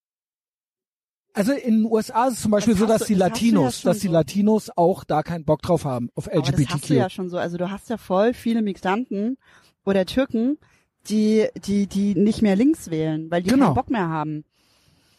also 1.34 1.52
in 1.52 1.84
den 1.84 1.92
USA 1.92 2.28
ist 2.28 2.36
es 2.36 2.42
zum 2.44 2.52
Beispiel 2.52 2.76
Das 2.76 2.80
so, 2.80 2.86
dass 2.88 3.02
du- 3.02 3.08
die 3.08 3.14
das 3.16 3.20
ja 3.20 3.28
Latinos, 3.28 3.82
schon 3.82 3.90
dass 3.92 4.00
die 4.00 4.08
so. 4.08 4.14
Latinos 4.14 4.70
auch 4.78 5.04
da 5.04 5.22
keinen 5.22 5.44
Bock 5.44 5.62
drauf 5.62 5.84
haben 5.84 6.10
auf 6.16 6.28
Aber 6.30 6.38
das 6.42 6.52
hast 6.52 6.58
du 6.58 6.64
LGBTQ. 6.64 6.90
ja 6.98 7.10
schon 7.10 7.30
so. 7.30 7.38
Also 7.38 7.58
du 7.58 7.70
hast 7.70 7.90
ja 7.90 7.98
voll 7.98 8.34
viele 8.34 8.62
Migranten 8.62 9.38
oder 9.84 10.06
Türken, 10.06 10.58
die, 11.10 11.48
die, 11.66 11.88
die 11.88 12.16
nicht 12.16 12.42
mehr 12.42 12.56
links 12.56 12.90
wählen, 12.90 13.30
weil 13.32 13.44
die 13.44 13.50
Genau. 13.50 13.66
keinen 13.68 13.76
Bock 13.76 13.90
mehr 13.90 14.10
haben. 14.10 14.44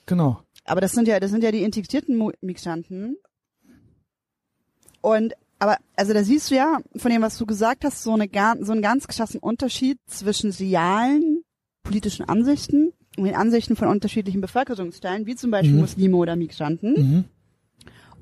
Genau. 0.07 0.41
Aber 0.65 0.81
das 0.81 0.93
sind 0.93 1.07
ja, 1.09 1.21
das 1.21 1.31
sind 1.31 1.43
ja 1.45 1.53
die 1.53 1.63
integrierten 1.63 2.33
Migranten. 2.41 3.17
Und, 5.01 5.35
aber, 5.59 5.77
also 5.95 6.13
da 6.13 6.23
siehst 6.25 6.51
du 6.51 6.57
ja, 6.57 6.79
von 6.97 7.11
dem, 7.11 7.23
was 7.23 7.39
du 7.39 7.47
gesagt 7.47 7.85
hast, 7.85 8.03
so 8.03 8.13
eine, 8.15 8.29
so 8.65 8.73
einen 8.73 8.83
ganz 8.83 9.07
krassen 9.07 9.41
Unterschied 9.41 9.99
zwischen 10.07 10.51
realen 10.51 11.43
politischen 11.83 12.29
Ansichten 12.29 12.93
und 13.17 13.25
den 13.25 13.37
Ansichten 13.37 13.77
von 13.77 13.89
unterschiedlichen 13.89 14.41
Bevölkerungsteilen, 14.41 15.27
wie 15.27 15.37
zum 15.37 15.51
Beispiel 15.53 15.75
Mhm. 15.75 15.81
Muslime 15.81 16.17
oder 16.17 16.37
Migranten. 16.37 16.93
Mhm. 16.95 17.25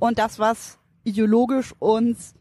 und 0.00 0.18
das, 0.18 0.38
was 0.38 0.78
ideologisch 1.04 1.72
uns 1.78 2.34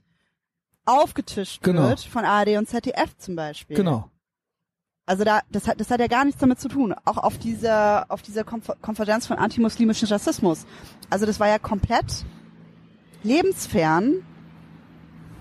aufgetischt 0.85 1.63
Genau. 1.63 1.87
wird 1.89 2.01
von 2.01 2.25
ARD 2.25 2.57
und 2.57 2.67
ZDF 2.67 3.15
zum 3.17 3.35
Beispiel. 3.37 3.77
Genau. 3.77 4.09
Also 5.05 5.25
da, 5.25 5.41
das 5.51 5.67
hat, 5.67 5.79
das 5.81 5.89
hat 5.91 5.99
ja 5.99 6.07
gar 6.07 6.23
nichts 6.23 6.39
damit 6.39 6.59
zu 6.59 6.69
tun. 6.69 6.93
Auch 7.03 7.17
auf 7.17 7.37
dieser, 7.37 8.05
auf 8.09 8.21
dieser 8.21 8.43
Konfer 8.43 8.77
Konferenz 8.81 9.27
von 9.27 9.37
antimuslimischen 9.37 10.07
Rassismus. 10.07 10.65
Also 11.09 11.25
das 11.25 11.39
war 11.39 11.49
ja 11.49 11.59
komplett 11.59 12.25
lebensfern, 13.21 14.25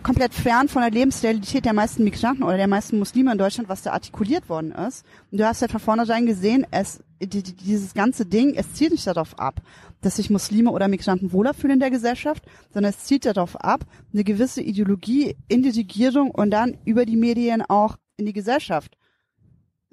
komplett 0.03 0.35
fern 0.35 0.69
von 0.69 0.83
der 0.83 0.91
Lebensrealität 0.91 1.65
der 1.65 1.75
meisten 1.75 2.03
Migranten 2.03 2.43
oder 2.43 2.57
der 2.57 2.67
meisten 2.67 2.99
Muslime 2.99 3.31
in 3.31 3.39
Deutschland, 3.39 3.69
was 3.69 3.83
da 3.83 3.93
artikuliert 3.93 4.49
worden 4.49 4.73
ist. 4.73 5.07
Und 5.31 5.39
du 5.39 5.47
hast 5.47 5.61
halt 5.61 5.71
von 5.71 5.81
vornherein 5.81 6.27
gesehen, 6.27 6.67
es, 6.73 7.01
die, 7.21 7.45
die, 7.45 7.55
dieses 7.55 7.95
ganze 7.95 8.27
Ding, 8.27 8.55
es 8.55 8.75
zielt 8.75 8.91
nicht 8.91 9.07
darauf 9.07 9.39
ab, 9.39 9.63
dass 10.01 10.17
sich 10.17 10.29
Muslime 10.29 10.73
oder 10.73 10.89
Migranten 10.89 11.33
wohler 11.33 11.55
fühlen 11.55 11.75
in 11.75 11.81
der 11.81 11.91
Gesellschaft, 11.93 12.45
sondern 12.73 12.91
es 12.91 13.05
zielt 13.05 13.27
darauf 13.27 13.55
ab, 13.61 13.85
eine 14.13 14.25
gewisse 14.25 14.61
Ideologie 14.61 15.37
in 15.47 15.63
die 15.63 15.71
Regierung 15.71 16.33
und 16.33 16.51
dann 16.51 16.79
über 16.85 17.07
die 17.07 17.17
Medien 17.17 17.63
auch 17.63 17.97
in 18.17 18.27
die 18.27 18.33
Gesellschaft 18.33 18.97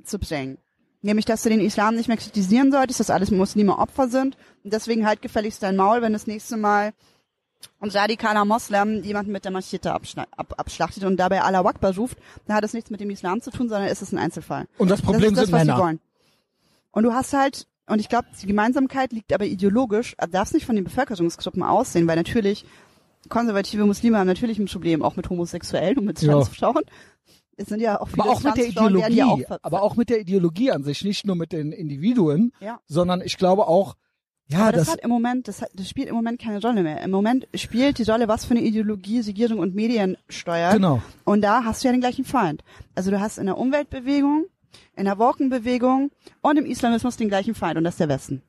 zu 0.09 0.19
bringen. 0.19 0.57
Nämlich, 1.01 1.25
dass 1.25 1.43
du 1.43 1.49
den 1.49 1.61
Islam 1.61 1.95
nicht 1.95 2.09
mehr 2.09 2.17
kritisieren 2.17 2.71
solltest, 2.71 2.99
dass 2.99 3.09
alles 3.09 3.31
Muslime 3.31 3.77
Opfer 3.77 4.09
sind 4.09 4.35
und 4.63 4.73
deswegen 4.73 5.05
halt 5.05 5.21
gefälligst 5.21 5.63
dein 5.63 5.77
Maul, 5.77 6.01
wenn 6.01 6.11
das 6.11 6.27
nächste 6.27 6.57
Mal 6.57 6.93
ein 7.79 7.89
radikaler 7.89 8.45
Moslem 8.45 9.03
jemanden 9.03 9.31
mit 9.31 9.45
der 9.45 9.51
Machete 9.51 9.93
ab, 9.93 10.03
abschlachtet 10.57 11.03
und 11.03 11.17
dabei 11.17 11.41
Allah 11.41 11.63
Akbar 11.65 11.95
ruft, 11.95 12.17
dann 12.45 12.55
hat 12.55 12.63
das 12.63 12.73
nichts 12.73 12.89
mit 12.89 12.99
dem 12.99 13.09
Islam 13.09 13.41
zu 13.41 13.51
tun, 13.51 13.69
sondern 13.69 13.89
ist 13.89 14.01
es 14.01 14.11
ein 14.11 14.17
Einzelfall. 14.17 14.67
Und 14.77 14.89
das 14.89 15.01
Problem 15.01 15.21
das 15.21 15.31
ist 15.31 15.37
das, 15.37 15.45
sind 15.45 15.53
was 15.53 15.65
Männer. 15.65 15.77
sie 15.77 15.83
wollen. 15.83 15.99
Und 16.91 17.03
du 17.03 17.13
hast 17.13 17.33
halt, 17.33 17.67
und 17.87 17.99
ich 17.99 18.09
glaube, 18.09 18.27
die 18.41 18.47
Gemeinsamkeit 18.47 19.13
liegt 19.13 19.31
aber 19.33 19.45
ideologisch, 19.45 20.15
darf 20.31 20.49
es 20.49 20.53
nicht 20.53 20.65
von 20.65 20.75
den 20.75 20.83
Bevölkerungsgruppen 20.83 21.63
aussehen, 21.63 22.07
weil 22.07 22.15
natürlich 22.15 22.65
konservative 23.27 23.85
Muslime 23.85 24.17
haben 24.17 24.27
natürlich 24.27 24.59
ein 24.59 24.65
Problem, 24.65 25.01
auch 25.01 25.15
mit 25.15 25.29
Homosexuellen 25.29 25.97
und 25.97 26.05
mit 26.05 26.21
Ja. 26.21 26.43
Es 27.59 27.67
sind 27.67 27.81
ja 27.81 27.99
auch 27.99 28.07
viele 28.07 28.23
Aber 28.23 28.31
auch 28.31 28.41
mit 28.43 28.57
der 28.57 28.63
werden 28.75 28.97
ja 28.97 29.07
Ideologie, 29.07 29.45
auch 29.47 29.57
aber 29.61 29.81
auch 29.83 29.95
mit 29.95 30.09
der 30.09 30.19
Ideologie 30.21 30.71
an 30.71 30.83
sich, 30.83 31.03
nicht 31.03 31.25
nur 31.25 31.35
mit 31.35 31.51
den 31.51 31.71
Individuen, 31.71 32.53
Ja. 32.61 32.79
sondern 32.87 33.21
ich 33.21 33.37
glaube 33.37 33.67
auch, 33.67 33.95
ja, 34.47 34.61
Aber 34.61 34.71
das, 34.71 34.85
das, 34.85 34.93
hat 34.93 35.01
im 35.01 35.09
Moment, 35.11 35.47
das, 35.47 35.61
hat, 35.61 35.69
das 35.75 35.87
spielt 35.87 36.07
im 36.07 36.15
Moment 36.15 36.41
keine 36.41 36.59
Rolle 36.59 36.81
mehr. 36.81 37.01
Im 37.03 37.11
Moment 37.11 37.47
spielt 37.53 37.99
die 37.99 38.03
Rolle, 38.03 38.27
was 38.27 38.45
für 38.45 38.51
eine 38.51 38.61
Ideologie 38.61 39.19
Regierung 39.19 39.59
und 39.59 39.75
Medien 39.75 40.17
steuert. 40.27 40.73
genau, 40.73 41.01
Und 41.23 41.41
da 41.41 41.63
hast 41.65 41.83
du 41.83 41.87
ja 41.87 41.91
den 41.91 42.01
gleichen 42.01 42.25
Feind. 42.25 42.63
Also 42.95 43.11
du 43.11 43.19
hast 43.19 43.37
in 43.37 43.45
der 43.45 43.57
Umweltbewegung, 43.59 44.45
in 44.95 45.05
der 45.05 45.19
Wokenbewegung 45.19 46.09
und 46.41 46.57
im 46.57 46.65
Islamismus 46.65 47.15
den 47.17 47.27
gleichen 47.29 47.53
Feind 47.53 47.77
und 47.77 47.83
das 47.83 47.95
ist 47.95 47.99
der 47.99 48.09
Westen. 48.09 48.41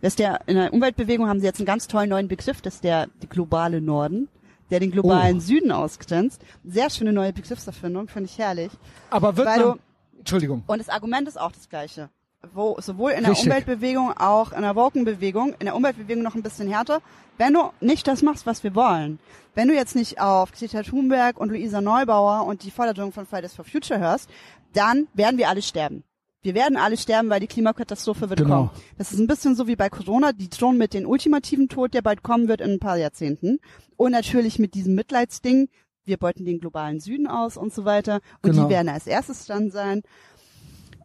Das 0.00 0.14
ist 0.14 0.18
der, 0.18 0.40
in 0.46 0.56
der 0.56 0.72
Umweltbewegung 0.72 1.28
haben 1.28 1.38
sie 1.38 1.46
jetzt 1.46 1.60
einen 1.60 1.66
ganz 1.66 1.86
tollen 1.86 2.08
neuen 2.10 2.26
Begriff, 2.26 2.60
das 2.60 2.76
ist 2.76 2.84
der 2.84 3.06
die 3.22 3.28
globale 3.28 3.80
Norden, 3.80 4.28
der 4.72 4.80
den 4.80 4.90
globalen 4.90 5.36
Oh. 5.36 5.40
Süden 5.40 5.70
ausgrenzt. 5.70 6.42
Sehr 6.64 6.90
schöne 6.90 7.12
neue 7.12 7.32
Begriffserfindung, 7.32 8.08
finde 8.08 8.28
ich 8.28 8.38
herrlich. 8.38 8.72
aber 9.10 9.36
wird 9.36 9.46
man, 9.46 9.60
du, 9.60 9.74
Entschuldigung, 10.18 10.64
und 10.66 10.78
das 10.80 10.88
Argument 10.88 11.28
ist 11.28 11.38
auch 11.40 11.52
das 11.52 11.68
gleiche. 11.68 12.08
Wo, 12.52 12.76
sowohl 12.80 13.12
in 13.12 13.20
der 13.22 13.30
Richtig. 13.30 13.46
Umweltbewegung, 13.46 14.14
auch 14.16 14.50
in 14.52 14.62
der 14.62 14.74
Wokenbewegung, 14.74 15.54
in 15.60 15.66
der 15.66 15.76
Umweltbewegung 15.76 16.24
noch 16.24 16.34
ein 16.34 16.42
bisschen 16.42 16.66
härter, 16.66 17.00
wenn 17.38 17.54
du 17.54 17.70
nicht 17.80 18.08
das 18.08 18.22
machst, 18.22 18.46
was 18.46 18.64
wir 18.64 18.74
wollen. 18.74 19.20
Wenn 19.54 19.68
du 19.68 19.74
jetzt 19.74 19.94
nicht 19.94 20.20
auf 20.20 20.50
Greta 20.50 20.82
Thunberg 20.82 21.38
und 21.38 21.50
Luisa 21.50 21.80
Neubauer 21.80 22.44
und 22.46 22.64
die 22.64 22.72
Forderung 22.72 23.12
von 23.12 23.26
Fridays 23.26 23.54
for 23.54 23.64
Future 23.64 24.00
hörst, 24.00 24.28
dann 24.72 25.06
werden 25.14 25.38
wir 25.38 25.48
alle 25.50 25.62
sterben. 25.62 26.02
Wir 26.42 26.54
werden 26.54 26.76
alle 26.76 26.96
sterben, 26.96 27.30
weil 27.30 27.40
die 27.40 27.46
Klimakatastrophe 27.46 28.28
wird 28.28 28.40
Genau. 28.40 28.66
kommen. 28.68 28.70
Das 28.98 29.12
ist 29.12 29.20
ein 29.20 29.28
bisschen 29.28 29.54
so 29.54 29.66
wie 29.68 29.76
bei 29.76 29.88
Corona, 29.88 30.32
die 30.32 30.48
drohen 30.50 30.76
mit 30.76 30.92
dem 30.92 31.06
ultimativen 31.08 31.68
Tod, 31.68 31.94
der 31.94 32.02
bald 32.02 32.22
kommen 32.24 32.48
wird 32.48 32.60
in 32.60 32.72
ein 32.72 32.78
paar 32.80 32.96
Jahrzehnten. 32.96 33.58
Und 33.96 34.10
natürlich 34.12 34.58
mit 34.58 34.74
diesem 34.74 34.94
Mitleidsding, 34.96 35.68
wir 36.04 36.16
beuten 36.16 36.44
den 36.44 36.58
globalen 36.58 36.98
Süden 36.98 37.28
aus 37.28 37.56
und 37.56 37.72
so 37.72 37.84
weiter. 37.84 38.20
Und 38.42 38.50
Genau. 38.50 38.64
die 38.64 38.70
werden 38.70 38.88
als 38.88 39.06
erstes 39.06 39.46
dran 39.46 39.70
sein. 39.70 40.02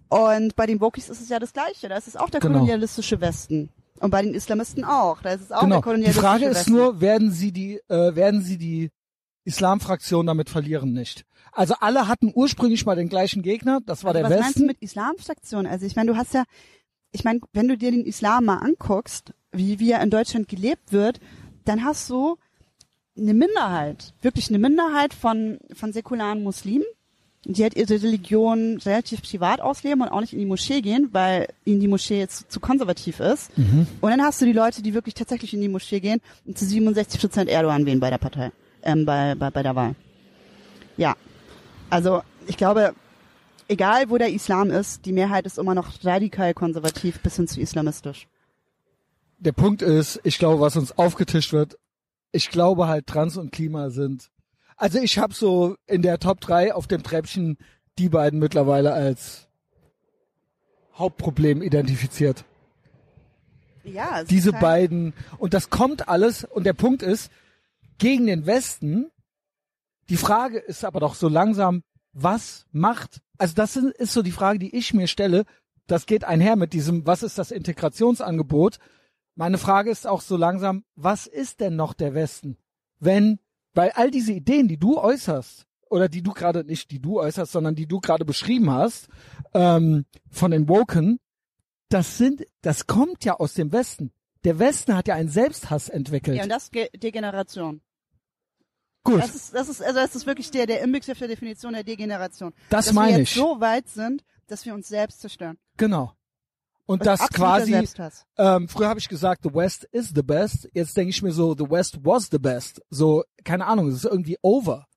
Und 0.10 0.56
bei 0.56 0.66
den 0.66 0.80
Wokis 0.82 1.10
ist 1.10 1.22
es 1.22 1.30
ja 1.30 1.38
das 1.38 1.54
Gleiche. 1.54 1.90
Da 1.90 1.98
ist 1.98 2.08
es 2.08 2.16
auch 2.16 2.30
der 2.30 2.40
Genau. 2.40 2.56
kolonialistische 2.60 3.22
Westen. 3.22 3.70
Und 4.00 4.10
bei 4.12 4.22
den 4.22 4.34
Islamisten 4.34 4.84
auch. 4.86 5.22
Da 5.22 5.32
ist 5.34 5.42
es 5.42 5.52
auch 5.52 5.62
genau. 5.62 5.76
der 5.76 5.80
Die 5.80 5.84
kolonialistische 5.84 6.22
Frage 6.26 6.46
ist 6.46 6.56
Westen. 6.58 6.74
nur, 6.74 7.02
werden 7.02 7.32
sie 7.32 7.52
die, 7.52 7.80
äh, 7.90 8.16
werden 8.16 8.42
sie 8.42 8.58
die 8.58 8.90
Islamfraktion 9.44 10.26
damit 10.26 10.50
verlieren 10.50 10.94
nicht? 10.94 11.26
Also 11.52 11.76
alle 11.80 12.08
hatten 12.08 12.32
ursprünglich 12.34 12.86
mal 12.86 12.96
den 12.96 13.10
gleichen 13.10 13.42
Gegner, 13.42 13.80
das 13.86 14.04
war 14.04 14.16
Also 14.16 14.22
der 14.28 14.30
was 14.30 14.40
meinst 14.40 14.56
du 14.58 14.60
Westen. 14.62 14.68
mit 14.68 14.82
Islamfraktion? 14.82 15.66
Also 15.66 15.86
ich 15.86 15.96
meine, 15.96 16.12
du 16.12 16.18
hast 16.18 16.34
ja, 16.34 16.44
ich 17.12 17.24
meine, 17.24 17.40
wenn 17.54 17.68
du 17.68 17.78
dir 17.78 17.92
den 17.92 18.06
Islam 18.06 18.46
mal 18.46 18.58
anguckst, 18.58 19.34
wie, 19.52 19.80
wie 19.80 19.92
er 19.92 20.02
in 20.02 20.10
Deutschland 20.10 20.48
gelebt 20.48 20.92
wird, 20.92 21.20
dann 21.66 21.84
hast 21.84 22.10
du 22.10 22.38
eine 23.18 23.34
Minderheit, 23.34 24.14
wirklich 24.22 24.50
eine 24.50 24.60
Minderheit 24.60 25.14
von, 25.14 25.58
von 25.74 25.92
säkularen 25.92 26.44
Muslimen, 26.44 26.86
die 27.46 27.64
halt 27.64 27.76
ihre 27.76 28.02
Religion 28.02 28.78
relativ 28.86 29.22
privat 29.24 29.62
ausleben 29.62 30.02
und 30.02 30.10
auch 30.10 30.20
nicht 30.22 30.34
in 30.34 30.40
die 30.40 30.46
Moschee 30.46 30.82
gehen, 30.82 31.10
weil 31.14 31.48
ihnen 31.66 31.80
die 31.80 31.88
Moschee 31.88 32.20
jetzt 32.20 32.52
zu 32.52 32.60
konservativ 32.60 33.20
ist. 33.22 33.52
Und 34.02 34.10
dann 34.12 34.22
hast 34.22 34.42
du 34.42 34.46
die 34.46 34.54
Leute, 34.54 34.82
die 34.84 34.94
wirklich 34.94 35.16
tatsächlich 35.16 35.54
in 35.54 35.62
die 35.62 35.70
Moschee 35.70 36.00
gehen 36.02 36.20
und 36.46 36.58
zu 36.58 36.66
67 36.66 37.20
Prozent 37.22 37.50
Erdogan 37.50 37.86
wählen 37.86 38.00
bei 38.02 38.10
der 38.10 38.18
Partei, 38.18 38.52
ähm, 38.84 39.06
bei, 39.06 39.34
bei, 39.36 39.50
bei 39.50 39.64
der 39.64 39.76
Wahl. 39.76 39.96
Ja. 40.98 41.16
Also, 41.90 42.22
ich 42.48 42.58
glaube, 42.58 42.94
egal 43.68 44.10
wo 44.10 44.18
der 44.18 44.32
Islam 44.32 44.70
ist, 44.72 45.06
die 45.06 45.14
Mehrheit 45.14 45.46
ist 45.46 45.58
immer 45.58 45.76
noch 45.76 46.04
radikal 46.04 46.54
konservativ 46.54 47.20
bis 47.22 47.36
hin 47.36 47.48
zu 47.48 47.60
islamistisch. 47.60 48.28
Der 49.40 49.52
Punkt 49.52 49.82
ist, 49.82 50.20
ich 50.24 50.40
glaube, 50.40 50.62
was 50.62 50.76
uns 50.76 50.98
aufgetischt 50.98 51.54
wird, 51.54 51.78
ich 52.32 52.50
glaube 52.50 52.88
halt 52.88 53.08
Trans 53.08 53.38
und 53.38 53.52
Klima 53.52 53.90
sind. 53.90 54.30
Also 54.76 55.00
ich 55.00 55.18
habe 55.18 55.34
so 55.34 55.76
in 55.88 56.02
der 56.02 56.20
Top 56.20 56.40
3 56.42 56.74
auf 56.74 56.88
dem 56.88 57.04
Treppchen 57.04 57.58
die 57.98 58.10
beiden 58.10 58.40
mittlerweile 58.40 58.94
als 58.94 59.48
Hauptproblem 60.96 61.62
identifiziert. 61.62 62.46
Ja, 63.84 64.22
es 64.22 64.28
Diese 64.28 64.52
halt, 64.52 64.62
beiden 64.62 65.14
und 65.38 65.54
das 65.54 65.70
kommt 65.70 66.10
alles 66.10 66.44
und 66.44 66.66
der 66.66 66.74
Punkt 66.74 67.02
ist 67.02 67.32
gegen 67.98 68.28
den 68.28 68.46
Westen. 68.46 69.10
Die 70.10 70.18
Frage 70.18 70.60
ist 70.60 70.86
aber 70.86 71.00
doch 71.00 71.16
so 71.16 71.28
langsam, 71.28 71.84
was 72.14 72.66
macht? 72.72 73.22
Also 73.38 73.54
das 73.54 73.76
ist 73.76 74.14
so 74.14 74.22
die 74.22 74.32
Frage, 74.32 74.60
die 74.60 74.76
ich 74.76 74.94
mir 74.94 75.08
stelle. 75.08 75.46
Das 75.86 76.06
geht 76.06 76.24
einher 76.24 76.56
mit 76.56 76.74
diesem, 76.74 77.06
was 77.06 77.24
ist 77.24 77.38
das 77.38 77.52
Integrationsangebot? 77.52 78.78
Meine 79.36 79.58
Frage 79.58 79.92
ist 79.92 80.08
auch 80.08 80.22
so 80.22 80.36
langsam, 80.36 80.84
was 80.96 81.28
ist 81.28 81.60
denn 81.60 81.76
noch 81.76 81.94
der 81.94 82.14
Westen? 82.14 82.58
Wenn, 83.00 83.40
weil 83.74 83.92
all 83.92 84.10
diese 84.10 84.32
Ideen, 84.32 84.68
die 84.68 84.78
du 84.78 84.98
äußerst, 84.98 85.68
oder 85.90 86.10
die 86.10 86.22
du 86.22 86.34
gerade 86.34 86.64
nicht, 86.64 86.92
die 86.92 87.00
du 87.00 87.20
äußerst, 87.20 87.52
sondern 87.52 87.76
die 87.76 87.88
du 87.88 88.00
gerade 88.00 88.26
beschrieben 88.26 88.72
hast, 88.72 89.08
ähm, 89.54 90.06
von 90.30 90.52
den 90.52 90.68
Woken, 90.68 91.20
das 91.90 92.18
sind, 92.18 92.46
das 92.62 92.88
kommt 92.88 93.24
ja 93.24 93.36
aus 93.36 93.54
dem 93.54 93.72
Westen. 93.72 94.12
Der 94.44 94.60
Westen 94.60 94.96
hat 94.96 95.08
ja 95.08 95.16
einen 95.16 95.30
Selbsthass 95.30 95.90
entwickelt. 95.90 96.38
Ja, 96.38 96.44
und 96.44 96.50
das 96.50 96.72
Ge 96.72 96.90
Degeneration. 96.96 97.82
Gut, 99.08 99.22
Das 99.22 99.36
ist, 99.36 99.54
das 99.54 99.70
ist, 99.70 99.82
also 99.82 100.00
das 100.00 100.16
ist 100.16 100.26
wirklich 100.26 100.52
der, 100.52 100.66
der 100.68 100.82
Inbegriff 100.82 101.18
der 101.18 101.28
Definition 101.28 101.74
der 101.74 101.84
Degeneration. 101.84 102.54
das 102.70 102.86
dass 102.86 102.94
wir 102.96 103.02
meine 103.02 103.20
jetzt 103.20 103.30
ich. 103.30 103.36
so 103.36 103.60
weit 103.60 103.88
sind, 103.88 104.24
dass 104.48 104.66
wir 104.66 104.74
uns 104.74 104.88
selbst 104.88 105.22
zerstören. 105.22 105.58
Genau. 105.78 106.14
Und 106.86 107.06
Das 107.06 107.20
das 107.20 107.30
quasi, 107.30 107.86
ähm, 108.38 108.70
früher 108.70 108.88
habe 108.88 109.00
ich 109.00 109.10
gesagt, 109.10 109.44
the 109.44 109.54
West 109.54 109.84
is 109.92 110.14
the 110.16 110.22
best. 110.24 110.70
Jetzt 110.74 110.96
denke 110.96 111.10
ich 111.10 111.22
mir 111.22 111.34
so, 111.34 111.54
the 111.54 111.70
West 111.70 112.00
was 112.04 112.30
the 112.32 112.40
best. 112.40 112.82
So, 112.90 113.24
keine 113.44 113.66
Ahnung, 113.66 113.90
es 113.90 113.96
ist 113.96 114.06
irgendwie 114.06 114.38
over. 114.42 114.88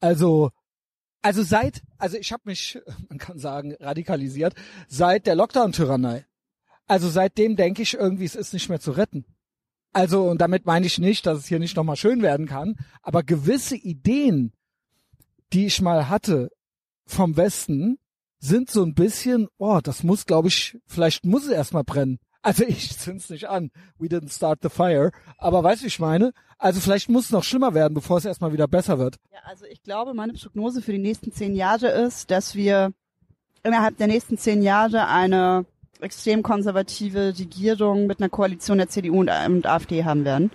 Also, 0.00 0.50
also 1.22 1.42
seit, 1.42 1.82
also 1.96 2.18
ich 2.18 2.30
habe 2.30 2.42
mich, 2.44 2.78
man 3.08 3.16
kann 3.18 3.38
sagen, 3.38 3.74
radikalisiert, 3.80 4.54
seit 4.86 5.26
der 5.26 5.34
Lockdown-Tyrannei. 5.34 6.26
Also 6.86 7.08
seitdem 7.08 7.56
denke 7.56 7.80
ich 7.80 7.94
irgendwie, 7.94 8.26
es 8.26 8.34
ist 8.34 8.52
nicht 8.52 8.68
mehr 8.68 8.80
zu 8.80 8.90
retten. 8.90 9.24
Also, 9.94 10.24
und 10.24 10.40
damit 10.40 10.66
meine 10.66 10.86
ich 10.86 10.98
nicht, 10.98 11.24
dass 11.24 11.38
es 11.38 11.46
hier 11.46 11.60
nicht 11.60 11.76
nochmal 11.76 11.96
schön 11.96 12.20
werden 12.20 12.46
kann, 12.46 12.76
aber 13.00 13.22
gewisse 13.22 13.76
Ideen, 13.76 14.52
die 15.52 15.66
ich 15.66 15.80
mal 15.80 16.08
hatte 16.08 16.50
vom 17.06 17.36
Westen, 17.36 17.98
sind 18.40 18.70
so 18.70 18.82
ein 18.82 18.94
bisschen, 18.94 19.46
oh, 19.56 19.78
das 19.82 20.02
muss, 20.02 20.26
glaube 20.26 20.48
ich, 20.48 20.76
vielleicht 20.86 21.24
muss 21.24 21.44
es 21.44 21.50
erstmal 21.50 21.84
brennen. 21.84 22.18
Also 22.42 22.64
ich 22.68 22.98
zünd's 22.98 23.30
nicht 23.30 23.48
an. 23.48 23.70
We 23.98 24.08
didn't 24.08 24.34
start 24.34 24.58
the 24.62 24.68
fire. 24.68 25.12
Aber 25.38 25.62
weißt 25.62 25.82
du, 25.82 25.86
ich 25.86 26.00
meine? 26.00 26.32
Also 26.58 26.80
vielleicht 26.80 27.08
muss 27.08 27.26
es 27.26 27.30
noch 27.30 27.44
schlimmer 27.44 27.72
werden, 27.72 27.94
bevor 27.94 28.18
es 28.18 28.24
erstmal 28.24 28.52
wieder 28.52 28.66
besser 28.66 28.98
wird. 28.98 29.16
Ja, 29.32 29.38
also 29.44 29.64
ich 29.66 29.82
glaube, 29.82 30.12
meine 30.12 30.32
Prognose 30.32 30.82
für 30.82 30.92
die 30.92 30.98
nächsten 30.98 31.30
zehn 31.30 31.54
Jahre 31.54 31.86
ist, 31.86 32.32
dass 32.32 32.56
wir 32.56 32.92
innerhalb 33.62 33.96
der 33.96 34.08
nächsten 34.08 34.38
zehn 34.38 34.62
Jahre 34.62 35.06
eine 35.06 35.66
extrem 36.00 36.42
konservative 36.42 37.34
Regierung 37.38 38.06
mit 38.06 38.20
einer 38.20 38.28
Koalition 38.28 38.78
der 38.78 38.88
CDU 38.88 39.20
und, 39.20 39.30
und 39.30 39.66
AfD 39.66 40.04
haben 40.04 40.24
werden. 40.24 40.50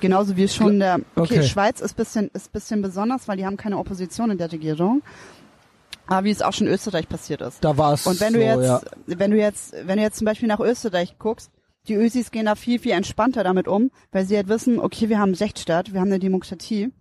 Genauso 0.00 0.36
wie 0.36 0.44
es 0.44 0.54
schon 0.54 0.78
der, 0.78 1.00
okay, 1.16 1.38
Okay. 1.38 1.42
Schweiz 1.42 1.80
ist 1.80 1.94
bisschen, 1.96 2.30
ist 2.32 2.52
bisschen 2.52 2.82
besonders, 2.82 3.26
weil 3.28 3.36
die 3.36 3.46
haben 3.46 3.56
keine 3.56 3.78
Opposition 3.78 4.30
in 4.30 4.38
der 4.38 4.50
Regierung. 4.50 5.02
Aber 6.06 6.24
wie 6.24 6.30
es 6.30 6.40
auch 6.40 6.52
schon 6.52 6.66
in 6.68 6.72
Österreich 6.72 7.08
passiert 7.08 7.42
ist. 7.42 7.62
Da 7.62 7.76
war 7.76 7.92
es 7.92 8.06
Und 8.06 8.20
wenn 8.20 8.32
du 8.32 8.38
so, 8.38 8.44
jetzt, 8.44 8.64
ja. 8.64 8.80
wenn 9.06 9.30
du 9.30 9.36
jetzt, 9.36 9.74
wenn 9.84 9.98
du 9.98 10.02
jetzt 10.02 10.18
zum 10.18 10.24
Beispiel 10.24 10.48
nach 10.48 10.60
Österreich 10.60 11.18
guckst, 11.18 11.50
die 11.86 11.94
Ösis 11.94 12.30
gehen 12.30 12.46
da 12.46 12.54
viel, 12.54 12.78
viel 12.78 12.92
entspannter 12.92 13.44
damit 13.44 13.68
um, 13.68 13.90
weil 14.12 14.24
sie 14.24 14.36
halt 14.36 14.48
wissen, 14.48 14.78
okay, 14.78 15.08
wir 15.08 15.18
haben 15.18 15.30
einen 15.30 15.34
Rechtsstaat, 15.34 15.92
wir 15.92 16.00
haben 16.00 16.08
eine 16.08 16.18
Demokratie, 16.18 16.92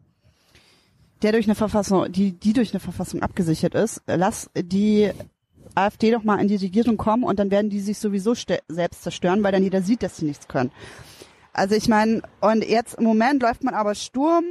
der 1.22 1.32
durch 1.32 1.46
eine 1.46 1.56
Verfassung, 1.56 2.12
die, 2.12 2.34
die 2.34 2.54
durch 2.54 2.74
eine 2.74 2.80
Verfassung 2.80 3.22
abgesichert 3.22 3.76
ist. 3.76 4.02
Lass 4.08 4.50
die 4.56 5.12
AfD 5.78 6.12
doch 6.12 6.24
mal 6.24 6.40
in 6.40 6.48
die 6.48 6.56
Regierung 6.56 6.98
kommen 6.98 7.24
und 7.24 7.40
dann 7.40 7.52
werden 7.52 7.70
die 7.70 7.80
sich 7.80 8.00
sowieso 8.00 8.34
selbst 8.68 9.04
zerstören, 9.04 9.44
weil 9.44 9.52
dann 9.52 9.64
jeder 9.64 9.82
sieht, 9.82 10.04
dass 10.04 10.18
sie 10.18 10.26
nichts 10.26 10.48
können. 10.48 10.72
Also 11.54 11.76
ich 11.76 11.88
meine, 11.88 12.22
und 12.42 12.64
jetzt 12.68 12.96
im 12.96 13.04
Moment 13.04 13.42
läuft 13.42 13.64
man 13.64 13.74
aber 13.74 13.96
Sturm, 13.96 14.44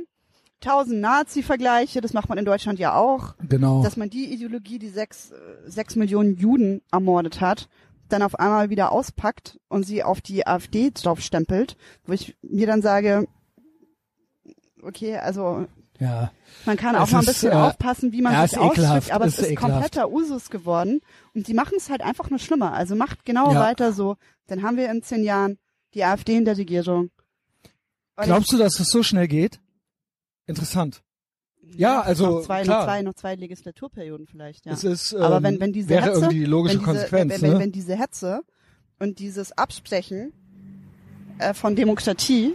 tausend 0.61 1.01
Nazi-Vergleiche, 1.01 2.01
das 2.01 2.13
macht 2.13 2.29
man 2.29 2.39
in 2.39 2.45
Deutschland 2.45 2.79
ja 2.79 2.95
auch 2.95 3.35
Genau. 3.49 3.83
dass 3.83 3.97
man 3.97 4.11
die 4.11 4.33
Ideologie, 4.33 4.79
die 4.79 4.89
sechs, 4.89 5.33
sechs 5.67 5.97
Millionen 5.97 6.37
Juden 6.37 6.83
ermordet 6.91 7.41
hat, 7.41 7.69
dann 8.09 8.23
auf 8.23 8.39
einmal 8.39 8.71
wieder 8.71 8.93
auspackt 8.93 9.61
und 9.69 9.85
sie 9.85 10.03
auf 10.03 10.21
die 10.21 10.47
AfD 10.47 10.91
draufstempelt, 10.93 11.77
wo 12.07 12.13
ich 12.13 12.37
mir 12.43 12.67
dann 12.67 12.83
sage, 12.83 13.27
okay, 14.83 15.17
also 15.17 15.67
ja. 15.99 16.31
man 16.65 16.77
kann 16.77 16.95
Es 16.95 17.01
auch 17.01 17.11
mal 17.11 17.19
ein 17.19 17.21
ist, 17.23 17.27
bisschen 17.27 17.53
äh, 17.53 17.57
aufpassen, 17.57 18.13
wie 18.13 18.23
man 18.23 18.33
ja, 18.33 18.43
sich 18.43 18.53
ist 18.53 18.59
ausdrückt, 18.59 19.11
aber 19.13 19.27
ist 19.27 19.35
es 19.35 19.45
ist 19.45 19.51
ekelhaft. 19.53 19.73
kompletter 19.73 20.11
Usus 20.11 20.51
geworden 20.51 21.01
und 21.35 21.49
die 21.49 21.55
machen 21.55 21.75
es 21.77 21.91
halt 21.91 22.03
einfach 22.03 22.31
nur 22.31 22.39
schlimmer. 22.39 22.73
Also 22.73 22.95
macht 22.97 23.25
genau 23.25 23.53
Ja. 23.53 23.61
weiter 23.61 23.93
so, 23.93 24.17
dann 24.47 24.63
haben 24.63 24.77
wir 24.77 24.91
in 24.91 25.03
zehn 25.03 25.25
Jahren 25.25 25.59
die 25.95 26.05
AfD 26.05 26.37
in 26.37 26.45
der 26.45 26.57
Regierung. 26.57 27.11
Und 28.17 28.25
Glaubst 28.25 28.53
du, 28.53 28.59
dass 28.59 28.81
es 28.81 28.89
so 28.89 29.03
schnell 29.03 29.29
geht? 29.29 29.61
Interessant. 30.47 31.03
Ja, 31.77 32.01
also, 32.01 32.27
noch 32.39 32.43
zwei, 32.45 32.63
klar. 32.63 32.79
noch 32.79 32.85
zwei, 32.87 33.03
noch 33.03 33.15
zwei 33.15 33.35
Legislaturperioden 33.35 34.27
vielleicht, 34.27 34.67
ja. 34.67 34.73
Es 34.73 34.85
ist, 34.85 35.13
ähm, 35.13 35.23
Aber 35.23 35.43
wenn, 35.43 35.59
wenn 35.61 35.73
diese 35.73 35.89
wäre 35.89 36.07
Hetze, 36.07 36.21
irgendwie 36.21 36.39
die 36.39 36.45
logische 36.45 36.75
wenn 36.75 36.79
diese, 36.81 36.93
Konsequenz, 36.93 37.33
wenn, 37.35 37.43
wenn, 37.43 37.53
ne? 37.53 37.59
wenn 37.59 37.73
diese 37.73 37.97
Hetze 37.97 38.41
und 39.01 39.19
dieses 39.19 39.53
Absprechen 39.59 40.33
äh, 41.39 41.55
von 41.55 41.75
Demokratie 41.77 42.55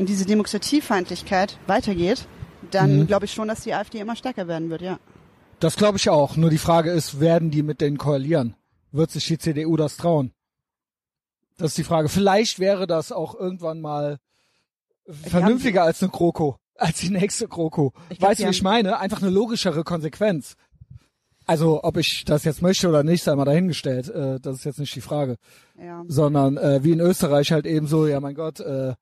und 0.00 0.08
diese 0.08 0.24
Demokratiefeindlichkeit 0.24 1.58
weitergeht, 1.66 2.26
dann 2.70 3.00
Mhm. 3.00 3.06
glaube 3.06 3.24
ich 3.26 3.32
schon, 3.32 3.48
dass 3.48 3.60
die 3.62 3.74
AfD 3.74 3.98
immer 3.98 4.16
stärker 4.16 4.48
werden 4.48 4.70
wird, 4.70 4.82
ja. 4.82 4.98
Das 5.60 5.76
glaube 5.76 5.98
ich 5.98 6.08
auch. 6.08 6.36
Nur 6.36 6.50
die 6.50 6.58
Frage 6.58 6.90
ist, 6.90 7.20
werden 7.20 7.50
die 7.50 7.62
mit 7.62 7.80
denen 7.80 7.98
koalieren? 7.98 8.54
Wird 8.92 9.10
sich 9.10 9.26
die 9.26 9.38
CDU 9.38 9.76
das 9.76 9.96
trauen? 9.96 10.32
Das 11.56 11.72
ist 11.72 11.78
die 11.78 11.84
Frage. 11.84 12.08
Vielleicht 12.08 12.58
wäre 12.60 12.86
das 12.86 13.10
auch 13.10 13.34
irgendwann 13.34 13.80
mal 13.80 14.18
vernünftiger 15.06 15.82
als 15.82 16.02
eine 16.02 16.10
Kroko, 16.12 16.56
als 16.76 17.00
die 17.00 17.10
nächste 17.10 17.48
Kroko. 17.48 17.92
Ich 18.10 18.18
glaub, 18.18 18.30
weißt 18.30 18.40
du, 18.40 18.44
wie 18.46 18.50
ich 18.50 18.62
meine? 18.62 18.98
Einfach 19.00 19.22
eine 19.22 19.30
logischere 19.30 19.82
Konsequenz. 19.84 20.54
Also, 21.46 21.82
ob 21.82 21.96
ich 21.96 22.24
das 22.26 22.44
jetzt 22.44 22.60
möchte 22.60 22.88
oder 22.88 23.02
nicht, 23.02 23.22
sei 23.24 23.34
mal 23.34 23.46
dahingestellt. 23.46 24.08
Äh, 24.10 24.38
das 24.38 24.56
ist 24.58 24.64
jetzt 24.64 24.78
nicht 24.78 24.94
die 24.94 25.00
Frage. 25.00 25.36
ja. 25.82 26.04
Sondern 26.06 26.58
äh, 26.58 26.84
wie 26.84 26.92
in 26.92 27.00
Österreich 27.00 27.52
halt 27.52 27.64
eben 27.66 27.86
so, 27.86 28.06
ja 28.06 28.20
mein 28.20 28.34
Gott, 28.34 28.60
äh, 28.60 28.94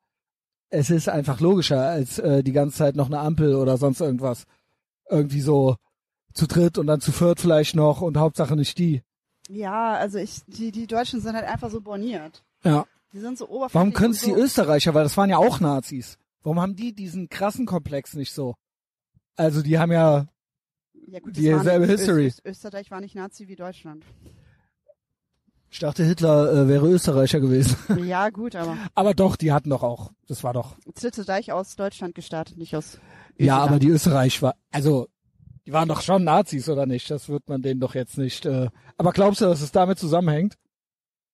es 0.76 0.90
ist 0.90 1.08
einfach 1.08 1.40
logischer, 1.40 1.80
als 1.80 2.18
äh, 2.18 2.42
die 2.42 2.52
ganze 2.52 2.76
Zeit 2.76 2.96
noch 2.96 3.06
eine 3.06 3.18
Ampel 3.18 3.54
oder 3.54 3.78
sonst 3.78 4.00
irgendwas. 4.00 4.44
Irgendwie 5.08 5.40
so 5.40 5.76
zu 6.34 6.46
dritt 6.46 6.76
und 6.76 6.86
dann 6.86 7.00
zu 7.00 7.12
viert 7.12 7.40
vielleicht 7.40 7.74
noch 7.74 8.02
und 8.02 8.18
Hauptsache 8.18 8.56
nicht 8.56 8.78
die. 8.78 9.02
Ja, 9.48 9.94
also 9.94 10.18
ich, 10.18 10.42
die, 10.46 10.72
die 10.72 10.86
Deutschen 10.86 11.20
sind 11.20 11.34
halt 11.34 11.46
einfach 11.46 11.70
so 11.70 11.80
borniert. 11.80 12.44
Ja. 12.62 12.84
Die 13.12 13.20
sind 13.20 13.38
so 13.38 13.48
oberflächlich. 13.48 13.74
Warum 13.74 13.92
können 13.94 14.12
es 14.12 14.22
und 14.22 14.34
die 14.34 14.38
so, 14.38 14.44
Österreicher, 14.44 14.92
weil 14.92 15.04
das 15.04 15.16
waren 15.16 15.30
ja 15.30 15.38
auch 15.38 15.60
Nazis. 15.60 16.18
Warum 16.42 16.60
haben 16.60 16.76
die 16.76 16.92
diesen 16.92 17.28
krassen 17.28 17.64
Komplex 17.64 18.14
nicht 18.14 18.32
so? 18.32 18.54
Also 19.36 19.62
die 19.62 19.78
haben 19.78 19.92
ja, 19.92 20.26
ja, 21.08 21.20
gut, 21.20 21.36
das 21.36 21.42
die 21.42 21.52
war 21.52 21.64
selbe 21.64 21.86
nicht, 21.86 21.98
History. 21.98 22.26
Öst, 22.26 22.42
Österreich 22.44 22.90
war 22.90 23.00
nicht 23.00 23.14
Nazi 23.14 23.48
wie 23.48 23.56
Deutschland. 23.56 24.04
Ich 25.70 25.78
dachte 25.80 26.04
Hitler 26.04 26.52
äh, 26.52 26.68
wäre 26.68 26.88
Österreicher 26.88 27.40
gewesen. 27.40 27.76
ja, 28.06 28.30
gut, 28.30 28.56
aber 28.56 28.76
aber 28.94 29.14
doch, 29.14 29.36
die 29.36 29.52
hatten 29.52 29.70
doch 29.70 29.82
auch, 29.82 30.12
das 30.28 30.44
war 30.44 30.52
doch. 30.52 30.76
Dritte 30.94 31.26
Reich 31.28 31.52
aus 31.52 31.76
Deutschland 31.76 32.14
gestartet, 32.14 32.56
nicht 32.56 32.74
aus 32.76 32.98
Ja, 33.36 33.56
Österreich. 33.56 33.68
aber 33.70 33.78
die 33.78 33.88
Österreich 33.88 34.42
war, 34.42 34.54
also 34.72 35.08
die 35.66 35.72
waren 35.72 35.88
doch 35.88 36.00
schon 36.00 36.22
Nazis 36.24 36.68
oder 36.68 36.86
nicht? 36.86 37.10
Das 37.10 37.28
wird 37.28 37.48
man 37.48 37.60
denen 37.60 37.80
doch 37.80 37.94
jetzt 37.96 38.18
nicht. 38.18 38.46
Äh, 38.46 38.68
aber 38.96 39.12
glaubst 39.12 39.40
du, 39.40 39.46
dass 39.46 39.60
es 39.60 39.72
damit 39.72 39.98
zusammenhängt, 39.98 40.54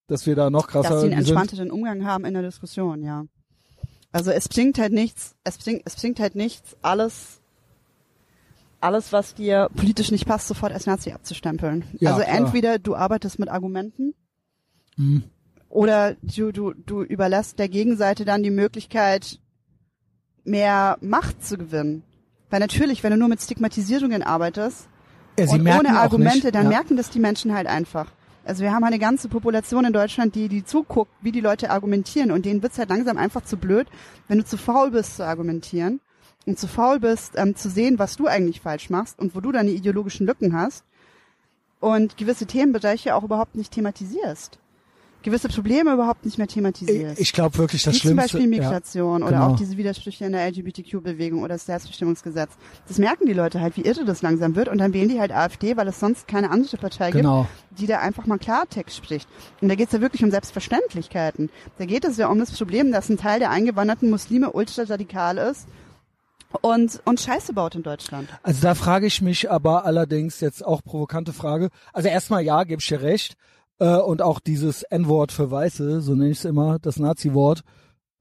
dass 0.06 0.26
wir 0.26 0.34
da 0.34 0.48
noch 0.50 0.68
krasser 0.68 0.88
dass 0.90 1.00
sie 1.02 1.08
einen 1.08 1.18
entspannteren 1.18 1.70
Umgang 1.70 2.04
haben 2.06 2.24
in 2.24 2.32
der 2.32 2.42
Diskussion, 2.42 3.02
ja. 3.02 3.24
Also 4.10 4.30
es 4.30 4.48
bringt 4.48 4.78
halt 4.78 4.92
nichts, 4.92 5.36
es 5.44 5.58
bringt, 5.58 5.82
es 5.84 5.96
bringt 5.96 6.18
halt 6.20 6.34
nichts, 6.34 6.76
alles, 6.82 7.40
alles, 8.80 9.12
was 9.12 9.34
dir 9.34 9.68
politisch 9.76 10.10
nicht 10.10 10.26
passt, 10.26 10.48
sofort 10.48 10.72
als 10.72 10.86
Nazi 10.86 11.12
abzustempeln. 11.12 11.84
Ja, 11.98 12.10
also 12.14 12.22
klar. 12.22 12.36
entweder 12.36 12.78
du 12.78 12.94
arbeitest 12.94 13.38
mit 13.38 13.48
Argumenten 13.48 14.14
Mhm. 14.96 15.24
oder 15.68 16.16
du, 16.22 16.52
du, 16.52 16.72
du 16.74 17.02
überlässt 17.02 17.58
der 17.58 17.68
Gegenseite 17.68 18.24
dann 18.24 18.42
die 18.42 18.50
Möglichkeit, 18.50 19.38
mehr 20.44 20.98
Macht 21.00 21.44
zu 21.44 21.56
gewinnen. 21.56 22.02
Weil 22.50 22.60
natürlich, 22.60 23.02
wenn 23.02 23.12
du 23.12 23.16
nur 23.16 23.28
mit 23.28 23.40
Stigmatisierungen 23.40 24.22
arbeitest 24.22 24.88
Ja, 25.38 25.46
und 25.46 25.66
ohne 25.66 25.98
Argumente, 25.98 26.46
nicht, 26.46 26.54
dann 26.54 26.64
ja. 26.64 26.70
merken 26.70 26.96
das 26.96 27.08
die 27.10 27.20
Menschen 27.20 27.54
halt 27.54 27.66
einfach. 27.66 28.12
Also 28.44 28.62
wir 28.62 28.72
haben 28.72 28.84
eine 28.84 28.98
ganze 28.98 29.28
Population 29.28 29.84
in 29.84 29.92
Deutschland, 29.92 30.34
die, 30.34 30.48
die 30.48 30.64
zuguckt, 30.64 31.12
wie 31.22 31.32
die 31.32 31.40
Leute 31.40 31.70
argumentieren 31.70 32.32
und 32.32 32.44
denen 32.44 32.62
wird's 32.62 32.78
halt 32.78 32.90
langsam 32.90 33.16
einfach 33.16 33.42
zu 33.44 33.56
blöd, 33.56 33.86
wenn 34.28 34.38
du 34.38 34.44
zu 34.44 34.58
faul 34.58 34.90
bist 34.90 35.16
zu 35.16 35.24
argumentieren 35.24 36.00
und 36.44 36.58
zu 36.58 36.66
faul 36.66 36.98
bist, 36.98 37.34
ähm, 37.36 37.54
zu 37.54 37.70
sehen, 37.70 37.98
was 37.98 38.16
du 38.16 38.26
eigentlich 38.26 38.60
falsch 38.60 38.90
machst 38.90 39.18
und 39.20 39.34
wo 39.36 39.40
du 39.40 39.52
deine 39.52 39.70
ideologischen 39.70 40.26
Lücken 40.26 40.54
hast 40.54 40.84
und 41.78 42.16
gewisse 42.16 42.46
Themenbereiche 42.46 43.14
auch 43.14 43.22
überhaupt 43.22 43.54
nicht 43.54 43.72
thematisierst. 43.72 44.58
Gewisse 45.22 45.48
Probleme 45.48 45.92
überhaupt 45.92 46.24
nicht 46.24 46.38
mehr 46.38 46.46
thematisierst. 46.46 47.20
Ich 47.20 47.32
glaube 47.32 47.56
wirklich, 47.58 47.82
das 47.82 47.94
Wie 47.94 47.98
zum 47.98 48.08
Schlimmste. 48.10 48.38
Beispiel 48.38 48.52
ja. 48.52 48.60
Migration 48.60 49.22
oder 49.22 49.32
genau. 49.32 49.50
auch 49.50 49.56
diese 49.56 49.76
Widersprüche 49.76 50.24
in 50.24 50.32
der 50.32 50.46
LGBTQ-Bewegung 50.48 51.40
oder 51.40 51.54
das 51.54 51.66
Selbstbestimmungsgesetz. 51.66 52.50
Das 52.88 52.98
merken 52.98 53.26
die 53.26 53.32
Leute 53.32 53.60
halt, 53.60 53.76
wie 53.76 53.82
irre 53.82 54.04
das 54.04 54.22
langsam 54.22 54.56
wird 54.56 54.68
und 54.68 54.78
dann 54.78 54.92
wählen 54.92 55.08
die 55.08 55.20
halt 55.20 55.32
AfD, 55.32 55.76
weil 55.76 55.88
es 55.88 56.00
sonst 56.00 56.26
keine 56.28 56.50
andere 56.50 56.76
Partei 56.76 57.10
Genau. 57.10 57.46
gibt, 57.68 57.80
die 57.80 57.86
da 57.86 58.00
einfach 58.00 58.26
mal 58.26 58.38
Klartext 58.38 58.96
spricht. 58.96 59.28
Und 59.60 59.68
da 59.68 59.74
geht 59.74 59.86
es 59.86 59.92
ja 59.92 60.00
wirklich 60.00 60.24
um 60.24 60.30
Selbstverständlichkeiten. 60.30 61.50
Da 61.78 61.84
geht 61.84 62.04
es 62.04 62.16
ja 62.16 62.28
um 62.28 62.38
das 62.38 62.50
Problem, 62.56 62.92
dass 62.92 63.08
ein 63.08 63.16
Teil 63.16 63.38
der 63.38 63.50
eingewanderten 63.50 64.10
Muslime 64.10 64.52
ultraradikal 64.52 65.38
ist 65.38 65.66
und, 66.60 67.00
und 67.04 67.20
Scheiße 67.20 67.52
baut 67.52 67.74
in 67.74 67.82
Deutschland. 67.82 68.28
Also 68.42 68.60
da 68.62 68.74
frage 68.74 69.06
ich 69.06 69.22
mich 69.22 69.50
aber 69.50 69.84
allerdings 69.84 70.40
jetzt 70.40 70.64
auch 70.64 70.82
provokante 70.82 71.32
Frage. 71.32 71.70
Also 71.92 72.08
erstmal 72.08 72.42
ja, 72.42 72.64
gebe 72.64 72.80
ich 72.80 72.88
dir 72.88 73.00
recht. 73.02 73.36
Äh, 73.78 73.96
und 73.96 74.22
auch 74.22 74.40
dieses 74.40 74.82
N-Wort 74.82 75.32
für 75.32 75.50
Weiße, 75.50 76.00
so 76.00 76.14
nenne 76.14 76.30
ich 76.30 76.38
es 76.38 76.44
immer, 76.44 76.78
das 76.78 76.98
Nazi-Wort, 76.98 77.62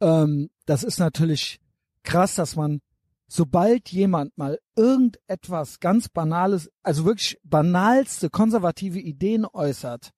ähm, 0.02 0.50
das 0.66 0.84
ist 0.84 1.00
natürlich 1.00 1.60
krass, 2.04 2.36
dass 2.36 2.56
man, 2.56 2.82
sobald 3.28 3.90
jemand 3.90 4.38
mal 4.38 4.60
irgendetwas 4.76 5.80
ganz 5.80 6.10
Banales, 6.10 6.70
also 6.84 7.06
wirklich 7.06 7.40
banalste 7.44 8.30
konservative 8.30 9.00
Ideen 9.00 9.46
äußert, 9.46 10.12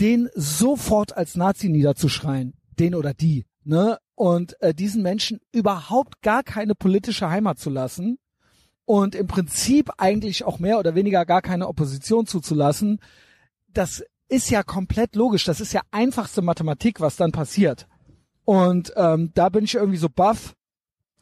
den 0.00 0.28
sofort 0.34 1.16
als 1.16 1.36
Nazi 1.36 1.68
niederzuschreien, 1.68 2.54
den 2.78 2.94
oder 2.94 3.14
die, 3.14 3.46
ne? 3.64 3.98
Und 4.14 4.60
äh, 4.60 4.72
diesen 4.74 5.02
Menschen 5.02 5.40
überhaupt 5.50 6.22
gar 6.22 6.42
keine 6.44 6.74
politische 6.74 7.28
Heimat 7.28 7.58
zu 7.58 7.70
lassen 7.70 8.18
und 8.84 9.14
im 9.14 9.26
Prinzip 9.26 9.90
eigentlich 9.98 10.44
auch 10.44 10.58
mehr 10.58 10.78
oder 10.78 10.94
weniger 10.94 11.24
gar 11.24 11.42
keine 11.42 11.66
Opposition 11.66 12.26
zuzulassen, 12.26 13.00
das 13.68 14.04
ist 14.32 14.48
ja 14.48 14.62
komplett 14.62 15.14
logisch. 15.14 15.44
Das 15.44 15.60
ist 15.60 15.74
ja 15.74 15.82
einfachste 15.90 16.40
Mathematik, 16.40 17.00
was 17.00 17.16
dann 17.16 17.32
passiert. 17.32 17.86
Und 18.44 18.92
ähm, 18.96 19.30
da 19.34 19.50
bin 19.50 19.64
ich 19.64 19.74
irgendwie 19.74 19.98
so 19.98 20.08
baff, 20.08 20.54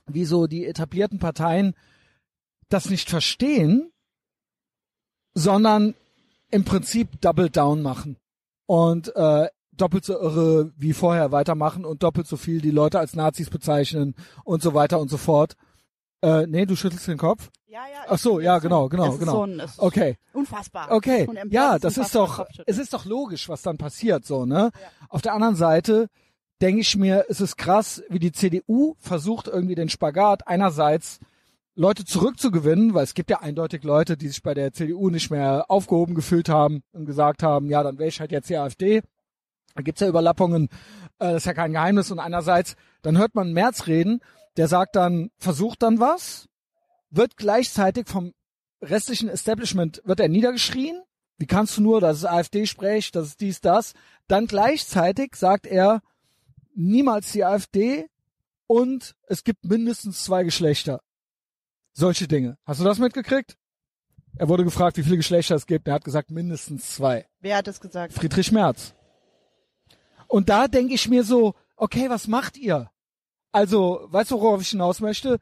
wie 0.07 0.25
so 0.25 0.47
die 0.47 0.65
etablierten 0.65 1.19
Parteien 1.19 1.75
das 2.69 2.89
nicht 2.89 3.11
verstehen, 3.11 3.91
sondern 5.35 5.95
im 6.53 6.65
Prinzip 6.65 7.21
Double 7.21 7.51
Down 7.51 7.83
machen 7.83 8.17
und 8.67 9.15
äh, 9.17 9.49
doppelt 9.73 10.05
so 10.05 10.13
irre 10.13 10.73
wie 10.77 10.93
vorher 10.93 11.33
weitermachen 11.33 11.85
und 11.85 12.05
doppelt 12.05 12.29
so 12.29 12.37
viel 12.37 12.61
die 12.61 12.71
Leute 12.71 13.01
als 13.01 13.17
Nazis 13.17 13.51
bezeichnen 13.51 14.15
und 14.45 14.63
so 14.63 14.73
weiter 14.73 15.01
und 15.01 15.11
so 15.11 15.17
fort. 15.17 15.57
Äh, 16.23 16.47
nee, 16.47 16.67
du 16.67 16.77
schüttelst 16.77 17.09
den 17.09 17.19
Kopf. 17.19 17.51
Ja, 17.67 17.81
ja. 17.93 18.05
Ach 18.09 18.19
so, 18.19 18.41
ja, 18.41 18.59
genau, 18.59 18.89
genau, 18.89 19.17
genau. 19.17 19.33
So 19.33 19.43
ein, 19.45 19.63
Okay. 19.79 20.17
Unfassbar. 20.33 20.91
Okay, 20.91 21.29
ja, 21.51 21.79
das 21.79 21.97
ist 21.99 22.15
doch, 22.15 22.45
es 22.67 22.79
ist 22.79 22.93
doch 22.93 23.05
logisch, 23.05 23.49
was 23.49 23.63
dann 23.63 23.79
passiert, 23.79 24.25
so, 24.25 24.45
ne? 24.45 24.71
Auf 25.09 25.23
der 25.23 25.35
anderen 25.35 25.55
Seite 25.55 26.09
denke 26.61 26.81
ich 26.81 26.97
mir, 26.97 27.27
es 27.29 27.41
ist 27.41 27.57
krass, 27.57 28.03
wie 28.09 28.19
die 28.19 28.33
CDU 28.33 28.97
versucht 28.99 29.49
irgendwie 29.49 29.77
den 29.77 29.89
Spagat 29.89 30.47
einerseits 30.47 31.21
Leute 31.75 32.05
zurückzugewinnen, 32.05 32.93
weil 32.93 33.05
es 33.05 33.15
gibt 33.15 33.31
ja 33.31 33.41
eindeutig 33.41 33.85
Leute, 33.85 34.17
die 34.17 34.29
sich 34.29 34.43
bei 34.43 34.53
der 34.53 34.73
CDU 34.73 35.09
nicht 35.09 35.31
mehr 35.31 35.65
aufgehoben 35.69 36.15
gefühlt 36.15 36.49
haben 36.49 36.83
und 36.93 37.07
gesagt 37.07 37.43
haben, 37.43 37.69
ja, 37.71 37.83
dann 37.83 37.99
wäre 37.99 38.09
ich 38.09 38.21
halt 38.21 38.33
jetzt 38.33 38.51
die 38.51 38.57
AfD. 38.57 39.03
Da 39.75 39.83
gibt's 39.83 40.01
ja 40.01 40.09
Überlappungen, 40.09 40.65
äh, 41.21 41.29
das 41.33 41.37
ist 41.37 41.47
ja 41.47 41.55
kein 41.55 41.73
Geheimnis. 41.73 42.11
Und 42.11 42.19
einerseits, 42.19 42.77
dann 43.03 43.17
hört 43.17 43.35
man 43.35 43.53
Merz 43.53 43.87
reden, 43.87 44.21
der 44.57 44.69
sagt 44.69 44.97
dann, 44.97 45.31
versucht 45.39 45.83
dann 45.83 46.01
was, 46.01 46.49
wird 47.11 47.37
gleichzeitig 47.37 48.09
vom 48.09 48.33
restlichen 48.83 49.29
Establishment, 49.29 50.01
wird 50.05 50.21
er 50.21 50.29
niedergeschrien. 50.29 51.03
Wie 51.39 51.47
kannst 51.47 51.77
du 51.77 51.83
nur, 51.83 52.01
das 52.01 52.19
ist 52.19 52.25
AfD-Sprech, 52.27 53.13
das 53.13 53.29
ist 53.29 53.41
dies, 53.41 53.61
das. 53.61 53.95
Dann 54.29 54.47
gleichzeitig 54.47 55.35
sagt 55.37 55.67
er, 55.67 56.03
niemals 56.75 57.33
die 57.33 57.45
AfD 57.45 58.09
und 58.67 59.17
es 59.27 59.43
gibt 59.43 59.65
mindestens 59.65 60.25
zwei 60.25 60.45
Geschlechter. 60.45 61.01
Solche 61.93 62.29
Dinge. 62.29 62.59
Hast 62.65 62.81
du 62.81 62.85
das 62.85 62.99
mitgekriegt? 62.99 63.57
Er 64.37 64.49
wurde 64.49 64.65
gefragt, 64.65 64.97
wie 64.97 65.03
viele 65.03 65.17
Geschlechter 65.17 65.57
es 65.57 65.67
gibt. 65.67 65.89
Er 65.89 65.95
hat 65.95 66.05
gesagt, 66.05 66.31
mindestens 66.31 66.95
zwei. 66.95 67.27
Wer 67.41 67.57
hat 67.57 67.67
das 67.67 67.81
gesagt? 67.81 68.13
Friedrich 68.13 68.53
Merz. 68.53 68.95
Und 70.29 70.49
da 70.49 70.69
denke 70.69 70.95
ich 70.95 71.09
mir 71.09 71.25
so, 71.25 71.55
okay, 71.77 72.09
was 72.09 72.29
macht 72.29 72.57
ihr? 72.57 72.91
Also, 73.53 74.07
weißt 74.11 74.31
du, 74.31 74.41
worauf 74.41 74.61
ich 74.61 74.71
hinaus 74.71 75.01
möchte? 75.01 75.39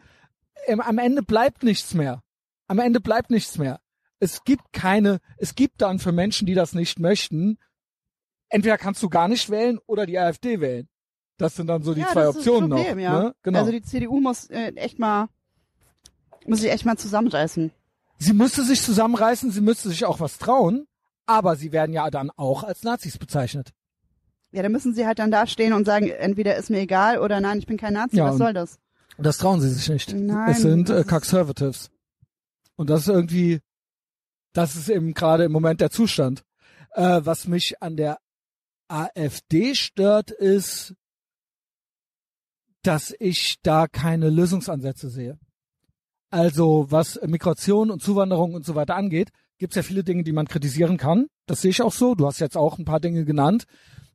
Ähm, 0.67 0.81
am 0.81 0.99
Ende 0.99 1.23
bleibt 1.23 1.63
nichts 1.63 1.95
mehr. 1.95 2.23
Am 2.67 2.79
Ende 2.79 3.01
bleibt 3.01 3.31
nichts 3.31 3.59
mehr. 3.59 3.81
Es 4.21 4.45
gibt 4.45 4.73
keine, 4.73 5.21
es 5.37 5.55
gibt 5.55 5.81
dann 5.83 5.99
für 5.99 6.13
Menschen, 6.13 6.47
die 6.47 6.55
das 6.55 6.75
nicht 6.75 6.99
möchten, 6.99 7.59
entweder 8.49 8.79
kannst 8.79 9.03
du 9.03 9.09
gar 9.09 9.29
nicht 9.29 9.51
wählen 9.51 9.79
oder 9.87 10.07
die 10.07 10.19
AfD 10.19 10.61
wählen. 10.61 10.89
Das 11.37 11.55
sind 11.55 11.69
dann 11.69 11.83
so 11.83 11.95
die 11.95 12.01
ja, 12.01 12.09
zwei 12.09 12.29
Optionen 12.29 12.71
Problem, 12.71 12.97
noch. 12.97 13.03
Ja. 13.03 13.23
Ne? 13.23 13.35
Genau. 13.43 13.59
Also 13.61 13.71
die 13.71 13.83
CDU 13.83 14.21
muss 14.21 14.47
äh, 14.51 14.73
echt 14.75 14.99
mal, 14.99 15.29
muss 16.47 16.61
sich 16.61 16.71
echt 16.71 16.85
mal 16.85 16.97
zusammenreißen. 16.97 17.71
sie 18.19 18.33
müsste 18.33 18.65
sich 18.65 18.83
zusammenreißen, 18.83 19.53
sie 19.53 19.61
müsste 19.61 19.89
sich 19.89 20.05
auch 20.05 20.19
was 20.19 20.39
trauen, 20.39 20.89
aber 21.27 21.55
sie 21.55 21.71
werden 21.71 21.93
ja 21.93 22.11
dann 22.11 22.31
auch 22.37 22.65
als 22.65 22.83
Nazis 22.83 23.19
bezeichnet. 23.19 23.73
Ja, 24.51 24.63
da 24.63 24.69
müssen 24.69 24.95
sie 24.95 25.07
halt 25.07 25.19
dann 25.19 25.31
da 25.31 25.47
stehen 25.47 25.73
und 25.73 25.85
sagen, 25.85 26.09
entweder 26.09 26.57
ist 26.57 26.71
mir 26.71 26.81
egal 26.81 27.19
oder 27.19 27.41
nein, 27.41 27.59
ich 27.59 27.67
bin 27.67 27.77
kein 27.77 27.93
Nazi, 27.93 28.17
Ja, 28.17 28.31
was 28.31 28.39
soll 28.39 28.53
das? 28.53 28.79
Und 29.17 29.25
das 29.25 29.39
trauen 29.39 29.61
sie 29.61 29.69
sich 29.69 29.89
nicht. 29.89 30.15
Nein, 30.15 30.51
es 30.51 30.63
sind 30.63 30.91
äh, 30.91 31.05
Conservatives. 31.05 31.91
Und 32.77 32.89
das 32.89 33.03
ist 33.03 33.09
irgendwie, 33.09 33.61
das 34.53 34.77
ist 34.77 34.89
eben 34.89 35.13
gerade 35.13 35.45
im 35.45 35.53
Moment 35.53 35.81
der 35.81 35.91
Zustand. 35.91 36.45
Äh, 36.93 37.21
was 37.25 37.47
mich 37.47 37.83
an 37.83 37.97
der 37.97 38.19
AfD 38.89 39.75
stört, 39.75 40.31
ist, 40.31 40.95
dass 42.83 43.15
ich 43.19 43.57
da 43.63 43.87
keine 43.87 44.31
Lösungsansätze 44.31 45.11
sehe. 45.11 45.39
Also 46.31 46.87
was 46.91 47.19
Migration 47.27 47.91
und 47.91 48.03
Zuwanderung 48.03 48.55
und 48.55 48.65
so 48.65 48.75
weiter 48.75 48.97
angeht, 48.97 49.31
gibt 49.59 49.73
es 49.73 49.77
ja 49.77 49.83
viele 49.83 50.05
Dinge, 50.05 50.23
die 50.23 50.33
man 50.33 50.47
kritisieren 50.47 50.97
kann. 50.97 51.27
Das 51.47 51.61
sehe 51.61 51.71
ich 51.71 51.83
auch 51.83 51.93
so. 51.93 52.15
Du 52.15 52.27
hast 52.27 52.39
jetzt 52.39 52.57
auch 52.57 52.79
ein 52.79 52.85
paar 52.85 53.01
Dinge 53.01 53.25
genannt. 53.25 53.65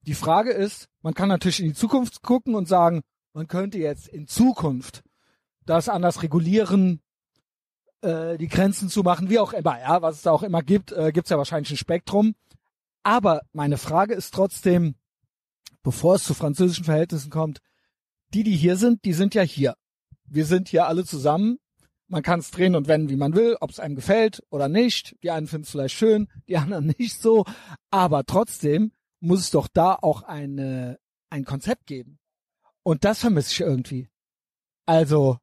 Die 0.06 0.16
Frage 0.16 0.51
ist, 0.51 0.89
man 1.01 1.14
kann 1.14 1.30
natürlich 1.30 1.62
in 1.62 1.68
die 1.68 1.74
Zukunft 1.74 2.22
gucken 2.22 2.56
und 2.56 2.68
sagen, 2.68 3.01
man 3.34 3.47
könnte 3.47 3.78
jetzt 3.78 4.08
in 4.08 4.28
Zukunft 4.28 5.04
das 5.66 5.88
anders 5.88 6.24
regulieren, 6.24 7.01
äh, 8.01 8.38
die 8.38 8.49
Grenzen 8.49 8.89
zu 8.89 9.01
machen, 9.01 9.30
wie 9.30 9.39
auch 9.39 9.54
immer, 9.54 9.80
ja, 9.80 10.01
was 10.01 10.18
es 10.18 10.22
da 10.24 10.32
auch 10.32 10.43
immer 10.43 10.62
gibt, 10.62 10.91
äh, 10.91 11.12
gibt 11.14 11.28
es 11.28 11.32
ja 11.32 11.38
wahrscheinlich 11.38 11.72
ein 11.72 11.78
Spektrum. 11.78 12.36
Aber 13.04 13.41
meine 13.54 13.78
Frage 13.78 14.14
ist 14.14 14.34
trotzdem, 14.34 14.95
bevor 15.84 16.16
es 16.16 16.24
zu 16.24 16.34
französischen 16.34 16.86
Verhältnissen 16.86 17.30
kommt, 17.30 17.60
die, 18.34 18.43
die 18.43 18.56
hier 18.56 18.76
sind, 18.76 19.06
die 19.06 19.14
sind 19.14 19.36
ja 19.36 19.41
hier. 19.41 19.76
Wir 20.26 20.45
sind 20.45 20.68
hier 20.68 20.88
alle 20.88 21.06
zusammen. 21.06 21.60
Man 22.08 22.24
kann 22.24 22.39
es 22.39 22.51
drehen 22.51 22.76
und 22.76 22.88
wenden, 22.88 23.10
wie 23.10 23.16
man 23.16 23.36
will, 23.36 23.56
ob 23.62 23.70
es 23.70 23.80
einem 23.80 23.95
gefällt 23.95 24.43
oder 24.49 24.68
nicht. 24.68 25.16
Die 25.24 25.32
einen 25.32 25.47
finden 25.47 25.64
es 25.64 25.72
vielleicht 25.72 25.95
schön, 25.95 26.28
die 26.47 26.58
anderen 26.58 26.88
nicht 26.97 27.22
so. 27.22 27.45
Aber 27.89 28.26
trotzdem 28.26 28.91
muss 29.24 29.39
es 29.39 29.51
doch 29.51 29.69
da 29.69 29.95
auch 29.95 30.24
eine, 30.24 30.99
ein 31.30 31.45
Konzept 31.45 31.88
geben. 31.88 32.19
Und 32.84 33.05
das 33.05 33.19
vermisse 33.19 33.51
ich 33.51 33.61
irgendwie. 33.61 34.09
Also, 34.86 35.38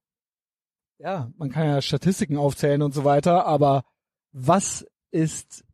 ja, 0.99 1.33
man 1.39 1.51
kann 1.51 1.67
ja 1.67 1.81
Statistiken 1.81 2.37
aufzählen 2.37 2.83
und 2.83 2.93
so 2.93 3.05
weiter, 3.05 3.47
aber 3.47 3.85
was 4.33 4.87
ist, 5.11 5.65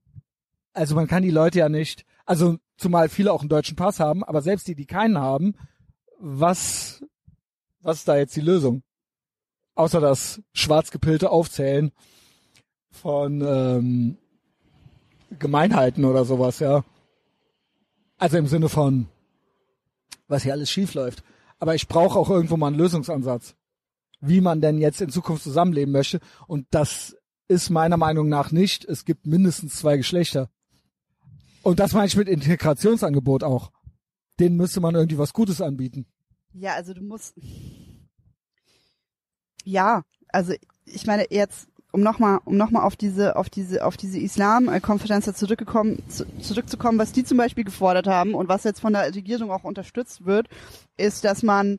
also 0.73 0.95
man 0.95 1.09
kann 1.09 1.25
die 1.25 1.31
Leute 1.31 1.59
ja 1.59 1.69
nicht, 1.69 2.05
also 2.25 2.59
zumal 2.77 3.09
viele 3.09 3.33
auch 3.33 3.41
einen 3.41 3.49
deutschen 3.49 3.77
Pass 3.77 3.99
haben, 3.99 4.23
aber 4.23 4.41
selbst 4.41 4.69
die, 4.69 4.77
die 4.77 4.87
keinen 4.87 5.19
haben, 5.19 5.55
was, 6.19 7.05
was 7.81 7.99
ist 7.99 8.09
da 8.09 8.17
jetzt 8.17 8.37
die 8.37 8.41
Lösung? 8.41 8.85
Außer 9.75 10.01
das 10.01 10.41
schwarzgepillte 10.53 11.31
Aufzählen 11.31 11.91
von 12.93 13.43
ähm, 13.43 14.19
Gemeinheiten 15.41 16.05
oder 16.05 16.25
sowas, 16.25 16.61
ja. 16.61 16.85
Also 18.19 18.39
im 18.39 18.47
Sinne 18.47 18.69
von, 18.69 19.09
was 20.29 20.43
hier 20.43 20.53
alles 20.53 20.71
schief 20.71 20.95
läuft. 20.95 21.23
Aber 21.59 21.75
ich 21.75 21.89
brauche 21.89 22.19
auch 22.19 22.31
irgendwo 22.31 22.57
mal 22.57 22.69
einen 22.69 22.77
Lösungsansatz, 22.77 23.55
wie 24.21 24.41
man 24.41 24.61
denn 24.61 24.79
jetzt 24.79 25.01
in 25.01 25.11
Zukunft 25.11 25.43
zusammenleben 25.43 25.93
möchte. 25.93 26.21
Und 26.47 26.67
das 26.71 27.17
ist 27.49 27.71
meiner 27.71 27.97
Meinung 27.97 28.29
nach 28.29 28.51
nicht. 28.53 28.85
Es 28.85 29.05
gibt 29.05 29.27
mindestens 29.27 29.77
zwei 29.77 29.97
Geschlechter. 29.97 30.51
Und 31.63 31.81
das 31.81 31.93
meine 31.93 32.07
ich 32.07 32.17
mit 32.17 32.29
Integrationsangebot 32.29 33.43
auch. 33.43 33.73
Denen 34.39 34.57
müsste 34.57 34.81
man 34.81 34.95
irgendwie 34.95 35.19
was 35.19 35.33
Gutes 35.33 35.61
anbieten. 35.61 36.07
Ja, 36.53 36.75
also 36.75 36.95
du 36.95 37.03
musst, 37.03 37.35
Ja, 39.65 40.05
also 40.29 40.55
ich 40.85 41.07
meine 41.07 41.27
jetzt, 41.31 41.69
um 41.97 42.03
nochmal, 42.03 42.41
um 42.45 42.59
noch 42.59 42.71
mal 42.71 42.83
auf 42.83 42.95
diese, 42.95 43.37
auf 43.37 43.49
diese, 43.49 43.83
auf 43.83 43.97
diese 43.97 44.19
Islam-Konferenz 44.19 45.33
zurückgekommen, 45.35 46.03
zu, 46.11 46.27
zurückzukommen, 46.41 46.99
was 46.99 47.13
die 47.13 47.25
zum 47.25 47.39
Beispiel 47.39 47.65
gefordert 47.65 48.07
haben 48.07 48.35
und 48.35 48.51
was 48.51 48.65
jetzt 48.65 48.81
von 48.81 48.93
der 48.93 49.15
Regierung 49.15 49.51
auch 49.51 49.65
unterstützt 49.65 50.27
wird, 50.27 50.47
ist, 50.99 51.25
dass 51.25 51.43
man, 51.43 51.79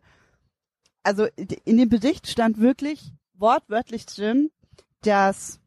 also 1.03 1.27
in 1.65 1.77
dem 1.77 1.89
Bericht 1.89 2.27
stand 2.27 2.59
wirklich 2.59 3.11
wortwörtlich 3.35 4.07
drin, 4.07 4.49
dass 5.03 5.59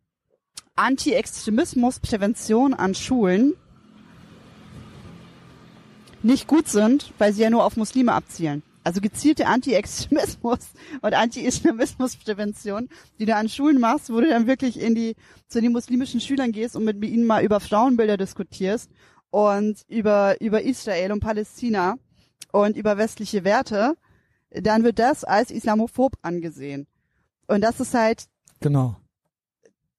Anti-Extremismus-Prävention 0.75 2.75
an 2.75 2.97
Schulen 2.97 3.55
nicht 6.25 6.49
gut 6.49 6.67
sind, 6.67 7.13
weil 7.19 7.33
sie 7.33 7.43
ja 7.43 7.51
nur 7.51 7.65
auf 7.65 7.77
Muslime 7.77 8.15
abzielen. 8.15 8.65
Also 8.83 9.01
gezielte 9.01 9.47
Anti-Extremismus 9.47 10.59
und 11.03 11.15
Anti-Islamismus-Prävention, 11.15 12.89
die 13.19 13.27
du 13.27 13.37
an 13.37 13.49
Schulen 13.49 13.79
machst, 13.79 14.11
wo 14.11 14.21
du 14.21 14.29
dann 14.29 14.47
wirklich 14.47 14.81
in 14.81 14.95
die, 14.95 15.17
zu 15.49 15.61
den 15.61 15.73
muslimischen 15.73 16.21
Schülern 16.21 16.53
gehst 16.53 16.77
und 16.77 16.85
mit 16.85 17.05
ihnen 17.05 17.27
mal 17.27 17.45
über 17.45 17.61
Frauenbilder 17.61 18.17
diskutierst 18.17 18.91
und 19.31 19.85
über, 19.89 20.41
über 20.41 20.63
Israel 20.63 21.13
und 21.13 21.21
Palästina 21.21 21.97
und 22.53 22.77
über 22.77 22.97
westliche 22.97 23.45
Werte, 23.45 23.97
dann 24.51 24.83
wird 24.83 24.99
das 24.99 25.25
als 25.25 25.51
islamophob 25.51 26.15
angesehen. 26.23 26.87
Und 27.47 27.63
das 27.63 27.81
ist 27.81 27.95
halt. 27.95 28.25
Genau. 28.61 28.97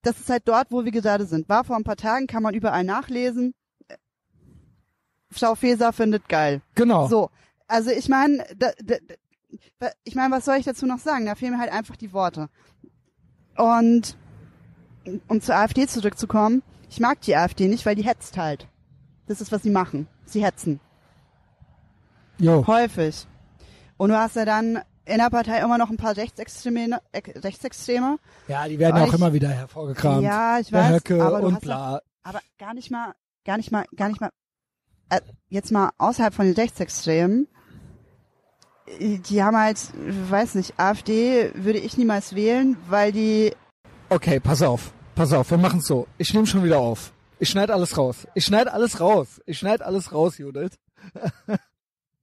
Das 0.01 0.19
ist 0.19 0.29
halt 0.29 0.47
dort, 0.47 0.71
wo 0.71 0.83
wir 0.83 0.91
gerade 0.91 1.25
sind. 1.25 1.47
War 1.47 1.63
vor 1.63 1.75
ein 1.75 1.83
paar 1.83 1.95
Tagen, 1.95 2.27
kann 2.27 2.43
man 2.43 2.55
überall 2.55 2.83
nachlesen. 2.83 3.53
Frau 5.29 5.55
Feser 5.55 5.93
findet 5.93 6.27
geil. 6.27 6.61
Genau. 6.75 7.07
So. 7.07 7.29
Also 7.71 7.89
ich 7.89 8.09
meine, 8.09 8.45
ich 10.03 10.15
meine, 10.15 10.35
was 10.35 10.43
soll 10.43 10.57
ich 10.57 10.65
dazu 10.65 10.85
noch 10.85 10.99
sagen? 10.99 11.25
Da 11.25 11.35
fehlen 11.35 11.53
mir 11.53 11.59
halt 11.59 11.71
einfach 11.71 11.95
die 11.95 12.11
Worte. 12.11 12.49
Und 13.55 14.17
um 15.29 15.39
zur 15.39 15.55
AfD 15.55 15.87
zurückzukommen, 15.87 16.63
ich 16.89 16.99
mag 16.99 17.21
die 17.21 17.33
AfD 17.33 17.69
nicht, 17.69 17.85
weil 17.85 17.95
die 17.95 18.03
hetzt 18.03 18.37
halt. 18.37 18.67
Das 19.27 19.39
ist, 19.39 19.53
was 19.53 19.63
sie 19.63 19.69
machen. 19.69 20.09
Sie 20.25 20.43
hetzen. 20.43 20.81
Jo. 22.39 22.67
Häufig. 22.67 23.25
Und 23.95 24.09
du 24.09 24.17
hast 24.17 24.35
ja 24.35 24.43
dann 24.43 24.81
in 25.05 25.19
der 25.19 25.29
Partei 25.29 25.61
immer 25.61 25.77
noch 25.77 25.89
ein 25.89 25.97
paar 25.97 26.17
Rechtsextreme. 26.17 26.99
Rechtsextreme. 27.13 28.17
Ja, 28.49 28.67
die 28.67 28.79
werden 28.79 28.97
ja 28.97 29.03
auch 29.03 29.07
ich, 29.07 29.13
immer 29.13 29.31
wieder 29.31 29.49
hervorgekramt. 29.49 30.23
Ja, 30.23 30.59
ich 30.59 30.73
weiß. 30.73 30.95
Höcke 30.95 31.23
aber 31.23 31.41
und 31.43 31.61
bla. 31.61 31.93
Ja, 31.93 32.01
aber 32.23 32.41
gar 32.57 32.73
nicht 32.73 32.91
mal, 32.91 33.13
gar 33.45 33.55
nicht 33.55 33.71
mal, 33.71 33.85
gar 33.95 34.09
nicht 34.09 34.19
mal. 34.19 34.31
Äh, 35.09 35.21
jetzt 35.47 35.71
mal 35.71 35.91
außerhalb 35.97 36.33
von 36.33 36.45
den 36.47 36.55
Rechtsextremen. 36.55 37.47
Die 38.99 39.43
haben 39.43 39.57
halt, 39.57 39.77
weiß 40.29 40.55
nicht, 40.55 40.73
AfD 40.77 41.51
würde 41.53 41.79
ich 41.79 41.97
niemals 41.97 42.35
wählen, 42.35 42.77
weil 42.89 43.11
die. 43.11 43.53
Okay, 44.09 44.39
pass 44.39 44.61
auf, 44.61 44.91
pass 45.15 45.33
auf, 45.33 45.51
wir 45.51 45.57
machen's 45.57 45.87
so. 45.87 46.07
Ich 46.17 46.33
nehme 46.33 46.47
schon 46.47 46.63
wieder 46.63 46.79
auf. 46.79 47.13
Ich 47.39 47.49
schneide 47.49 47.73
alles 47.73 47.97
raus. 47.97 48.27
Ich 48.35 48.45
schneide 48.45 48.73
alles 48.73 48.99
raus. 48.99 49.41
Ich 49.45 49.57
schneide 49.57 49.85
alles 49.85 50.13
raus, 50.13 50.37
Judith. 50.37 50.73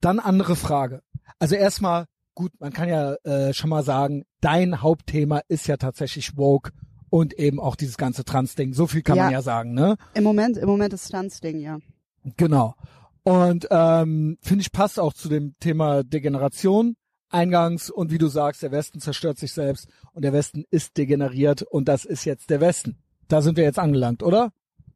Dann 0.01 0.19
andere 0.19 0.55
Frage. 0.55 1.01
Also 1.39 1.55
erstmal, 1.55 2.05
gut, 2.35 2.51
man 2.59 2.71
kann 2.71 2.87
ja 2.87 3.15
äh, 3.23 3.53
schon 3.53 3.69
mal 3.69 3.83
sagen, 3.83 4.23
dein 4.39 4.81
Hauptthema 4.81 5.41
ist 5.49 5.67
ja 5.67 5.77
tatsächlich 5.77 6.37
woke 6.37 6.71
und 7.09 7.33
eben 7.33 7.59
auch 7.59 7.75
dieses 7.75 7.97
ganze 7.97 8.23
Trans-Ding. 8.23 8.73
So 8.73 8.87
viel 8.87 9.01
kann 9.01 9.17
ja, 9.17 9.23
man 9.23 9.33
ja 9.33 9.41
sagen, 9.41 9.73
ne? 9.73 9.97
Im 10.13 10.23
Moment, 10.23 10.57
im 10.57 10.67
Moment 10.67 10.93
ist 10.93 11.09
Trans-Ding, 11.09 11.59
ja. 11.59 11.79
Genau. 12.37 12.75
Und 13.29 13.67
ähm, 13.69 14.39
finde 14.41 14.61
ich 14.63 14.71
passt 14.71 14.99
auch 14.99 15.13
zu 15.13 15.29
dem 15.29 15.53
Thema 15.59 16.03
Degeneration 16.03 16.95
eingangs 17.29 17.91
und 17.91 18.11
wie 18.11 18.17
du 18.17 18.27
sagst, 18.27 18.63
der 18.63 18.71
Westen 18.71 18.99
zerstört 18.99 19.37
sich 19.37 19.53
selbst 19.53 19.87
und 20.13 20.23
der 20.23 20.33
Westen 20.33 20.65
ist 20.71 20.97
degeneriert 20.97 21.61
und 21.61 21.87
das 21.87 22.05
ist 22.05 22.25
jetzt 22.25 22.49
der 22.49 22.59
Westen. 22.59 22.97
Da 23.27 23.43
sind 23.43 23.55
wir 23.55 23.63
jetzt 23.63 23.77
angelangt, 23.77 24.23
oder? 24.23 24.51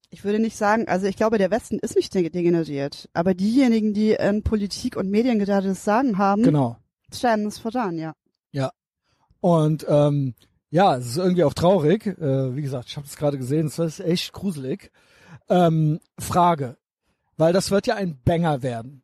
Ich 0.10 0.24
würde 0.24 0.40
nicht 0.40 0.58
sagen, 0.58 0.88
also 0.88 1.06
ich 1.06 1.16
glaube, 1.16 1.38
der 1.38 1.52
Westen 1.52 1.78
ist 1.78 1.96
nicht 1.96 2.12
degeneriert, 2.16 3.08
aber 3.14 3.36
diejenigen, 3.36 3.94
die 3.94 4.14
in 4.14 4.42
Politik 4.42 4.96
und 4.96 5.12
Medien 5.12 5.38
gerade 5.38 5.68
das 5.68 5.84
Sagen 5.84 6.18
haben, 6.18 6.42
genau 6.42 6.78
scheinen 7.16 7.46
es 7.46 7.60
voran, 7.60 8.00
ja. 8.00 8.16
Ja. 8.52 8.72
Und 9.42 9.86
ähm, 9.88 10.34
ja, 10.72 10.96
es 10.96 11.06
ist 11.06 11.18
irgendwie 11.18 11.44
auch 11.44 11.54
traurig. 11.54 12.08
Äh, 12.08 12.56
wie 12.56 12.64
gesagt, 12.64 12.90
ich 12.90 12.98
habe 12.98 13.06
es 13.06 13.16
gerade 13.16 13.38
gesehen, 13.38 13.68
es 13.68 13.78
ist 13.78 14.00
echt 14.00 14.34
gruselig. 14.34 14.92
Ähm, 15.50 16.00
Frage, 16.18 16.78
weil 17.38 17.54
das 17.54 17.72
wird 17.72 17.88
ja 17.88 17.96
ein 17.96 18.22
Banger 18.24 18.62
werden. 18.64 19.04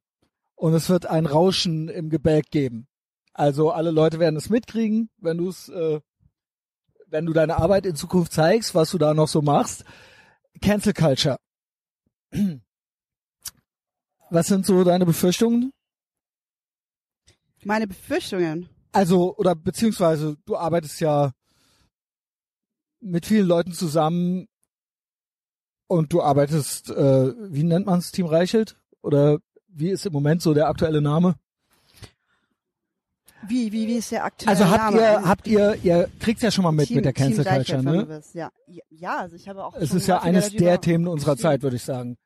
Und 0.56 0.74
es 0.74 0.90
wird 0.90 1.06
ein 1.06 1.26
Rauschen 1.26 1.88
im 1.88 2.10
Gebälk 2.10 2.52
geben. 2.52 2.88
Also 3.34 3.72
alle 3.72 3.92
Leute 3.92 4.20
werden 4.20 4.36
es 4.36 4.50
mitkriegen, 4.50 5.10
wenn 5.18 5.38
du 5.38 5.48
es, 5.50 5.70
äh, 5.70 6.02
wenn 7.08 7.26
du 7.26 7.34
deine 7.34 7.56
Arbeit 7.58 7.86
in 7.86 7.96
Zukunft 7.96 8.34
zeigst, 8.34 8.76
was 8.76 8.92
du 8.92 8.98
da 8.98 9.14
noch 9.14 9.30
so 9.30 9.42
machst. 9.42 9.86
Cancel 10.62 10.94
Culture. 10.94 11.38
Was 14.32 14.46
sind 14.46 14.64
so 14.64 14.84
deine 14.84 15.08
Befürchtungen? 15.08 15.72
Meine 17.64 17.88
Befürchtungen. 17.88 18.70
Also, 18.92 19.36
oder 19.38 19.56
beziehungsweise 19.56 20.38
du 20.46 20.56
arbeitest 20.56 21.00
ja 21.00 21.32
mit 23.00 23.26
vielen 23.26 23.48
Leuten 23.48 23.72
zusammen 23.72 24.48
und 25.90 26.14
du 26.14 26.22
arbeitest, 26.22 26.92
äh, 26.92 27.34
wie 27.52 27.64
nennt 27.64 27.88
man's, 27.88 28.12
Team 28.12 28.28
Reichelt? 28.28 28.78
Oder 29.02 29.40
wie 29.68 29.90
ist 29.90 30.06
im 30.06 30.14
Moment 30.14 30.42
so 30.42 30.54
der 30.54 30.68
aktuelle 30.68 31.02
Name? 31.02 31.36
Wie, 33.48 33.72
wie, 33.72 33.88
wie 33.88 33.96
ist 33.96 34.12
der 34.12 34.26
aktuelle 34.26 34.52
also 34.52 34.70
habt 34.70 34.94
Name? 34.94 34.98
ihr, 35.00 35.28
habt 35.28 35.48
ihr, 35.48 35.78
ihr 35.84 36.10
kriegt's 36.20 36.44
ja 36.44 36.52
schon 36.52 36.64
mal 36.64 36.72
mit 36.72 36.88
Team, 36.88 36.98
mit 36.98 37.06
der 37.06 37.14
Cancel 37.14 37.44
Culture, 37.44 37.82
ne? 37.82 38.22
Ja. 38.34 38.52
ja, 38.90 39.18
also 39.18 39.36
ich 39.36 39.50
habe 39.50 39.64
auch. 39.64 39.76
Es 39.76 39.94
ist 39.94 40.08
ja 40.08 40.22
eines 40.22 40.52
der 40.52 40.80
Themen 40.80 41.08
unserer 41.08 41.38
Zeit, 41.38 41.64
würde 41.64 41.78
ich 41.78 41.84
sagen. 41.84 42.18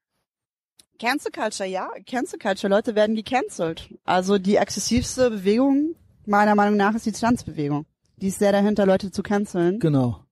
Cancel 0.99 1.31
Culture, 1.31 1.69
ja. 1.69 1.89
Cancel 2.05 2.39
Culture, 2.39 2.69
Leute 2.69 2.95
werden 2.95 3.15
gecancelt. 3.15 3.93
Also 4.03 4.37
die 4.39 4.57
exzessivste 4.57 5.29
Bewegung, 5.29 5.95
meiner 6.25 6.55
Meinung 6.55 6.75
nach, 6.75 6.95
ist 6.95 7.05
die 7.05 7.11
Transbewegung. 7.11 7.85
Die 8.17 8.27
ist 8.27 8.39
sehr 8.39 8.51
dahinter, 8.51 8.85
Leute 8.85 9.11
zu 9.11 9.23
canceln. 9.23 9.79
Genau. 9.79 10.25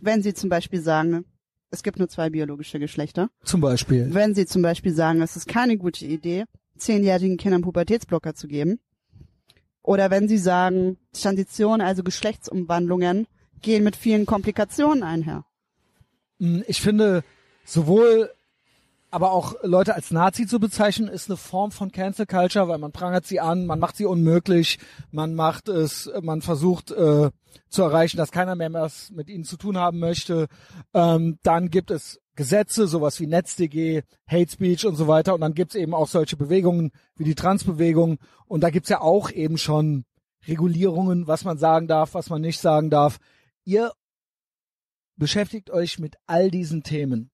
Wenn 0.00 0.22
sie 0.22 0.34
zum 0.34 0.48
Beispiel 0.48 0.80
sagen, 0.80 1.24
es 1.70 1.82
gibt 1.82 1.98
nur 1.98 2.08
zwei 2.08 2.30
biologische 2.30 2.78
Geschlechter. 2.78 3.30
Zum 3.44 3.60
Beispiel. 3.60 4.12
Wenn 4.12 4.34
sie 4.34 4.46
zum 4.46 4.62
Beispiel 4.62 4.94
sagen, 4.94 5.22
es 5.22 5.36
ist 5.36 5.48
keine 5.48 5.76
gute 5.76 6.06
Idee, 6.06 6.44
zehnjährigen 6.76 7.36
Kindern 7.36 7.62
Pubertätsblocker 7.62 8.34
zu 8.34 8.48
geben. 8.48 8.80
Oder 9.82 10.10
wenn 10.10 10.28
sie 10.28 10.38
sagen, 10.38 10.98
Transition, 11.12 11.80
also 11.80 12.02
Geschlechtsumwandlungen, 12.02 13.26
gehen 13.62 13.84
mit 13.84 13.96
vielen 13.96 14.26
Komplikationen 14.26 15.02
einher. 15.02 15.44
Hm, 16.38 16.64
ich 16.66 16.80
finde, 16.80 17.24
sowohl 17.64 18.30
aber 19.10 19.32
auch 19.32 19.54
Leute 19.62 19.94
als 19.94 20.10
Nazi 20.10 20.46
zu 20.46 20.60
bezeichnen, 20.60 21.08
ist 21.08 21.30
eine 21.30 21.36
Form 21.36 21.70
von 21.70 21.92
Cancel 21.92 22.26
Culture, 22.26 22.68
weil 22.68 22.78
man 22.78 22.92
prangert 22.92 23.26
sie 23.26 23.40
an, 23.40 23.66
man 23.66 23.78
macht 23.78 23.96
sie 23.96 24.04
unmöglich, 24.04 24.78
man 25.10 25.34
macht 25.34 25.68
es, 25.68 26.10
man 26.20 26.42
versucht 26.42 26.90
äh, 26.90 27.30
zu 27.68 27.82
erreichen, 27.82 28.18
dass 28.18 28.32
keiner 28.32 28.54
mehr 28.54 28.72
was 28.72 29.10
mit 29.10 29.30
ihnen 29.30 29.44
zu 29.44 29.56
tun 29.56 29.78
haben 29.78 29.98
möchte. 29.98 30.48
Ähm, 30.92 31.38
dann 31.42 31.70
gibt 31.70 31.90
es 31.90 32.20
Gesetze, 32.36 32.86
sowas 32.86 33.18
wie 33.18 33.26
NetzDG, 33.26 34.02
Hate 34.26 34.52
Speech 34.52 34.86
und 34.86 34.94
so 34.94 35.08
weiter. 35.08 35.34
Und 35.34 35.40
dann 35.40 35.54
gibt's 35.54 35.74
eben 35.74 35.94
auch 35.94 36.06
solche 36.06 36.36
Bewegungen 36.36 36.92
wie 37.16 37.24
die 37.24 37.34
Transbewegung. 37.34 38.18
Und 38.46 38.60
da 38.62 38.70
gibt's 38.70 38.90
ja 38.90 39.00
auch 39.00 39.30
eben 39.30 39.58
schon 39.58 40.04
Regulierungen, 40.46 41.26
was 41.26 41.44
man 41.44 41.58
sagen 41.58 41.88
darf, 41.88 42.14
was 42.14 42.30
man 42.30 42.40
nicht 42.40 42.60
sagen 42.60 42.90
darf. 42.90 43.18
Ihr 43.64 43.92
beschäftigt 45.16 45.70
euch 45.70 45.98
mit 45.98 46.16
all 46.26 46.50
diesen 46.50 46.82
Themen. 46.82 47.30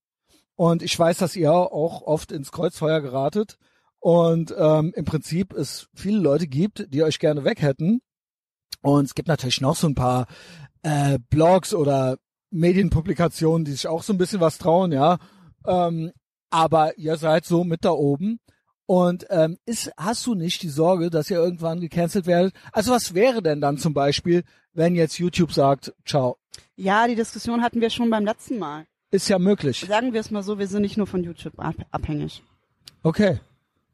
Und 0.55 0.83
ich 0.83 0.97
weiß, 0.97 1.17
dass 1.17 1.35
ihr 1.35 1.51
auch 1.51 2.01
oft 2.01 2.31
ins 2.31 2.51
Kreuzfeuer 2.51 3.01
geratet 3.01 3.57
und 3.99 4.53
ähm, 4.57 4.93
im 4.95 5.05
Prinzip 5.05 5.53
es 5.53 5.87
viele 5.93 6.19
Leute 6.19 6.47
gibt, 6.47 6.93
die 6.93 7.03
euch 7.03 7.19
gerne 7.19 7.43
weg 7.43 7.61
hätten. 7.61 8.01
Und 8.81 9.05
es 9.05 9.15
gibt 9.15 9.27
natürlich 9.27 9.61
noch 9.61 9.75
so 9.75 9.87
ein 9.87 9.95
paar 9.95 10.27
äh, 10.83 11.19
Blogs 11.29 11.73
oder 11.73 12.17
Medienpublikationen, 12.51 13.65
die 13.65 13.71
sich 13.71 13.87
auch 13.87 14.03
so 14.03 14.13
ein 14.13 14.17
bisschen 14.17 14.39
was 14.39 14.57
trauen, 14.57 14.91
ja. 14.91 15.17
Ähm, 15.65 16.11
aber 16.51 16.97
ihr 16.97 17.17
seid 17.17 17.45
so 17.45 17.63
mit 17.63 17.83
da 17.83 17.91
oben. 17.91 18.39
Und 18.85 19.25
ähm, 19.31 19.57
ist, 19.65 19.91
hast 19.97 20.25
du 20.27 20.35
nicht 20.35 20.61
die 20.61 20.69
Sorge, 20.69 21.09
dass 21.09 21.31
ihr 21.31 21.37
irgendwann 21.37 21.81
gecancelt 21.81 22.27
werdet? 22.27 22.53
Also 22.71 22.91
was 22.91 23.15
wäre 23.15 23.41
denn 23.41 23.59
dann 23.59 23.77
zum 23.79 23.95
Beispiel, 23.95 24.43
wenn 24.73 24.95
jetzt 24.95 25.17
YouTube 25.17 25.51
sagt, 25.51 25.93
ciao? 26.05 26.37
Ja, 26.75 27.07
die 27.07 27.15
Diskussion 27.15 27.63
hatten 27.63 27.81
wir 27.81 27.89
schon 27.89 28.09
beim 28.11 28.25
letzten 28.25 28.59
Mal. 28.59 28.85
Ist 29.15 29.29
ja 29.29 29.39
möglich. 29.39 29.85
Sagen 29.87 30.11
wir 30.11 30.19
es 30.19 30.29
mal 30.29 30.43
so, 30.43 30.59
wir 30.59 30.67
sind 30.67 30.81
nicht 30.81 30.97
nur 30.97 31.07
von 31.07 31.23
YouTube 31.23 31.53
abhängig. 31.57 32.43
Okay. 33.01 33.39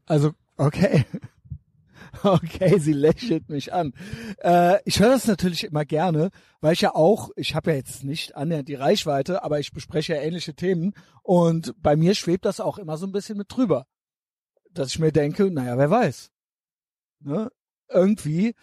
Also, 0.07 0.34
okay. 0.57 1.05
Okay, 2.24 2.78
sie 2.78 2.91
lächelt 2.91 3.47
mich 3.47 3.72
an. 3.72 3.93
Äh, 4.43 4.80
ich 4.84 4.99
höre 4.99 5.11
das 5.11 5.28
natürlich 5.28 5.63
immer 5.63 5.86
gerne, 5.86 6.30
weil 6.59 6.74
ich 6.74 6.82
ja 6.82 6.93
auch, 6.93 7.30
ich 7.38 7.55
habe 7.55 7.72
ja 7.72 7.78
jetzt 7.78 8.03
nicht 8.03 8.36
annähernd 8.36 8.67
die 8.67 8.76
Reichweite, 8.76 9.43
aber 9.43 9.61
ich 9.61 9.72
bespreche 9.72 10.15
ja 10.15 10.22
ähnliche 10.22 10.53
Themen 10.53 10.93
und 11.24 11.74
bei 11.82 11.95
mir 11.95 12.13
schwebt 12.13 12.43
das 12.43 12.59
auch 12.59 12.78
immer 12.78 12.97
so 12.97 13.07
ein 13.07 13.13
bisschen 13.13 13.38
mit 13.38 13.47
drüber. 13.49 13.88
Dass 14.72 14.89
ich 14.89 14.99
mir 14.99 15.13
denke, 15.13 15.49
naja, 15.49 15.78
wer 15.78 15.89
weiß. 15.89 16.32
Ne? 17.22 17.49
Irgendwie 17.88 18.55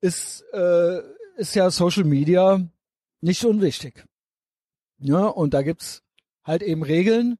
ist, 0.00 0.44
äh, 0.52 1.00
ist 1.36 1.54
ja 1.54 1.70
Social 1.70 2.04
Media 2.04 2.60
nicht 3.20 3.44
unwichtig. 3.44 4.04
Ja, 4.98 5.26
und 5.26 5.54
da 5.54 5.62
gibt's 5.62 6.02
halt 6.46 6.62
eben 6.62 6.82
Regeln 6.82 7.36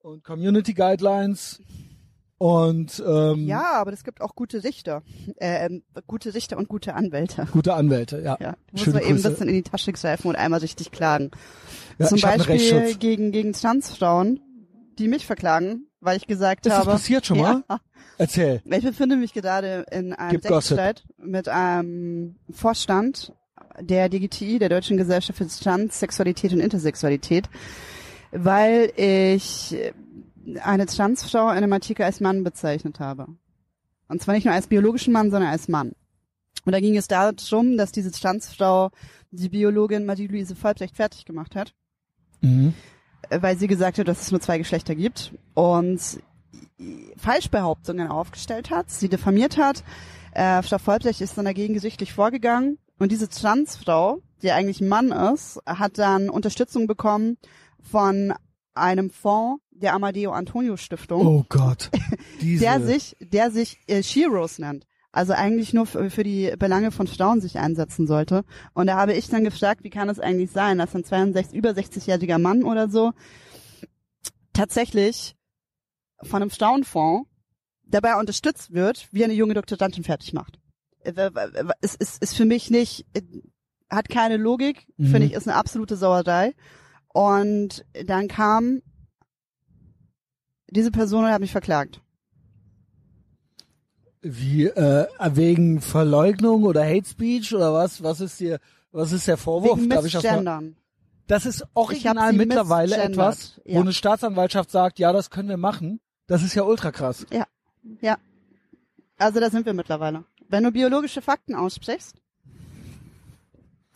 und 0.00 0.24
Community 0.24 0.74
Guidelines 0.74 1.60
und 2.38 3.02
ähm, 3.06 3.46
Ja, 3.46 3.72
aber 3.74 3.92
es 3.92 4.04
gibt 4.04 4.20
auch 4.20 4.34
gute 4.34 4.62
Richter. 4.62 5.02
Äh, 5.36 5.66
ähm, 5.66 5.82
gute 6.06 6.34
Richter 6.34 6.58
und 6.58 6.68
gute 6.68 6.94
Anwälte. 6.94 7.46
gute 7.52 7.74
Anwälte, 7.74 8.20
ja. 8.20 8.36
Ja, 8.40 8.56
muss 8.72 8.86
man 8.86 9.02
eben 9.02 9.16
ein 9.16 9.22
bisschen 9.22 9.48
in 9.48 9.54
die 9.54 9.62
Tasche 9.62 9.92
greifen 9.92 10.28
und 10.28 10.36
einmal 10.36 10.60
richtig 10.60 10.90
klagen. 10.90 11.30
Ja, 11.98 12.06
Zum 12.06 12.20
Beispiel 12.20 12.94
gegen, 12.96 13.32
gegen 13.32 13.52
Transfrauen, 13.54 14.40
die 14.98 15.08
mich 15.08 15.26
verklagen, 15.26 15.86
weil 16.00 16.18
ich 16.18 16.26
gesagt 16.26 16.66
Ist 16.66 16.72
das 16.72 16.80
habe. 16.80 16.92
passiert 16.92 17.24
schon 17.24 17.38
mal? 17.38 17.64
Ja. 17.68 17.80
Erzähl. 18.18 18.62
Ich 18.64 18.84
befinde 18.84 19.16
mich 19.16 19.32
gerade 19.32 19.86
in 19.90 20.12
einem. 20.12 20.40
Rechtsstreit 20.40 21.04
mit 21.18 21.48
einem 21.48 22.36
Vorstand 22.50 23.32
der 23.80 24.08
DGTI, 24.08 24.58
der 24.58 24.68
Deutschen 24.68 24.96
Gesellschaft 24.96 25.38
für 25.38 25.48
Trans, 25.48 25.98
Sexualität 26.00 26.52
und 26.52 26.60
Intersexualität, 26.60 27.48
weil 28.32 28.92
ich 28.96 29.74
eine 30.62 30.86
Transfrau 30.86 31.50
in 31.50 31.56
einem 31.56 31.72
Artikel 31.72 32.02
als 32.02 32.20
Mann 32.20 32.44
bezeichnet 32.44 33.00
habe. 33.00 33.26
Und 34.08 34.22
zwar 34.22 34.34
nicht 34.34 34.44
nur 34.44 34.54
als 34.54 34.68
biologischen 34.68 35.12
Mann, 35.12 35.30
sondern 35.30 35.50
als 35.50 35.68
Mann. 35.68 35.92
Und 36.64 36.72
da 36.72 36.80
ging 36.80 36.96
es 36.96 37.08
darum, 37.08 37.76
dass 37.76 37.92
diese 37.92 38.10
Transfrau 38.12 38.90
die 39.30 39.48
Biologin 39.48 40.06
Marie-Louise 40.06 40.54
Vollbrecht 40.54 40.96
fertig 40.96 41.24
gemacht 41.24 41.56
hat 41.56 41.74
Mhm. 42.42 42.74
weil 43.30 43.58
sie 43.58 43.66
gesagt 43.66 43.98
hat, 43.98 44.06
dass 44.06 44.22
es 44.22 44.30
nur 44.30 44.40
zwei 44.40 44.58
Geschlechter 44.58 44.94
gibt 44.94 45.32
und 45.54 46.00
Falschbehauptungen 47.16 48.08
aufgestellt 48.08 48.70
hat, 48.70 48.90
sie 48.90 49.08
diffamiert 49.08 49.56
hat. 49.56 49.82
Äh, 50.32 50.62
Frau 50.62 50.78
Vollblech 50.78 51.20
ist 51.20 51.36
dann 51.38 51.46
dagegen 51.46 51.74
gesichtlich 51.74 52.12
vorgegangen 52.12 52.78
und 52.98 53.10
diese 53.10 53.28
Transfrau, 53.28 54.20
die 54.42 54.52
eigentlich 54.52 54.80
ein 54.80 54.88
Mann 54.88 55.12
ist, 55.32 55.60
hat 55.66 55.98
dann 55.98 56.28
Unterstützung 56.28 56.86
bekommen 56.86 57.38
von 57.90 58.34
einem 58.74 59.10
Fonds 59.10 59.62
der 59.70 59.94
Amadeo 59.94 60.32
Antonio 60.32 60.76
Stiftung, 60.76 61.26
Oh 61.26 61.44
Gott. 61.48 61.90
Diese. 62.40 62.64
der 62.64 62.80
sich, 62.80 63.16
der 63.20 63.50
sich 63.50 63.78
äh, 63.86 64.02
Sheroes 64.02 64.58
nennt. 64.58 64.86
Also 65.12 65.32
eigentlich 65.32 65.72
nur 65.72 65.86
für, 65.86 66.24
die 66.24 66.52
Belange 66.58 66.90
von 66.90 67.06
Frauen 67.06 67.40
sich 67.40 67.58
einsetzen 67.58 68.06
sollte. 68.06 68.44
Und 68.74 68.86
da 68.86 68.96
habe 68.98 69.14
ich 69.14 69.28
dann 69.28 69.44
gefragt, 69.44 69.82
wie 69.82 69.88
kann 69.90 70.10
es 70.10 70.20
eigentlich 70.20 70.50
sein, 70.50 70.76
dass 70.76 70.94
ein 70.94 71.04
62, 71.04 71.56
über 71.56 71.70
60-jähriger 71.70 72.38
Mann 72.38 72.64
oder 72.64 72.90
so 72.90 73.12
tatsächlich 74.52 75.34
von 76.22 76.42
einem 76.42 76.50
Frauenfonds 76.50 77.28
dabei 77.84 78.18
unterstützt 78.18 78.72
wird, 78.72 79.08
wie 79.12 79.24
eine 79.24 79.32
junge 79.34 79.54
Doktorandin 79.54 80.04
fertig 80.04 80.32
macht. 80.32 80.58
Äh, 81.00 81.30
Es 81.80 81.94
ist, 81.94 82.22
ist 82.22 82.34
für 82.34 82.44
mich 82.44 82.70
nicht, 82.70 83.06
äh, 83.14 83.22
hat 83.88 84.08
keine 84.08 84.36
Logik, 84.36 84.86
Mhm. 84.96 85.06
finde 85.06 85.26
ich, 85.26 85.32
ist 85.34 85.46
eine 85.48 85.56
absolute 85.56 85.96
Sauerei. 85.96 86.54
Und 87.16 87.82
dann 88.04 88.28
kam 88.28 88.82
diese 90.68 90.90
Person 90.90 91.24
und 91.24 91.30
hat 91.30 91.40
mich 91.40 91.50
verklagt. 91.50 92.02
Wie 94.20 94.66
äh, 94.66 95.06
wegen 95.30 95.80
Verleugnung 95.80 96.64
oder 96.64 96.84
Hate 96.84 97.08
Speech 97.08 97.54
oder 97.54 97.72
was? 97.72 98.02
Was 98.02 98.20
ist 98.20 98.38
dir 98.38 98.60
was 98.92 99.12
ist 99.12 99.26
der 99.26 99.38
Vorwurf? 99.38 99.78
Wegen 99.78 99.88
Darf 99.88 100.04
ich 100.04 100.12
das 100.12 100.24
mal? 100.24 100.74
Das 101.26 101.46
ist 101.46 101.64
original 101.72 102.34
mittlerweile 102.34 102.98
etwas, 102.98 103.62
ja. 103.64 103.76
wo 103.76 103.80
eine 103.80 103.94
Staatsanwaltschaft 103.94 104.70
sagt, 104.70 104.98
ja, 104.98 105.10
das 105.14 105.30
können 105.30 105.48
wir 105.48 105.56
machen. 105.56 106.00
Das 106.26 106.42
ist 106.42 106.54
ja 106.54 106.64
ultra 106.64 106.92
krass. 106.92 107.24
Ja. 108.02 108.18
Also 109.16 109.40
da 109.40 109.48
sind 109.48 109.64
wir 109.64 109.72
mittlerweile. 109.72 110.26
Wenn 110.50 110.64
du 110.64 110.70
biologische 110.70 111.22
Fakten 111.22 111.54
aussprichst, 111.54 112.20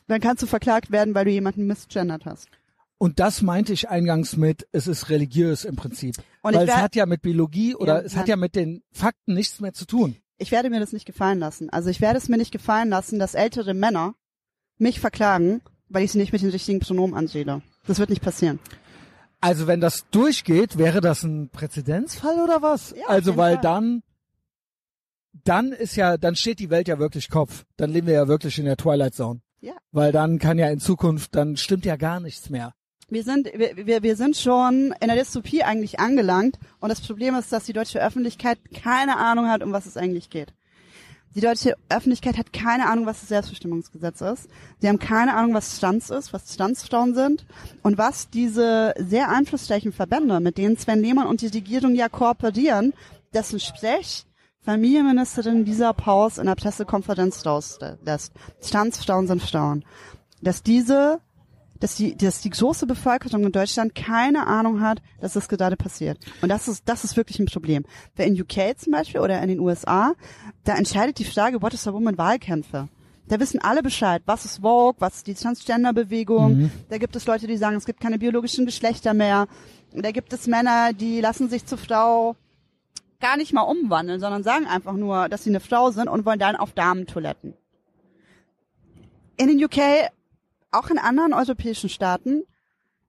dann 0.08 0.22
kannst 0.22 0.42
du 0.42 0.46
verklagt 0.46 0.90
werden, 0.90 1.14
weil 1.14 1.26
du 1.26 1.32
jemanden 1.32 1.66
misgendert 1.66 2.24
hast. 2.24 2.48
Und 3.02 3.18
das 3.18 3.40
meinte 3.40 3.72
ich 3.72 3.88
eingangs 3.88 4.36
mit, 4.36 4.68
es 4.72 4.86
ist 4.86 5.08
religiös 5.08 5.64
im 5.64 5.74
Prinzip. 5.74 6.16
Und 6.42 6.54
Weil 6.54 6.68
es 6.68 6.76
hat 6.76 6.94
ja 6.94 7.06
mit 7.06 7.22
Biologie 7.22 7.74
oder 7.74 8.00
Ja, 8.00 8.02
es 8.02 8.14
hat 8.14 8.28
ja 8.28 8.36
mit 8.36 8.54
den 8.54 8.82
Fakten 8.92 9.32
nichts 9.32 9.58
mehr 9.58 9.72
zu 9.72 9.86
tun. 9.86 10.16
ich 10.36 10.50
werde 10.50 10.68
mir 10.68 10.80
das 10.80 10.92
nicht 10.92 11.06
gefallen 11.06 11.38
lassen. 11.38 11.70
Also 11.70 11.88
ich 11.88 12.02
werde 12.02 12.18
es 12.18 12.28
mir 12.28 12.36
nicht 12.36 12.52
gefallen 12.52 12.90
lassen, 12.90 13.18
dass 13.18 13.34
ältere 13.34 13.72
Männer 13.72 14.16
mich 14.76 15.00
verklagen, 15.00 15.62
weil 15.88 16.04
ich 16.04 16.12
sie 16.12 16.18
nicht 16.18 16.32
mit 16.32 16.42
den 16.42 16.50
richtigen 16.50 16.80
Pronomen 16.80 17.14
anrede. 17.14 17.62
Das 17.86 17.98
wird 17.98 18.10
nicht 18.10 18.20
passieren. 18.20 18.58
Also 19.40 19.66
wenn 19.66 19.80
das 19.80 20.04
durchgeht, 20.10 20.76
wäre 20.76 21.00
das 21.00 21.22
ein 21.22 21.48
Präzedenzfall 21.48 22.38
oder 22.44 22.60
was? 22.60 22.94
Ja, 22.94 23.06
also 23.06 23.38
weil 23.38 23.54
Fall. 23.54 23.62
dann 23.62 24.02
dann 25.44 25.72
ist 25.72 25.96
ja 25.96 26.18
dann 26.18 26.36
steht 26.36 26.58
die 26.58 26.68
Welt 26.68 26.86
ja 26.86 26.98
wirklich 26.98 27.30
Kopf. 27.30 27.64
Dann 27.78 27.90
leben 27.90 28.08
wir 28.08 28.14
ja 28.14 28.28
wirklich 28.28 28.58
in 28.58 28.66
der 28.66 28.76
Twilight 28.76 29.14
Zone. 29.14 29.40
Ja. 29.62 29.72
Weil 29.90 30.12
dann 30.12 30.38
kann 30.38 30.58
ja 30.58 30.68
in 30.68 30.80
Zukunft 30.80 31.34
dann 31.34 31.56
stimmt 31.56 31.86
ja 31.86 31.96
gar 31.96 32.20
nichts 32.20 32.50
mehr. 32.50 32.74
Wir 33.10 33.24
sind, 33.24 33.50
wir, 33.54 34.02
wir, 34.02 34.16
sind 34.16 34.36
schon 34.36 34.94
in 35.00 35.08
der 35.08 35.16
Dystopie 35.16 35.64
eigentlich 35.64 35.98
angelangt 35.98 36.58
und 36.78 36.90
das 36.90 37.00
Problem 37.00 37.34
ist, 37.34 37.52
dass 37.52 37.64
die 37.64 37.72
deutsche 37.72 38.00
Öffentlichkeit 38.00 38.58
keine 38.72 39.16
Ahnung 39.16 39.48
hat, 39.48 39.62
um 39.62 39.72
was 39.72 39.86
es 39.86 39.96
eigentlich 39.96 40.30
geht. 40.30 40.54
Die 41.34 41.40
deutsche 41.40 41.76
Öffentlichkeit 41.88 42.38
hat 42.38 42.52
keine 42.52 42.88
Ahnung, 42.88 43.06
was 43.06 43.20
das 43.20 43.28
Selbstbestimmungsgesetz 43.28 44.20
ist. 44.20 44.48
Sie 44.80 44.88
haben 44.88 44.98
keine 44.98 45.34
Ahnung, 45.34 45.54
was 45.54 45.76
Stands 45.76 46.10
ist, 46.10 46.32
was 46.32 46.54
Standsfrauen 46.54 47.14
sind 47.14 47.46
und 47.82 47.98
was 47.98 48.30
diese 48.30 48.94
sehr 48.98 49.28
einflussreichen 49.28 49.92
Verbände, 49.92 50.40
mit 50.40 50.58
denen 50.58 50.76
Sven 50.76 51.02
Lehmann 51.02 51.28
und 51.28 51.40
die 51.40 51.46
Regierung 51.46 51.94
ja 51.94 52.08
kooperieren, 52.08 52.94
dessen 53.32 53.60
Sprech 53.60 54.24
Familienministerin 54.62 55.64
Lisa 55.64 55.92
Paus 55.92 56.38
in 56.38 56.46
der 56.46 56.54
Pressekonferenz 56.54 57.46
rauslässt. 57.46 58.32
Standsfrauen 58.60 59.26
sind 59.26 59.42
Frauen. 59.42 59.84
Dass 60.42 60.62
diese 60.62 61.20
dass 61.80 61.96
die, 61.96 62.16
dass 62.16 62.40
die 62.40 62.50
große 62.50 62.86
Bevölkerung 62.86 63.44
in 63.44 63.52
Deutschland 63.52 63.94
keine 63.94 64.46
Ahnung 64.46 64.80
hat, 64.80 65.02
dass 65.20 65.32
das 65.32 65.48
gerade 65.48 65.76
passiert. 65.76 66.18
Und 66.42 66.50
das 66.50 66.68
ist, 66.68 66.88
das 66.88 67.04
ist 67.04 67.16
wirklich 67.16 67.38
ein 67.38 67.46
Problem. 67.46 67.84
Wer 68.14 68.26
in 68.26 68.40
UK 68.40 68.78
zum 68.78 68.92
Beispiel 68.92 69.20
oder 69.20 69.42
in 69.42 69.48
den 69.48 69.60
USA, 69.60 70.14
da 70.64 70.76
entscheidet 70.76 71.18
die 71.18 71.24
Frage, 71.24 71.62
what 71.62 71.74
is 71.74 71.88
a 71.88 71.92
woman 71.92 72.18
Wahlkämpfe. 72.18 72.88
Da 73.28 73.38
wissen 73.38 73.60
alle 73.60 73.82
Bescheid, 73.82 74.22
was 74.26 74.44
ist 74.44 74.60
Vogue, 74.60 75.00
was 75.00 75.16
ist 75.16 75.26
die 75.26 75.34
Transgender-Bewegung. 75.34 76.70
Da 76.88 76.98
gibt 76.98 77.14
es 77.14 77.26
Leute, 77.26 77.46
die 77.46 77.56
sagen, 77.56 77.76
es 77.76 77.86
gibt 77.86 78.00
keine 78.00 78.18
biologischen 78.18 78.66
Geschlechter 78.66 79.14
mehr. 79.14 79.46
Da 79.92 80.10
gibt 80.10 80.32
es 80.32 80.48
Männer, 80.48 80.92
die 80.92 81.20
lassen 81.20 81.48
sich 81.48 81.64
zur 81.64 81.78
Frau 81.78 82.36
gar 83.20 83.36
nicht 83.36 83.52
mal 83.52 83.62
umwandeln, 83.62 84.18
sondern 84.18 84.42
sagen 84.42 84.66
einfach 84.66 84.94
nur, 84.94 85.28
dass 85.28 85.44
sie 85.44 85.50
eine 85.50 85.60
Frau 85.60 85.90
sind 85.92 86.08
und 86.08 86.24
wollen 86.26 86.38
dann 86.38 86.56
auf 86.56 86.72
Damentoiletten. 86.72 87.54
In 89.36 89.46
den 89.46 89.64
UK 89.64 90.10
auch 90.70 90.90
in 90.90 90.98
anderen 90.98 91.32
europäischen 91.32 91.88
Staaten 91.88 92.44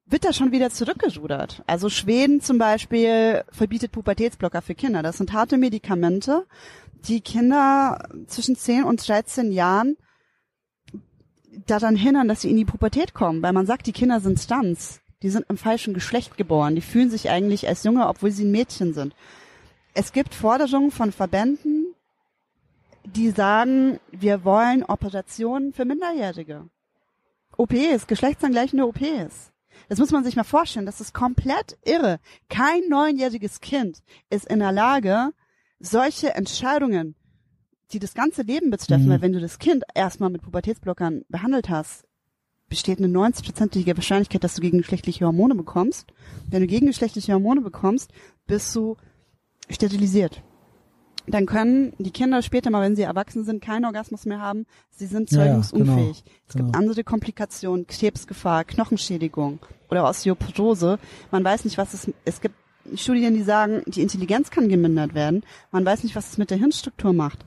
wird 0.05 0.25
da 0.25 0.33
schon 0.33 0.51
wieder 0.51 0.69
zurückgerudert. 0.69 1.63
Also 1.67 1.89
Schweden 1.89 2.41
zum 2.41 2.57
Beispiel 2.57 3.43
verbietet 3.51 3.91
Pubertätsblocker 3.91 4.61
für 4.61 4.75
Kinder. 4.75 5.03
Das 5.03 5.17
sind 5.17 5.31
harte 5.31 5.57
Medikamente, 5.57 6.45
die 7.07 7.21
Kinder 7.21 8.07
zwischen 8.27 8.55
10 8.55 8.83
und 8.83 9.07
13 9.07 9.51
Jahren 9.51 9.97
daran 11.65 11.95
hindern, 11.95 12.27
dass 12.27 12.41
sie 12.41 12.49
in 12.49 12.57
die 12.57 12.65
Pubertät 12.65 13.13
kommen, 13.13 13.41
weil 13.41 13.53
man 13.53 13.65
sagt, 13.65 13.87
die 13.87 13.91
Kinder 13.93 14.19
sind 14.19 14.39
Stunts. 14.39 15.01
Die 15.21 15.29
sind 15.29 15.45
im 15.49 15.57
falschen 15.57 15.93
Geschlecht 15.93 16.35
geboren. 16.37 16.75
Die 16.75 16.81
fühlen 16.81 17.09
sich 17.09 17.29
eigentlich 17.29 17.67
als 17.67 17.83
Junge, 17.83 18.07
obwohl 18.07 18.31
sie 18.31 18.43
ein 18.43 18.51
Mädchen 18.51 18.93
sind. 18.93 19.15
Es 19.93 20.13
gibt 20.13 20.33
Forderungen 20.33 20.89
von 20.89 21.11
Verbänden, 21.11 21.93
die 23.03 23.29
sagen, 23.29 23.99
wir 24.11 24.43
wollen 24.45 24.83
Operationen 24.83 25.73
für 25.73 25.85
Minderjährige. 25.85 26.69
OPs, 27.57 28.07
geschlechtsangleichende 28.07 28.85
OPs. 28.87 29.51
Das 29.89 29.99
muss 29.99 30.11
man 30.11 30.23
sich 30.23 30.35
mal 30.35 30.43
vorstellen. 30.43 30.85
Das 30.85 31.01
ist 31.01 31.13
komplett 31.13 31.77
irre. 31.85 32.19
Kein 32.49 32.81
neunjähriges 32.89 33.59
Kind 33.61 33.99
ist 34.29 34.45
in 34.45 34.59
der 34.59 34.71
Lage, 34.71 35.31
solche 35.79 36.33
Entscheidungen, 36.35 37.15
die 37.91 37.99
das 37.99 38.13
ganze 38.13 38.43
Leben 38.43 38.69
betreffen, 38.69 39.05
Mhm. 39.05 39.09
weil 39.09 39.21
wenn 39.21 39.33
du 39.33 39.39
das 39.41 39.59
Kind 39.59 39.83
erstmal 39.95 40.29
mit 40.29 40.43
Pubertätsblockern 40.43 41.23
behandelt 41.27 41.69
hast, 41.69 42.05
besteht 42.69 42.99
eine 42.99 43.09
90-prozentige 43.09 43.97
Wahrscheinlichkeit, 43.97 44.43
dass 44.45 44.55
du 44.55 44.61
gegengeschlechtliche 44.61 45.25
Hormone 45.25 45.55
bekommst. 45.55 46.07
Wenn 46.49 46.61
du 46.61 46.67
gegengeschlechtliche 46.67 47.33
Hormone 47.33 47.59
bekommst, 47.61 48.11
bist 48.47 48.73
du 48.75 48.95
sterilisiert. 49.69 50.41
Dann 51.27 51.45
können 51.45 51.93
die 51.99 52.11
Kinder 52.11 52.41
später 52.41 52.69
mal, 52.71 52.81
wenn 52.81 52.95
sie 52.95 53.03
erwachsen 53.03 53.43
sind, 53.43 53.61
keinen 53.63 53.85
Orgasmus 53.85 54.25
mehr 54.25 54.39
haben. 54.39 54.65
Sie 54.89 55.05
sind 55.05 55.31
Ja, 55.31 55.39
ja, 55.45 55.61
zeugungsunfähig. 55.61 56.23
genau, 56.23 56.35
es 56.47 56.53
gibt 56.55 56.65
genau. 56.65 56.77
andere 56.77 57.03
Komplikationen, 57.03 57.87
Krebsgefahr, 57.87 58.63
Knochenschädigung 58.65 59.59
oder 59.89 60.03
Osteoporose. 60.09 60.97
Man 61.31 61.43
weiß 61.43 61.65
nicht, 61.65 61.77
was 61.77 61.93
es, 61.93 62.11
es 62.25 62.41
gibt 62.41 62.55
Studien, 62.95 63.35
die 63.35 63.43
sagen, 63.43 63.83
die 63.85 64.01
Intelligenz 64.01 64.49
kann 64.49 64.67
gemindert 64.67 65.13
werden. 65.13 65.43
Man 65.71 65.85
weiß 65.85 66.03
nicht, 66.03 66.15
was 66.15 66.31
es 66.31 66.37
mit 66.37 66.49
der 66.49 66.57
Hirnstruktur 66.57 67.13
macht. 67.13 67.39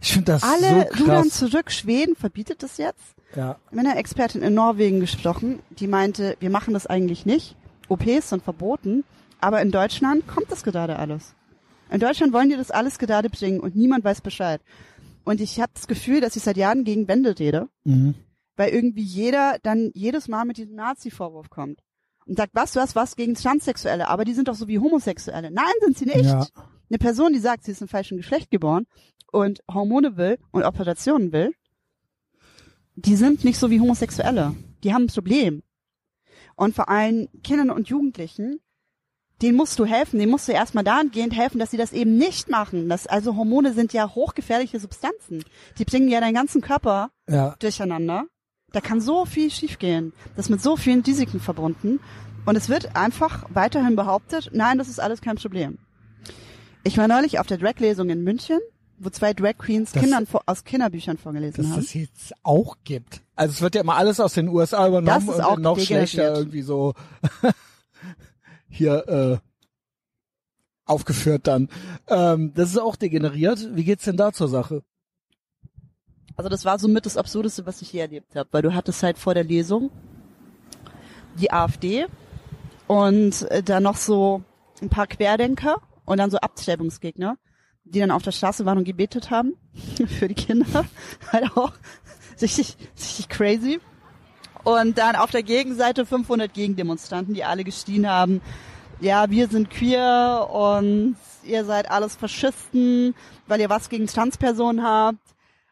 Ich 0.00 0.12
finde 0.12 0.32
das 0.32 0.42
Alle 0.42 0.88
so 0.96 1.02
rudern 1.04 1.22
krass. 1.28 1.38
zurück. 1.38 1.70
Schweden 1.70 2.16
verbietet 2.16 2.62
es 2.62 2.76
jetzt. 2.78 3.14
Ja. 3.36 3.56
Mit 3.70 3.86
einer 3.86 3.96
Expertin 3.96 4.42
in 4.42 4.54
Norwegen 4.54 5.00
gesprochen, 5.00 5.60
die 5.70 5.86
meinte, 5.86 6.36
wir 6.40 6.50
machen 6.50 6.74
das 6.74 6.86
eigentlich 6.86 7.26
nicht. 7.26 7.56
OPs 7.88 8.30
sind 8.30 8.42
verboten, 8.42 9.04
aber 9.40 9.62
in 9.62 9.70
Deutschland 9.70 10.26
kommt 10.26 10.50
das 10.50 10.62
gerade 10.64 10.98
alles. 10.98 11.34
In 11.90 12.00
Deutschland 12.00 12.32
wollen 12.32 12.50
die 12.50 12.56
das 12.56 12.70
alles 12.70 12.98
gerade 12.98 13.30
bringen 13.30 13.60
und 13.60 13.74
niemand 13.76 14.04
weiß 14.04 14.20
Bescheid. 14.20 14.60
Und 15.24 15.40
ich 15.40 15.60
habe 15.60 15.72
das 15.74 15.86
Gefühl, 15.86 16.20
dass 16.20 16.36
ich 16.36 16.42
seit 16.42 16.56
Jahren 16.56 16.84
gegen 16.84 17.08
Wände 17.08 17.38
rede, 17.38 17.68
Mhm. 17.84 18.14
weil 18.56 18.70
irgendwie 18.72 19.02
jeder 19.02 19.58
dann 19.62 19.90
jedes 19.94 20.28
Mal 20.28 20.44
mit 20.44 20.56
diesem 20.58 20.74
Nazi-Vorwurf 20.74 21.50
kommt. 21.50 21.80
Und 22.26 22.36
sagt, 22.36 22.54
was, 22.54 22.72
du 22.72 22.80
hast 22.80 22.94
was 22.94 23.16
gegen 23.16 23.34
Transsexuelle, 23.34 24.08
aber 24.08 24.24
die 24.26 24.34
sind 24.34 24.48
doch 24.48 24.54
so 24.54 24.68
wie 24.68 24.78
Homosexuelle. 24.78 25.50
Nein, 25.50 25.72
sind 25.80 25.96
sie 25.96 26.04
nicht. 26.04 26.24
Ja. 26.24 26.46
Eine 26.90 26.98
Person, 26.98 27.32
die 27.32 27.38
sagt, 27.38 27.64
sie 27.64 27.72
ist 27.72 27.80
im 27.80 27.88
falschen 27.88 28.18
Geschlecht 28.18 28.50
geboren 28.50 28.86
und 29.32 29.60
Hormone 29.72 30.16
will 30.18 30.38
und 30.50 30.62
Operationen 30.64 31.32
will, 31.32 31.52
die 32.96 33.16
sind 33.16 33.44
nicht 33.44 33.58
so 33.58 33.70
wie 33.70 33.80
Homosexuelle. 33.80 34.54
Die 34.82 34.92
haben 34.92 35.04
ein 35.04 35.08
Problem. 35.08 35.62
Und 36.56 36.74
vor 36.74 36.88
allem 36.88 37.28
Kindern 37.44 37.70
und 37.70 37.88
Jugendlichen, 37.88 38.60
denen 39.42 39.56
musst 39.56 39.78
du 39.78 39.84
helfen, 39.84 40.18
denen 40.18 40.30
musst 40.32 40.48
du 40.48 40.52
erstmal 40.52 40.84
dahingehend 40.84 41.34
helfen, 41.36 41.58
dass 41.58 41.70
sie 41.70 41.76
das 41.76 41.92
eben 41.92 42.16
nicht 42.16 42.48
machen. 42.48 42.88
Das, 42.88 43.06
also 43.06 43.36
Hormone 43.36 43.72
sind 43.72 43.92
ja 43.92 44.14
hochgefährliche 44.14 44.80
Substanzen. 44.80 45.44
Die 45.78 45.84
bringen 45.84 46.08
ja 46.08 46.20
deinen 46.20 46.34
ganzen 46.34 46.60
Körper 46.60 47.10
Ja. 47.28 47.54
durcheinander. 47.60 48.24
Da 48.72 48.80
kann 48.80 49.00
so 49.00 49.24
viel 49.24 49.50
schiefgehen. 49.50 50.12
Das 50.36 50.46
ist 50.46 50.50
mit 50.50 50.60
so 50.62 50.76
vielen 50.76 51.02
Risiken 51.02 51.40
verbunden. 51.40 52.00
Und 52.46 52.56
es 52.56 52.68
wird 52.68 52.96
einfach 52.96 53.44
weiterhin 53.50 53.94
behauptet, 53.96 54.50
nein, 54.52 54.78
das 54.78 54.88
ist 54.88 55.00
alles 55.00 55.20
kein 55.20 55.36
Problem. 55.36 55.78
Ich 56.84 56.96
war 56.98 57.08
neulich 57.08 57.38
auf 57.38 57.46
der 57.46 57.58
Drag-Lesung 57.58 58.08
in 58.10 58.22
München, 58.24 58.58
wo 58.98 59.10
zwei 59.10 59.34
Drag 59.34 59.56
Queens 59.58 59.92
Das- 59.92 60.02
Kindern 60.02 60.26
aus 60.46 60.64
Kinderbüchern 60.64 61.18
vorgelesen 61.18 61.62
Dass 61.62 61.72
haben. 61.72 61.80
das 61.82 61.94
jetzt 61.94 62.32
auch 62.42 62.76
gibt. 62.84 63.20
Also 63.36 63.52
es 63.52 63.60
wird 63.60 63.74
ja 63.74 63.82
immer 63.82 63.96
alles 63.96 64.18
aus 64.20 64.34
den 64.34 64.48
USA 64.48 64.88
übernommen 64.88 65.26
Das 65.26 65.36
ist 65.38 65.44
und 65.46 65.62
noch 65.62 65.78
schlechter 65.78 66.34
irgendwie 66.34 66.62
so 66.62 66.94
hier 68.68 69.08
äh, 69.08 69.38
aufgeführt 70.84 71.46
dann. 71.46 71.68
Ähm, 72.08 72.52
das 72.54 72.70
ist 72.70 72.78
auch 72.78 72.96
degeneriert. 72.96 73.74
Wie 73.74 73.84
geht's 73.84 74.04
denn 74.04 74.16
da 74.16 74.32
zur 74.32 74.48
Sache? 74.48 74.82
Also 76.36 76.48
das 76.48 76.64
war 76.64 76.78
somit 76.78 77.04
das 77.04 77.16
Absurdeste, 77.16 77.66
was 77.66 77.82
ich 77.82 77.92
je 77.92 78.00
erlebt 78.00 78.36
habe, 78.36 78.48
weil 78.52 78.62
du 78.62 78.74
hattest 78.74 79.02
halt 79.02 79.18
vor 79.18 79.34
der 79.34 79.44
Lesung 79.44 79.90
die 81.36 81.52
AfD 81.52 82.06
und 82.86 83.42
äh, 83.50 83.62
dann 83.62 83.82
noch 83.82 83.96
so 83.96 84.42
ein 84.80 84.88
paar 84.88 85.06
Querdenker 85.06 85.76
und 86.04 86.18
dann 86.18 86.30
so 86.30 86.38
Abtreibungsgegner, 86.38 87.36
die 87.84 88.00
dann 88.00 88.10
auf 88.10 88.22
der 88.22 88.32
Straße 88.32 88.64
waren 88.64 88.78
und 88.78 88.84
gebetet 88.84 89.30
haben 89.30 89.54
für 90.06 90.28
die 90.28 90.34
Kinder. 90.34 90.84
halt 91.32 91.56
auch 91.56 91.72
richtig, 92.40 92.76
richtig 92.96 93.28
crazy. 93.28 93.80
Und 94.68 94.98
dann 94.98 95.16
auf 95.16 95.30
der 95.30 95.42
Gegenseite 95.42 96.04
500 96.04 96.52
Gegendemonstranten, 96.52 97.32
die 97.32 97.42
alle 97.42 97.64
gestehen 97.64 98.06
haben, 98.06 98.42
ja, 99.00 99.30
wir 99.30 99.48
sind 99.48 99.70
queer 99.70 100.48
und 100.52 101.16
ihr 101.44 101.64
seid 101.64 101.90
alles 101.90 102.16
Faschisten, 102.16 103.14
weil 103.46 103.60
ihr 103.60 103.70
was 103.70 103.88
gegen 103.88 104.06
Transpersonen 104.06 104.84
habt. 104.84 105.18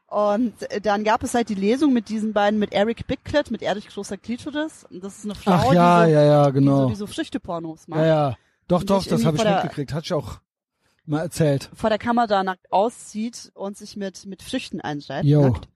Und 0.06 0.55
dann 0.82 1.05
gab 1.05 1.23
es 1.24 1.35
halt 1.35 1.51
die 1.51 1.55
Lesung 1.55 1.93
mit 1.93 2.09
diesen 2.09 2.32
beiden, 2.32 2.59
mit 2.59 2.73
Eric 2.73 3.06
Bicklet, 3.06 3.51
mit 3.51 3.60
Erich 3.60 3.89
großer 3.89 4.16
Klitoris. 4.16 4.86
Und 4.89 5.05
das 5.05 5.18
ist 5.18 5.24
eine 5.24 5.35
Frau, 5.35 5.52
Ach 5.52 5.73
ja, 5.74 6.06
die, 6.06 6.12
so, 6.12 6.16
ja, 6.16 6.24
ja, 6.24 6.40
die, 6.43 6.47
so, 6.47 6.52
genau. 6.52 6.89
die 6.89 6.94
so 6.94 7.06
Früchtepornos 7.06 7.89
macht. 7.89 8.01
Ja, 8.01 8.06
ja. 8.06 8.36
Doch, 8.68 8.82
doch, 8.82 9.05
das 9.05 9.24
habe 9.27 9.36
ich 9.36 9.44
mitgekriegt. 9.44 9.93
Hat 9.93 10.05
ich 10.05 10.12
auch 10.14 10.39
mal 11.05 11.20
erzählt. 11.20 11.70
Vor 11.74 11.90
der 11.90 11.98
Kamera 11.98 12.43
nackt 12.44 12.73
auszieht 12.73 13.51
und 13.55 13.77
sich 13.77 13.97
mit, 13.97 14.24
mit 14.24 14.43
Früchten 14.43 14.81
einschreibt. 14.81 15.27
Jo. 15.27 15.48
Nackt. 15.48 15.68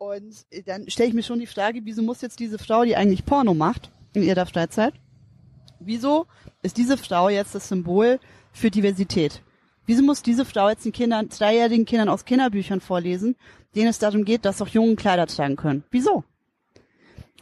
Und 0.00 0.46
dann 0.64 0.88
stelle 0.88 1.10
ich 1.10 1.14
mir 1.14 1.22
schon 1.22 1.40
die 1.40 1.46
Frage, 1.46 1.82
wieso 1.84 2.02
muss 2.02 2.22
jetzt 2.22 2.40
diese 2.40 2.58
Frau, 2.58 2.84
die 2.84 2.96
eigentlich 2.96 3.26
Porno 3.26 3.52
macht, 3.52 3.92
in 4.14 4.22
ihrer 4.22 4.46
Freizeit, 4.46 4.94
wieso 5.78 6.26
ist 6.62 6.78
diese 6.78 6.96
Frau 6.96 7.28
jetzt 7.28 7.54
das 7.54 7.68
Symbol 7.68 8.18
für 8.50 8.70
Diversität? 8.70 9.42
Wieso 9.84 10.02
muss 10.02 10.22
diese 10.22 10.46
Frau 10.46 10.70
jetzt 10.70 10.86
den 10.86 10.92
Kindern, 10.92 11.28
dreijährigen 11.28 11.84
Kindern 11.84 12.08
aus 12.08 12.24
Kinderbüchern 12.24 12.80
vorlesen, 12.80 13.36
denen 13.74 13.88
es 13.88 13.98
darum 13.98 14.24
geht, 14.24 14.46
dass 14.46 14.62
auch 14.62 14.68
Jungen 14.68 14.96
Kleider 14.96 15.26
tragen 15.26 15.56
können? 15.56 15.84
Wieso? 15.90 16.24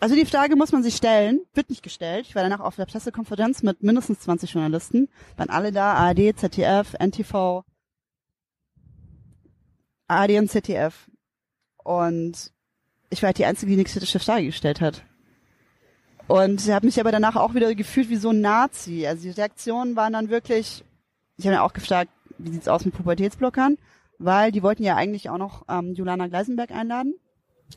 Also 0.00 0.16
die 0.16 0.26
Frage 0.26 0.56
muss 0.56 0.72
man 0.72 0.82
sich 0.82 0.96
stellen, 0.96 1.42
wird 1.54 1.70
nicht 1.70 1.84
gestellt. 1.84 2.26
Ich 2.28 2.34
war 2.34 2.42
danach 2.42 2.60
auf 2.60 2.74
der 2.74 2.86
Pressekonferenz 2.86 3.62
mit 3.62 3.84
mindestens 3.84 4.18
20 4.18 4.52
Journalisten, 4.52 5.08
waren 5.36 5.50
alle 5.50 5.70
da, 5.70 5.92
ARD, 5.92 6.36
ZDF, 6.36 6.94
NTV, 6.98 7.62
ARD 10.08 10.30
und 10.38 10.50
ZDF. 10.50 11.08
Und 11.84 12.52
ich 13.10 13.22
war 13.22 13.28
halt 13.28 13.38
die 13.38 13.44
Einzige, 13.44 13.70
die 13.70 13.76
eine 13.76 13.84
kritische 13.84 14.18
Frage 14.18 14.46
gestellt 14.46 14.80
hat. 14.80 15.04
Und 16.26 16.60
ich 16.60 16.70
habe 16.70 16.86
mich 16.86 17.00
aber 17.00 17.10
danach 17.10 17.36
auch 17.36 17.54
wieder 17.54 17.74
gefühlt 17.74 18.10
wie 18.10 18.16
so 18.16 18.30
ein 18.30 18.40
Nazi. 18.42 19.06
Also 19.06 19.22
die 19.22 19.30
Reaktionen 19.30 19.96
waren 19.96 20.12
dann 20.12 20.28
wirklich, 20.28 20.84
ich 21.38 21.46
habe 21.46 21.56
mir 21.56 21.62
auch 21.62 21.72
gefragt, 21.72 22.10
wie 22.36 22.50
sieht's 22.50 22.68
aus 22.68 22.84
mit 22.84 22.94
Pubertätsblockern? 22.94 23.78
Weil 24.18 24.52
die 24.52 24.62
wollten 24.62 24.82
ja 24.82 24.96
eigentlich 24.96 25.30
auch 25.30 25.38
noch 25.38 25.64
ähm, 25.68 25.94
Julana 25.94 26.26
Gleisenberg 26.26 26.70
einladen. 26.70 27.14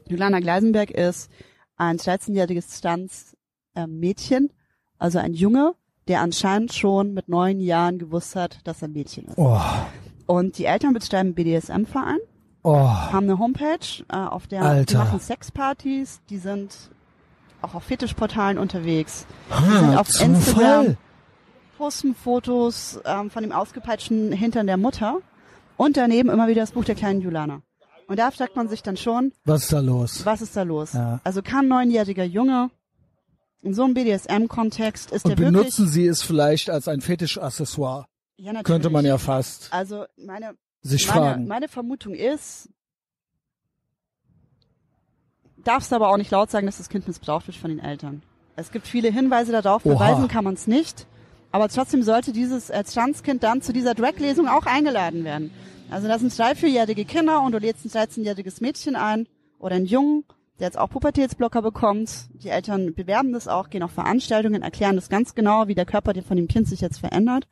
Julana 0.07 0.39
Gleisenberg 0.39 0.91
ist 0.91 1.29
ein 1.77 1.97
13-jähriges 1.97 2.81
Trans-Mädchen, 2.81 4.51
also 4.97 5.19
ein 5.19 5.33
Junge, 5.33 5.73
der 6.07 6.21
anscheinend 6.21 6.73
schon 6.73 7.13
mit 7.13 7.29
neun 7.29 7.59
Jahren 7.59 7.99
gewusst 7.99 8.35
hat, 8.35 8.59
dass 8.65 8.81
er 8.81 8.87
ein 8.89 8.93
Mädchen 8.93 9.25
ist. 9.25 9.37
Oh, 9.37 9.59
Und 10.27 10.57
die 10.57 10.65
Eltern 10.65 10.93
betreiben 10.93 11.33
BDSM-Verein, 11.33 12.19
oh. 12.63 12.77
haben 12.87 13.25
eine 13.29 13.39
Homepage, 13.39 14.03
äh, 14.09 14.15
auf 14.15 14.47
der 14.47 14.61
die 14.61 14.67
Alter. 14.67 14.97
machen 14.99 15.19
Sexpartys, 15.19 16.21
die 16.29 16.37
sind 16.37 16.75
auch 17.61 17.75
auf 17.75 17.83
Fetischportalen 17.83 18.57
unterwegs, 18.57 19.25
sind 19.49 19.95
Ha, 19.95 19.99
auf 19.99 20.07
Instagram. 20.19 20.35
Zufall. 20.41 20.97
posten 21.77 22.15
Fotos 22.15 22.99
ähm, 23.05 23.29
von 23.29 23.43
dem 23.43 23.51
ausgepeitschten 23.51 24.31
Hintern 24.31 24.67
der 24.67 24.77
Mutter 24.77 25.17
und 25.77 25.97
daneben 25.97 26.29
immer 26.29 26.47
wieder 26.47 26.61
das 26.61 26.71
Buch 26.71 26.85
der 26.85 26.95
kleinen 26.95 27.21
Julana. 27.21 27.61
Und 28.07 28.17
da 28.19 28.29
fragt 28.31 28.55
man 28.55 28.67
sich 28.67 28.83
dann 28.83 28.97
schon, 28.97 29.31
Was 29.45 29.63
ist 29.63 29.73
da 29.73 29.79
los? 29.79 30.25
was 30.25 30.41
ist 30.41 30.55
da 30.57 30.63
los? 30.63 30.93
Ja. 30.93 31.19
Also 31.23 31.41
kann 31.41 31.67
neunjähriger 31.67 32.23
Junge 32.25 32.69
in 33.63 33.73
so 33.75 33.83
einem 33.83 33.93
BDSM-Kontext 33.93 35.11
ist 35.11 35.23
Und 35.25 35.29
der 35.31 35.37
wirklich... 35.37 35.57
benutzen 35.61 35.87
sie 35.87 36.07
es 36.07 36.21
vielleicht 36.23 36.69
als 36.69 36.87
ein 36.87 36.99
Fetischaccessoire? 37.01 38.05
ja, 38.37 38.53
natürlich. 38.53 38.65
Könnte 38.65 38.89
man 38.89 39.05
ja 39.05 39.17
fast 39.19 39.71
Also 39.71 40.05
meine, 40.17 40.55
sich 40.81 41.07
meine, 41.07 41.19
fragen. 41.19 41.47
meine 41.47 41.67
Vermutung 41.67 42.13
ist, 42.13 42.69
darfst 45.63 45.93
aber 45.93 46.09
auch 46.09 46.17
nicht 46.17 46.31
laut 46.31 46.49
sagen, 46.49 46.65
dass 46.65 46.77
das 46.77 46.89
Kind 46.89 47.07
missbraucht 47.07 47.47
wird 47.47 47.57
von 47.57 47.69
den 47.69 47.79
Eltern. 47.79 48.23
Es 48.55 48.71
gibt 48.71 48.87
viele 48.87 49.11
Hinweise 49.11 49.51
darauf, 49.51 49.83
beweisen 49.83 50.27
kann 50.27 50.43
man 50.43 50.55
es 50.55 50.67
nicht. 50.67 51.07
Aber 51.51 51.67
trotzdem 51.67 52.01
sollte 52.01 52.31
dieses 52.31 52.69
äh, 52.69 52.83
Transkind 52.83 53.43
dann 53.43 53.61
zu 53.61 53.73
dieser 53.73 53.93
Drag-Lesung 53.93 54.47
auch 54.47 54.65
eingeladen 54.65 55.23
werden. 55.23 55.51
Also 55.89 56.07
da 56.07 56.17
sind 56.17 56.37
drei, 56.37 56.55
vierjährige 56.55 57.03
Kinder 57.03 57.41
und 57.41 57.51
du 57.51 57.57
lädst 57.57 57.85
ein 57.85 57.89
13-jähriges 57.89 58.61
Mädchen 58.61 58.95
ein 58.95 59.27
oder 59.59 59.75
einen 59.75 59.85
Jungen, 59.85 60.23
der 60.59 60.67
jetzt 60.67 60.77
auch 60.77 60.89
Pubertätsblocker 60.89 61.61
bekommt. 61.61 62.29
Die 62.41 62.47
Eltern 62.47 62.93
bewerben 62.93 63.33
das 63.33 63.49
auch, 63.49 63.69
gehen 63.69 63.83
auf 63.83 63.91
Veranstaltungen, 63.91 64.61
erklären 64.61 64.95
das 64.95 65.09
ganz 65.09 65.35
genau, 65.35 65.67
wie 65.67 65.75
der 65.75 65.85
Körper 65.85 66.13
von 66.21 66.37
dem 66.37 66.47
Kind 66.47 66.67
sich 66.67 66.79
jetzt 66.79 66.99
verändert. 66.99 67.47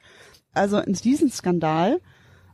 Also 0.54 0.80
in 0.80 0.94
diesem 0.94 1.30
Skandal. 1.30 2.00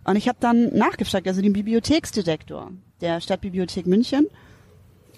Und 0.06 0.16
ich 0.16 0.28
habe 0.28 0.38
dann 0.40 0.74
nachgefragt, 0.76 1.28
also 1.28 1.42
den 1.42 1.54
Bibliotheksdirektor 1.54 2.72
der 3.02 3.20
Stadtbibliothek 3.22 3.88
München, 3.88 4.28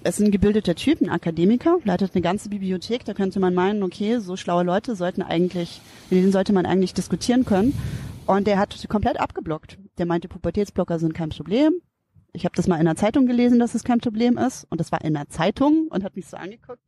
ist 0.04 0.20
ein 0.22 0.32
gebildeter 0.32 0.76
Typ, 0.76 1.02
ein 1.02 1.10
Akademiker, 1.10 1.80
leitet 1.84 2.16
eine 2.16 2.22
ganze 2.22 2.50
Bibliothek. 2.50 3.04
Da 3.04 3.14
könnte 3.14 3.40
man 3.40 3.54
meinen, 3.54 3.84
okay, 3.84 4.20
so 4.20 4.38
schlaue 4.38 4.64
Leute 4.64 4.96
sollten 4.96 5.22
eigentlich, 5.22 5.82
mit 6.10 6.22
denen 6.22 6.32
sollte 6.32 6.54
man 6.54 6.66
eigentlich 6.66 6.94
diskutieren 6.94 7.46
können. 7.46 7.74
Und 8.26 8.48
der 8.48 8.58
hat 8.60 8.88
komplett 8.90 9.20
abgeblockt. 9.20 9.78
Der 9.98 10.06
meinte, 10.06 10.28
Pubertätsblocker 10.28 11.00
sind 11.00 11.14
kein 11.14 11.30
Problem. 11.30 11.74
Ich 12.34 12.46
habe 12.46 12.56
das 12.56 12.68
mal 12.68 12.78
in 12.78 12.86
der 12.86 12.96
Zeitung 12.96 13.26
gelesen, 13.26 13.60
dass 13.60 13.74
es 13.76 13.84
kein 13.84 14.00
Problem 14.00 14.38
ist. 14.38 14.66
Und 14.70 14.80
das 14.80 14.92
war 14.92 15.04
in 15.04 15.14
der 15.14 15.28
Zeitung 15.30 15.88
und 15.90 16.04
hat 16.04 16.16
mich 16.16 16.28
so 16.28 16.38
angeguckt. 16.38 16.80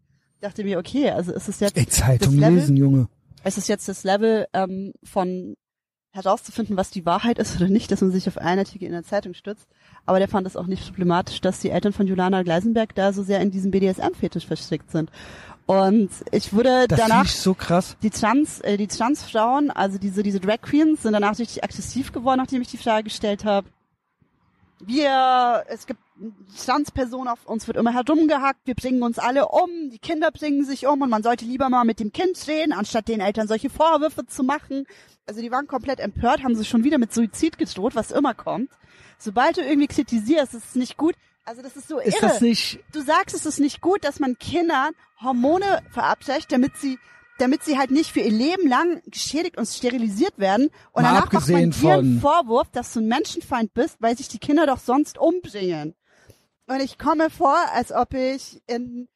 Dachte 0.42 0.64
mir, 0.64 0.78
okay, 0.80 1.10
also 1.10 1.34
ist 1.34 1.50
es 1.50 1.60
jetzt 1.60 1.78
Ey, 1.78 1.88
Zeitung 1.88 2.34
das 2.34 2.40
Level- 2.40 2.54
lesen, 2.60 2.78
Junge. 2.78 3.08
es 3.44 3.58
ist 3.58 3.68
jetzt 3.68 3.90
das 3.90 4.04
Level 4.04 4.46
ähm, 4.54 4.94
von 5.04 5.56
herauszufinden, 6.24 6.78
was 6.78 6.90
die 6.90 7.06
Wahrheit 7.06 7.40
ist 7.40 7.56
oder 7.56 7.70
nicht, 7.70 7.92
dass 7.92 8.02
man 8.02 8.12
sich 8.12 8.28
auf 8.28 8.38
einen 8.38 8.60
Artikel 8.60 8.86
in 8.86 8.92
der 8.92 9.04
Zeitung 9.04 9.34
stützt. 9.34 9.68
Aber 10.06 10.20
der 10.20 10.28
fand 10.28 10.48
es 10.48 10.56
auch 10.56 10.68
nicht 10.68 10.86
problematisch, 10.86 11.42
dass 11.42 11.60
die 11.60 11.70
Eltern 11.70 11.94
von 11.94 12.08
Julana 12.08 12.44
Gleisenberg 12.44 12.96
da 12.96 13.14
so 13.14 13.24
sehr 13.24 13.42
in 13.42 13.52
diesem 13.52 13.72
BDSM-Fetisch 13.72 14.46
verstrickt 14.46 14.92
sind. 14.92 15.12
Und 15.66 16.10
ich 16.32 16.52
wurde 16.52 16.88
Das 16.88 17.00
danach 17.00 17.26
ich 17.26 17.36
so 17.36 17.54
krass. 17.54 17.96
die 18.02 18.10
Trans, 18.10 18.60
äh, 18.62 18.76
die 18.76 18.88
Transfrauen, 18.88 19.70
also 19.70 20.00
diese 20.00 20.24
diese 20.24 20.40
Drag 20.40 20.62
Queens, 20.62 21.04
sind 21.04 21.14
danach 21.14 21.38
richtig 21.38 21.64
aggressiv 21.64 22.12
geworden, 22.12 22.40
nachdem 22.40 22.62
ich 22.64 22.70
die 22.70 22.78
Frage 22.78 23.04
gestellt 23.04 23.46
habe. 23.46 23.68
Wir, 24.80 25.64
es 25.68 25.86
gibt 25.86 26.00
Transpersonen 26.66 27.28
auf 27.28 27.46
uns 27.46 27.68
wird 27.68 27.78
immer 27.78 27.94
herumgehackt, 27.94 28.62
wir 28.66 28.76
bringen 28.76 29.04
uns 29.04 29.20
alle 29.20 29.48
um, 29.50 29.70
die 29.92 30.00
Kinder 30.00 30.32
bringen 30.32 30.66
sich 30.66 30.88
um 30.88 31.02
und 31.02 31.10
man 31.10 31.24
sollte 31.24 31.46
lieber 31.46 31.70
mal 31.70 31.86
mit 31.86 32.00
dem 32.00 32.12
Kind 32.12 32.38
reden, 32.48 32.74
anstatt 32.74 33.08
den 33.08 33.22
Eltern 33.22 33.48
solche 33.48 33.70
Vorwürfe 33.70 34.26
zu 34.26 34.44
machen. 34.44 34.86
Also 35.30 35.42
die 35.42 35.52
waren 35.52 35.68
komplett 35.68 36.00
empört, 36.00 36.44
haben 36.44 36.56
sich 36.56 36.68
schon 36.68 36.84
wieder 36.84 36.98
mit 36.98 37.14
Suizid 37.14 37.60
gedroht, 37.60 37.94
was 37.94 38.10
immer 38.10 38.34
kommt. 38.34 38.72
Sobald 39.20 39.58
du 39.58 39.62
irgendwie 39.62 39.86
kritisierst, 39.86 40.56
ist 40.56 40.70
es 40.70 40.76
nicht 40.76 40.98
gut. 40.98 41.14
Also 41.46 41.62
das 41.62 41.76
ist 41.76 41.88
so 41.88 42.00
Ist 42.00 42.16
irre 42.16 42.30
das 42.30 42.42
nicht, 42.42 42.80
du 42.94 43.02
sagst, 43.02 43.36
es 43.36 43.46
ist 43.46 43.60
nicht 43.60 43.80
gut, 43.80 44.04
dass 44.04 44.20
man 44.20 44.40
Kindern 44.40 44.96
Hormone 45.22 45.84
verabreicht, 45.92 46.52
damit 46.52 46.78
sie 46.78 46.98
damit 47.38 47.64
sie 47.64 47.78
halt 47.78 47.92
nicht 47.92 48.12
für 48.12 48.22
ihr 48.22 48.32
Leben 48.32 48.68
lang 48.68 49.04
geschädigt 49.06 49.56
und 49.56 49.68
sterilisiert 49.68 50.40
werden. 50.40 50.72
Und 50.94 51.04
Mal 51.04 51.14
danach 51.14 51.32
macht 51.32 51.48
man 51.48 51.70
dir 51.70 51.94
einen 51.94 52.20
Vorwurf, 52.20 52.72
dass 52.72 52.92
du 52.94 53.00
ein 53.00 53.08
Menschenfeind 53.08 53.72
bist, 53.76 53.98
weil 54.00 54.18
sich 54.18 54.30
die 54.30 54.40
Kinder 54.40 54.66
doch 54.66 54.80
sonst 54.80 55.20
umbringen. 55.20 55.94
Und 56.66 56.80
ich 56.82 56.98
komme 56.98 57.30
vor, 57.30 57.56
als 57.72 57.92
ob 57.92 58.16
ich 58.16 58.64
in, 58.66 59.08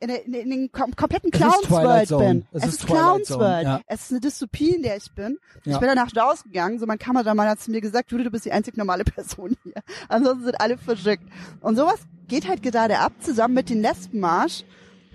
in, 0.00 0.08
in, 0.08 0.34
in 0.34 0.50
den 0.50 0.72
kom 0.72 0.94
kompletten 0.96 1.30
Clowns 1.30 1.70
World 1.70 2.08
bin. 2.08 2.46
Es 2.52 2.64
ist 2.64 2.86
Clowns 2.86 3.28
Zone, 3.28 3.40
World. 3.40 3.64
ja. 3.64 3.80
Es 3.86 4.02
ist 4.02 4.10
eine 4.12 4.20
Dystopie, 4.20 4.74
in 4.74 4.82
der 4.82 4.96
ich 4.96 5.12
bin. 5.14 5.38
Ja. 5.64 5.74
Ich 5.74 5.78
bin 5.78 5.88
danach 5.88 6.10
rausgegangen, 6.16 6.78
so 6.78 6.86
mein 6.86 6.98
Kameramann 6.98 7.48
hat 7.48 7.60
zu 7.60 7.70
mir 7.70 7.80
gesagt, 7.80 8.10
Jude, 8.10 8.24
du 8.24 8.30
bist 8.30 8.44
die 8.46 8.52
einzig 8.52 8.76
normale 8.76 9.04
Person 9.16 9.56
hier. 9.62 9.74
Ansonsten 10.08 10.44
sind 10.44 10.60
alle 10.60 10.78
verrückt. 10.78 11.24
Und 11.60 11.76
sowas 11.76 12.00
geht 12.28 12.48
halt 12.48 12.62
gerade 12.62 12.98
ab, 12.98 13.12
zusammen 13.20 13.54
mit 13.54 13.68
dem 13.70 13.80
Lesbenmarsch. 13.82 14.64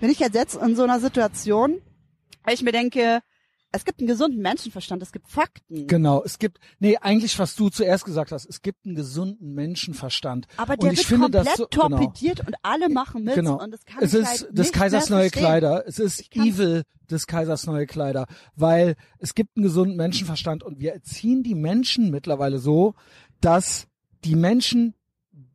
Bin 0.00 0.10
ich 0.10 0.22
halt 0.22 0.34
jetzt 0.34 0.56
in 0.56 0.76
so 0.76 0.84
einer 0.84 1.00
Situation, 1.00 1.80
weil 2.44 2.54
ich 2.54 2.62
mir 2.62 2.72
denke, 2.72 3.20
es 3.72 3.84
gibt 3.84 4.00
einen 4.00 4.08
gesunden 4.08 4.40
Menschenverstand, 4.40 5.02
es 5.02 5.12
gibt 5.12 5.28
Fakten. 5.28 5.86
Genau, 5.86 6.22
es 6.24 6.38
gibt, 6.38 6.58
nee, 6.78 6.96
eigentlich, 6.96 7.38
was 7.38 7.56
du 7.56 7.68
zuerst 7.68 8.04
gesagt 8.04 8.32
hast, 8.32 8.46
es 8.46 8.62
gibt 8.62 8.86
einen 8.86 8.94
gesunden 8.94 9.54
Menschenverstand. 9.54 10.46
Aber 10.56 10.76
der 10.76 10.90
und 10.90 10.94
ich 10.94 11.00
wird 11.00 11.06
finde 11.08 11.22
komplett 11.24 11.46
das 11.46 11.56
so, 11.56 11.66
genau, 11.70 11.88
torpediert 11.88 12.46
und 12.46 12.54
alle 12.62 12.88
machen 12.88 13.24
mit. 13.24 13.34
genau. 13.34 13.62
Und 13.62 13.72
das 13.72 13.84
kann 13.84 14.02
es 14.02 14.14
ist 14.14 14.26
halt 14.26 14.58
des 14.58 14.72
Kaisers 14.72 15.10
neue 15.10 15.22
verstehen. 15.22 15.40
Kleider. 15.40 15.84
Es 15.86 15.98
ist 15.98 16.34
evil 16.34 16.84
des 17.10 17.26
Kaisers 17.26 17.66
neue 17.66 17.86
Kleider, 17.86 18.26
weil 18.54 18.96
es 19.18 19.34
gibt 19.34 19.56
einen 19.56 19.64
gesunden 19.64 19.96
Menschenverstand 19.96 20.62
und 20.62 20.80
wir 20.80 20.92
erziehen 20.92 21.42
die 21.42 21.54
Menschen 21.54 22.10
mittlerweile 22.10 22.58
so, 22.58 22.94
dass 23.40 23.86
die 24.24 24.36
Menschen 24.36 24.94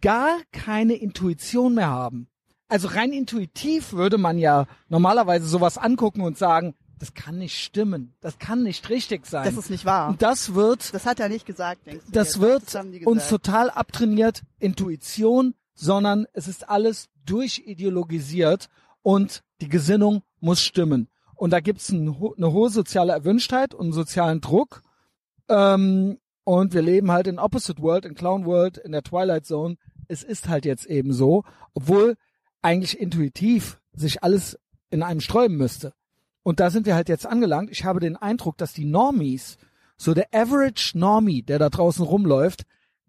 gar 0.01 0.38
keine 0.51 0.93
Intuition 0.93 1.75
mehr 1.75 1.89
haben. 1.89 2.27
Also 2.67 2.88
rein 2.88 3.11
intuitiv 3.11 3.91
würde 3.91 4.17
man 4.17 4.38
ja 4.38 4.65
normalerweise 4.88 5.45
sowas 5.45 5.77
angucken 5.77 6.21
und 6.21 6.38
sagen, 6.38 6.73
das 7.01 7.13
kann 7.15 7.39
nicht 7.39 7.57
stimmen, 7.57 8.13
das 8.21 8.37
kann 8.37 8.61
nicht 8.63 8.89
richtig 8.89 9.25
sein. 9.25 9.43
Das 9.43 9.57
ist 9.57 9.69
nicht 9.71 9.85
wahr. 9.85 10.09
und 10.09 10.21
das 10.21 10.53
wird 10.53 10.93
Das 10.93 11.05
hat 11.05 11.19
er 11.19 11.29
nicht 11.29 11.45
gesagt, 11.47 11.85
denkst 11.87 12.05
du 12.05 12.11
das 12.11 12.35
jetzt. 12.35 12.41
wird 12.41 12.93
die 12.93 13.05
uns 13.05 13.27
total 13.27 13.69
abtrainiert, 13.71 14.43
Intuition, 14.59 15.55
sondern 15.73 16.27
es 16.33 16.47
ist 16.47 16.69
alles 16.69 17.09
durchideologisiert 17.25 18.69
und 19.01 19.43
die 19.61 19.69
Gesinnung 19.69 20.21
muss 20.39 20.61
stimmen. 20.61 21.07
Und 21.35 21.51
da 21.51 21.59
gibt's 21.59 21.89
ein, 21.89 22.15
eine 22.37 22.51
hohe 22.51 22.69
soziale 22.69 23.13
Erwünschtheit 23.13 23.73
und 23.73 23.85
einen 23.87 23.93
sozialen 23.93 24.41
Druck. 24.41 24.83
Ähm, 25.49 26.19
und 26.43 26.73
wir 26.73 26.81
leben 26.81 27.11
halt 27.11 27.27
in 27.27 27.39
Opposite 27.39 27.81
World, 27.81 28.05
in 28.05 28.13
Clown 28.15 28.45
World, 28.45 28.77
in 28.77 28.91
der 28.91 29.03
Twilight 29.03 29.45
Zone. 29.45 29.77
Es 30.07 30.21
ist 30.23 30.49
halt 30.49 30.65
jetzt 30.65 30.85
eben 30.85 31.13
so, 31.13 31.43
obwohl 31.73 32.15
eigentlich 32.61 32.99
intuitiv 32.99 33.79
sich 33.93 34.23
alles 34.23 34.59
in 34.91 35.01
einem 35.03 35.21
sträuben 35.21 35.57
müsste. 35.57 35.93
Und 36.43 36.59
da 36.59 36.69
sind 36.69 36.85
wir 36.85 36.95
halt 36.95 37.09
jetzt 37.09 37.26
angelangt. 37.26 37.69
Ich 37.72 37.85
habe 37.85 37.99
den 37.99 38.15
Eindruck, 38.15 38.57
dass 38.57 38.73
die 38.73 38.85
Normies, 38.85 39.57
so 39.97 40.13
der 40.13 40.34
Average 40.34 40.97
Normie, 40.97 41.43
der 41.43 41.59
da 41.59 41.69
draußen 41.69 42.03
rumläuft, 42.03 42.63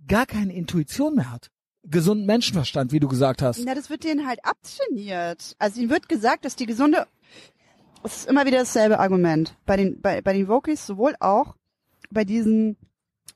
gar 0.06 0.26
keine 0.26 0.52
Intuition 0.52 1.14
mehr 1.14 1.30
hat. 1.30 1.50
Gesunden 1.84 2.26
Menschenverstand, 2.26 2.92
wie 2.92 3.00
du 3.00 3.08
gesagt 3.08 3.42
hast. 3.42 3.64
Na, 3.64 3.74
das 3.74 3.90
wird 3.90 4.04
denen 4.04 4.26
halt 4.26 4.44
abtrainiert. 4.44 5.56
Also 5.58 5.80
ihnen 5.80 5.90
wird 5.90 6.08
gesagt, 6.08 6.44
dass 6.44 6.54
die 6.54 6.66
gesunde, 6.66 7.06
es 8.04 8.18
ist 8.18 8.28
immer 8.28 8.46
wieder 8.46 8.58
dasselbe 8.58 9.00
Argument. 9.00 9.56
Bei 9.66 9.76
den, 9.76 10.00
bei, 10.00 10.20
bei 10.20 10.32
den 10.32 10.48
Vokis 10.48 10.86
sowohl 10.86 11.14
auch 11.18 11.56
bei 12.10 12.24
diesen 12.24 12.76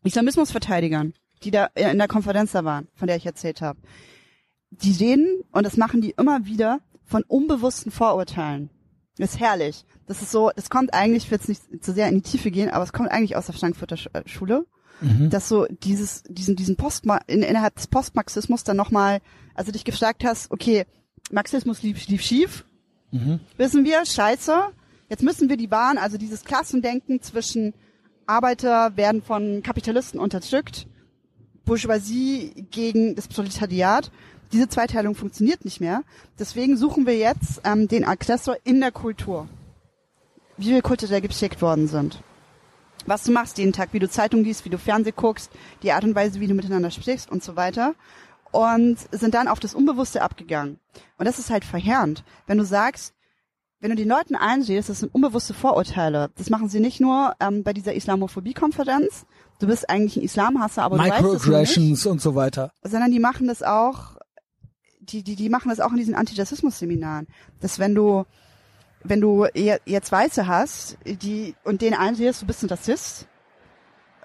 Islamismusverteidigern, 0.05 1.14
die 1.43 1.51
da 1.51 1.66
in 1.74 1.98
der 1.98 2.09
Konferenz 2.09 2.52
da 2.52 2.64
waren, 2.64 2.86
von 2.94 3.09
der 3.09 3.16
ich 3.16 3.27
erzählt 3.27 3.62
habe. 3.62 3.81
Die 4.70 4.93
reden, 4.93 5.43
und 5.52 5.64
das 5.64 5.77
machen 5.77 6.01
die 6.01 6.10
immer 6.10 6.44
wieder, 6.44 6.81
von 7.05 7.23
unbewussten 7.24 7.90
Vorurteilen. 7.90 8.70
Das 9.18 9.32
ist 9.34 9.40
herrlich. 9.40 9.84
Das 10.06 10.22
ist 10.22 10.30
so, 10.30 10.51
das 10.55 10.70
kommt 10.70 10.93
eigentlich, 10.94 11.24
ich 11.24 11.30
will 11.30 11.38
jetzt 11.38 11.48
nicht 11.48 11.84
zu 11.84 11.93
sehr 11.93 12.09
in 12.09 12.16
die 12.16 12.22
Tiefe 12.22 12.51
gehen, 12.51 12.70
aber 12.70 12.84
es 12.84 12.93
kommt 12.93 13.10
eigentlich 13.10 13.36
aus 13.36 13.47
der 13.47 13.55
Frankfurter 13.55 13.97
äh, 14.12 14.28
Schule 14.28 14.66
Mhm. 15.01 15.28
dass 15.30 15.48
so 15.48 15.66
dieses, 15.82 16.22
diesen, 16.28 16.56
diesen 16.56 16.76
Postma 16.76 17.18
in, 17.26 17.43
innerhalb 17.43 17.74
des 17.74 17.86
Postmarxismus 17.86 18.64
dann 18.64 18.78
nochmal, 18.78 19.20
also 19.55 19.70
dich 19.70 19.84
gefragt 19.84 20.24
hast, 20.24 20.51
okay, 20.51 20.86
Marxismus 21.30 21.82
lief, 21.82 22.06
lief 22.09 22.22
schief, 22.22 22.64
Mhm. 23.12 23.40
wissen 23.56 23.84
wir, 23.84 24.05
scheiße, 24.05 24.55
jetzt 25.10 25.22
müssen 25.22 25.48
wir 25.48 25.56
die 25.56 25.66
Bahn, 25.66 25.98
also 25.98 26.16
dieses 26.16 26.44
Klassendenken 26.44 27.20
zwischen 27.22 27.74
Arbeiter 28.26 28.97
werden 28.97 29.22
von 29.22 29.62
Kapitalisten 29.62 30.18
unterdrückt, 30.18 30.86
Bourgeoisie 31.64 32.66
gegen 32.70 33.14
das 33.16 33.28
Proletariat, 33.28 34.10
diese 34.52 34.68
Zweiteilung 34.68 35.14
funktioniert 35.14 35.64
nicht 35.64 35.81
mehr. 35.81 36.02
Deswegen 36.39 36.77
suchen 36.77 37.06
wir 37.06 37.16
jetzt 37.16 37.60
ähm, 37.64 37.89
den 37.89 38.05
Aggressor 38.05 38.56
in 38.64 38.81
der 38.81 38.93
Kultur. 38.93 39.48
Wie 40.56 40.70
wir 40.70 40.82
kulturell 40.82 41.20
geprägt 41.20 41.60
worden 41.60 41.89
sind 41.89 42.20
was 43.06 43.23
du 43.24 43.32
machst 43.32 43.59
jeden 43.59 43.73
Tag, 43.73 43.93
wie 43.93 43.98
du 43.98 44.09
Zeitung 44.09 44.44
liest, 44.44 44.64
wie 44.64 44.70
du 44.70 44.78
Fernseh 44.78 45.12
guckst, 45.12 45.51
die 45.82 45.93
Art 45.93 46.05
und 46.05 46.14
Weise, 46.14 46.40
wie 46.40 46.47
du 46.47 46.55
miteinander 46.55 46.90
sprichst 46.90 47.31
und 47.31 47.43
so 47.43 47.56
weiter. 47.56 47.94
Und 48.52 48.98
sind 49.10 49.35
dann 49.35 49.48
auf 49.48 49.60
das 49.60 49.74
Unbewusste 49.74 50.23
abgegangen. 50.23 50.78
Und 51.18 51.27
das 51.27 51.39
ist 51.39 51.51
halt 51.51 51.64
verheerend. 51.64 52.24
Wenn 52.47 52.59
du 52.59 52.64
sagst, 52.64 53.12
wenn 53.81 53.90
du 53.90 53.97
den 53.97 54.09
Leuten 54.09 54.35
einsiehst, 54.35 54.89
das 54.89 55.01
sind 55.01 55.14
unbewusste 55.14 55.52
Vorurteile. 55.52 56.31
Das 56.36 56.48
machen 56.48 56.68
sie 56.68 56.81
nicht 56.81 57.01
nur 57.01 57.35
ähm, 57.40 57.62
bei 57.62 57.73
dieser 57.74 57.94
Islamophobie-Konferenz. 57.94 59.27
Du 59.59 59.66
bist 59.66 59.90
eigentlich 59.90 60.16
ein 60.16 60.23
Islamhasser, 60.23 60.82
aber 60.82 60.97
du 60.97 61.02
weißt 61.02 61.12
es 61.12 61.20
nicht 61.20 61.32
Microaggressions 61.32 62.06
und 62.06 62.20
so 62.23 62.35
weiter. 62.35 62.73
sondern 62.82 63.10
die 63.10 63.20
machen 63.20 63.47
das 63.47 63.62
auch, 63.62 64.15
die, 65.06 65.22
die, 65.22 65.36
die 65.36 65.48
machen 65.48 65.68
das 65.68 65.80
auch 65.80 65.90
in 65.90 65.96
diesen 65.98 66.14
Antirassismus-Seminaren. 66.14 67.26
Dass 67.60 67.78
wenn 67.78 67.94
du, 67.94 68.24
wenn 69.02 69.20
du 69.20 69.46
je- 69.54 69.78
jetzt 69.84 70.10
Weiße 70.12 70.46
hast, 70.46 70.98
die, 71.04 71.54
und 71.64 71.82
denen 71.82 71.94
einsiehst, 71.96 72.42
du 72.42 72.46
bist 72.46 72.62
ein 72.62 72.68
Rassist, 72.68 73.26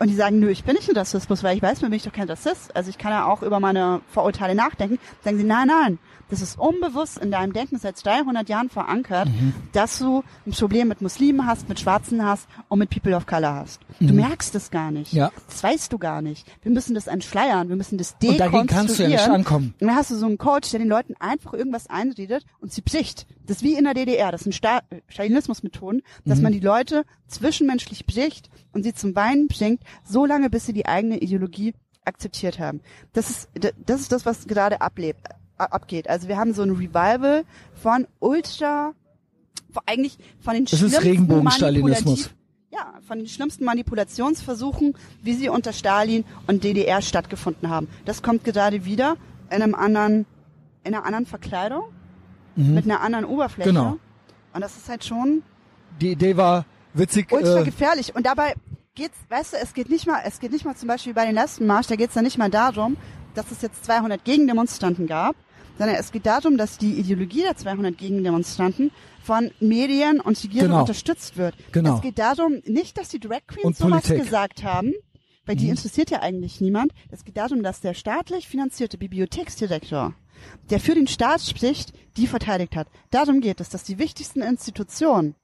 und 0.02 0.08
die 0.10 0.16
sagen, 0.16 0.40
nö, 0.40 0.50
ich 0.50 0.64
bin 0.64 0.76
nicht 0.76 0.90
ein 0.90 0.98
Rassismus, 0.98 1.44
weil 1.44 1.56
ich 1.56 1.62
weiß, 1.62 1.82
mir 1.82 1.90
bin 1.90 1.98
ich 1.98 2.04
doch 2.04 2.12
kein 2.12 2.28
Rassist. 2.28 2.76
Also 2.76 2.90
ich 2.90 2.98
kann 2.98 3.12
ja 3.12 3.26
auch 3.26 3.44
über 3.44 3.60
meine 3.60 4.02
Vorurteile 4.12 4.56
nachdenken. 4.56 4.98
Sagen 5.24 5.38
sie, 5.38 5.44
nein, 5.44 5.68
nein, 5.68 6.00
das 6.30 6.42
ist 6.42 6.58
unbewusst 6.58 7.18
in 7.20 7.30
deinem 7.30 7.54
Denken 7.54 7.78
seit 7.78 8.04
300 8.04 8.50
Jahren 8.50 8.70
verankert, 8.70 9.28
Mhm. 9.28 9.54
dass 9.74 10.00
du 10.00 10.24
ein 10.48 10.52
Problem 10.54 10.88
mit 10.88 11.02
Muslimen 11.02 11.46
hast, 11.46 11.70
mit 11.70 11.80
Schwarzen 11.80 12.26
hast 12.26 12.48
und 12.70 12.80
mit 12.80 12.90
People 12.90 13.16
of 13.16 13.28
Color 13.28 13.54
hast. 13.54 13.82
Du 14.00 14.14
merkst 14.14 14.56
es 14.56 14.72
gar 14.72 14.90
nicht. 14.92 15.14
Mhm. 15.14 15.20
Ja. 15.20 15.32
Das 15.48 15.62
weißt 15.64 15.94
du 15.94 15.98
gar 16.00 16.22
nicht. 16.22 16.48
Wir 16.64 16.72
müssen 16.72 16.96
das 16.96 17.08
entschleiern, 17.08 17.70
wir 17.70 17.76
müssen 17.76 17.98
das 17.98 18.14
Und 18.14 18.24
dekonstruieren. 18.24 18.52
dagegen 18.54 18.68
kannst 18.76 18.98
du 19.00 19.04
ja 19.04 19.10
nicht 19.10 19.30
ankommen. 19.30 19.76
Und 19.80 19.88
dann 19.88 19.96
hast 19.96 20.10
du 20.10 20.16
so 20.16 20.26
einen 20.26 20.38
Coach, 20.38 20.72
der 20.72 20.80
den 20.80 20.90
Leuten 20.90 21.14
einfach 21.20 21.54
irgendwas 21.54 21.88
einredet 21.90 22.44
und 22.60 22.72
sie 22.74 22.82
bricht. 22.82 23.28
Das 23.48 23.58
ist 23.58 23.64
wie 23.64 23.74
in 23.76 23.84
der 23.86 23.94
DDR. 23.94 24.32
Das 24.32 24.42
sind 24.42 24.54
Sta 24.54 24.82
Stalinismus-Methoden, 25.08 26.02
dass 26.26 26.38
Mhm. 26.38 26.44
man 26.44 26.52
die 26.54 26.60
Leute 26.60 27.04
zwischenmenschlich 27.28 28.06
bricht 28.06 28.50
und 28.72 28.84
sie 28.84 28.94
zum 28.94 29.16
Weinen 29.16 29.48
bringt, 29.48 29.82
so 30.04 30.26
lange, 30.26 30.50
bis 30.50 30.66
sie 30.66 30.74
die 30.74 30.86
eigene 30.86 31.18
Ideologie 31.20 31.74
akzeptiert 32.06 32.60
haben. 32.60 32.82
Das 33.14 33.30
ist, 33.30 33.50
das 33.86 34.02
ist 34.02 34.12
das, 34.12 34.26
was 34.26 34.48
gerade 34.48 34.82
ablebt, 34.82 35.28
abgeht. 35.58 36.10
Also 36.10 36.28
wir 36.28 36.38
haben 36.38 36.54
so 36.54 36.62
ein 36.64 36.72
Revival 36.72 37.44
von 37.74 38.08
ultra, 38.20 38.94
eigentlich 39.86 40.18
von 40.40 40.54
den 40.54 40.64
ist 40.66 40.78
schlimmsten 40.78 41.02
Regenbogenstalinismus. 41.02 42.32
Ja, 42.72 42.94
von 43.06 43.18
den 43.18 43.28
schlimmsten 43.28 43.66
Manipulationsversuchen, 43.66 44.96
wie 45.22 45.34
sie 45.34 45.50
unter 45.50 45.74
Stalin 45.74 46.24
und 46.48 46.64
DDR 46.64 47.02
stattgefunden 47.02 47.70
haben. 47.70 47.88
Das 48.06 48.22
kommt 48.24 48.44
gerade 48.44 48.86
wieder 48.86 49.18
in 49.50 49.62
einem 49.62 49.76
anderen, 49.76 50.26
in 50.84 50.96
einer 50.96 51.06
anderen 51.06 51.26
Verkleidung, 51.26 51.84
mit 52.56 52.86
einer 52.86 53.02
anderen 53.02 53.26
Oberfläche. 53.26 53.72
Mhm. 53.72 53.76
Genau. 53.76 53.98
Und 54.54 54.62
das 54.62 54.76
ist 54.78 54.90
halt 54.90 55.04
schon 55.06 55.44
Die 56.02 56.12
Idee 56.12 56.36
war 56.38 56.66
witzig. 56.94 57.32
ultra 57.32 57.62
Äh, 57.62 57.64
gefährlich. 57.64 58.14
Und 58.16 58.26
dabei 58.26 58.54
geht's, 58.96 59.18
weißt 59.30 59.54
du, 59.54 59.58
es 59.58 59.74
geht 59.74 59.90
nicht 59.90 60.08
mal, 60.08 60.22
es 60.26 60.40
geht 60.40 60.52
nicht 60.52 60.66
mal 60.66 60.76
zum 60.76 60.88
Beispiel 60.88 61.14
bei 61.14 61.26
den 61.26 61.36
Lesbenmarsch, 61.36 61.88
da 61.88 61.96
geht's 61.96 62.14
dann 62.14 62.24
nicht 62.26 62.38
mal 62.38 62.50
darum, 62.50 62.98
dass 63.36 63.50
es 63.52 63.62
jetzt 63.62 63.86
200 63.86 64.24
Gegendemonstranten 64.26 65.08
gab, 65.08 65.36
sondern 65.78 65.96
es 65.96 66.12
geht 66.12 66.26
darum, 66.26 66.58
dass 66.58 66.78
die 66.78 66.94
Ideologie 67.00 67.44
der 67.44 67.56
200 67.56 67.98
Gegendemonstranten 67.98 68.92
von 69.24 69.52
Medien 69.62 70.20
und 70.20 70.42
Regierung 70.44 70.68
Genau. 70.70 70.82
unterstützt 70.82 71.38
wird. 71.38 71.56
Genau. 71.72 71.96
Es 71.96 72.02
geht 72.02 72.20
darum, 72.20 72.62
nicht, 72.66 72.98
dass 72.98 73.08
die 73.10 73.20
Drag 73.20 73.40
Queens 73.48 73.64
Und 73.66 73.78
sowas 73.78 74.02
Politik. 74.04 74.18
Mhm. 74.18 74.24
gesagt 74.24 74.64
haben, 74.64 74.94
weil 75.46 75.56
die 75.56 75.70
interessiert 75.70 76.12
ja 76.12 76.20
eigentlich 76.22 76.60
niemand. 76.62 76.92
Es 77.10 77.24
geht 77.24 77.38
darum, 77.38 77.64
dass 77.64 77.80
der 77.82 77.94
staatlich 77.94 78.48
finanzierte 78.48 78.98
Bibliotheksdirektor, 78.98 80.14
der 80.70 80.80
für 80.80 80.96
den 80.96 81.08
Staat 81.08 81.42
spricht, 81.42 81.94
die 82.18 82.28
verteidigt 82.28 82.76
hat. 82.76 82.88
Darum 83.10 83.42
geht 83.42 83.60
es, 83.62 83.70
dass 83.70 83.84
die 83.84 84.00
wichtigsten 84.00 84.42
Institutionen 84.42 85.36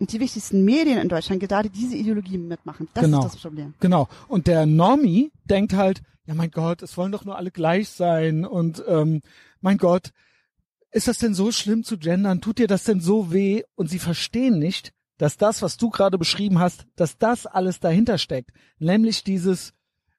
und 0.00 0.12
die 0.12 0.20
wichtigsten 0.20 0.64
Medien 0.64 0.98
in 0.98 1.08
Deutschland 1.08 1.40
gerade 1.40 1.70
diese 1.70 1.96
Ideologie 1.96 2.38
mitmachen. 2.38 2.88
Das 2.94 3.04
Genau. 3.04 3.24
ist 3.24 3.34
das 3.34 3.42
Problem. 3.42 3.74
Genau. 3.80 4.08
Und 4.28 4.46
der 4.46 4.66
Normie 4.66 5.30
denkt 5.44 5.72
halt, 5.74 6.02
ja 6.26 6.34
mein 6.34 6.50
Gott, 6.50 6.82
es 6.82 6.96
wollen 6.96 7.12
doch 7.12 7.24
nur 7.24 7.36
alle 7.36 7.50
gleich 7.50 7.88
sein 7.90 8.44
und 8.44 8.82
ähm, 8.88 9.20
mein 9.60 9.78
Gott, 9.78 10.10
ist 10.90 11.08
das 11.08 11.18
denn 11.18 11.34
so 11.34 11.50
schlimm 11.50 11.82
zu 11.82 11.98
gendern? 11.98 12.40
Tut 12.40 12.58
dir 12.58 12.68
das 12.68 12.84
denn 12.84 13.00
so 13.00 13.32
weh? 13.32 13.62
Und 13.74 13.90
sie 13.90 13.98
verstehen 13.98 14.58
nicht, 14.58 14.92
dass 15.18 15.36
das, 15.36 15.60
was 15.62 15.76
du 15.76 15.90
gerade 15.90 16.18
beschrieben 16.18 16.58
hast, 16.60 16.86
dass 16.96 17.18
das 17.18 17.46
alles 17.46 17.80
dahinter 17.80 18.18
steckt. 18.18 18.50
Nämlich 18.78 19.24
dieses, 19.24 19.72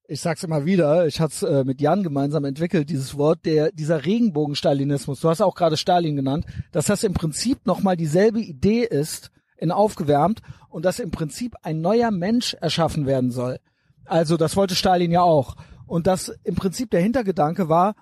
ich 0.07 0.21
sag's 0.21 0.43
immer 0.43 0.65
wieder, 0.65 1.07
ich 1.07 1.19
hatte 1.19 1.33
es 1.33 1.43
äh, 1.43 1.63
mit 1.63 1.81
Jan 1.81 2.03
gemeinsam 2.03 2.45
entwickelt, 2.45 2.89
dieses 2.89 3.17
Wort, 3.17 3.45
der 3.45 3.71
dieser 3.71 4.05
Regenbogenstalinismus. 4.05 5.19
Du 5.19 5.29
hast 5.29 5.41
auch 5.41 5.55
gerade 5.55 5.77
Stalin 5.77 6.15
genannt, 6.15 6.45
dass 6.71 6.85
das 6.85 7.03
im 7.03 7.13
Prinzip 7.13 7.65
nochmal 7.65 7.97
dieselbe 7.97 8.41
Idee 8.41 8.83
ist. 8.83 9.31
in 9.57 9.71
aufgewärmt 9.71 10.41
und 10.69 10.83
dass 10.83 10.99
im 10.99 11.11
Prinzip 11.11 11.55
ein 11.63 11.79
neuer 11.79 12.11
Mensch 12.11 12.55
erschaffen 12.55 13.05
werden 13.05 13.31
soll. 13.31 13.59
Also 14.03 14.35
das 14.37 14.57
wollte 14.57 14.75
Stalin 14.75 15.11
ja 15.11 15.21
auch. 15.21 15.55
Und 15.87 16.07
dass 16.07 16.29
im 16.43 16.55
Prinzip 16.55 16.91
der 16.91 17.01
Hintergedanke 17.01 17.69
war, 17.69 17.95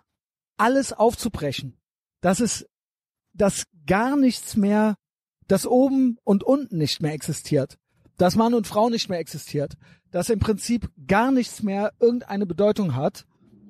alles 0.57 0.93
aufzubrechen. 0.93 1.77
Dass 2.21 2.39
es, 2.39 2.67
dass 3.34 3.65
gar 3.85 4.17
nichts 4.17 4.55
mehr, 4.55 4.95
dass 5.47 5.67
oben 5.67 6.17
und 6.23 6.43
unten 6.43 6.77
nicht 6.77 7.01
mehr 7.01 7.13
existiert. 7.13 7.77
Dass 8.18 8.35
Mann 8.35 8.53
und 8.53 8.68
Frau 8.68 8.90
nicht 8.90 9.10
mehr 9.10 9.19
existiert. 9.19 9.73
Dass 10.11 10.30
im 10.30 10.40
Prinzip 10.40 10.90
gar 11.07 11.31
nichts 11.31 11.64
mehr 11.64 11.91
irgendeine 11.99 12.45
Bedeutung 12.45 12.95
hat. 12.95 13.26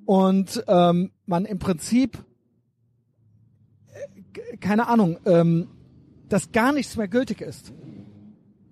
Und 0.06 0.64
ähm, 0.68 1.12
man 1.26 1.46
im 1.46 1.60
Prinzip, 1.60 2.18
äh, 3.94 4.58
keine 4.58 4.88
Ahnung, 4.88 5.18
ähm, 5.26 5.70
dass 6.30 6.52
gar 6.52 6.72
nichts 6.74 6.98
mehr 6.98 7.08
gültig 7.08 7.42
ist. 7.42 7.72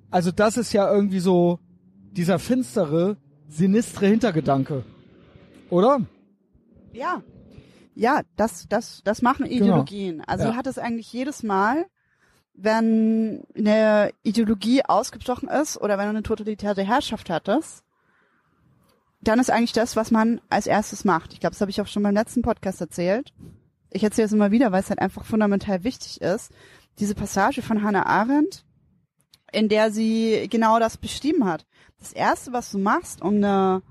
Also 0.10 0.32
das 0.32 0.58
ist 0.58 0.74
ja 0.74 0.92
irgendwie 0.94 1.20
so 1.20 1.60
dieser 2.12 2.40
finstere, 2.40 3.18
sinistre 3.48 4.08
Hintergedanke. 4.08 4.84
Oder? 5.70 6.02
Ja. 6.92 7.24
Ja, 7.96 8.22
das, 8.36 8.68
das, 8.68 9.02
das 9.04 9.22
machen 9.22 9.46
Genau. 9.46 9.56
Ideologien. 9.66 10.22
Also 10.28 10.46
Ja. 10.46 10.52
du 10.52 10.58
hattest 10.58 10.80
eigentlich 10.80 11.12
jedes 11.14 11.44
Mal, 11.44 11.86
wenn 12.54 13.44
eine 13.56 14.12
Ideologie 14.24 14.84
ausgebrochen 14.84 15.50
ist 15.50 15.78
oder 15.78 15.98
wenn 15.98 16.06
du 16.06 16.10
eine 16.12 16.24
totalitäre 16.24 16.84
Herrschaft 16.84 17.30
hattest, 17.30 17.84
dann 19.22 19.40
ist 19.40 19.52
eigentlich 19.52 19.74
das, 19.74 19.96
was 19.96 20.12
man 20.12 20.42
als 20.50 20.68
erstes 20.68 21.06
macht. 21.06 21.34
Ich 21.34 21.40
glaube, 21.40 21.54
das 21.54 21.62
habe 21.62 21.72
ich 21.72 21.80
auch 21.82 21.88
schon 21.88 22.04
beim 22.04 22.16
letzten 22.16 22.42
Podcast 22.42 22.82
erzählt. 22.82 23.34
Ich 23.92 24.04
erzähle 24.04 24.26
es 24.26 24.34
immer 24.34 24.52
wieder, 24.52 24.72
weil 24.72 24.82
es 24.82 24.90
halt 24.90 25.00
einfach 25.00 25.26
fundamental 25.26 25.84
wichtig 25.84 26.22
ist. 26.22 26.52
Diese 27.00 27.16
Passage 27.16 27.62
von 27.62 27.84
Hannah 27.84 28.06
Arendt, 28.06 28.66
in 29.52 29.70
der 29.70 29.92
sie 29.92 30.48
genau 30.50 30.80
das 30.80 30.98
beschrieben 30.98 31.46
hat. 31.46 31.66
Das 32.00 32.14
erste, 32.14 32.52
was 32.52 32.72
du 32.72 32.80
machst, 32.80 33.22
um 33.22 33.36
eine 33.36 33.84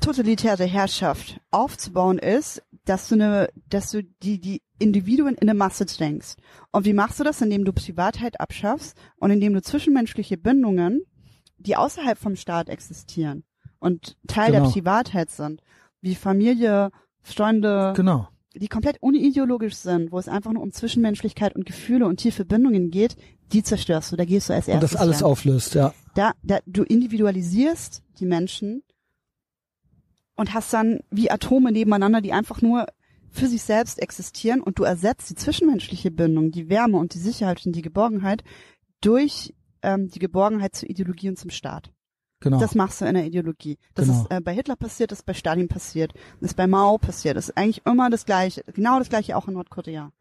totalitäre 0.00 0.64
Herrschaft 0.64 1.40
aufzubauen 1.50 2.18
ist, 2.18 2.62
dass 2.84 3.08
du 3.08 3.14
eine, 3.16 3.48
dass 3.68 3.90
du 3.90 4.02
die, 4.22 4.40
die 4.40 4.62
Individuen 4.78 5.34
in 5.34 5.48
eine 5.48 5.54
Masse 5.58 5.86
drängst. 5.86 6.38
Und 6.72 6.84
wie 6.84 6.92
machst 6.92 7.18
du 7.20 7.24
das? 7.24 7.40
Indem 7.40 7.64
du 7.64 7.72
Privatheit 7.72 8.40
abschaffst 8.40 8.96
und 9.16 9.30
indem 9.30 9.54
du 9.54 9.62
zwischenmenschliche 9.62 10.36
Bindungen, 10.36 11.02
die 11.58 11.76
außerhalb 11.76 12.18
vom 12.18 12.36
Staat 12.36 12.68
existieren 12.68 13.44
und 13.78 14.16
Teil 14.28 14.52
Genau. 14.52 14.64
der 14.64 14.70
Privatheit 14.72 15.30
sind, 15.30 15.62
wie 16.00 16.14
Familie, 16.14 16.90
Freunde, 17.22 17.92
Genau. 17.96 18.28
die 18.54 18.68
komplett 18.68 19.02
unideologisch 19.02 19.74
sind, 19.76 20.12
wo 20.12 20.18
es 20.18 20.28
einfach 20.28 20.52
nur 20.52 20.62
um 20.62 20.72
Zwischenmenschlichkeit 20.72 21.56
und 21.56 21.64
Gefühle 21.66 22.06
und 22.06 22.18
tiefe 22.18 22.44
Bindungen 22.44 22.90
geht, 22.90 23.16
die 23.52 23.62
zerstörst 23.62 24.12
du. 24.12 24.16
Da 24.16 24.24
gehst 24.24 24.48
du 24.48 24.54
als 24.54 24.66
Und 24.68 24.74
erstes. 24.74 24.90
das 24.92 25.00
alles 25.00 25.22
ran 25.22 25.30
auflöst, 25.30 25.74
ja. 25.74 25.92
da, 26.14 26.32
da, 26.42 26.58
du 26.66 26.82
individualisierst 26.84 28.02
die 28.20 28.26
Menschen 28.26 28.82
und 30.36 30.54
hast 30.54 30.72
dann 30.72 31.00
wie 31.10 31.30
Atome 31.30 31.72
nebeneinander, 31.72 32.20
die 32.20 32.32
einfach 32.32 32.62
nur 32.62 32.86
für 33.30 33.46
sich 33.48 33.62
selbst 33.62 33.98
existieren 33.98 34.60
und 34.62 34.78
du 34.78 34.84
ersetzt 34.84 35.28
die 35.30 35.34
zwischenmenschliche 35.34 36.10
Bindung, 36.10 36.50
die 36.52 36.68
Wärme 36.68 36.96
und 36.98 37.14
die 37.14 37.18
Sicherheit 37.18 37.64
und 37.66 37.74
die 37.74 37.82
Geborgenheit 37.82 38.44
durch 39.00 39.54
ähm, 39.82 40.08
die 40.08 40.18
Geborgenheit 40.18 40.74
zur 40.74 40.88
Ideologie 40.88 41.28
und 41.28 41.38
zum 41.38 41.50
Staat. 41.50 41.90
Genau. 42.40 42.58
Das 42.60 42.74
machst 42.74 43.00
du 43.00 43.06
in 43.06 43.14
der 43.14 43.24
Ideologie. 43.26 43.78
Das 43.94 44.06
Genau. 44.06 44.22
ist 44.22 44.30
äh, 44.30 44.40
bei 44.40 44.54
Hitler 44.54 44.76
passiert, 44.76 45.10
das 45.10 45.20
ist 45.20 45.24
bei 45.26 45.34
Stalin 45.34 45.68
passiert, 45.68 46.12
das 46.40 46.50
ist 46.50 46.56
bei 46.56 46.66
Mao 46.66 46.98
passiert. 46.98 47.36
Das 47.36 47.48
ist 47.48 47.56
eigentlich 47.56 47.84
immer 47.86 48.08
das 48.10 48.24
Gleiche, 48.26 48.62
genau 48.74 48.98
das 48.98 49.08
Gleiche 49.08 49.36
auch 49.36 49.48
in 49.48 49.54
Nordkorea. 49.54 50.12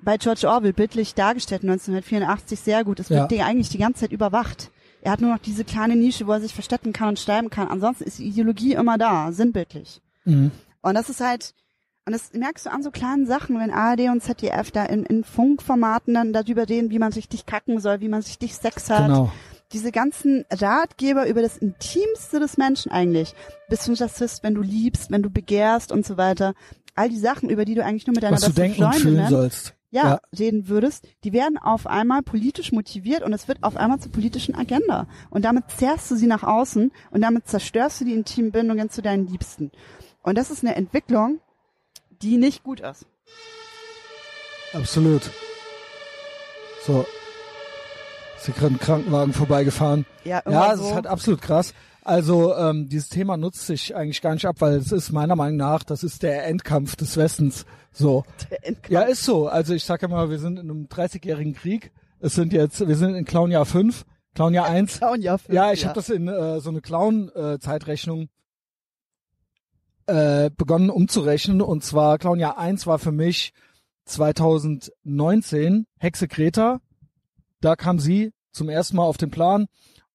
Bei 0.00 0.18
George 0.18 0.46
Orwell 0.48 0.72
bildlich 0.72 1.14
dargestellt 1.14 1.62
1984 1.62 2.60
sehr 2.60 2.84
gut. 2.84 3.00
Es 3.00 3.08
wird 3.10 3.20
Ja. 3.20 3.26
dir 3.26 3.46
eigentlich 3.46 3.70
die 3.70 3.78
ganze 3.78 4.00
Zeit 4.00 4.12
überwacht. 4.12 4.70
Er 5.04 5.12
hat 5.12 5.20
nur 5.20 5.30
noch 5.30 5.38
diese 5.38 5.64
kleine 5.64 5.96
Nische, 5.96 6.26
wo 6.26 6.32
er 6.32 6.40
sich 6.40 6.54
verstecken 6.54 6.92
kann 6.92 7.10
und 7.10 7.18
schreiben 7.18 7.50
kann. 7.50 7.68
Ansonsten 7.68 8.04
ist 8.04 8.18
die 8.18 8.26
Ideologie 8.26 8.72
immer 8.72 8.98
da, 8.98 9.32
sinnbildlich. 9.32 10.00
mhm. 10.24 10.50
Und 10.80 10.94
das 10.94 11.08
ist 11.08 11.20
halt, 11.20 11.54
und 12.06 12.12
das 12.12 12.34
merkst 12.34 12.66
du 12.66 12.70
an 12.70 12.82
so 12.82 12.90
kleinen 12.90 13.26
Sachen, 13.26 13.58
wenn 13.58 13.70
ARD 13.70 14.10
und 14.10 14.22
ZDF 14.22 14.70
da 14.70 14.84
in, 14.84 15.04
in 15.04 15.24
Funkformaten 15.24 16.12
dann 16.12 16.32
darüber 16.34 16.68
reden, 16.68 16.90
wie 16.90 16.98
man 16.98 17.12
sich 17.12 17.28
dich 17.28 17.46
kacken 17.46 17.80
soll, 17.80 18.00
wie 18.00 18.08
man 18.08 18.20
sich 18.20 18.38
dich 18.38 18.54
Sex 18.54 18.90
hat. 18.90 19.06
Genau. 19.06 19.32
Diese 19.72 19.90
ganzen 19.90 20.44
Ratgeber 20.50 21.26
über 21.26 21.40
das 21.40 21.56
Intimste 21.56 22.38
des 22.40 22.58
Menschen 22.58 22.92
eigentlich. 22.92 23.34
Bist 23.68 23.86
du 23.86 23.92
ein 23.92 23.96
Rassist, 23.96 24.42
wenn 24.42 24.54
du 24.54 24.60
liebst, 24.60 25.10
wenn 25.10 25.22
du 25.22 25.30
begehrst 25.30 25.90
und 25.90 26.04
so 26.04 26.18
weiter. 26.18 26.54
All 26.94 27.08
die 27.08 27.18
Sachen, 27.18 27.48
über 27.48 27.64
die 27.64 27.74
du 27.74 27.84
eigentlich 27.84 28.06
nur 28.06 28.14
mit 28.14 28.22
deiner 28.22 28.36
Was 28.36 28.52
besten 28.52 28.74
Freundin 28.74 29.14
ne, 29.14 29.28
sollst. 29.28 29.74
Ja, 29.94 30.04
Ja. 30.04 30.20
reden 30.38 30.68
würdest, 30.68 31.06
die 31.24 31.32
werden 31.32 31.56
auf 31.56 31.86
einmal 31.86 32.22
politisch 32.22 32.72
motiviert 32.72 33.22
und 33.22 33.32
es 33.32 33.46
wird 33.48 33.62
auf 33.62 33.76
einmal 33.76 34.00
zur 34.00 34.10
politischen 34.12 34.54
Agenda. 34.54 35.06
Und 35.30 35.44
damit 35.44 35.64
zerrst 35.76 36.10
du 36.10 36.16
sie 36.16 36.26
nach 36.26 36.42
außen 36.42 36.90
und 37.10 37.20
damit 37.20 37.46
zerstörst 37.46 38.00
du 38.00 38.04
die 38.04 38.12
intimen 38.14 38.50
Bindungen 38.52 38.90
zu 38.90 39.02
deinen 39.02 39.26
Liebsten. 39.26 39.70
Und 40.22 40.36
das 40.36 40.50
ist 40.50 40.64
eine 40.64 40.74
Entwicklung, 40.74 41.40
die 42.22 42.36
nicht 42.38 42.62
gut 42.64 42.80
ist. 42.80 43.06
Absolut. 44.72 45.22
So. 46.84 47.06
Ist 48.36 48.46
hier 48.46 48.54
gerade 48.54 48.74
ein 48.74 48.78
Krankenwagen 48.80 49.32
vorbeigefahren. 49.32 50.04
Ja, 50.24 50.42
Ja, 50.48 50.72
es 50.72 50.80
so. 50.80 50.86
ist 50.88 50.94
halt 50.94 51.06
absolut 51.06 51.40
krass. 51.40 51.72
Also 52.04 52.54
ähm, 52.54 52.86
dieses 52.90 53.08
Thema 53.08 53.38
nutzt 53.38 53.66
sich 53.66 53.96
eigentlich 53.96 54.20
gar 54.20 54.34
nicht 54.34 54.44
ab, 54.44 54.56
weil 54.58 54.74
es 54.74 54.92
ist 54.92 55.10
meiner 55.10 55.36
Meinung 55.36 55.56
nach, 55.56 55.82
das 55.82 56.04
ist 56.04 56.22
der 56.22 56.46
Endkampf 56.46 56.96
des 56.96 57.16
Westens. 57.16 57.64
So. 57.92 58.24
Ja, 58.88 59.02
ist 59.02 59.24
so. 59.24 59.48
Also 59.48 59.72
ich 59.72 59.84
sage 59.84 60.02
ja 60.02 60.08
mal, 60.08 60.28
wir 60.28 60.38
sind 60.38 60.58
in 60.58 60.70
einem 60.70 60.84
30-jährigen 60.86 61.54
Krieg. 61.54 61.92
Es 62.20 62.34
sind 62.34 62.52
jetzt, 62.52 62.86
wir 62.86 62.96
sind 62.96 63.14
in 63.14 63.24
Clownjahr 63.24 63.64
5, 63.64 64.04
Clownjahr 64.34 64.66
1. 64.66 64.98
Clown 64.98 65.22
ja, 65.22 65.38
fünf, 65.38 65.54
Ja, 65.54 65.72
ich 65.72 65.84
habe 65.86 65.94
das 65.94 66.10
in 66.10 66.28
äh, 66.28 66.60
so 66.60 66.68
eine 66.68 66.82
Clown-Zeitrechnung 66.82 68.28
äh, 70.06 70.50
begonnen 70.54 70.90
umzurechnen. 70.90 71.62
Und 71.62 71.84
zwar 71.84 72.18
Clownjahr 72.18 72.58
1 72.58 72.86
war 72.86 72.98
für 72.98 73.12
mich 73.12 73.54
2019 74.04 75.86
Hexe 75.98 76.28
Kreta. 76.28 76.80
Da 77.62 77.76
kam 77.76 77.98
sie 77.98 78.32
zum 78.52 78.68
ersten 78.68 78.96
Mal 78.96 79.04
auf 79.04 79.16
den 79.16 79.30
Plan. 79.30 79.68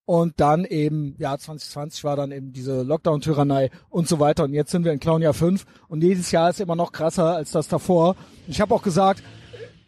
Und 0.10 0.40
dann 0.40 0.66
eben, 0.66 1.14
ja, 1.20 1.38
2020 1.38 2.04
war 2.04 2.16
dann 2.16 2.32
eben 2.32 2.52
diese 2.52 2.82
Lockdown-Tyrannei 2.82 3.70
und 3.92 4.08
so 4.08 4.20
weiter. 4.20 4.46
Und 4.46 4.54
jetzt 4.54 4.72
sind 4.72 4.84
wir 4.84 4.92
in 4.92 5.00
Clownjahr 5.00 5.36
5. 5.36 5.68
Und 5.88 6.02
jedes 6.04 6.32
Jahr 6.32 6.50
ist 6.50 6.60
immer 6.60 6.76
noch 6.76 6.92
krasser 6.92 7.36
als 7.36 7.52
das 7.52 7.68
davor. 7.68 8.16
Ich 8.48 8.60
habe 8.60 8.74
auch 8.74 8.82
gesagt, 8.82 9.22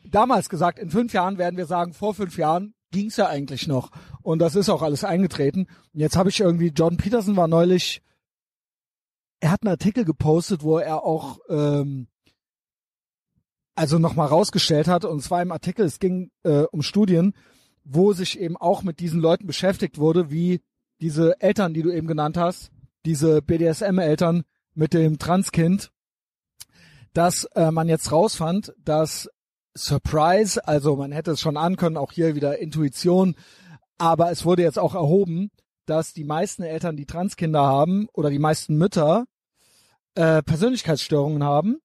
damals 0.05 0.47
gesagt, 0.47 0.77
in 0.77 0.91
fünf 0.91 1.11
Jahren 1.11 1.39
werden 1.39 1.57
wir 1.57 1.65
sagen, 1.65 1.93
vor 1.93 2.13
fünf 2.13 2.37
Jahren 2.37 2.75
ging's 2.91 3.17
ja 3.17 3.29
eigentlich 3.29 3.65
noch. 3.65 3.89
Und 4.21 4.37
das 4.37 4.53
ist 4.53 4.69
auch 4.69 4.83
alles 4.83 5.03
eingetreten. 5.03 5.61
Und 5.91 5.99
jetzt 5.99 6.15
habe 6.15 6.29
ich 6.29 6.39
irgendwie, 6.39 6.67
Jordan 6.67 6.97
Peterson 6.97 7.35
war 7.35 7.47
neulich, 7.47 8.03
er 9.39 9.49
hat 9.49 9.63
einen 9.63 9.71
Artikel 9.71 10.05
gepostet, 10.05 10.61
wo 10.61 10.77
er 10.77 11.03
auch 11.03 11.39
ähm, 11.49 12.09
also 13.73 13.97
nochmal 13.97 14.27
rausgestellt 14.27 14.87
hat, 14.87 15.03
und 15.03 15.23
zwar 15.23 15.41
im 15.41 15.51
Artikel, 15.51 15.83
es 15.83 15.97
ging 15.97 16.29
äh, 16.43 16.65
um 16.71 16.83
Studien, 16.83 17.33
wo 17.83 18.13
sich 18.13 18.39
eben 18.39 18.57
auch 18.57 18.83
mit 18.83 18.99
diesen 18.99 19.19
Leuten 19.19 19.47
beschäftigt 19.47 19.97
wurde, 19.97 20.29
wie 20.29 20.61
diese 20.99 21.39
Eltern, 21.41 21.73
die 21.73 21.81
du 21.81 21.91
eben 21.91 22.07
genannt 22.07 22.37
hast, 22.37 22.71
diese 23.05 23.41
BDSM-Eltern 23.41 24.43
mit 24.73 24.93
dem 24.93 25.17
Transkind, 25.17 25.91
dass 27.13 27.45
äh, 27.55 27.71
man 27.71 27.89
jetzt 27.89 28.11
rausfand, 28.11 28.73
dass 28.77 29.29
Surprise, 29.75 30.65
also 30.67 30.95
man 30.95 31.11
hätte 31.11 31.31
es 31.31 31.41
schon 31.41 31.57
ahnen 31.57 31.77
können, 31.77 31.97
auch 31.97 32.11
hier 32.11 32.35
wieder 32.35 32.59
Intuition, 32.59 33.35
aber 33.97 34.31
es 34.31 34.45
wurde 34.45 34.63
jetzt 34.63 34.79
auch 34.79 34.95
erhoben, 34.95 35.51
dass 35.85 36.13
die 36.13 36.23
meisten 36.23 36.63
Eltern, 36.63 36.95
die 36.95 37.05
Transkinder 37.05 37.61
haben, 37.61 38.07
oder 38.13 38.29
die 38.29 38.39
meisten 38.39 38.75
Mütter, 38.77 39.25
äh, 40.15 40.43
Persönlichkeitsstörungen 40.43 41.43
haben. 41.43 41.79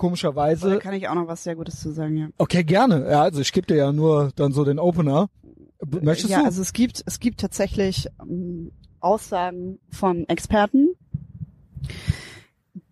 Da 0.00 0.06
Komischerweise. 0.06 0.78
kann 0.78 0.94
ich 0.94 1.08
auch 1.08 1.14
noch 1.14 1.28
was 1.28 1.44
sehr 1.44 1.54
Gutes 1.56 1.78
zu 1.80 1.92
sagen, 1.92 2.16
ja. 2.16 2.28
Okay, 2.38 2.64
gerne. 2.64 3.06
Ja, 3.10 3.22
also 3.22 3.40
ich 3.42 3.52
gebe 3.52 3.66
dir 3.66 3.76
ja 3.76 3.92
nur 3.92 4.30
dann 4.34 4.52
so 4.54 4.64
den 4.64 4.78
Opener. 4.78 5.28
B- 5.84 6.00
Möchtest 6.00 6.30
ja, 6.30 6.38
du? 6.40 6.44
also 6.46 6.62
es 6.62 6.72
gibt, 6.72 7.02
es 7.04 7.20
gibt 7.20 7.38
tatsächlich 7.40 8.08
ähm, 8.22 8.72
Aussagen 9.00 9.78
von 9.90 10.26
Experten, 10.28 10.88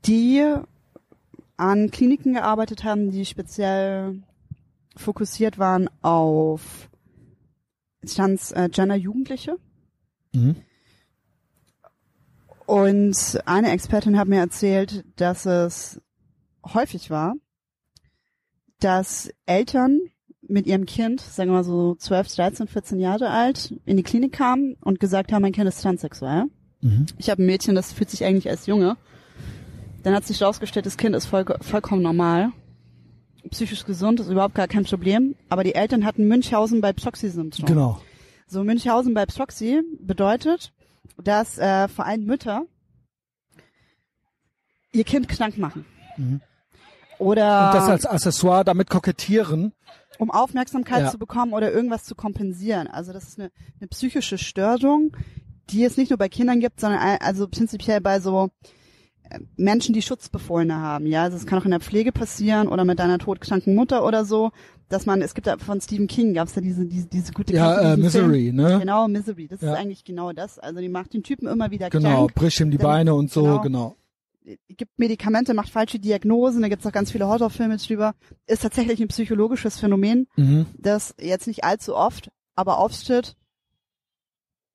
die 0.04 0.44
an 1.56 1.90
Kliniken 1.90 2.34
gearbeitet 2.34 2.84
haben, 2.84 3.10
die 3.10 3.24
speziell 3.24 4.22
fokussiert 4.94 5.58
waren 5.58 5.88
auf 6.02 6.90
Transgender-Jugendliche. 8.06 9.56
mhm. 10.34 10.56
Und 12.66 13.40
eine 13.46 13.70
Expertin 13.70 14.18
hat 14.18 14.28
mir 14.28 14.40
erzählt, 14.40 15.02
dass 15.16 15.46
es 15.46 16.02
häufig 16.74 17.10
war, 17.10 17.34
dass 18.80 19.30
Eltern 19.46 20.00
mit 20.42 20.66
ihrem 20.66 20.86
Kind, 20.86 21.20
sagen 21.20 21.50
wir 21.50 21.56
mal 21.56 21.64
so 21.64 21.94
12, 21.96 22.34
13, 22.34 22.68
14 22.68 23.00
Jahre 23.00 23.30
alt, 23.30 23.74
in 23.84 23.96
die 23.96 24.02
Klinik 24.02 24.32
kamen 24.32 24.76
und 24.80 25.00
gesagt 25.00 25.32
haben, 25.32 25.42
mein 25.42 25.52
Kind 25.52 25.68
ist 25.68 25.82
transsexuell. 25.82 26.44
Mhm. 26.80 27.06
Ich 27.18 27.28
habe 27.28 27.42
ein 27.42 27.46
Mädchen, 27.46 27.74
das 27.74 27.92
fühlt 27.92 28.10
sich 28.10 28.24
eigentlich 28.24 28.48
als 28.48 28.66
Junge. 28.66 28.96
Dann 30.02 30.14
hat 30.14 30.24
sich 30.24 30.40
herausgestellt, 30.40 30.86
das 30.86 30.96
Kind 30.96 31.14
ist 31.14 31.26
voll, 31.26 31.44
vollkommen 31.60 32.02
normal. 32.02 32.52
psychisch 33.50 33.84
gesund, 33.84 34.20
ist 34.20 34.28
überhaupt 34.28 34.54
gar 34.54 34.68
kein 34.68 34.84
Problem. 34.84 35.34
Aber 35.48 35.64
die 35.64 35.74
Eltern 35.74 36.04
hatten 36.04 36.28
Münchhausen 36.28 36.80
bei 36.80 36.92
Psoxy-Syndrom. 36.92 37.66
Genau. 37.66 38.00
So 38.46 38.64
Münchhausen 38.64 39.12
bei 39.12 39.26
Psoxy 39.26 39.82
bedeutet, 40.00 40.72
dass 41.22 41.58
äh, 41.58 41.88
vor 41.88 42.06
allem 42.06 42.24
Mütter 42.24 42.62
ihr 44.92 45.04
Kind 45.04 45.28
krank 45.28 45.58
machen. 45.58 45.84
Oder 47.18 47.66
Und 47.66 47.74
das 47.74 47.88
als 47.88 48.06
Accessoire 48.06 48.64
damit 48.64 48.90
kokettieren. 48.90 49.72
um 50.18 50.30
Aufmerksamkeit 50.30 51.02
Ja. 51.02 51.10
zu 51.10 51.18
bekommen 51.18 51.52
oder 51.52 51.72
irgendwas 51.72 52.04
zu 52.04 52.14
kompensieren. 52.14 52.86
Also 52.88 53.12
das 53.12 53.28
ist 53.28 53.38
eine, 53.38 53.50
eine 53.80 53.88
psychische 53.88 54.36
Störung, 54.38 55.16
die 55.70 55.84
es 55.84 55.96
nicht 55.96 56.10
nur 56.10 56.18
bei 56.18 56.28
Kindern 56.28 56.58
gibt, 56.60 56.80
sondern 56.80 57.00
also 57.20 57.46
prinzipiell 57.46 58.00
bei 58.00 58.18
so 58.20 58.48
äh, 59.30 59.38
Menschen, 59.56 59.92
die 59.92 60.02
Schutzbefohlene 60.02 60.74
haben. 60.76 61.06
Ja, 61.06 61.22
also 61.24 61.36
es 61.36 61.46
kann 61.46 61.60
auch 61.60 61.64
in 61.64 61.70
der 61.70 61.80
Pflege 61.80 62.10
passieren 62.10 62.66
oder 62.68 62.84
mit 62.84 62.98
deiner 62.98 63.18
todkranken 63.18 63.74
Mutter 63.76 64.04
oder 64.04 64.24
so, 64.24 64.50
dass 64.88 65.04
man, 65.06 65.20
es 65.22 65.34
gibt 65.34 65.46
ja 65.46 65.58
von 65.58 65.80
Stephen 65.82 66.06
King, 66.06 66.32
gab 66.34 66.48
es 66.48 66.54
ja 66.54 66.62
diese, 66.62 66.86
diese, 66.86 67.06
diese 67.08 67.32
gute 67.32 67.52
Ja, 67.52 67.92
äh, 67.92 67.96
Misery, 67.96 68.44
Film? 68.46 68.56
ne? 68.56 68.78
Genau, 68.80 69.06
Misery. 69.06 69.46
Das 69.46 69.60
Ja. 69.60 69.74
ist 69.74 69.78
eigentlich 69.78 70.02
genau 70.04 70.32
das. 70.32 70.58
Also 70.58 70.80
die 70.80 70.88
macht 70.88 71.12
den 71.12 71.22
Typen 71.22 71.46
immer 71.46 71.70
wieder 71.70 71.90
Genau, 71.90 72.26
krank. 72.26 72.34
bricht 72.34 72.58
ihm 72.60 72.70
die 72.70 72.78
Beine 72.78 73.14
und 73.14 73.30
so, 73.30 73.42
genau. 73.42 73.60
genau. 73.60 73.96
Gibt 74.68 74.98
Medikamente, 74.98 75.54
macht 75.54 75.70
falsche 75.70 75.98
Diagnosen, 75.98 76.62
da 76.62 76.68
gibt's 76.68 76.86
auch 76.86 76.92
ganz 76.92 77.10
viele 77.12 77.26
Horrorfilme 77.26 77.76
drüber. 77.76 78.14
Ist 78.46 78.62
tatsächlich 78.62 79.00
ein 79.00 79.08
psychologisches 79.08 79.78
Phänomen, 79.78 80.26
Mhm. 80.36 80.66
das 80.78 81.14
jetzt 81.20 81.46
nicht 81.46 81.64
allzu 81.64 81.94
oft, 81.96 82.30
aber 82.54 82.78
auftritt, 82.78 83.36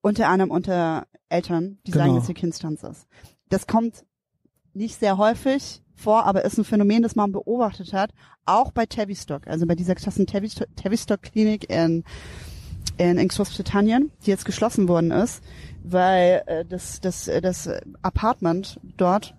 unter 0.02 0.28
anderem 0.28 0.52
unter 0.52 1.06
Eltern, 1.30 1.80
die 1.88 1.92
sagen, 1.92 2.10
Genau. 2.10 2.20
dass 2.20 2.30
ihr 2.30 2.36
Kind 2.36 2.58
trans 2.60 2.84
ist. 2.84 3.08
Das 3.50 3.68
kommt 3.68 4.04
nicht 4.74 5.00
sehr 5.00 5.18
häufig 5.18 5.82
vor, 5.96 6.26
aber 6.26 6.44
ist 6.44 6.58
ein 6.58 6.64
Phänomen, 6.66 7.04
das 7.04 7.16
man 7.16 7.32
beobachtet 7.32 7.94
hat, 7.94 8.12
auch 8.46 8.72
bei 8.72 8.86
Tavistock, 8.86 9.48
also 9.48 9.66
bei 9.66 9.76
dieser 9.76 9.94
Tavistock- 9.94 10.68
Tavistock-Klinik 10.76 11.70
in, 11.70 12.04
in, 12.98 13.18
in 13.18 13.28
Großbritannien, 13.28 14.12
die 14.26 14.32
jetzt 14.32 14.46
geschlossen 14.46 14.88
worden 14.88 15.12
ist, 15.12 15.42
weil 15.84 16.44
äh, 16.48 16.66
das, 16.66 17.00
das, 17.00 17.28
äh, 17.28 17.42
das 17.42 17.70
Apartment 18.02 18.80
dort 18.98 19.36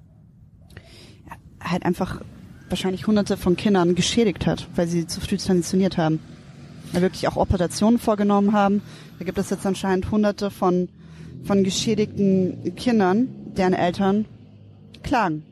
halt 1.65 1.85
einfach 1.85 2.21
wahrscheinlich 2.69 3.07
hunderte 3.07 3.37
von 3.37 3.57
Kindern 3.57 3.95
geschädigt 3.95 4.47
hat, 4.47 4.67
weil 4.75 4.87
sie 4.87 5.07
zu 5.07 5.21
früh 5.21 5.37
transitioniert 5.37 5.97
haben. 5.97 6.21
Da 6.93 7.01
wirklich 7.01 7.27
auch 7.29 7.37
Operationen 7.37 7.99
vorgenommen 7.99 8.53
haben. 8.53 8.83
Da 9.19 9.25
gibt 9.25 9.39
es 9.39 9.51
jetzt 9.51 9.67
anscheinend 9.67 10.11
hunderte 10.11 10.51
von, 10.51 10.89
von 11.45 11.65
geschädigten 11.65 12.75
Kindern, 12.77 13.29
deren 13.57 13.75
Eltern 13.75 14.27
klagen. 15.03 15.45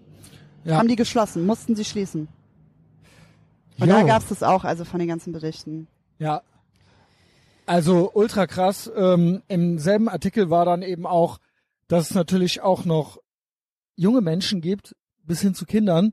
Ja. 0.64 0.76
Haben 0.76 0.88
die 0.88 0.96
geschlossen, 0.96 1.44
mussten 1.44 1.74
sie 1.74 1.84
schließen. 1.84 2.28
Und 3.78 3.88
Jo. 3.88 3.94
da 3.94 4.02
gab 4.02 4.22
es 4.22 4.28
das 4.28 4.42
auch, 4.42 4.64
also 4.64 4.84
von 4.84 5.00
den 5.00 5.08
ganzen 5.08 5.32
Berichten. 5.32 5.88
Ja. 6.18 6.42
Also 7.66 8.10
ultra 8.14 8.46
krass. 8.46 8.90
Ähm, 8.94 9.42
Im 9.48 9.78
selben 9.78 10.08
Artikel 10.08 10.50
war 10.50 10.64
dann 10.64 10.82
eben 10.82 11.06
auch, 11.06 11.38
dass 11.88 12.10
es 12.10 12.14
natürlich 12.14 12.60
auch 12.60 12.84
noch 12.84 13.18
junge 13.96 14.20
Menschen 14.20 14.60
gibt, 14.60 14.94
bis 15.24 15.40
hin 15.40 15.54
zu 15.54 15.64
Kindern, 15.66 16.12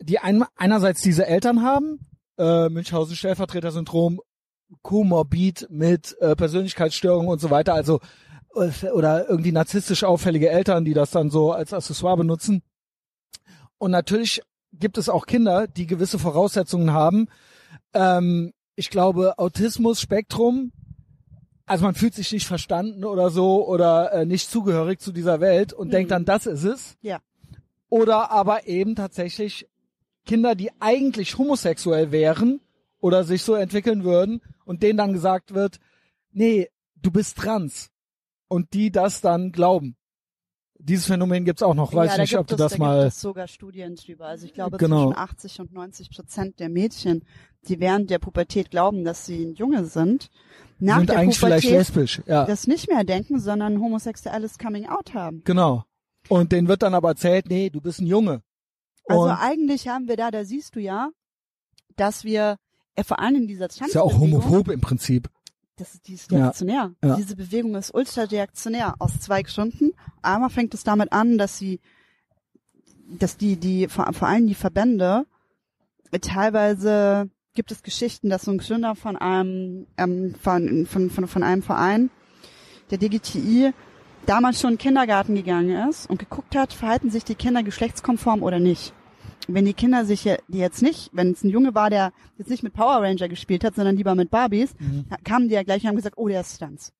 die 0.00 0.18
ein, 0.18 0.44
einerseits 0.56 1.02
diese 1.02 1.26
Eltern 1.26 1.62
haben, 1.62 2.00
äh, 2.38 2.68
Münchhausen 2.68 3.16
Stellvertreter-Syndrom, 3.16 4.20
komorbid 4.82 5.66
mit 5.70 6.16
äh, 6.20 6.36
Persönlichkeitsstörungen 6.36 7.28
und 7.30 7.40
so 7.40 7.50
weiter, 7.50 7.74
also 7.74 8.00
äh, 8.54 8.86
oder 8.90 9.28
irgendwie 9.28 9.52
narzisstisch 9.52 10.04
auffällige 10.04 10.48
Eltern, 10.48 10.84
die 10.84 10.94
das 10.94 11.10
dann 11.10 11.30
so 11.30 11.52
als 11.52 11.72
Accessoire 11.72 12.16
benutzen. 12.16 12.62
Und 13.78 13.90
natürlich 13.90 14.42
gibt 14.72 14.98
es 14.98 15.08
auch 15.08 15.26
Kinder, 15.26 15.66
die 15.66 15.86
gewisse 15.86 16.18
Voraussetzungen 16.18 16.92
haben. 16.92 17.26
Ähm, 17.94 18.52
ich 18.76 18.90
glaube, 18.90 19.38
Autismus, 19.38 20.00
Spektrum, 20.00 20.72
also 21.66 21.84
man 21.84 21.94
fühlt 21.94 22.14
sich 22.14 22.32
nicht 22.32 22.46
verstanden 22.46 23.04
oder 23.04 23.30
so 23.30 23.66
oder 23.66 24.12
äh, 24.12 24.26
nicht 24.26 24.50
zugehörig 24.50 25.00
zu 25.00 25.12
dieser 25.12 25.40
Welt 25.40 25.72
und 25.72 25.88
Mhm. 25.88 25.92
denkt 25.92 26.10
dann, 26.10 26.24
das 26.24 26.46
ist 26.46 26.64
es. 26.64 26.96
Ja. 27.00 27.18
Oder 27.90 28.30
aber 28.30 28.66
eben 28.66 28.94
tatsächlich 28.96 29.68
Kinder, 30.24 30.54
die 30.54 30.70
eigentlich 30.80 31.36
homosexuell 31.36 32.12
wären 32.12 32.60
oder 33.00 33.24
sich 33.24 33.42
so 33.42 33.54
entwickeln 33.54 34.04
würden 34.04 34.40
und 34.64 34.82
denen 34.82 34.96
dann 34.96 35.12
gesagt 35.12 35.52
wird, 35.54 35.78
nee, 36.32 36.68
du 36.96 37.10
bist 37.10 37.36
trans. 37.36 37.90
Und 38.48 38.72
die 38.72 38.90
das 38.90 39.20
dann 39.20 39.52
glauben. 39.52 39.96
Dieses 40.78 41.06
Phänomen 41.06 41.44
gibt's 41.44 41.62
auch 41.62 41.74
noch. 41.74 41.92
Weiß 41.92 42.12
ja, 42.12 42.16
da 42.16 42.22
nicht, 42.22 42.36
ob 42.38 42.46
du 42.46 42.54
es, 42.54 42.58
das 42.58 42.72
da 42.72 42.78
mal. 42.78 43.02
Gibt 43.02 43.12
es 43.14 43.20
sogar 43.20 43.46
Studien 43.48 43.96
drüber. 43.96 44.26
Also 44.26 44.46
ich 44.46 44.54
glaube 44.54 44.78
Genau. 44.78 45.08
zwischen 45.08 45.18
80 45.18 45.60
und 45.60 45.72
90 45.72 46.10
Prozent 46.10 46.58
der 46.58 46.68
Mädchen, 46.68 47.24
die 47.68 47.80
während 47.80 48.08
der 48.10 48.18
Pubertät 48.18 48.70
glauben, 48.70 49.04
dass 49.04 49.26
sie 49.26 49.44
ein 49.44 49.54
Junge 49.54 49.84
sind, 49.84 50.30
nach 50.78 50.98
sind 50.98 51.10
der 51.10 51.18
eigentlich 51.18 51.38
vielleicht 51.38 51.64
Pubertät 51.66 51.78
lesbisch. 51.78 52.22
Ja, 52.26 52.46
das 52.46 52.66
nicht 52.66 52.88
mehr 52.88 53.04
denken, 53.04 53.38
sondern 53.38 53.80
homosexuelles 53.80 54.58
Coming 54.58 54.86
Out 54.88 55.12
haben. 55.14 55.42
genau. 55.44 55.84
Und 56.28 56.52
denen 56.52 56.68
wird 56.68 56.82
dann 56.82 56.94
aber 56.94 57.10
erzählt, 57.10 57.46
nee, 57.48 57.70
du 57.70 57.80
bist 57.80 58.00
ein 58.00 58.06
Junge. 58.06 58.42
Also 59.06 59.22
Und 59.22 59.30
eigentlich 59.30 59.88
haben 59.88 60.08
wir 60.08 60.16
da, 60.16 60.30
da 60.30 60.44
siehst 60.44 60.76
du 60.76 60.80
ja, 60.80 61.10
dass 61.96 62.24
wir 62.24 62.56
äh, 62.94 63.04
vor 63.04 63.18
allem 63.18 63.36
in 63.36 63.46
dieser 63.48 63.66
ist 63.66 63.94
ja 63.94 64.02
auch 64.02 64.18
homophob 64.18 64.68
im 64.68 64.80
Prinzip. 64.80 65.28
das 65.76 65.94
ist, 65.94 66.06
die 66.06 66.14
ist 66.14 66.32
reaktionär. 66.32 66.92
Ja. 67.02 67.16
Diese 67.16 67.36
Bewegung 67.36 67.74
ist 67.74 67.92
ultra 67.94 68.24
reaktionär 68.24 68.94
aus 68.98 69.18
zwei 69.20 69.42
Gründen. 69.42 69.92
Einmal 70.22 70.50
fängt 70.50 70.74
es 70.74 70.84
damit 70.84 71.12
an, 71.12 71.38
dass 71.38 71.58
sie, 71.58 71.80
dass 73.08 73.36
die, 73.36 73.56
die, 73.56 73.88
vor, 73.88 74.12
vor 74.12 74.28
allem 74.28 74.46
die 74.46 74.54
Verbände, 74.54 75.26
äh, 76.10 76.18
teilweise 76.18 77.30
gibt 77.54 77.72
es 77.72 77.82
Geschichten, 77.82 78.30
dass 78.30 78.42
so 78.42 78.52
ein 78.52 78.58
Gründer 78.58 78.94
von 78.94 79.16
einem, 79.16 79.86
ähm, 79.96 80.34
von, 80.40 80.86
von, 80.86 81.10
von, 81.10 81.26
von 81.26 81.42
einem 81.42 81.62
Verein, 81.62 82.10
der 82.90 82.98
DGTI, 82.98 83.72
damals 84.26 84.60
schon 84.60 84.72
in 84.72 84.76
den 84.76 84.82
Kindergarten 84.82 85.34
gegangen 85.34 85.88
ist 85.88 86.08
und 86.08 86.18
geguckt 86.18 86.54
hat, 86.56 86.72
verhalten 86.72 87.10
sich 87.10 87.24
die 87.24 87.34
Kinder 87.34 87.62
geschlechtskonform 87.62 88.42
oder 88.42 88.58
nicht. 88.58 88.92
Wenn 89.48 89.64
die 89.64 89.74
Kinder 89.74 90.04
sich, 90.04 90.24
ja- 90.24 90.36
die 90.48 90.58
jetzt 90.58 90.82
nicht, 90.82 91.10
wenn 91.12 91.32
es 91.32 91.42
ein 91.42 91.48
Junge 91.50 91.74
war, 91.74 91.90
der 91.90 92.12
jetzt 92.38 92.50
nicht 92.50 92.62
mit 92.62 92.72
Power 92.72 93.02
Ranger 93.02 93.28
gespielt 93.28 93.64
hat, 93.64 93.74
sondern 93.74 93.96
lieber 93.96 94.14
mit 94.14 94.30
Barbies, 94.30 94.74
Mhm. 94.78 95.06
kamen 95.24 95.48
die 95.48 95.54
ja 95.54 95.62
gleich 95.62 95.82
und 95.82 95.88
haben 95.88 95.96
gesagt, 95.96 96.18
oh, 96.18 96.28
der 96.28 96.42
ist 96.42 96.58
trans. 96.58 96.92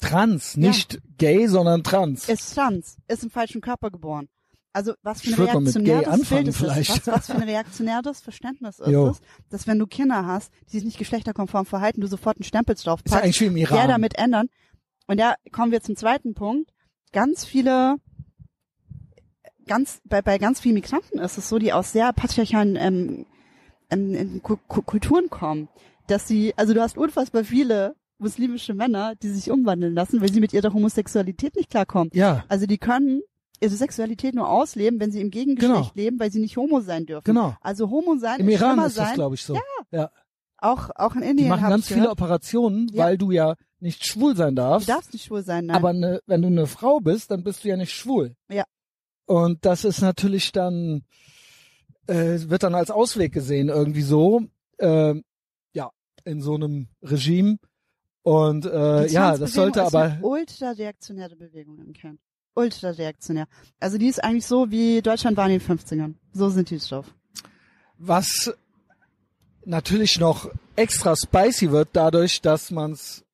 Trans, 0.00 0.54
Ja. 0.56 0.68
nicht 0.68 1.00
gay, 1.18 1.46
sondern 1.46 1.84
trans. 1.84 2.28
Ist 2.28 2.54
trans, 2.54 2.96
ist 3.08 3.22
im 3.22 3.30
falschen 3.30 3.60
Körper 3.60 3.90
geboren. 3.90 4.28
Also 4.74 4.94
was 5.02 5.20
für 5.20 5.28
ein 5.30 5.34
reaktionäres 5.48 6.28
Bild 6.28 6.48
ist 6.48 6.60
es? 6.62 6.88
Was, 6.88 7.06
was 7.06 7.26
für 7.26 7.34
ein 7.34 7.42
reaktionäres 7.42 8.20
Verständnis 8.22 8.78
ist 8.78 8.88
es, 8.88 9.20
dass 9.50 9.66
wenn 9.66 9.78
du 9.78 9.86
Kinder 9.86 10.24
hast, 10.26 10.50
die 10.68 10.70
sich 10.78 10.84
nicht 10.84 10.98
geschlechterkonform 10.98 11.66
verhalten, 11.66 12.00
du 12.00 12.06
sofort 12.06 12.38
einen 12.38 12.44
Stempel 12.44 12.74
drauf 12.74 13.00
ja 13.06 13.18
packst, 13.20 13.40
der 13.40 13.86
damit 13.86 14.16
ändern. 14.18 14.48
Und 15.12 15.18
da 15.18 15.34
kommen 15.52 15.72
wir 15.72 15.82
zum 15.82 15.94
zweiten 15.94 16.32
Punkt. 16.32 16.70
Ganz 17.12 17.44
viele, 17.44 17.96
ganz 19.66 20.00
bei, 20.04 20.22
bei 20.22 20.38
ganz 20.38 20.60
vielen 20.60 20.74
Migranten 20.76 21.18
ist 21.18 21.36
es 21.36 21.50
so, 21.50 21.58
die 21.58 21.72
aus 21.74 21.92
sehr 21.92 22.12
patriarchalen 22.14 22.76
ähm, 22.76 23.26
ähm, 23.90 24.14
ähm, 24.14 24.42
Ku- 24.42 24.56
Ku- 24.68 24.80
Kulturen 24.80 25.28
kommen, 25.28 25.68
dass 26.06 26.26
sie, 26.26 26.54
also 26.56 26.72
du 26.72 26.80
hast 26.80 26.96
unfassbar 26.96 27.44
viele 27.44 27.94
muslimische 28.18 28.72
Männer, 28.72 29.14
die 29.16 29.28
sich 29.28 29.50
umwandeln 29.50 29.94
lassen, 29.94 30.20
weil 30.22 30.32
sie 30.32 30.40
mit 30.40 30.52
ihrer 30.54 30.72
Homosexualität 30.72 31.56
nicht 31.56 31.68
klarkommen. 31.70 32.10
ja, 32.14 32.44
Also 32.48 32.64
die 32.66 32.78
können 32.78 33.20
ihre 33.60 33.74
Sexualität 33.74 34.34
nur 34.34 34.48
ausleben, 34.48 34.98
wenn 34.98 35.12
sie 35.12 35.20
im 35.20 35.30
Gegengeschlecht 35.30 35.94
leben, 35.94 36.18
weil 36.20 36.32
sie 36.32 36.40
nicht 36.40 36.56
homo 36.56 36.80
sein 36.80 37.04
dürfen. 37.04 37.24
genau. 37.26 37.54
Also 37.60 37.90
homo 37.90 38.16
sein 38.16 38.40
Im 38.40 38.48
ist 38.48 38.54
Iran 38.60 38.78
ist 38.86 38.96
das, 38.96 39.12
glaube 39.12 39.34
ich, 39.34 39.44
so. 39.44 39.58
Ja. 39.90 40.10
Auch 40.56 40.90
auch 40.94 41.16
in 41.16 41.22
Die 41.22 41.26
Indien 41.28 41.48
machen 41.48 41.62
hab 41.64 41.70
ganz 41.70 41.88
viele. 41.88 42.08
Operationen, 42.10 42.88
Ja. 42.92 43.04
weil 43.04 43.18
du 43.18 43.30
ja 43.32 43.56
nicht 43.82 44.06
schwul 44.06 44.36
sein 44.36 44.54
Du 44.56 44.62
darfst. 44.62 44.88
darfst 44.88 45.12
nicht 45.12 45.24
schwul 45.26 45.42
sein, 45.42 45.66
nein. 45.66 45.76
aber 45.76 45.92
ne, 45.92 46.20
wenn 46.26 46.42
du 46.42 46.48
eine 46.48 46.66
Frau 46.66 47.00
bist, 47.00 47.30
dann 47.30 47.42
bist 47.42 47.64
du 47.64 47.68
ja 47.68 47.76
nicht 47.76 47.92
schwul. 47.92 48.34
Ja. 48.50 48.64
Und 49.26 49.64
das 49.64 49.84
ist 49.84 50.00
natürlich 50.00 50.52
dann, 50.52 51.04
äh, 52.06 52.38
wird 52.48 52.62
dann 52.62 52.74
als 52.74 52.90
Ausweg 52.90 53.32
gesehen 53.32 53.68
irgendwie 53.68 54.02
so, 54.02 54.42
äh, 54.78 55.14
ja, 55.74 55.90
in 56.24 56.40
so 56.42 56.54
einem 56.54 56.88
Regime. 57.02 57.58
Und 58.22 58.66
äh, 58.66 59.06
ja, 59.08 59.36
das 59.36 59.54
sollte 59.54 59.80
ist 59.80 59.86
aber, 59.86 60.02
eine 60.02 60.22
ultra-reaktionäre 60.22 61.34
Bewegung 61.36 61.78
im 61.80 61.92
Kern. 61.92 62.18
Ultra-reaktionär. 62.54 63.46
Also 63.80 63.98
die 63.98 64.06
ist 64.08 64.22
eigentlich 64.22 64.46
so, 64.46 64.70
wie 64.70 65.02
Deutschland 65.02 65.36
war 65.36 65.48
in 65.48 65.58
den 65.58 65.60
50ern. 65.60 66.14
So 66.32 66.48
sind 66.50 66.70
die 66.70 66.78
drauf. 66.78 67.06
was 67.98 68.52
natürlich 69.64 70.18
noch 70.18 70.50
extra 70.76 71.14
spicy 71.16 71.70
wird 71.70 71.90
dadurch, 71.92 72.40
dass 72.40 72.70
man 72.70 72.92
es 72.92 73.24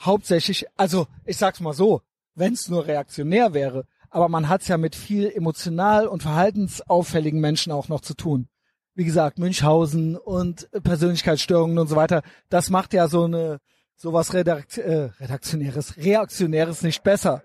hauptsächlich, 0.00 0.66
also 0.76 1.06
ich 1.24 1.36
sag's 1.36 1.60
mal 1.60 1.72
so, 1.72 2.02
wenn 2.34 2.52
es 2.52 2.68
nur 2.68 2.86
reaktionär 2.86 3.54
wäre, 3.54 3.86
aber 4.10 4.28
man 4.28 4.48
hat's 4.48 4.68
ja 4.68 4.76
mit 4.76 4.94
viel 4.94 5.30
emotional 5.30 6.06
und 6.06 6.22
verhaltensauffälligen 6.22 7.40
Menschen 7.40 7.72
auch 7.72 7.88
noch 7.88 8.00
zu 8.00 8.14
tun. 8.14 8.48
Wie 8.94 9.04
gesagt, 9.04 9.38
Münchhausen 9.38 10.16
und 10.16 10.70
Persönlichkeitsstörungen 10.82 11.78
und 11.78 11.88
so 11.88 11.96
weiter, 11.96 12.22
das 12.48 12.70
macht 12.70 12.94
ja 12.94 13.08
so 13.08 13.24
eine 13.24 13.60
sowas 13.94 14.34
Redakt 14.34 14.78
äh, 14.78 15.10
redaktionäres, 15.20 15.96
reaktionäres 15.96 16.82
nicht 16.82 17.02
besser. 17.02 17.42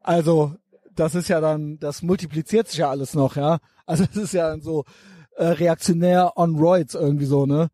Also 0.00 0.54
das 0.94 1.14
ist 1.14 1.28
ja 1.28 1.40
dann, 1.40 1.78
das 1.78 2.02
multipliziert 2.02 2.68
sich 2.68 2.78
ja 2.78 2.90
alles 2.90 3.14
noch, 3.14 3.36
ja. 3.36 3.58
Also 3.86 4.04
es 4.10 4.16
ist 4.16 4.32
ja 4.32 4.50
dann 4.50 4.60
so, 4.60 4.84
äh, 5.36 5.46
reaktionär 5.46 6.36
on 6.36 6.56
roids 6.56 6.94
irgendwie 6.94 7.24
so, 7.24 7.46
ne? 7.46 7.68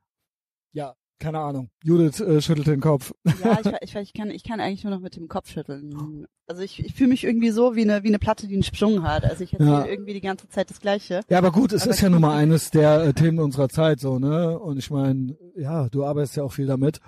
Keine 1.21 1.39
Ahnung. 1.39 1.71
Judith 1.83 2.21
äh, 2.21 2.41
schüttelt 2.43 2.67
den 2.67 2.81
Kopf. 2.81 3.13
Ja, 3.43 3.59
ich, 3.61 3.73
ich, 3.83 3.95
ich, 3.97 4.13
kann, 4.13 4.31
ich 4.31 4.43
kann 4.43 4.61
eigentlich 4.61 4.85
nur 4.85 4.93
noch 4.93 5.01
mit 5.01 5.17
dem 5.17 5.29
Kopf 5.29 5.49
schütteln. 5.49 6.27
Also 6.47 6.63
ich, 6.63 6.85
ich 6.85 6.95
fühle 6.95 7.09
mich 7.11 7.25
irgendwie 7.25 7.51
so 7.51 7.77
wie 7.77 7.83
eine, 7.83 8.03
wie 8.03 8.09
eine 8.09 8.19
Platte, 8.19 8.47
die 8.49 8.55
einen 8.55 8.63
Sprung 8.65 9.03
hat. 9.05 9.25
Also 9.25 9.45
ich 9.45 9.53
erzähle 9.53 9.71
Ja. 9.71 9.87
irgendwie 9.87 10.13
die 10.13 10.21
ganze 10.21 10.49
Zeit 10.49 10.69
das 10.71 10.81
Gleiche. 10.81 11.21
Ja, 11.31 11.39
aber 11.39 11.53
gut, 11.53 11.73
es 11.73 11.83
Aber 11.83 11.93
ist 11.93 12.01
ja 12.01 12.11
nun 12.11 12.21
mal 12.21 12.37
eines 12.37 12.71
der 12.71 13.03
äh, 13.05 13.13
Themen 13.15 13.39
unserer 13.39 13.69
Zeit 13.69 14.01
so, 14.01 14.19
ne? 14.19 14.59
Und 14.59 14.77
ich 14.79 14.91
meine, 14.91 15.37
ja, 15.57 15.89
du 15.89 16.05
arbeitest 16.05 16.37
ja 16.37 16.43
auch 16.43 16.53
viel 16.53 16.67
damit. 16.67 16.99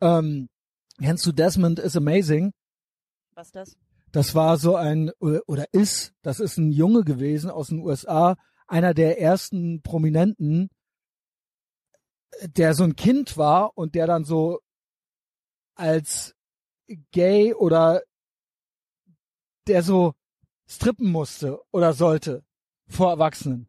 Ähm, 0.00 0.48
kennst 1.00 1.24
du 1.24 1.32
Desmond 1.32 1.78
is 1.78 1.96
Amazing? 1.96 2.52
Was 3.34 3.46
ist 3.48 3.56
das? 3.56 3.76
Das 4.12 4.34
war 4.34 4.58
so 4.58 4.76
ein, 4.76 5.10
oder 5.18 5.40
oder 5.46 5.64
ist, 5.72 6.12
das 6.22 6.38
ist 6.40 6.56
ein 6.58 6.70
Junge 6.70 7.02
gewesen 7.04 7.50
aus 7.50 7.68
den 7.68 7.80
USA, 7.80 8.36
einer 8.68 8.94
der 8.94 9.20
ersten 9.20 9.80
Prominenten, 9.82 10.68
der 12.42 12.74
so 12.74 12.84
ein 12.84 12.96
Kind 12.96 13.36
war 13.36 13.76
und 13.76 13.94
der 13.94 14.06
dann 14.06 14.24
so 14.24 14.60
als 15.74 16.34
gay 17.12 17.54
oder 17.54 18.02
der 19.66 19.82
so 19.82 20.14
strippen 20.68 21.10
musste 21.10 21.60
oder 21.70 21.92
sollte 21.92 22.42
vor 22.88 23.10
Erwachsenen. 23.10 23.68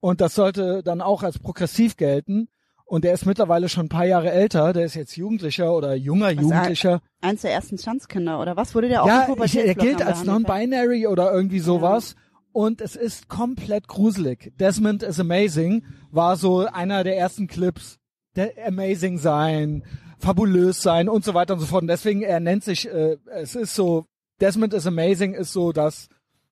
Und 0.00 0.20
das 0.20 0.34
sollte 0.34 0.82
dann 0.82 1.00
auch 1.00 1.22
als 1.22 1.38
progressiv 1.38 1.96
gelten. 1.96 2.48
Und 2.84 3.04
der 3.04 3.14
ist 3.14 3.24
mittlerweile 3.24 3.70
schon 3.70 3.86
ein 3.86 3.88
paar 3.88 4.04
Jahre 4.04 4.30
älter, 4.30 4.74
der 4.74 4.84
ist 4.84 4.94
jetzt 4.94 5.16
Jugendlicher 5.16 5.74
oder 5.74 5.94
junger 5.94 6.26
Was, 6.26 6.42
Jugendlicher. 6.42 7.00
Eins 7.22 7.40
der 7.40 7.52
ersten 7.52 7.78
Schanzkinder 7.78 8.38
oder 8.40 8.56
was 8.56 8.74
wurde 8.74 8.88
der 8.88 9.02
auch 9.02 9.06
Ja, 9.06 9.22
ich, 9.22 9.28
er 9.28 9.34
Pubertätsblock 9.34 9.78
gilt 9.78 10.02
als 10.02 10.24
non-binary 10.24 11.06
oder 11.06 11.32
irgendwie 11.32 11.60
sowas. 11.60 12.14
Und 12.54 12.80
es 12.80 12.94
ist 12.94 13.28
komplett 13.28 13.88
gruselig. 13.88 14.52
Desmond 14.60 15.02
is 15.02 15.18
Amazing 15.18 15.84
war 16.12 16.36
so 16.36 16.60
einer 16.60 17.02
der 17.02 17.18
ersten 17.18 17.48
Clips. 17.48 17.98
Der 18.36 18.52
Amazing 18.64 19.18
sein, 19.18 19.82
fabulös 20.20 20.80
sein 20.80 21.08
und 21.08 21.24
so 21.24 21.34
weiter 21.34 21.54
und 21.54 21.60
so 21.60 21.66
fort. 21.66 21.82
Und 21.82 21.88
deswegen, 21.88 22.22
er 22.22 22.38
nennt 22.38 22.62
sich, 22.62 22.88
äh, 22.88 23.16
es 23.32 23.56
ist 23.56 23.74
so, 23.74 24.06
Desmond 24.40 24.72
is 24.72 24.86
Amazing 24.86 25.34
ist 25.34 25.52
so 25.52 25.72
das, 25.72 26.06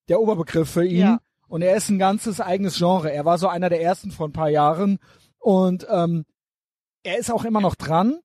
der 0.08 0.20
Oberbegriff 0.20 0.68
für 0.68 0.84
ihn. 0.84 0.98
Ja. 0.98 1.20
Und 1.46 1.62
er 1.62 1.76
ist 1.76 1.88
ein 1.88 2.00
ganzes 2.00 2.40
eigenes 2.40 2.78
Genre. 2.78 3.12
Er 3.12 3.24
war 3.24 3.38
so 3.38 3.46
einer 3.46 3.68
der 3.68 3.80
ersten 3.80 4.10
vor 4.10 4.26
ein 4.26 4.32
paar 4.32 4.50
Jahren. 4.50 4.98
Und 5.38 5.86
ähm, 5.88 6.24
er 7.04 7.18
ist 7.18 7.30
auch 7.30 7.44
immer 7.44 7.60
noch 7.60 7.76
dran. 7.76 8.18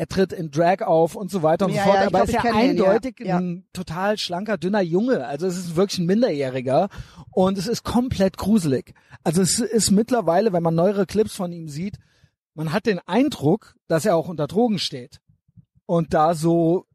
Er 0.00 0.06
tritt 0.06 0.32
in 0.32 0.50
Drag 0.52 0.80
auf 0.82 1.16
und 1.16 1.30
so 1.30 1.42
weiter 1.42 1.66
und 1.66 1.72
Ja, 1.72 1.82
so 1.82 1.90
fort. 1.90 1.94
ja, 1.96 2.06
aber 2.06 2.10
glaub, 2.10 2.28
ist 2.28 2.34
ja 2.34 2.40
kenn 2.40 2.54
ihn, 2.54 2.60
eindeutig 2.70 3.16
Ja. 3.18 3.38
ein 3.38 3.66
total 3.72 4.16
schlanker, 4.16 4.56
dünner 4.56 4.80
Junge. 4.80 5.26
Also 5.26 5.46
es 5.46 5.58
ist 5.58 5.74
wirklich 5.76 5.98
ein 5.98 6.06
Minderjähriger. 6.06 6.88
Und 7.32 7.58
es 7.58 7.66
ist 7.66 7.82
komplett 7.84 8.36
gruselig. 8.38 8.94
Also 9.24 9.42
es 9.42 9.58
ist 9.58 9.90
mittlerweile, 9.90 10.52
wenn 10.52 10.62
man 10.62 10.74
neuere 10.76 11.04
Clips 11.04 11.34
von 11.34 11.50
ihm 11.52 11.68
sieht, 11.68 11.98
man 12.54 12.72
hat 12.72 12.86
den 12.86 13.00
Eindruck, 13.06 13.74
dass 13.88 14.04
er 14.06 14.16
auch 14.16 14.28
unter 14.28 14.46
Drogen 14.46 14.78
steht. 14.78 15.20
Und 15.86 16.14
da 16.14 16.34
so 16.34 16.86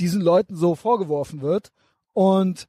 diesen 0.00 0.20
Leuten 0.20 0.56
so 0.56 0.74
vorgeworfen 0.74 1.42
wird. 1.42 1.70
Und 2.12 2.66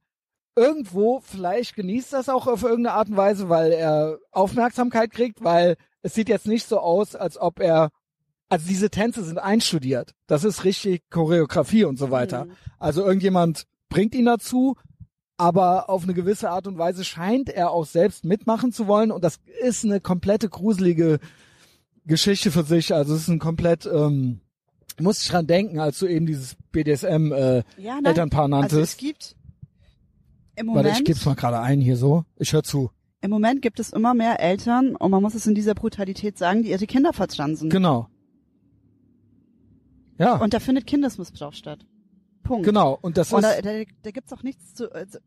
irgendwo 0.55 1.19
vielleicht 1.21 1.75
genießt 1.75 2.13
das 2.13 2.29
auch 2.29 2.45
auf 2.45 2.61
irgendeine 2.61 2.95
Art 2.95 3.09
und 3.09 3.17
Weise, 3.17 3.49
weil 3.49 3.71
er 3.71 4.19
Aufmerksamkeit 4.31 5.09
kriegt, 5.11 5.43
weil 5.43 5.77
es 6.03 6.13
sieht 6.13 6.29
jetzt 6.29 6.45
nicht 6.47 6.67
so 6.67 6.79
aus, 6.79 7.15
als 7.15 7.39
ob 7.39 7.59
er, 7.59 7.89
also 8.53 8.67
diese 8.67 8.89
Tänze 8.89 9.23
sind 9.23 9.39
einstudiert. 9.39 10.13
Das 10.27 10.43
ist 10.43 10.63
richtig 10.63 11.01
Choreografie 11.09 11.85
und 11.85 11.97
so 11.97 12.11
weiter. 12.11 12.45
Mhm. 12.45 12.51
Also 12.79 13.03
irgendjemand 13.03 13.63
bringt 13.89 14.13
ihn 14.15 14.25
dazu, 14.25 14.75
aber 15.37 15.89
auf 15.89 16.03
eine 16.03 16.13
gewisse 16.13 16.49
Art 16.51 16.67
und 16.67 16.77
Weise 16.77 17.03
scheint 17.03 17.49
er 17.49 17.71
auch 17.71 17.85
selbst 17.85 18.25
mitmachen 18.25 18.71
zu 18.71 18.85
wollen 18.87 19.11
und 19.11 19.23
das 19.23 19.39
ist 19.63 19.83
eine 19.83 19.99
komplette 19.99 20.49
gruselige 20.49 21.19
Geschichte 22.05 22.51
für 22.51 22.63
sich. 22.63 22.93
Also 22.93 23.15
es 23.15 23.21
ist 23.21 23.27
ein 23.29 23.39
komplett, 23.39 23.85
ähm, 23.85 24.41
muss 24.99 25.21
ich 25.23 25.27
dran 25.29 25.47
denken, 25.47 25.79
als 25.79 25.97
du 25.99 26.05
eben 26.05 26.25
dieses 26.25 26.55
BDSM 26.71 27.31
äh, 27.31 27.63
Ja, 27.77 27.95
nein. 27.95 28.05
Elternpaar 28.05 28.43
Also 28.53 28.55
es 28.55 28.71
nanntest. 28.71 28.97
gibt 28.99 29.35
im 30.55 30.67
Warte, 30.67 30.77
Moment, 30.79 30.97
ich 30.99 31.05
geb's 31.05 31.25
mal 31.25 31.35
gerade 31.35 31.59
ein 31.59 31.81
hier 31.81 31.97
so. 31.97 32.25
Ich 32.37 32.53
höre 32.53 32.63
zu. 32.63 32.91
im 33.21 33.31
Moment 33.31 33.61
gibt 33.63 33.79
es 33.79 33.89
immer 33.91 34.13
mehr 34.13 34.39
Eltern, 34.39 34.95
und 34.95 35.09
man 35.09 35.23
muss 35.23 35.33
es 35.33 35.47
in 35.47 35.55
dieser 35.55 35.73
Brutalität 35.73 36.37
sagen, 36.37 36.61
die 36.61 36.69
ihre 36.69 36.85
Kinder 36.85 37.13
verstransen. 37.13 37.69
Genau. 37.71 38.07
Ja, 40.17 40.35
Und 40.35 40.53
da 40.53 40.59
findet 40.59 40.85
Kindesmissbrauch 40.87 41.53
statt. 41.53 41.85
Punkt. 42.43 42.65
genau. 42.65 42.97
Und 43.01 43.17
das 43.17 43.31
Und 43.33 43.41
da, 43.43 43.51
ist, 43.51 43.65
da, 43.65 43.71
da 44.03 44.11
gibt's 44.11 44.31
auch 44.33 44.43
nichts 44.43 44.73
zu, 44.73 44.91
äh, 44.93 45.07
zu, 45.07 45.19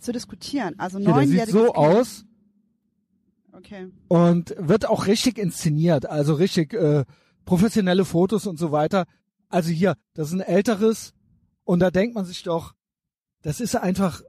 zu 0.00 0.12
diskutieren. 0.12 0.74
Also 0.78 0.98
hier, 0.98 1.12
der 1.14 1.26
sieht 1.26 1.48
so 1.48 1.64
Kind- 1.66 1.76
aus 1.76 2.24
Okay. 3.52 3.90
und 4.08 4.54
wird 4.58 4.86
auch 4.86 5.06
richtig 5.06 5.38
inszeniert. 5.38 6.06
Also 6.06 6.34
richtig 6.34 6.74
äh, 6.74 7.04
professionelle 7.46 8.04
Fotos 8.04 8.46
und 8.46 8.58
so 8.58 8.70
weiter. 8.72 9.06
Also 9.48 9.70
hier, 9.70 9.94
das 10.14 10.28
ist 10.28 10.34
ein 10.34 10.40
älteres 10.40 11.14
und 11.64 11.78
da 11.80 11.90
denkt 11.90 12.14
man 12.14 12.24
sich 12.26 12.42
doch, 12.42 12.74
das 13.42 13.60
ist 13.60 13.74
einfach, 13.76 14.20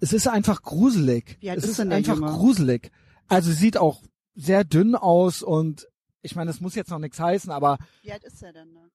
es 0.00 0.12
ist 0.12 0.28
einfach 0.28 0.60
gruselig. 0.62 1.38
Wie 1.40 1.48
alt 1.50 1.58
es 1.58 1.64
ist 1.64 1.70
ist 1.70 1.78
denn 1.78 1.88
der 1.90 1.98
einfach 1.98 2.16
Junge? 2.16 2.32
gruselig. 2.32 2.90
Also 3.28 3.50
sieht 3.52 3.78
auch 3.78 4.02
sehr 4.34 4.64
dünn 4.64 4.94
aus 4.96 5.42
und 5.42 5.86
ich 6.20 6.34
meine, 6.36 6.48
das 6.50 6.60
muss 6.60 6.74
jetzt 6.74 6.90
noch 6.90 6.98
nichts 6.98 7.18
heißen, 7.20 7.50
aber 7.50 7.78
Wie 8.02 8.12
alt 8.12 8.24
ist 8.24 8.42
er 8.42 8.52
denn? 8.52 8.72
Ne? 8.72 8.90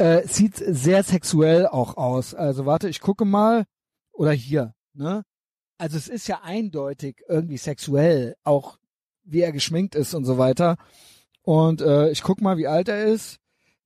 Äh, 0.00 0.26
sieht 0.26 0.56
sehr 0.56 1.02
sexuell 1.02 1.66
auch 1.66 1.96
aus. 1.96 2.34
Also 2.34 2.66
warte, 2.66 2.88
ich 2.88 3.00
gucke 3.00 3.24
mal. 3.24 3.64
Oder 4.12 4.32
hier, 4.32 4.74
ne? 4.94 5.22
Also 5.78 5.96
es 5.96 6.08
ist 6.08 6.26
ja 6.28 6.40
eindeutig 6.42 7.22
irgendwie 7.28 7.56
sexuell, 7.56 8.34
auch 8.44 8.78
wie 9.22 9.40
er 9.40 9.52
geschminkt 9.52 9.94
ist 9.94 10.14
und 10.14 10.24
so 10.24 10.36
weiter. 10.36 10.76
Und 11.42 11.80
äh, 11.80 12.10
ich 12.10 12.22
guck 12.22 12.40
mal, 12.40 12.58
wie 12.58 12.66
alt 12.66 12.88
er 12.88 13.04
ist. 13.06 13.38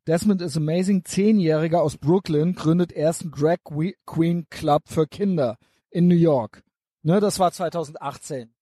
Desmond 0.06 0.42
is 0.42 0.56
Amazing, 0.56 1.04
Zehnjähriger 1.04 1.82
aus 1.82 1.96
Brooklyn, 1.96 2.54
gründet 2.54 2.92
ersten 2.92 3.30
Drag 3.30 3.58
Que- 3.64 3.94
Queen 4.06 4.46
Club 4.50 4.82
für 4.86 5.06
Kinder 5.06 5.56
in 5.90 6.08
New 6.08 6.16
York. 6.16 6.62
Ne, 7.02 7.20
das 7.20 7.38
war 7.38 7.52
2018. 7.52 8.52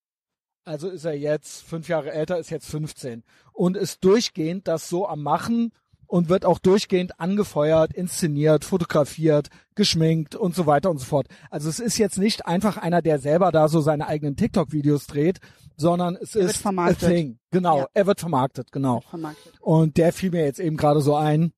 Also 0.64 0.88
ist 0.88 1.04
er 1.04 1.16
jetzt 1.18 1.62
fünf 1.64 1.88
Jahre 1.88 2.12
älter, 2.12 2.38
ist 2.38 2.50
jetzt 2.50 2.68
15 2.68 3.24
und 3.52 3.76
ist 3.76 4.04
durchgehend 4.04 4.68
das 4.68 4.88
so 4.88 5.08
am 5.08 5.22
Machen 5.22 5.72
und 6.12 6.28
wird 6.28 6.44
auch 6.44 6.58
durchgehend 6.58 7.18
angefeuert, 7.18 7.94
inszeniert, 7.94 8.66
fotografiert, 8.66 9.48
geschminkt 9.74 10.34
und 10.34 10.54
so 10.54 10.66
weiter 10.66 10.90
und 10.90 10.98
so 10.98 11.06
fort. 11.06 11.26
Also 11.48 11.70
es 11.70 11.80
ist 11.80 11.96
jetzt 11.96 12.18
nicht 12.18 12.44
einfach 12.44 12.76
einer, 12.76 13.00
der 13.00 13.18
selber 13.18 13.50
da 13.50 13.66
so 13.68 13.80
seine 13.80 14.06
eigenen 14.08 14.36
TikTok-Videos 14.36 15.06
dreht, 15.06 15.38
sondern 15.78 16.16
es 16.16 16.34
Er 16.34 16.42
wird 16.42 16.50
ist 16.50 16.60
vermarktet. 16.60 17.02
a 17.02 17.10
thing. 17.10 17.38
Genau, 17.50 17.78
Ja. 17.78 17.86
er 17.94 18.06
wird 18.06 18.20
vermarktet, 18.20 18.70
genau. 18.72 19.00
Vermarktet. 19.08 19.54
Und 19.60 19.96
der 19.96 20.12
fiel 20.12 20.30
mir 20.32 20.44
jetzt 20.44 20.60
eben 20.60 20.76
gerade 20.76 21.00
so 21.00 21.16
ein. 21.16 21.54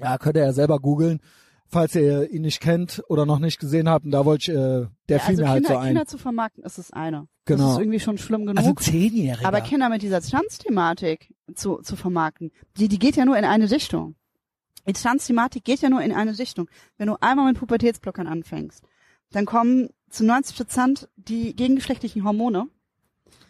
Ja, 0.00 0.18
könnt 0.18 0.36
ihr 0.36 0.42
ja 0.44 0.52
selber 0.52 0.80
googeln, 0.80 1.20
falls 1.68 1.94
ihr 1.94 2.28
ihn 2.32 2.42
nicht 2.42 2.58
kennt 2.60 3.04
oder 3.08 3.24
noch 3.24 3.38
nicht 3.38 3.60
gesehen 3.60 3.88
habt. 3.88 4.04
Und 4.04 4.10
da 4.10 4.24
wollte 4.24 4.50
ich, 4.50 4.58
äh, 4.58 4.86
der 5.08 5.18
Ja, 5.18 5.18
fiel 5.20 5.30
also 5.36 5.42
mir 5.44 5.48
halt 5.48 5.66
so 5.68 5.76
ein. 5.76 5.86
Kinder 5.90 6.06
zu 6.06 6.18
vermarkten 6.18 6.64
ist 6.64 6.78
das 6.78 6.90
eine. 6.92 7.28
Genau. 7.44 7.62
Das 7.62 7.72
ist 7.74 7.78
irgendwie 7.78 8.00
schon 8.00 8.18
schlimm 8.18 8.46
genug. 8.46 8.58
also 8.58 8.74
zehnjähriger. 8.74 9.46
aber 9.46 9.60
Kinder 9.60 9.88
mit 9.88 10.02
dieser 10.02 10.20
Trans-Thematik 10.20 11.32
zu, 11.56 11.78
zu 11.82 11.96
vermarkten, 11.96 12.52
die, 12.76 12.88
die 12.88 12.98
geht 12.98 13.16
ja 13.16 13.24
nur 13.24 13.36
in 13.36 13.44
eine 13.44 13.70
Richtung. 13.70 14.14
Die 14.88 14.92
Trans-Thematik 14.92 15.64
geht 15.64 15.80
ja 15.80 15.90
nur 15.90 16.00
in 16.02 16.12
eine 16.12 16.38
Richtung. 16.38 16.68
Wenn 16.96 17.08
du 17.08 17.16
einmal 17.20 17.46
mit 17.46 17.58
Pubertätsblockern 17.58 18.28
anfängst, 18.28 18.84
dann 19.32 19.44
kommen 19.44 19.88
zu 20.10 20.24
90 20.24 20.56
Prozent 20.56 21.08
die 21.16 21.56
gegengeschlechtlichen 21.56 22.22
Hormone. 22.24 22.68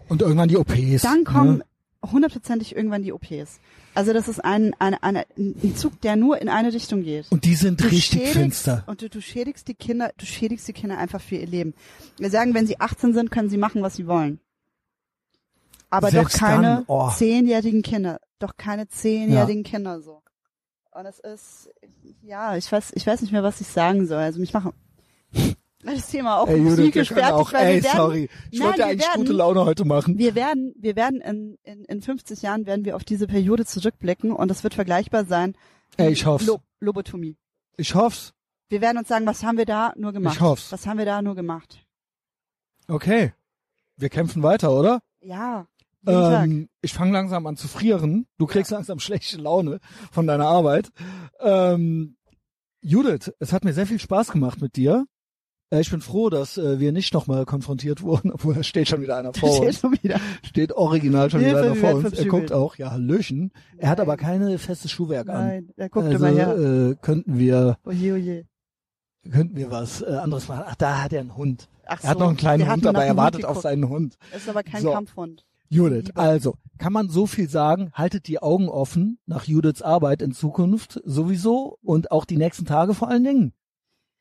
und 0.08 0.22
irgendwann 0.22 0.48
die 0.48 0.56
OPs. 0.56 1.02
Dann 1.02 1.24
kommen 1.24 1.58
Ne? 1.58 1.64
hundertprozentig 2.12 2.74
irgendwann 2.76 3.02
die 3.02 3.12
OPs. 3.12 3.58
Also 3.94 4.12
das 4.12 4.28
ist 4.28 4.44
ein, 4.44 4.74
ein, 4.78 4.94
ein, 4.94 5.16
ein 5.36 5.76
Zug, 5.76 6.00
der 6.02 6.14
nur 6.16 6.40
in 6.40 6.48
eine 6.48 6.72
Richtung 6.72 7.02
geht. 7.02 7.26
Und 7.30 7.44
die 7.44 7.54
sind 7.56 7.80
Du 7.82 7.88
richtig 7.88 8.28
finster. 8.28 8.84
Und 8.86 9.02
du, 9.02 9.08
du 9.10 9.20
schädigst 9.20 9.66
die 9.68 9.74
Kinder, 9.74 10.12
du 10.16 10.24
schädigst 10.24 10.68
die 10.68 10.72
Kinder 10.72 10.98
einfach 10.98 11.20
für 11.20 11.36
ihr 11.36 11.46
Leben. 11.46 11.74
Wir 12.18 12.30
sagen, 12.30 12.54
wenn 12.54 12.66
sie 12.66 12.78
18 12.80 13.12
sind, 13.12 13.30
können 13.30 13.48
sie 13.50 13.56
machen, 13.58 13.82
was 13.82 13.96
sie 13.96 14.06
wollen. 14.06 14.38
Aber 15.90 16.10
Selbst 16.10 16.34
doch 16.34 16.40
keine 16.40 16.62
dann, 16.62 16.84
oh. 16.88 17.10
zehnjährigen 17.10 17.82
Kinder. 17.82 18.20
Doch 18.38 18.56
keine 18.56 18.88
zehnjährigen 18.88 19.62
Kinder 19.62 20.00
so. 20.00 20.22
Und 20.90 21.06
es 21.06 21.18
ist, 21.20 21.70
ja, 22.22 22.56
ich 22.56 22.70
weiß, 22.70 22.92
ich 22.94 23.06
weiß 23.06 23.20
nicht 23.20 23.32
mehr, 23.32 23.42
was 23.42 23.60
ich 23.60 23.66
sagen 23.68 24.06
soll. 24.06 24.18
Also 24.18 24.40
mich 24.40 24.52
machen 24.52 24.72
das 25.84 26.08
Thema 26.08 26.38
auch 26.40 26.48
Ey, 26.48 26.56
Judith, 26.58 26.76
psychisch 26.76 27.08
können 27.08 27.20
fertig, 27.20 27.34
auch, 27.36 27.52
weil 27.52 27.66
ey, 27.66 27.74
wir 27.76 27.84
werden, 27.84 27.96
sorry. 27.96 28.28
Ich 28.50 28.58
Nein, 28.58 28.68
wollte 28.68 28.80
ja 28.80 28.86
eigentlich 28.86 29.06
werden- 29.06 29.20
gute 29.20 29.32
Laune 29.32 29.64
heute 29.64 29.84
machen. 29.84 30.18
wir 30.18 30.34
werden, 30.34 30.74
wir 30.78 30.96
werden 30.96 31.20
in, 31.20 31.58
in, 31.62 31.84
in 31.84 32.02
50 32.02 32.42
Jahren 32.42 32.66
werden 32.66 32.84
wir 32.84 32.96
auf 32.96 33.04
diese 33.04 33.26
Periode 33.26 33.64
zurückblicken 33.64 34.32
und 34.32 34.50
es 34.50 34.64
wird 34.64 34.74
vergleichbar 34.74 35.24
sein. 35.26 35.54
Ey, 35.96 36.10
ich 36.12 36.26
hoff's. 36.26 36.46
Lo 36.46 36.60
Lobotomie. 36.80 37.36
Ich 37.76 37.94
hoff's. 37.94 38.32
Wir 38.68 38.80
werden 38.80 38.98
uns 38.98 39.08
sagen, 39.08 39.26
was 39.26 39.44
haben 39.44 39.58
wir 39.58 39.66
da 39.66 39.92
nur 39.96 40.12
gemacht? 40.12 40.34
Ich 40.36 40.40
hoff's. 40.40 40.72
Was 40.72 40.86
haben 40.86 40.98
wir 40.98 41.04
da 41.06 41.22
nur 41.22 41.34
gemacht? 41.34 41.86
Okay. 42.88 43.32
Wir 43.96 44.08
kämpfen 44.08 44.42
weiter, 44.42 44.72
oder? 44.72 45.00
Ja. 45.20 45.66
Ähm, 46.06 46.68
ich 46.82 46.92
fange 46.92 47.12
langsam 47.12 47.46
an 47.46 47.56
zu 47.56 47.68
frieren. 47.68 48.26
Du 48.38 48.46
kriegst 48.46 48.70
langsam 48.70 48.98
schlechte 49.00 49.38
Laune 49.38 49.80
von 50.12 50.26
deiner 50.26 50.46
Arbeit. 50.46 50.90
Ähm, 51.40 52.16
Judith, 52.80 53.32
es 53.40 53.52
hat 53.52 53.64
mir 53.64 53.72
sehr 53.72 53.86
viel 53.86 53.98
Spaß 54.00 54.30
gemacht 54.32 54.60
mit 54.60 54.76
dir. 54.76 55.06
Äh, 55.70 55.80
ich 55.80 55.90
bin 55.90 56.00
froh, 56.00 56.30
dass 56.30 56.56
äh, 56.58 56.78
wir 56.78 56.92
nicht 56.92 57.12
nochmal 57.12 57.44
konfrontiert 57.44 58.02
wurden, 58.02 58.30
obwohl 58.32 58.54
da 58.54 58.62
steht 58.62 58.88
schon 58.88 59.00
wieder 59.02 59.16
einer 59.16 59.32
vor 59.34 59.50
Steht 59.56 59.68
uns. 59.68 59.80
schon 59.80 59.92
wieder. 60.02 60.20
Steht 60.44 60.72
original 60.72 61.30
schon 61.30 61.40
wieder 61.40 61.62
einer 61.62 61.74
vor 61.74 61.94
uns. 61.94 62.12
Er 62.12 62.26
guckt 62.26 62.52
auch, 62.52 62.76
ja, 62.76 62.92
Hallöchen. 62.92 63.52
Er 63.76 63.88
hat 63.90 63.98
aber 64.00 64.16
keine 64.16 64.58
festes 64.58 64.90
Schuhwerk 64.92 65.28
an. 65.28 65.46
Nein, 65.46 65.68
er 65.76 65.88
guckt 65.88 66.06
also 66.06 66.24
immer 66.24 66.36
her. 66.36 66.56
äh, 66.56 66.94
könnten 67.00 67.38
wir 67.38 67.78
Oje, 67.84 68.14
oje. 68.14 68.44
könnten 69.30 69.56
wir 69.56 69.70
was 69.72 70.02
äh, 70.02 70.06
anderes 70.06 70.46
machen. 70.46 70.64
Ach, 70.66 70.76
da 70.76 71.02
hat 71.02 71.12
er 71.12 71.20
einen 71.20 71.36
Hund. 71.36 71.68
Ach 71.88 72.02
Er 72.02 72.10
hat 72.10 72.18
so, 72.18 72.20
noch 72.24 72.28
einen 72.28 72.36
kleinen 72.36 72.70
Hund, 72.70 72.86
aber 72.86 73.04
er 73.04 73.16
wartet 73.16 73.44
auf 73.44 73.60
seinen 73.60 73.88
Hund. 73.88 74.16
Ist 74.36 74.48
aber 74.48 74.62
kein 74.62 74.82
So. 74.82 74.92
Kampfhund. 74.92 75.45
Judith, 75.68 76.10
also 76.14 76.54
kann 76.78 76.92
man 76.92 77.08
so 77.08 77.26
viel 77.26 77.48
sagen, 77.48 77.90
haltet 77.92 78.28
die 78.28 78.40
Augen 78.40 78.68
offen 78.68 79.18
nach 79.26 79.44
Judiths 79.44 79.82
Arbeit 79.82 80.22
in 80.22 80.32
Zukunft 80.32 81.00
sowieso 81.04 81.78
und 81.82 82.10
auch 82.10 82.24
die 82.24 82.36
nächsten 82.36 82.64
Tage 82.66 82.94
vor 82.94 83.08
allen 83.08 83.24
Dingen. 83.24 83.52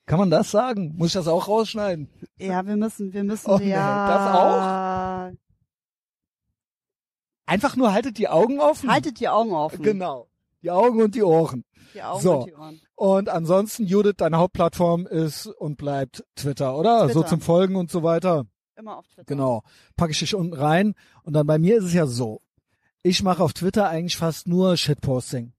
Kann 0.06 0.20
man 0.20 0.30
das 0.30 0.52
sagen? 0.52 0.94
Muss 0.98 1.08
ich 1.10 1.14
das 1.14 1.28
auch 1.28 1.48
rausschneiden? 1.48 2.10
Ja, 2.38 2.66
wir 2.66 2.78
müssen, 2.78 3.12
wir 3.14 3.24
müssen, 3.24 3.50
Oh, 3.50 3.58
nee, 3.58 3.70
ja. 3.70 5.30
das 5.30 5.36
Einfach 7.48 7.76
nur 7.76 7.94
haltet 7.94 8.18
die 8.18 8.28
Augen 8.28 8.60
offen. 8.60 8.90
Haltet 8.90 9.20
die 9.20 9.30
Augen 9.30 9.52
offen. 9.54 9.84
Genau. 9.84 10.28
Die 10.64 10.72
Augen 10.72 11.02
und 11.02 11.14
die 11.14 11.24
Ohren. 11.24 11.64
Die 11.94 12.02
Augen 12.02 12.22
So. 12.22 12.38
und 12.40 12.48
die 12.48 12.56
Ohren. 12.56 12.82
Und 12.96 13.30
ansonsten, 13.30 13.86
Judith, 13.86 14.16
deine 14.18 14.38
Hauptplattform 14.38 15.06
ist 15.06 15.48
und 15.48 15.78
bleibt 15.78 16.24
Twitter, 16.36 16.76
oder? 16.78 17.06
Twitter. 17.06 17.14
So 17.14 17.24
zum 17.24 17.42
Folgen 17.42 17.76
und 17.76 17.92
so 17.92 18.02
weiter. 18.04 18.46
Immer 18.78 18.98
auf 18.98 19.08
Twitter. 19.08 19.26
Genau. 19.26 19.64
Packe 19.96 20.12
ich 20.12 20.20
dich 20.20 20.36
unten 20.36 20.54
rein. 20.54 20.96
Und 21.24 21.34
dann 21.34 21.48
bei 21.48 21.58
mir 21.58 21.78
ist 21.78 21.86
es 21.86 21.94
ja 21.94 22.06
so. 22.08 22.42
Ich 23.04 23.24
mache 23.24 23.44
auf 23.44 23.54
Twitter 23.54 23.88
eigentlich 23.88 24.18
fast 24.18 24.48
nur 24.48 24.78
Shitposting. 24.78 25.54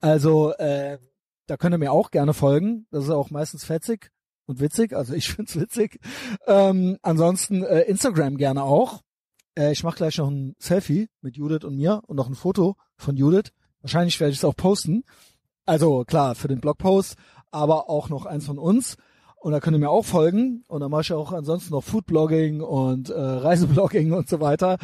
Also, 0.00 0.52
äh, 0.54 0.98
da 1.46 1.56
könnt 1.56 1.74
ihr 1.74 1.78
mir 1.78 1.92
auch 1.92 2.10
gerne 2.10 2.34
folgen. 2.34 2.86
Das 2.90 3.04
ist 3.04 3.10
auch 3.10 3.30
meistens 3.30 3.64
fetzig 3.64 4.10
und 4.46 4.60
witzig. 4.60 4.92
Also 4.94 5.14
ich 5.14 5.28
find's 5.32 5.58
witzig. 5.58 5.98
Ähm, 6.46 6.98
ansonsten 7.02 7.62
äh, 7.62 7.82
Instagram 7.82 8.36
gerne 8.36 8.62
auch. 8.64 9.02
Äh, 9.56 9.72
ich 9.72 9.82
mache 9.82 9.96
gleich 9.96 10.18
noch 10.18 10.28
ein 10.28 10.54
Selfie 10.58 11.08
mit 11.20 11.36
Judith 11.36 11.64
und 11.64 11.76
mir 11.76 12.02
und 12.06 12.16
noch 12.16 12.28
ein 12.28 12.34
Foto 12.34 12.76
von 12.96 13.16
Judith. 13.16 13.52
Wahrscheinlich 13.80 14.18
werde 14.20 14.32
ich 14.32 14.38
es 14.38 14.44
auch 14.44 14.56
posten. 14.56 15.04
Also 15.64 16.04
klar, 16.04 16.34
für 16.34 16.48
den 16.48 16.60
Blogpost, 16.60 17.16
aber 17.50 17.88
auch 17.88 18.08
noch 18.08 18.26
eins 18.26 18.46
von 18.46 18.58
uns. 18.58 18.96
Und 19.40 19.52
da 19.52 19.60
könnt 19.60 19.76
ihr 19.76 19.80
mir 19.80 19.90
auch 19.90 20.04
folgen. 20.04 20.64
Und 20.68 20.80
dann 20.80 20.90
mache 20.90 21.02
ich 21.02 21.12
auch 21.12 21.32
ansonsten 21.32 21.72
noch 21.72 21.84
Foodblogging 21.84 22.60
und 22.60 23.10
äh, 23.10 23.20
Reiseblogging 23.20 24.12
und 24.12 24.28
so 24.28 24.40
weiter. 24.40 24.78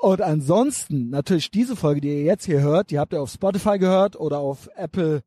Und 0.00 0.22
ansonsten 0.22 1.10
natürlich 1.10 1.50
diese 1.50 1.74
Folge, 1.74 2.00
die 2.00 2.08
ihr 2.08 2.22
jetzt 2.22 2.44
hier 2.44 2.60
hört, 2.60 2.90
die 2.90 2.98
habt 2.98 3.12
ihr 3.12 3.20
auf 3.20 3.30
Spotify 3.30 3.78
gehört 3.78 4.18
oder 4.18 4.38
auf 4.38 4.68
Apple 4.76 5.22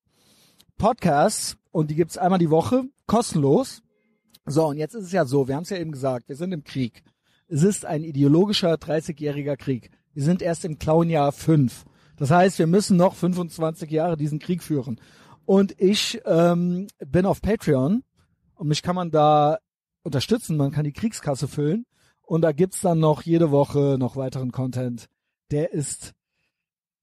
Podcasts. 0.77 1.57
Und 1.72 1.91
die 1.91 1.95
gibt's 1.95 2.18
einmal 2.18 2.39
die 2.39 2.49
Woche, 2.49 2.84
kostenlos. 3.06 3.81
So, 4.45 4.68
und 4.68 4.77
jetzt 4.77 4.95
ist 4.95 5.06
es 5.06 5.11
ja 5.11 5.26
so, 5.26 5.48
wir 5.48 5.56
haben 5.56 5.64
es 5.64 5.69
ja 5.69 5.77
eben 5.77 5.91
gesagt, 5.91 6.30
wir 6.30 6.35
sind 6.35 6.53
im 6.53 6.64
Krieg. 6.64 7.03
Es 7.48 7.64
ist 7.64 7.85
ein 7.85 8.03
ideologischer 8.03 8.73
30-jähriger 8.76 9.57
Krieg. 9.57 9.91
Wir 10.14 10.23
sind 10.23 10.41
erst 10.41 10.65
im 10.65 10.80
Clownjahr 10.80 11.31
5. 11.31 11.84
Das 12.15 12.31
heißt, 12.31 12.60
wir 12.60 12.68
müssen 12.68 12.98
noch 12.98 13.15
25 13.15 13.89
Jahre 13.91 14.15
diesen 14.15 14.39
Krieg 14.39 14.64
führen. 14.64 14.99
Und 15.45 15.80
ich 15.80 16.22
ähm, 16.26 16.88
bin 16.99 17.26
auf 17.26 17.41
Patreon 17.41 18.03
und 18.62 18.68
mich 18.68 18.84
kann 18.84 18.96
man 18.96 19.10
da 19.10 19.58
unterstützen. 20.04 20.56
Man 20.56 20.70
kann 20.70 20.84
die 20.84 20.94
Kriegskasse 20.94 21.48
füllen 21.48 21.88
und 22.22 22.42
da 22.42 22.52
gibt's 22.52 22.82
dann 22.82 23.00
noch 23.00 23.24
jede 23.24 23.50
Woche 23.50 23.96
noch 23.98 24.16
weiteren 24.16 24.52
Content. 24.52 25.08
Der 25.50 25.74
ist 25.74 26.14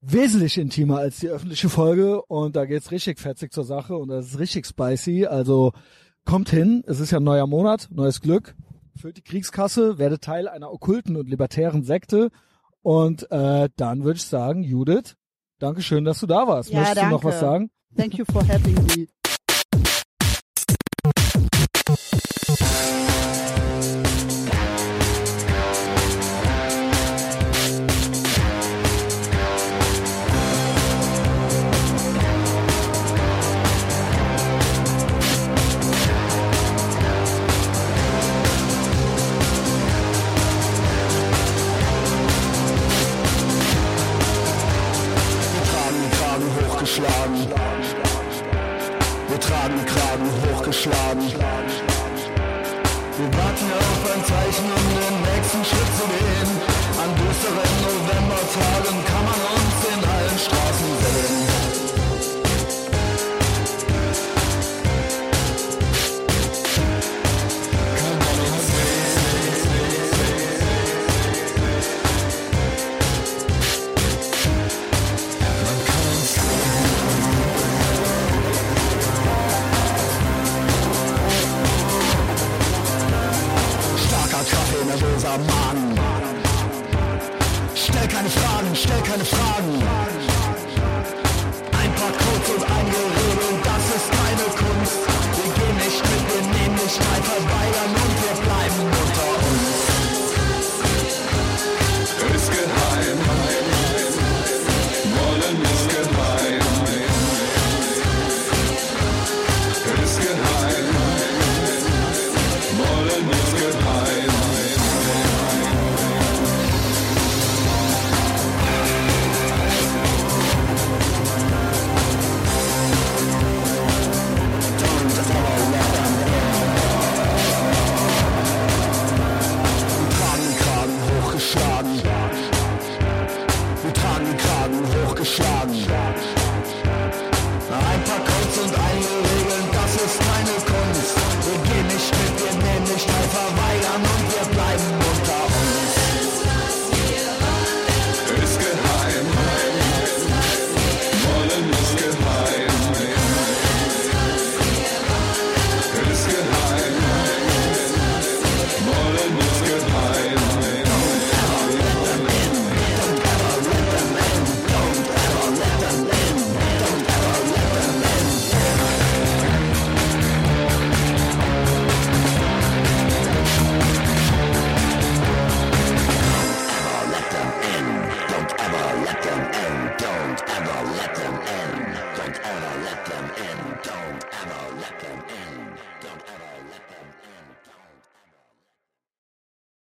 wesentlich 0.00 0.56
intimer 0.56 0.98
als 0.98 1.18
die 1.18 1.28
öffentliche 1.28 1.68
Folge 1.68 2.22
und 2.26 2.54
da 2.54 2.64
geht's 2.64 2.92
richtig 2.92 3.18
fetzig 3.18 3.52
zur 3.52 3.64
Sache 3.64 3.96
und 3.96 4.06
das 4.06 4.26
ist 4.26 4.38
richtig 4.38 4.66
spicy. 4.66 5.26
Also 5.26 5.72
kommt 6.24 6.48
hin, 6.48 6.84
es 6.86 7.00
ist 7.00 7.10
ja 7.10 7.18
ein 7.18 7.24
neuer 7.24 7.48
Monat, 7.48 7.88
neues 7.90 8.20
Glück. 8.20 8.54
Füllt 8.94 9.16
die 9.16 9.22
Kriegskasse, 9.22 9.98
werdet 9.98 10.22
Teil 10.22 10.46
einer 10.46 10.72
okkulten 10.72 11.16
und 11.16 11.28
libertären 11.28 11.82
Sekte 11.82 12.30
und 12.82 13.28
äh, 13.32 13.68
dann 13.74 14.04
würde 14.04 14.18
ich 14.18 14.24
sagen, 14.26 14.62
Judith, 14.62 15.16
Dankeschön, 15.58 16.04
dass 16.04 16.20
du 16.20 16.26
da 16.28 16.46
warst. 16.46 16.70
Ja, 16.70 16.78
Möchtest 16.78 16.98
du 16.98 17.02
noch 17.06 17.10
danke. 17.22 17.26
was 17.26 17.40
sagen? 17.40 17.70
Thank 17.96 18.14
you 18.14 18.24
for 18.24 18.46
having 18.46 18.76
me. 18.96 19.08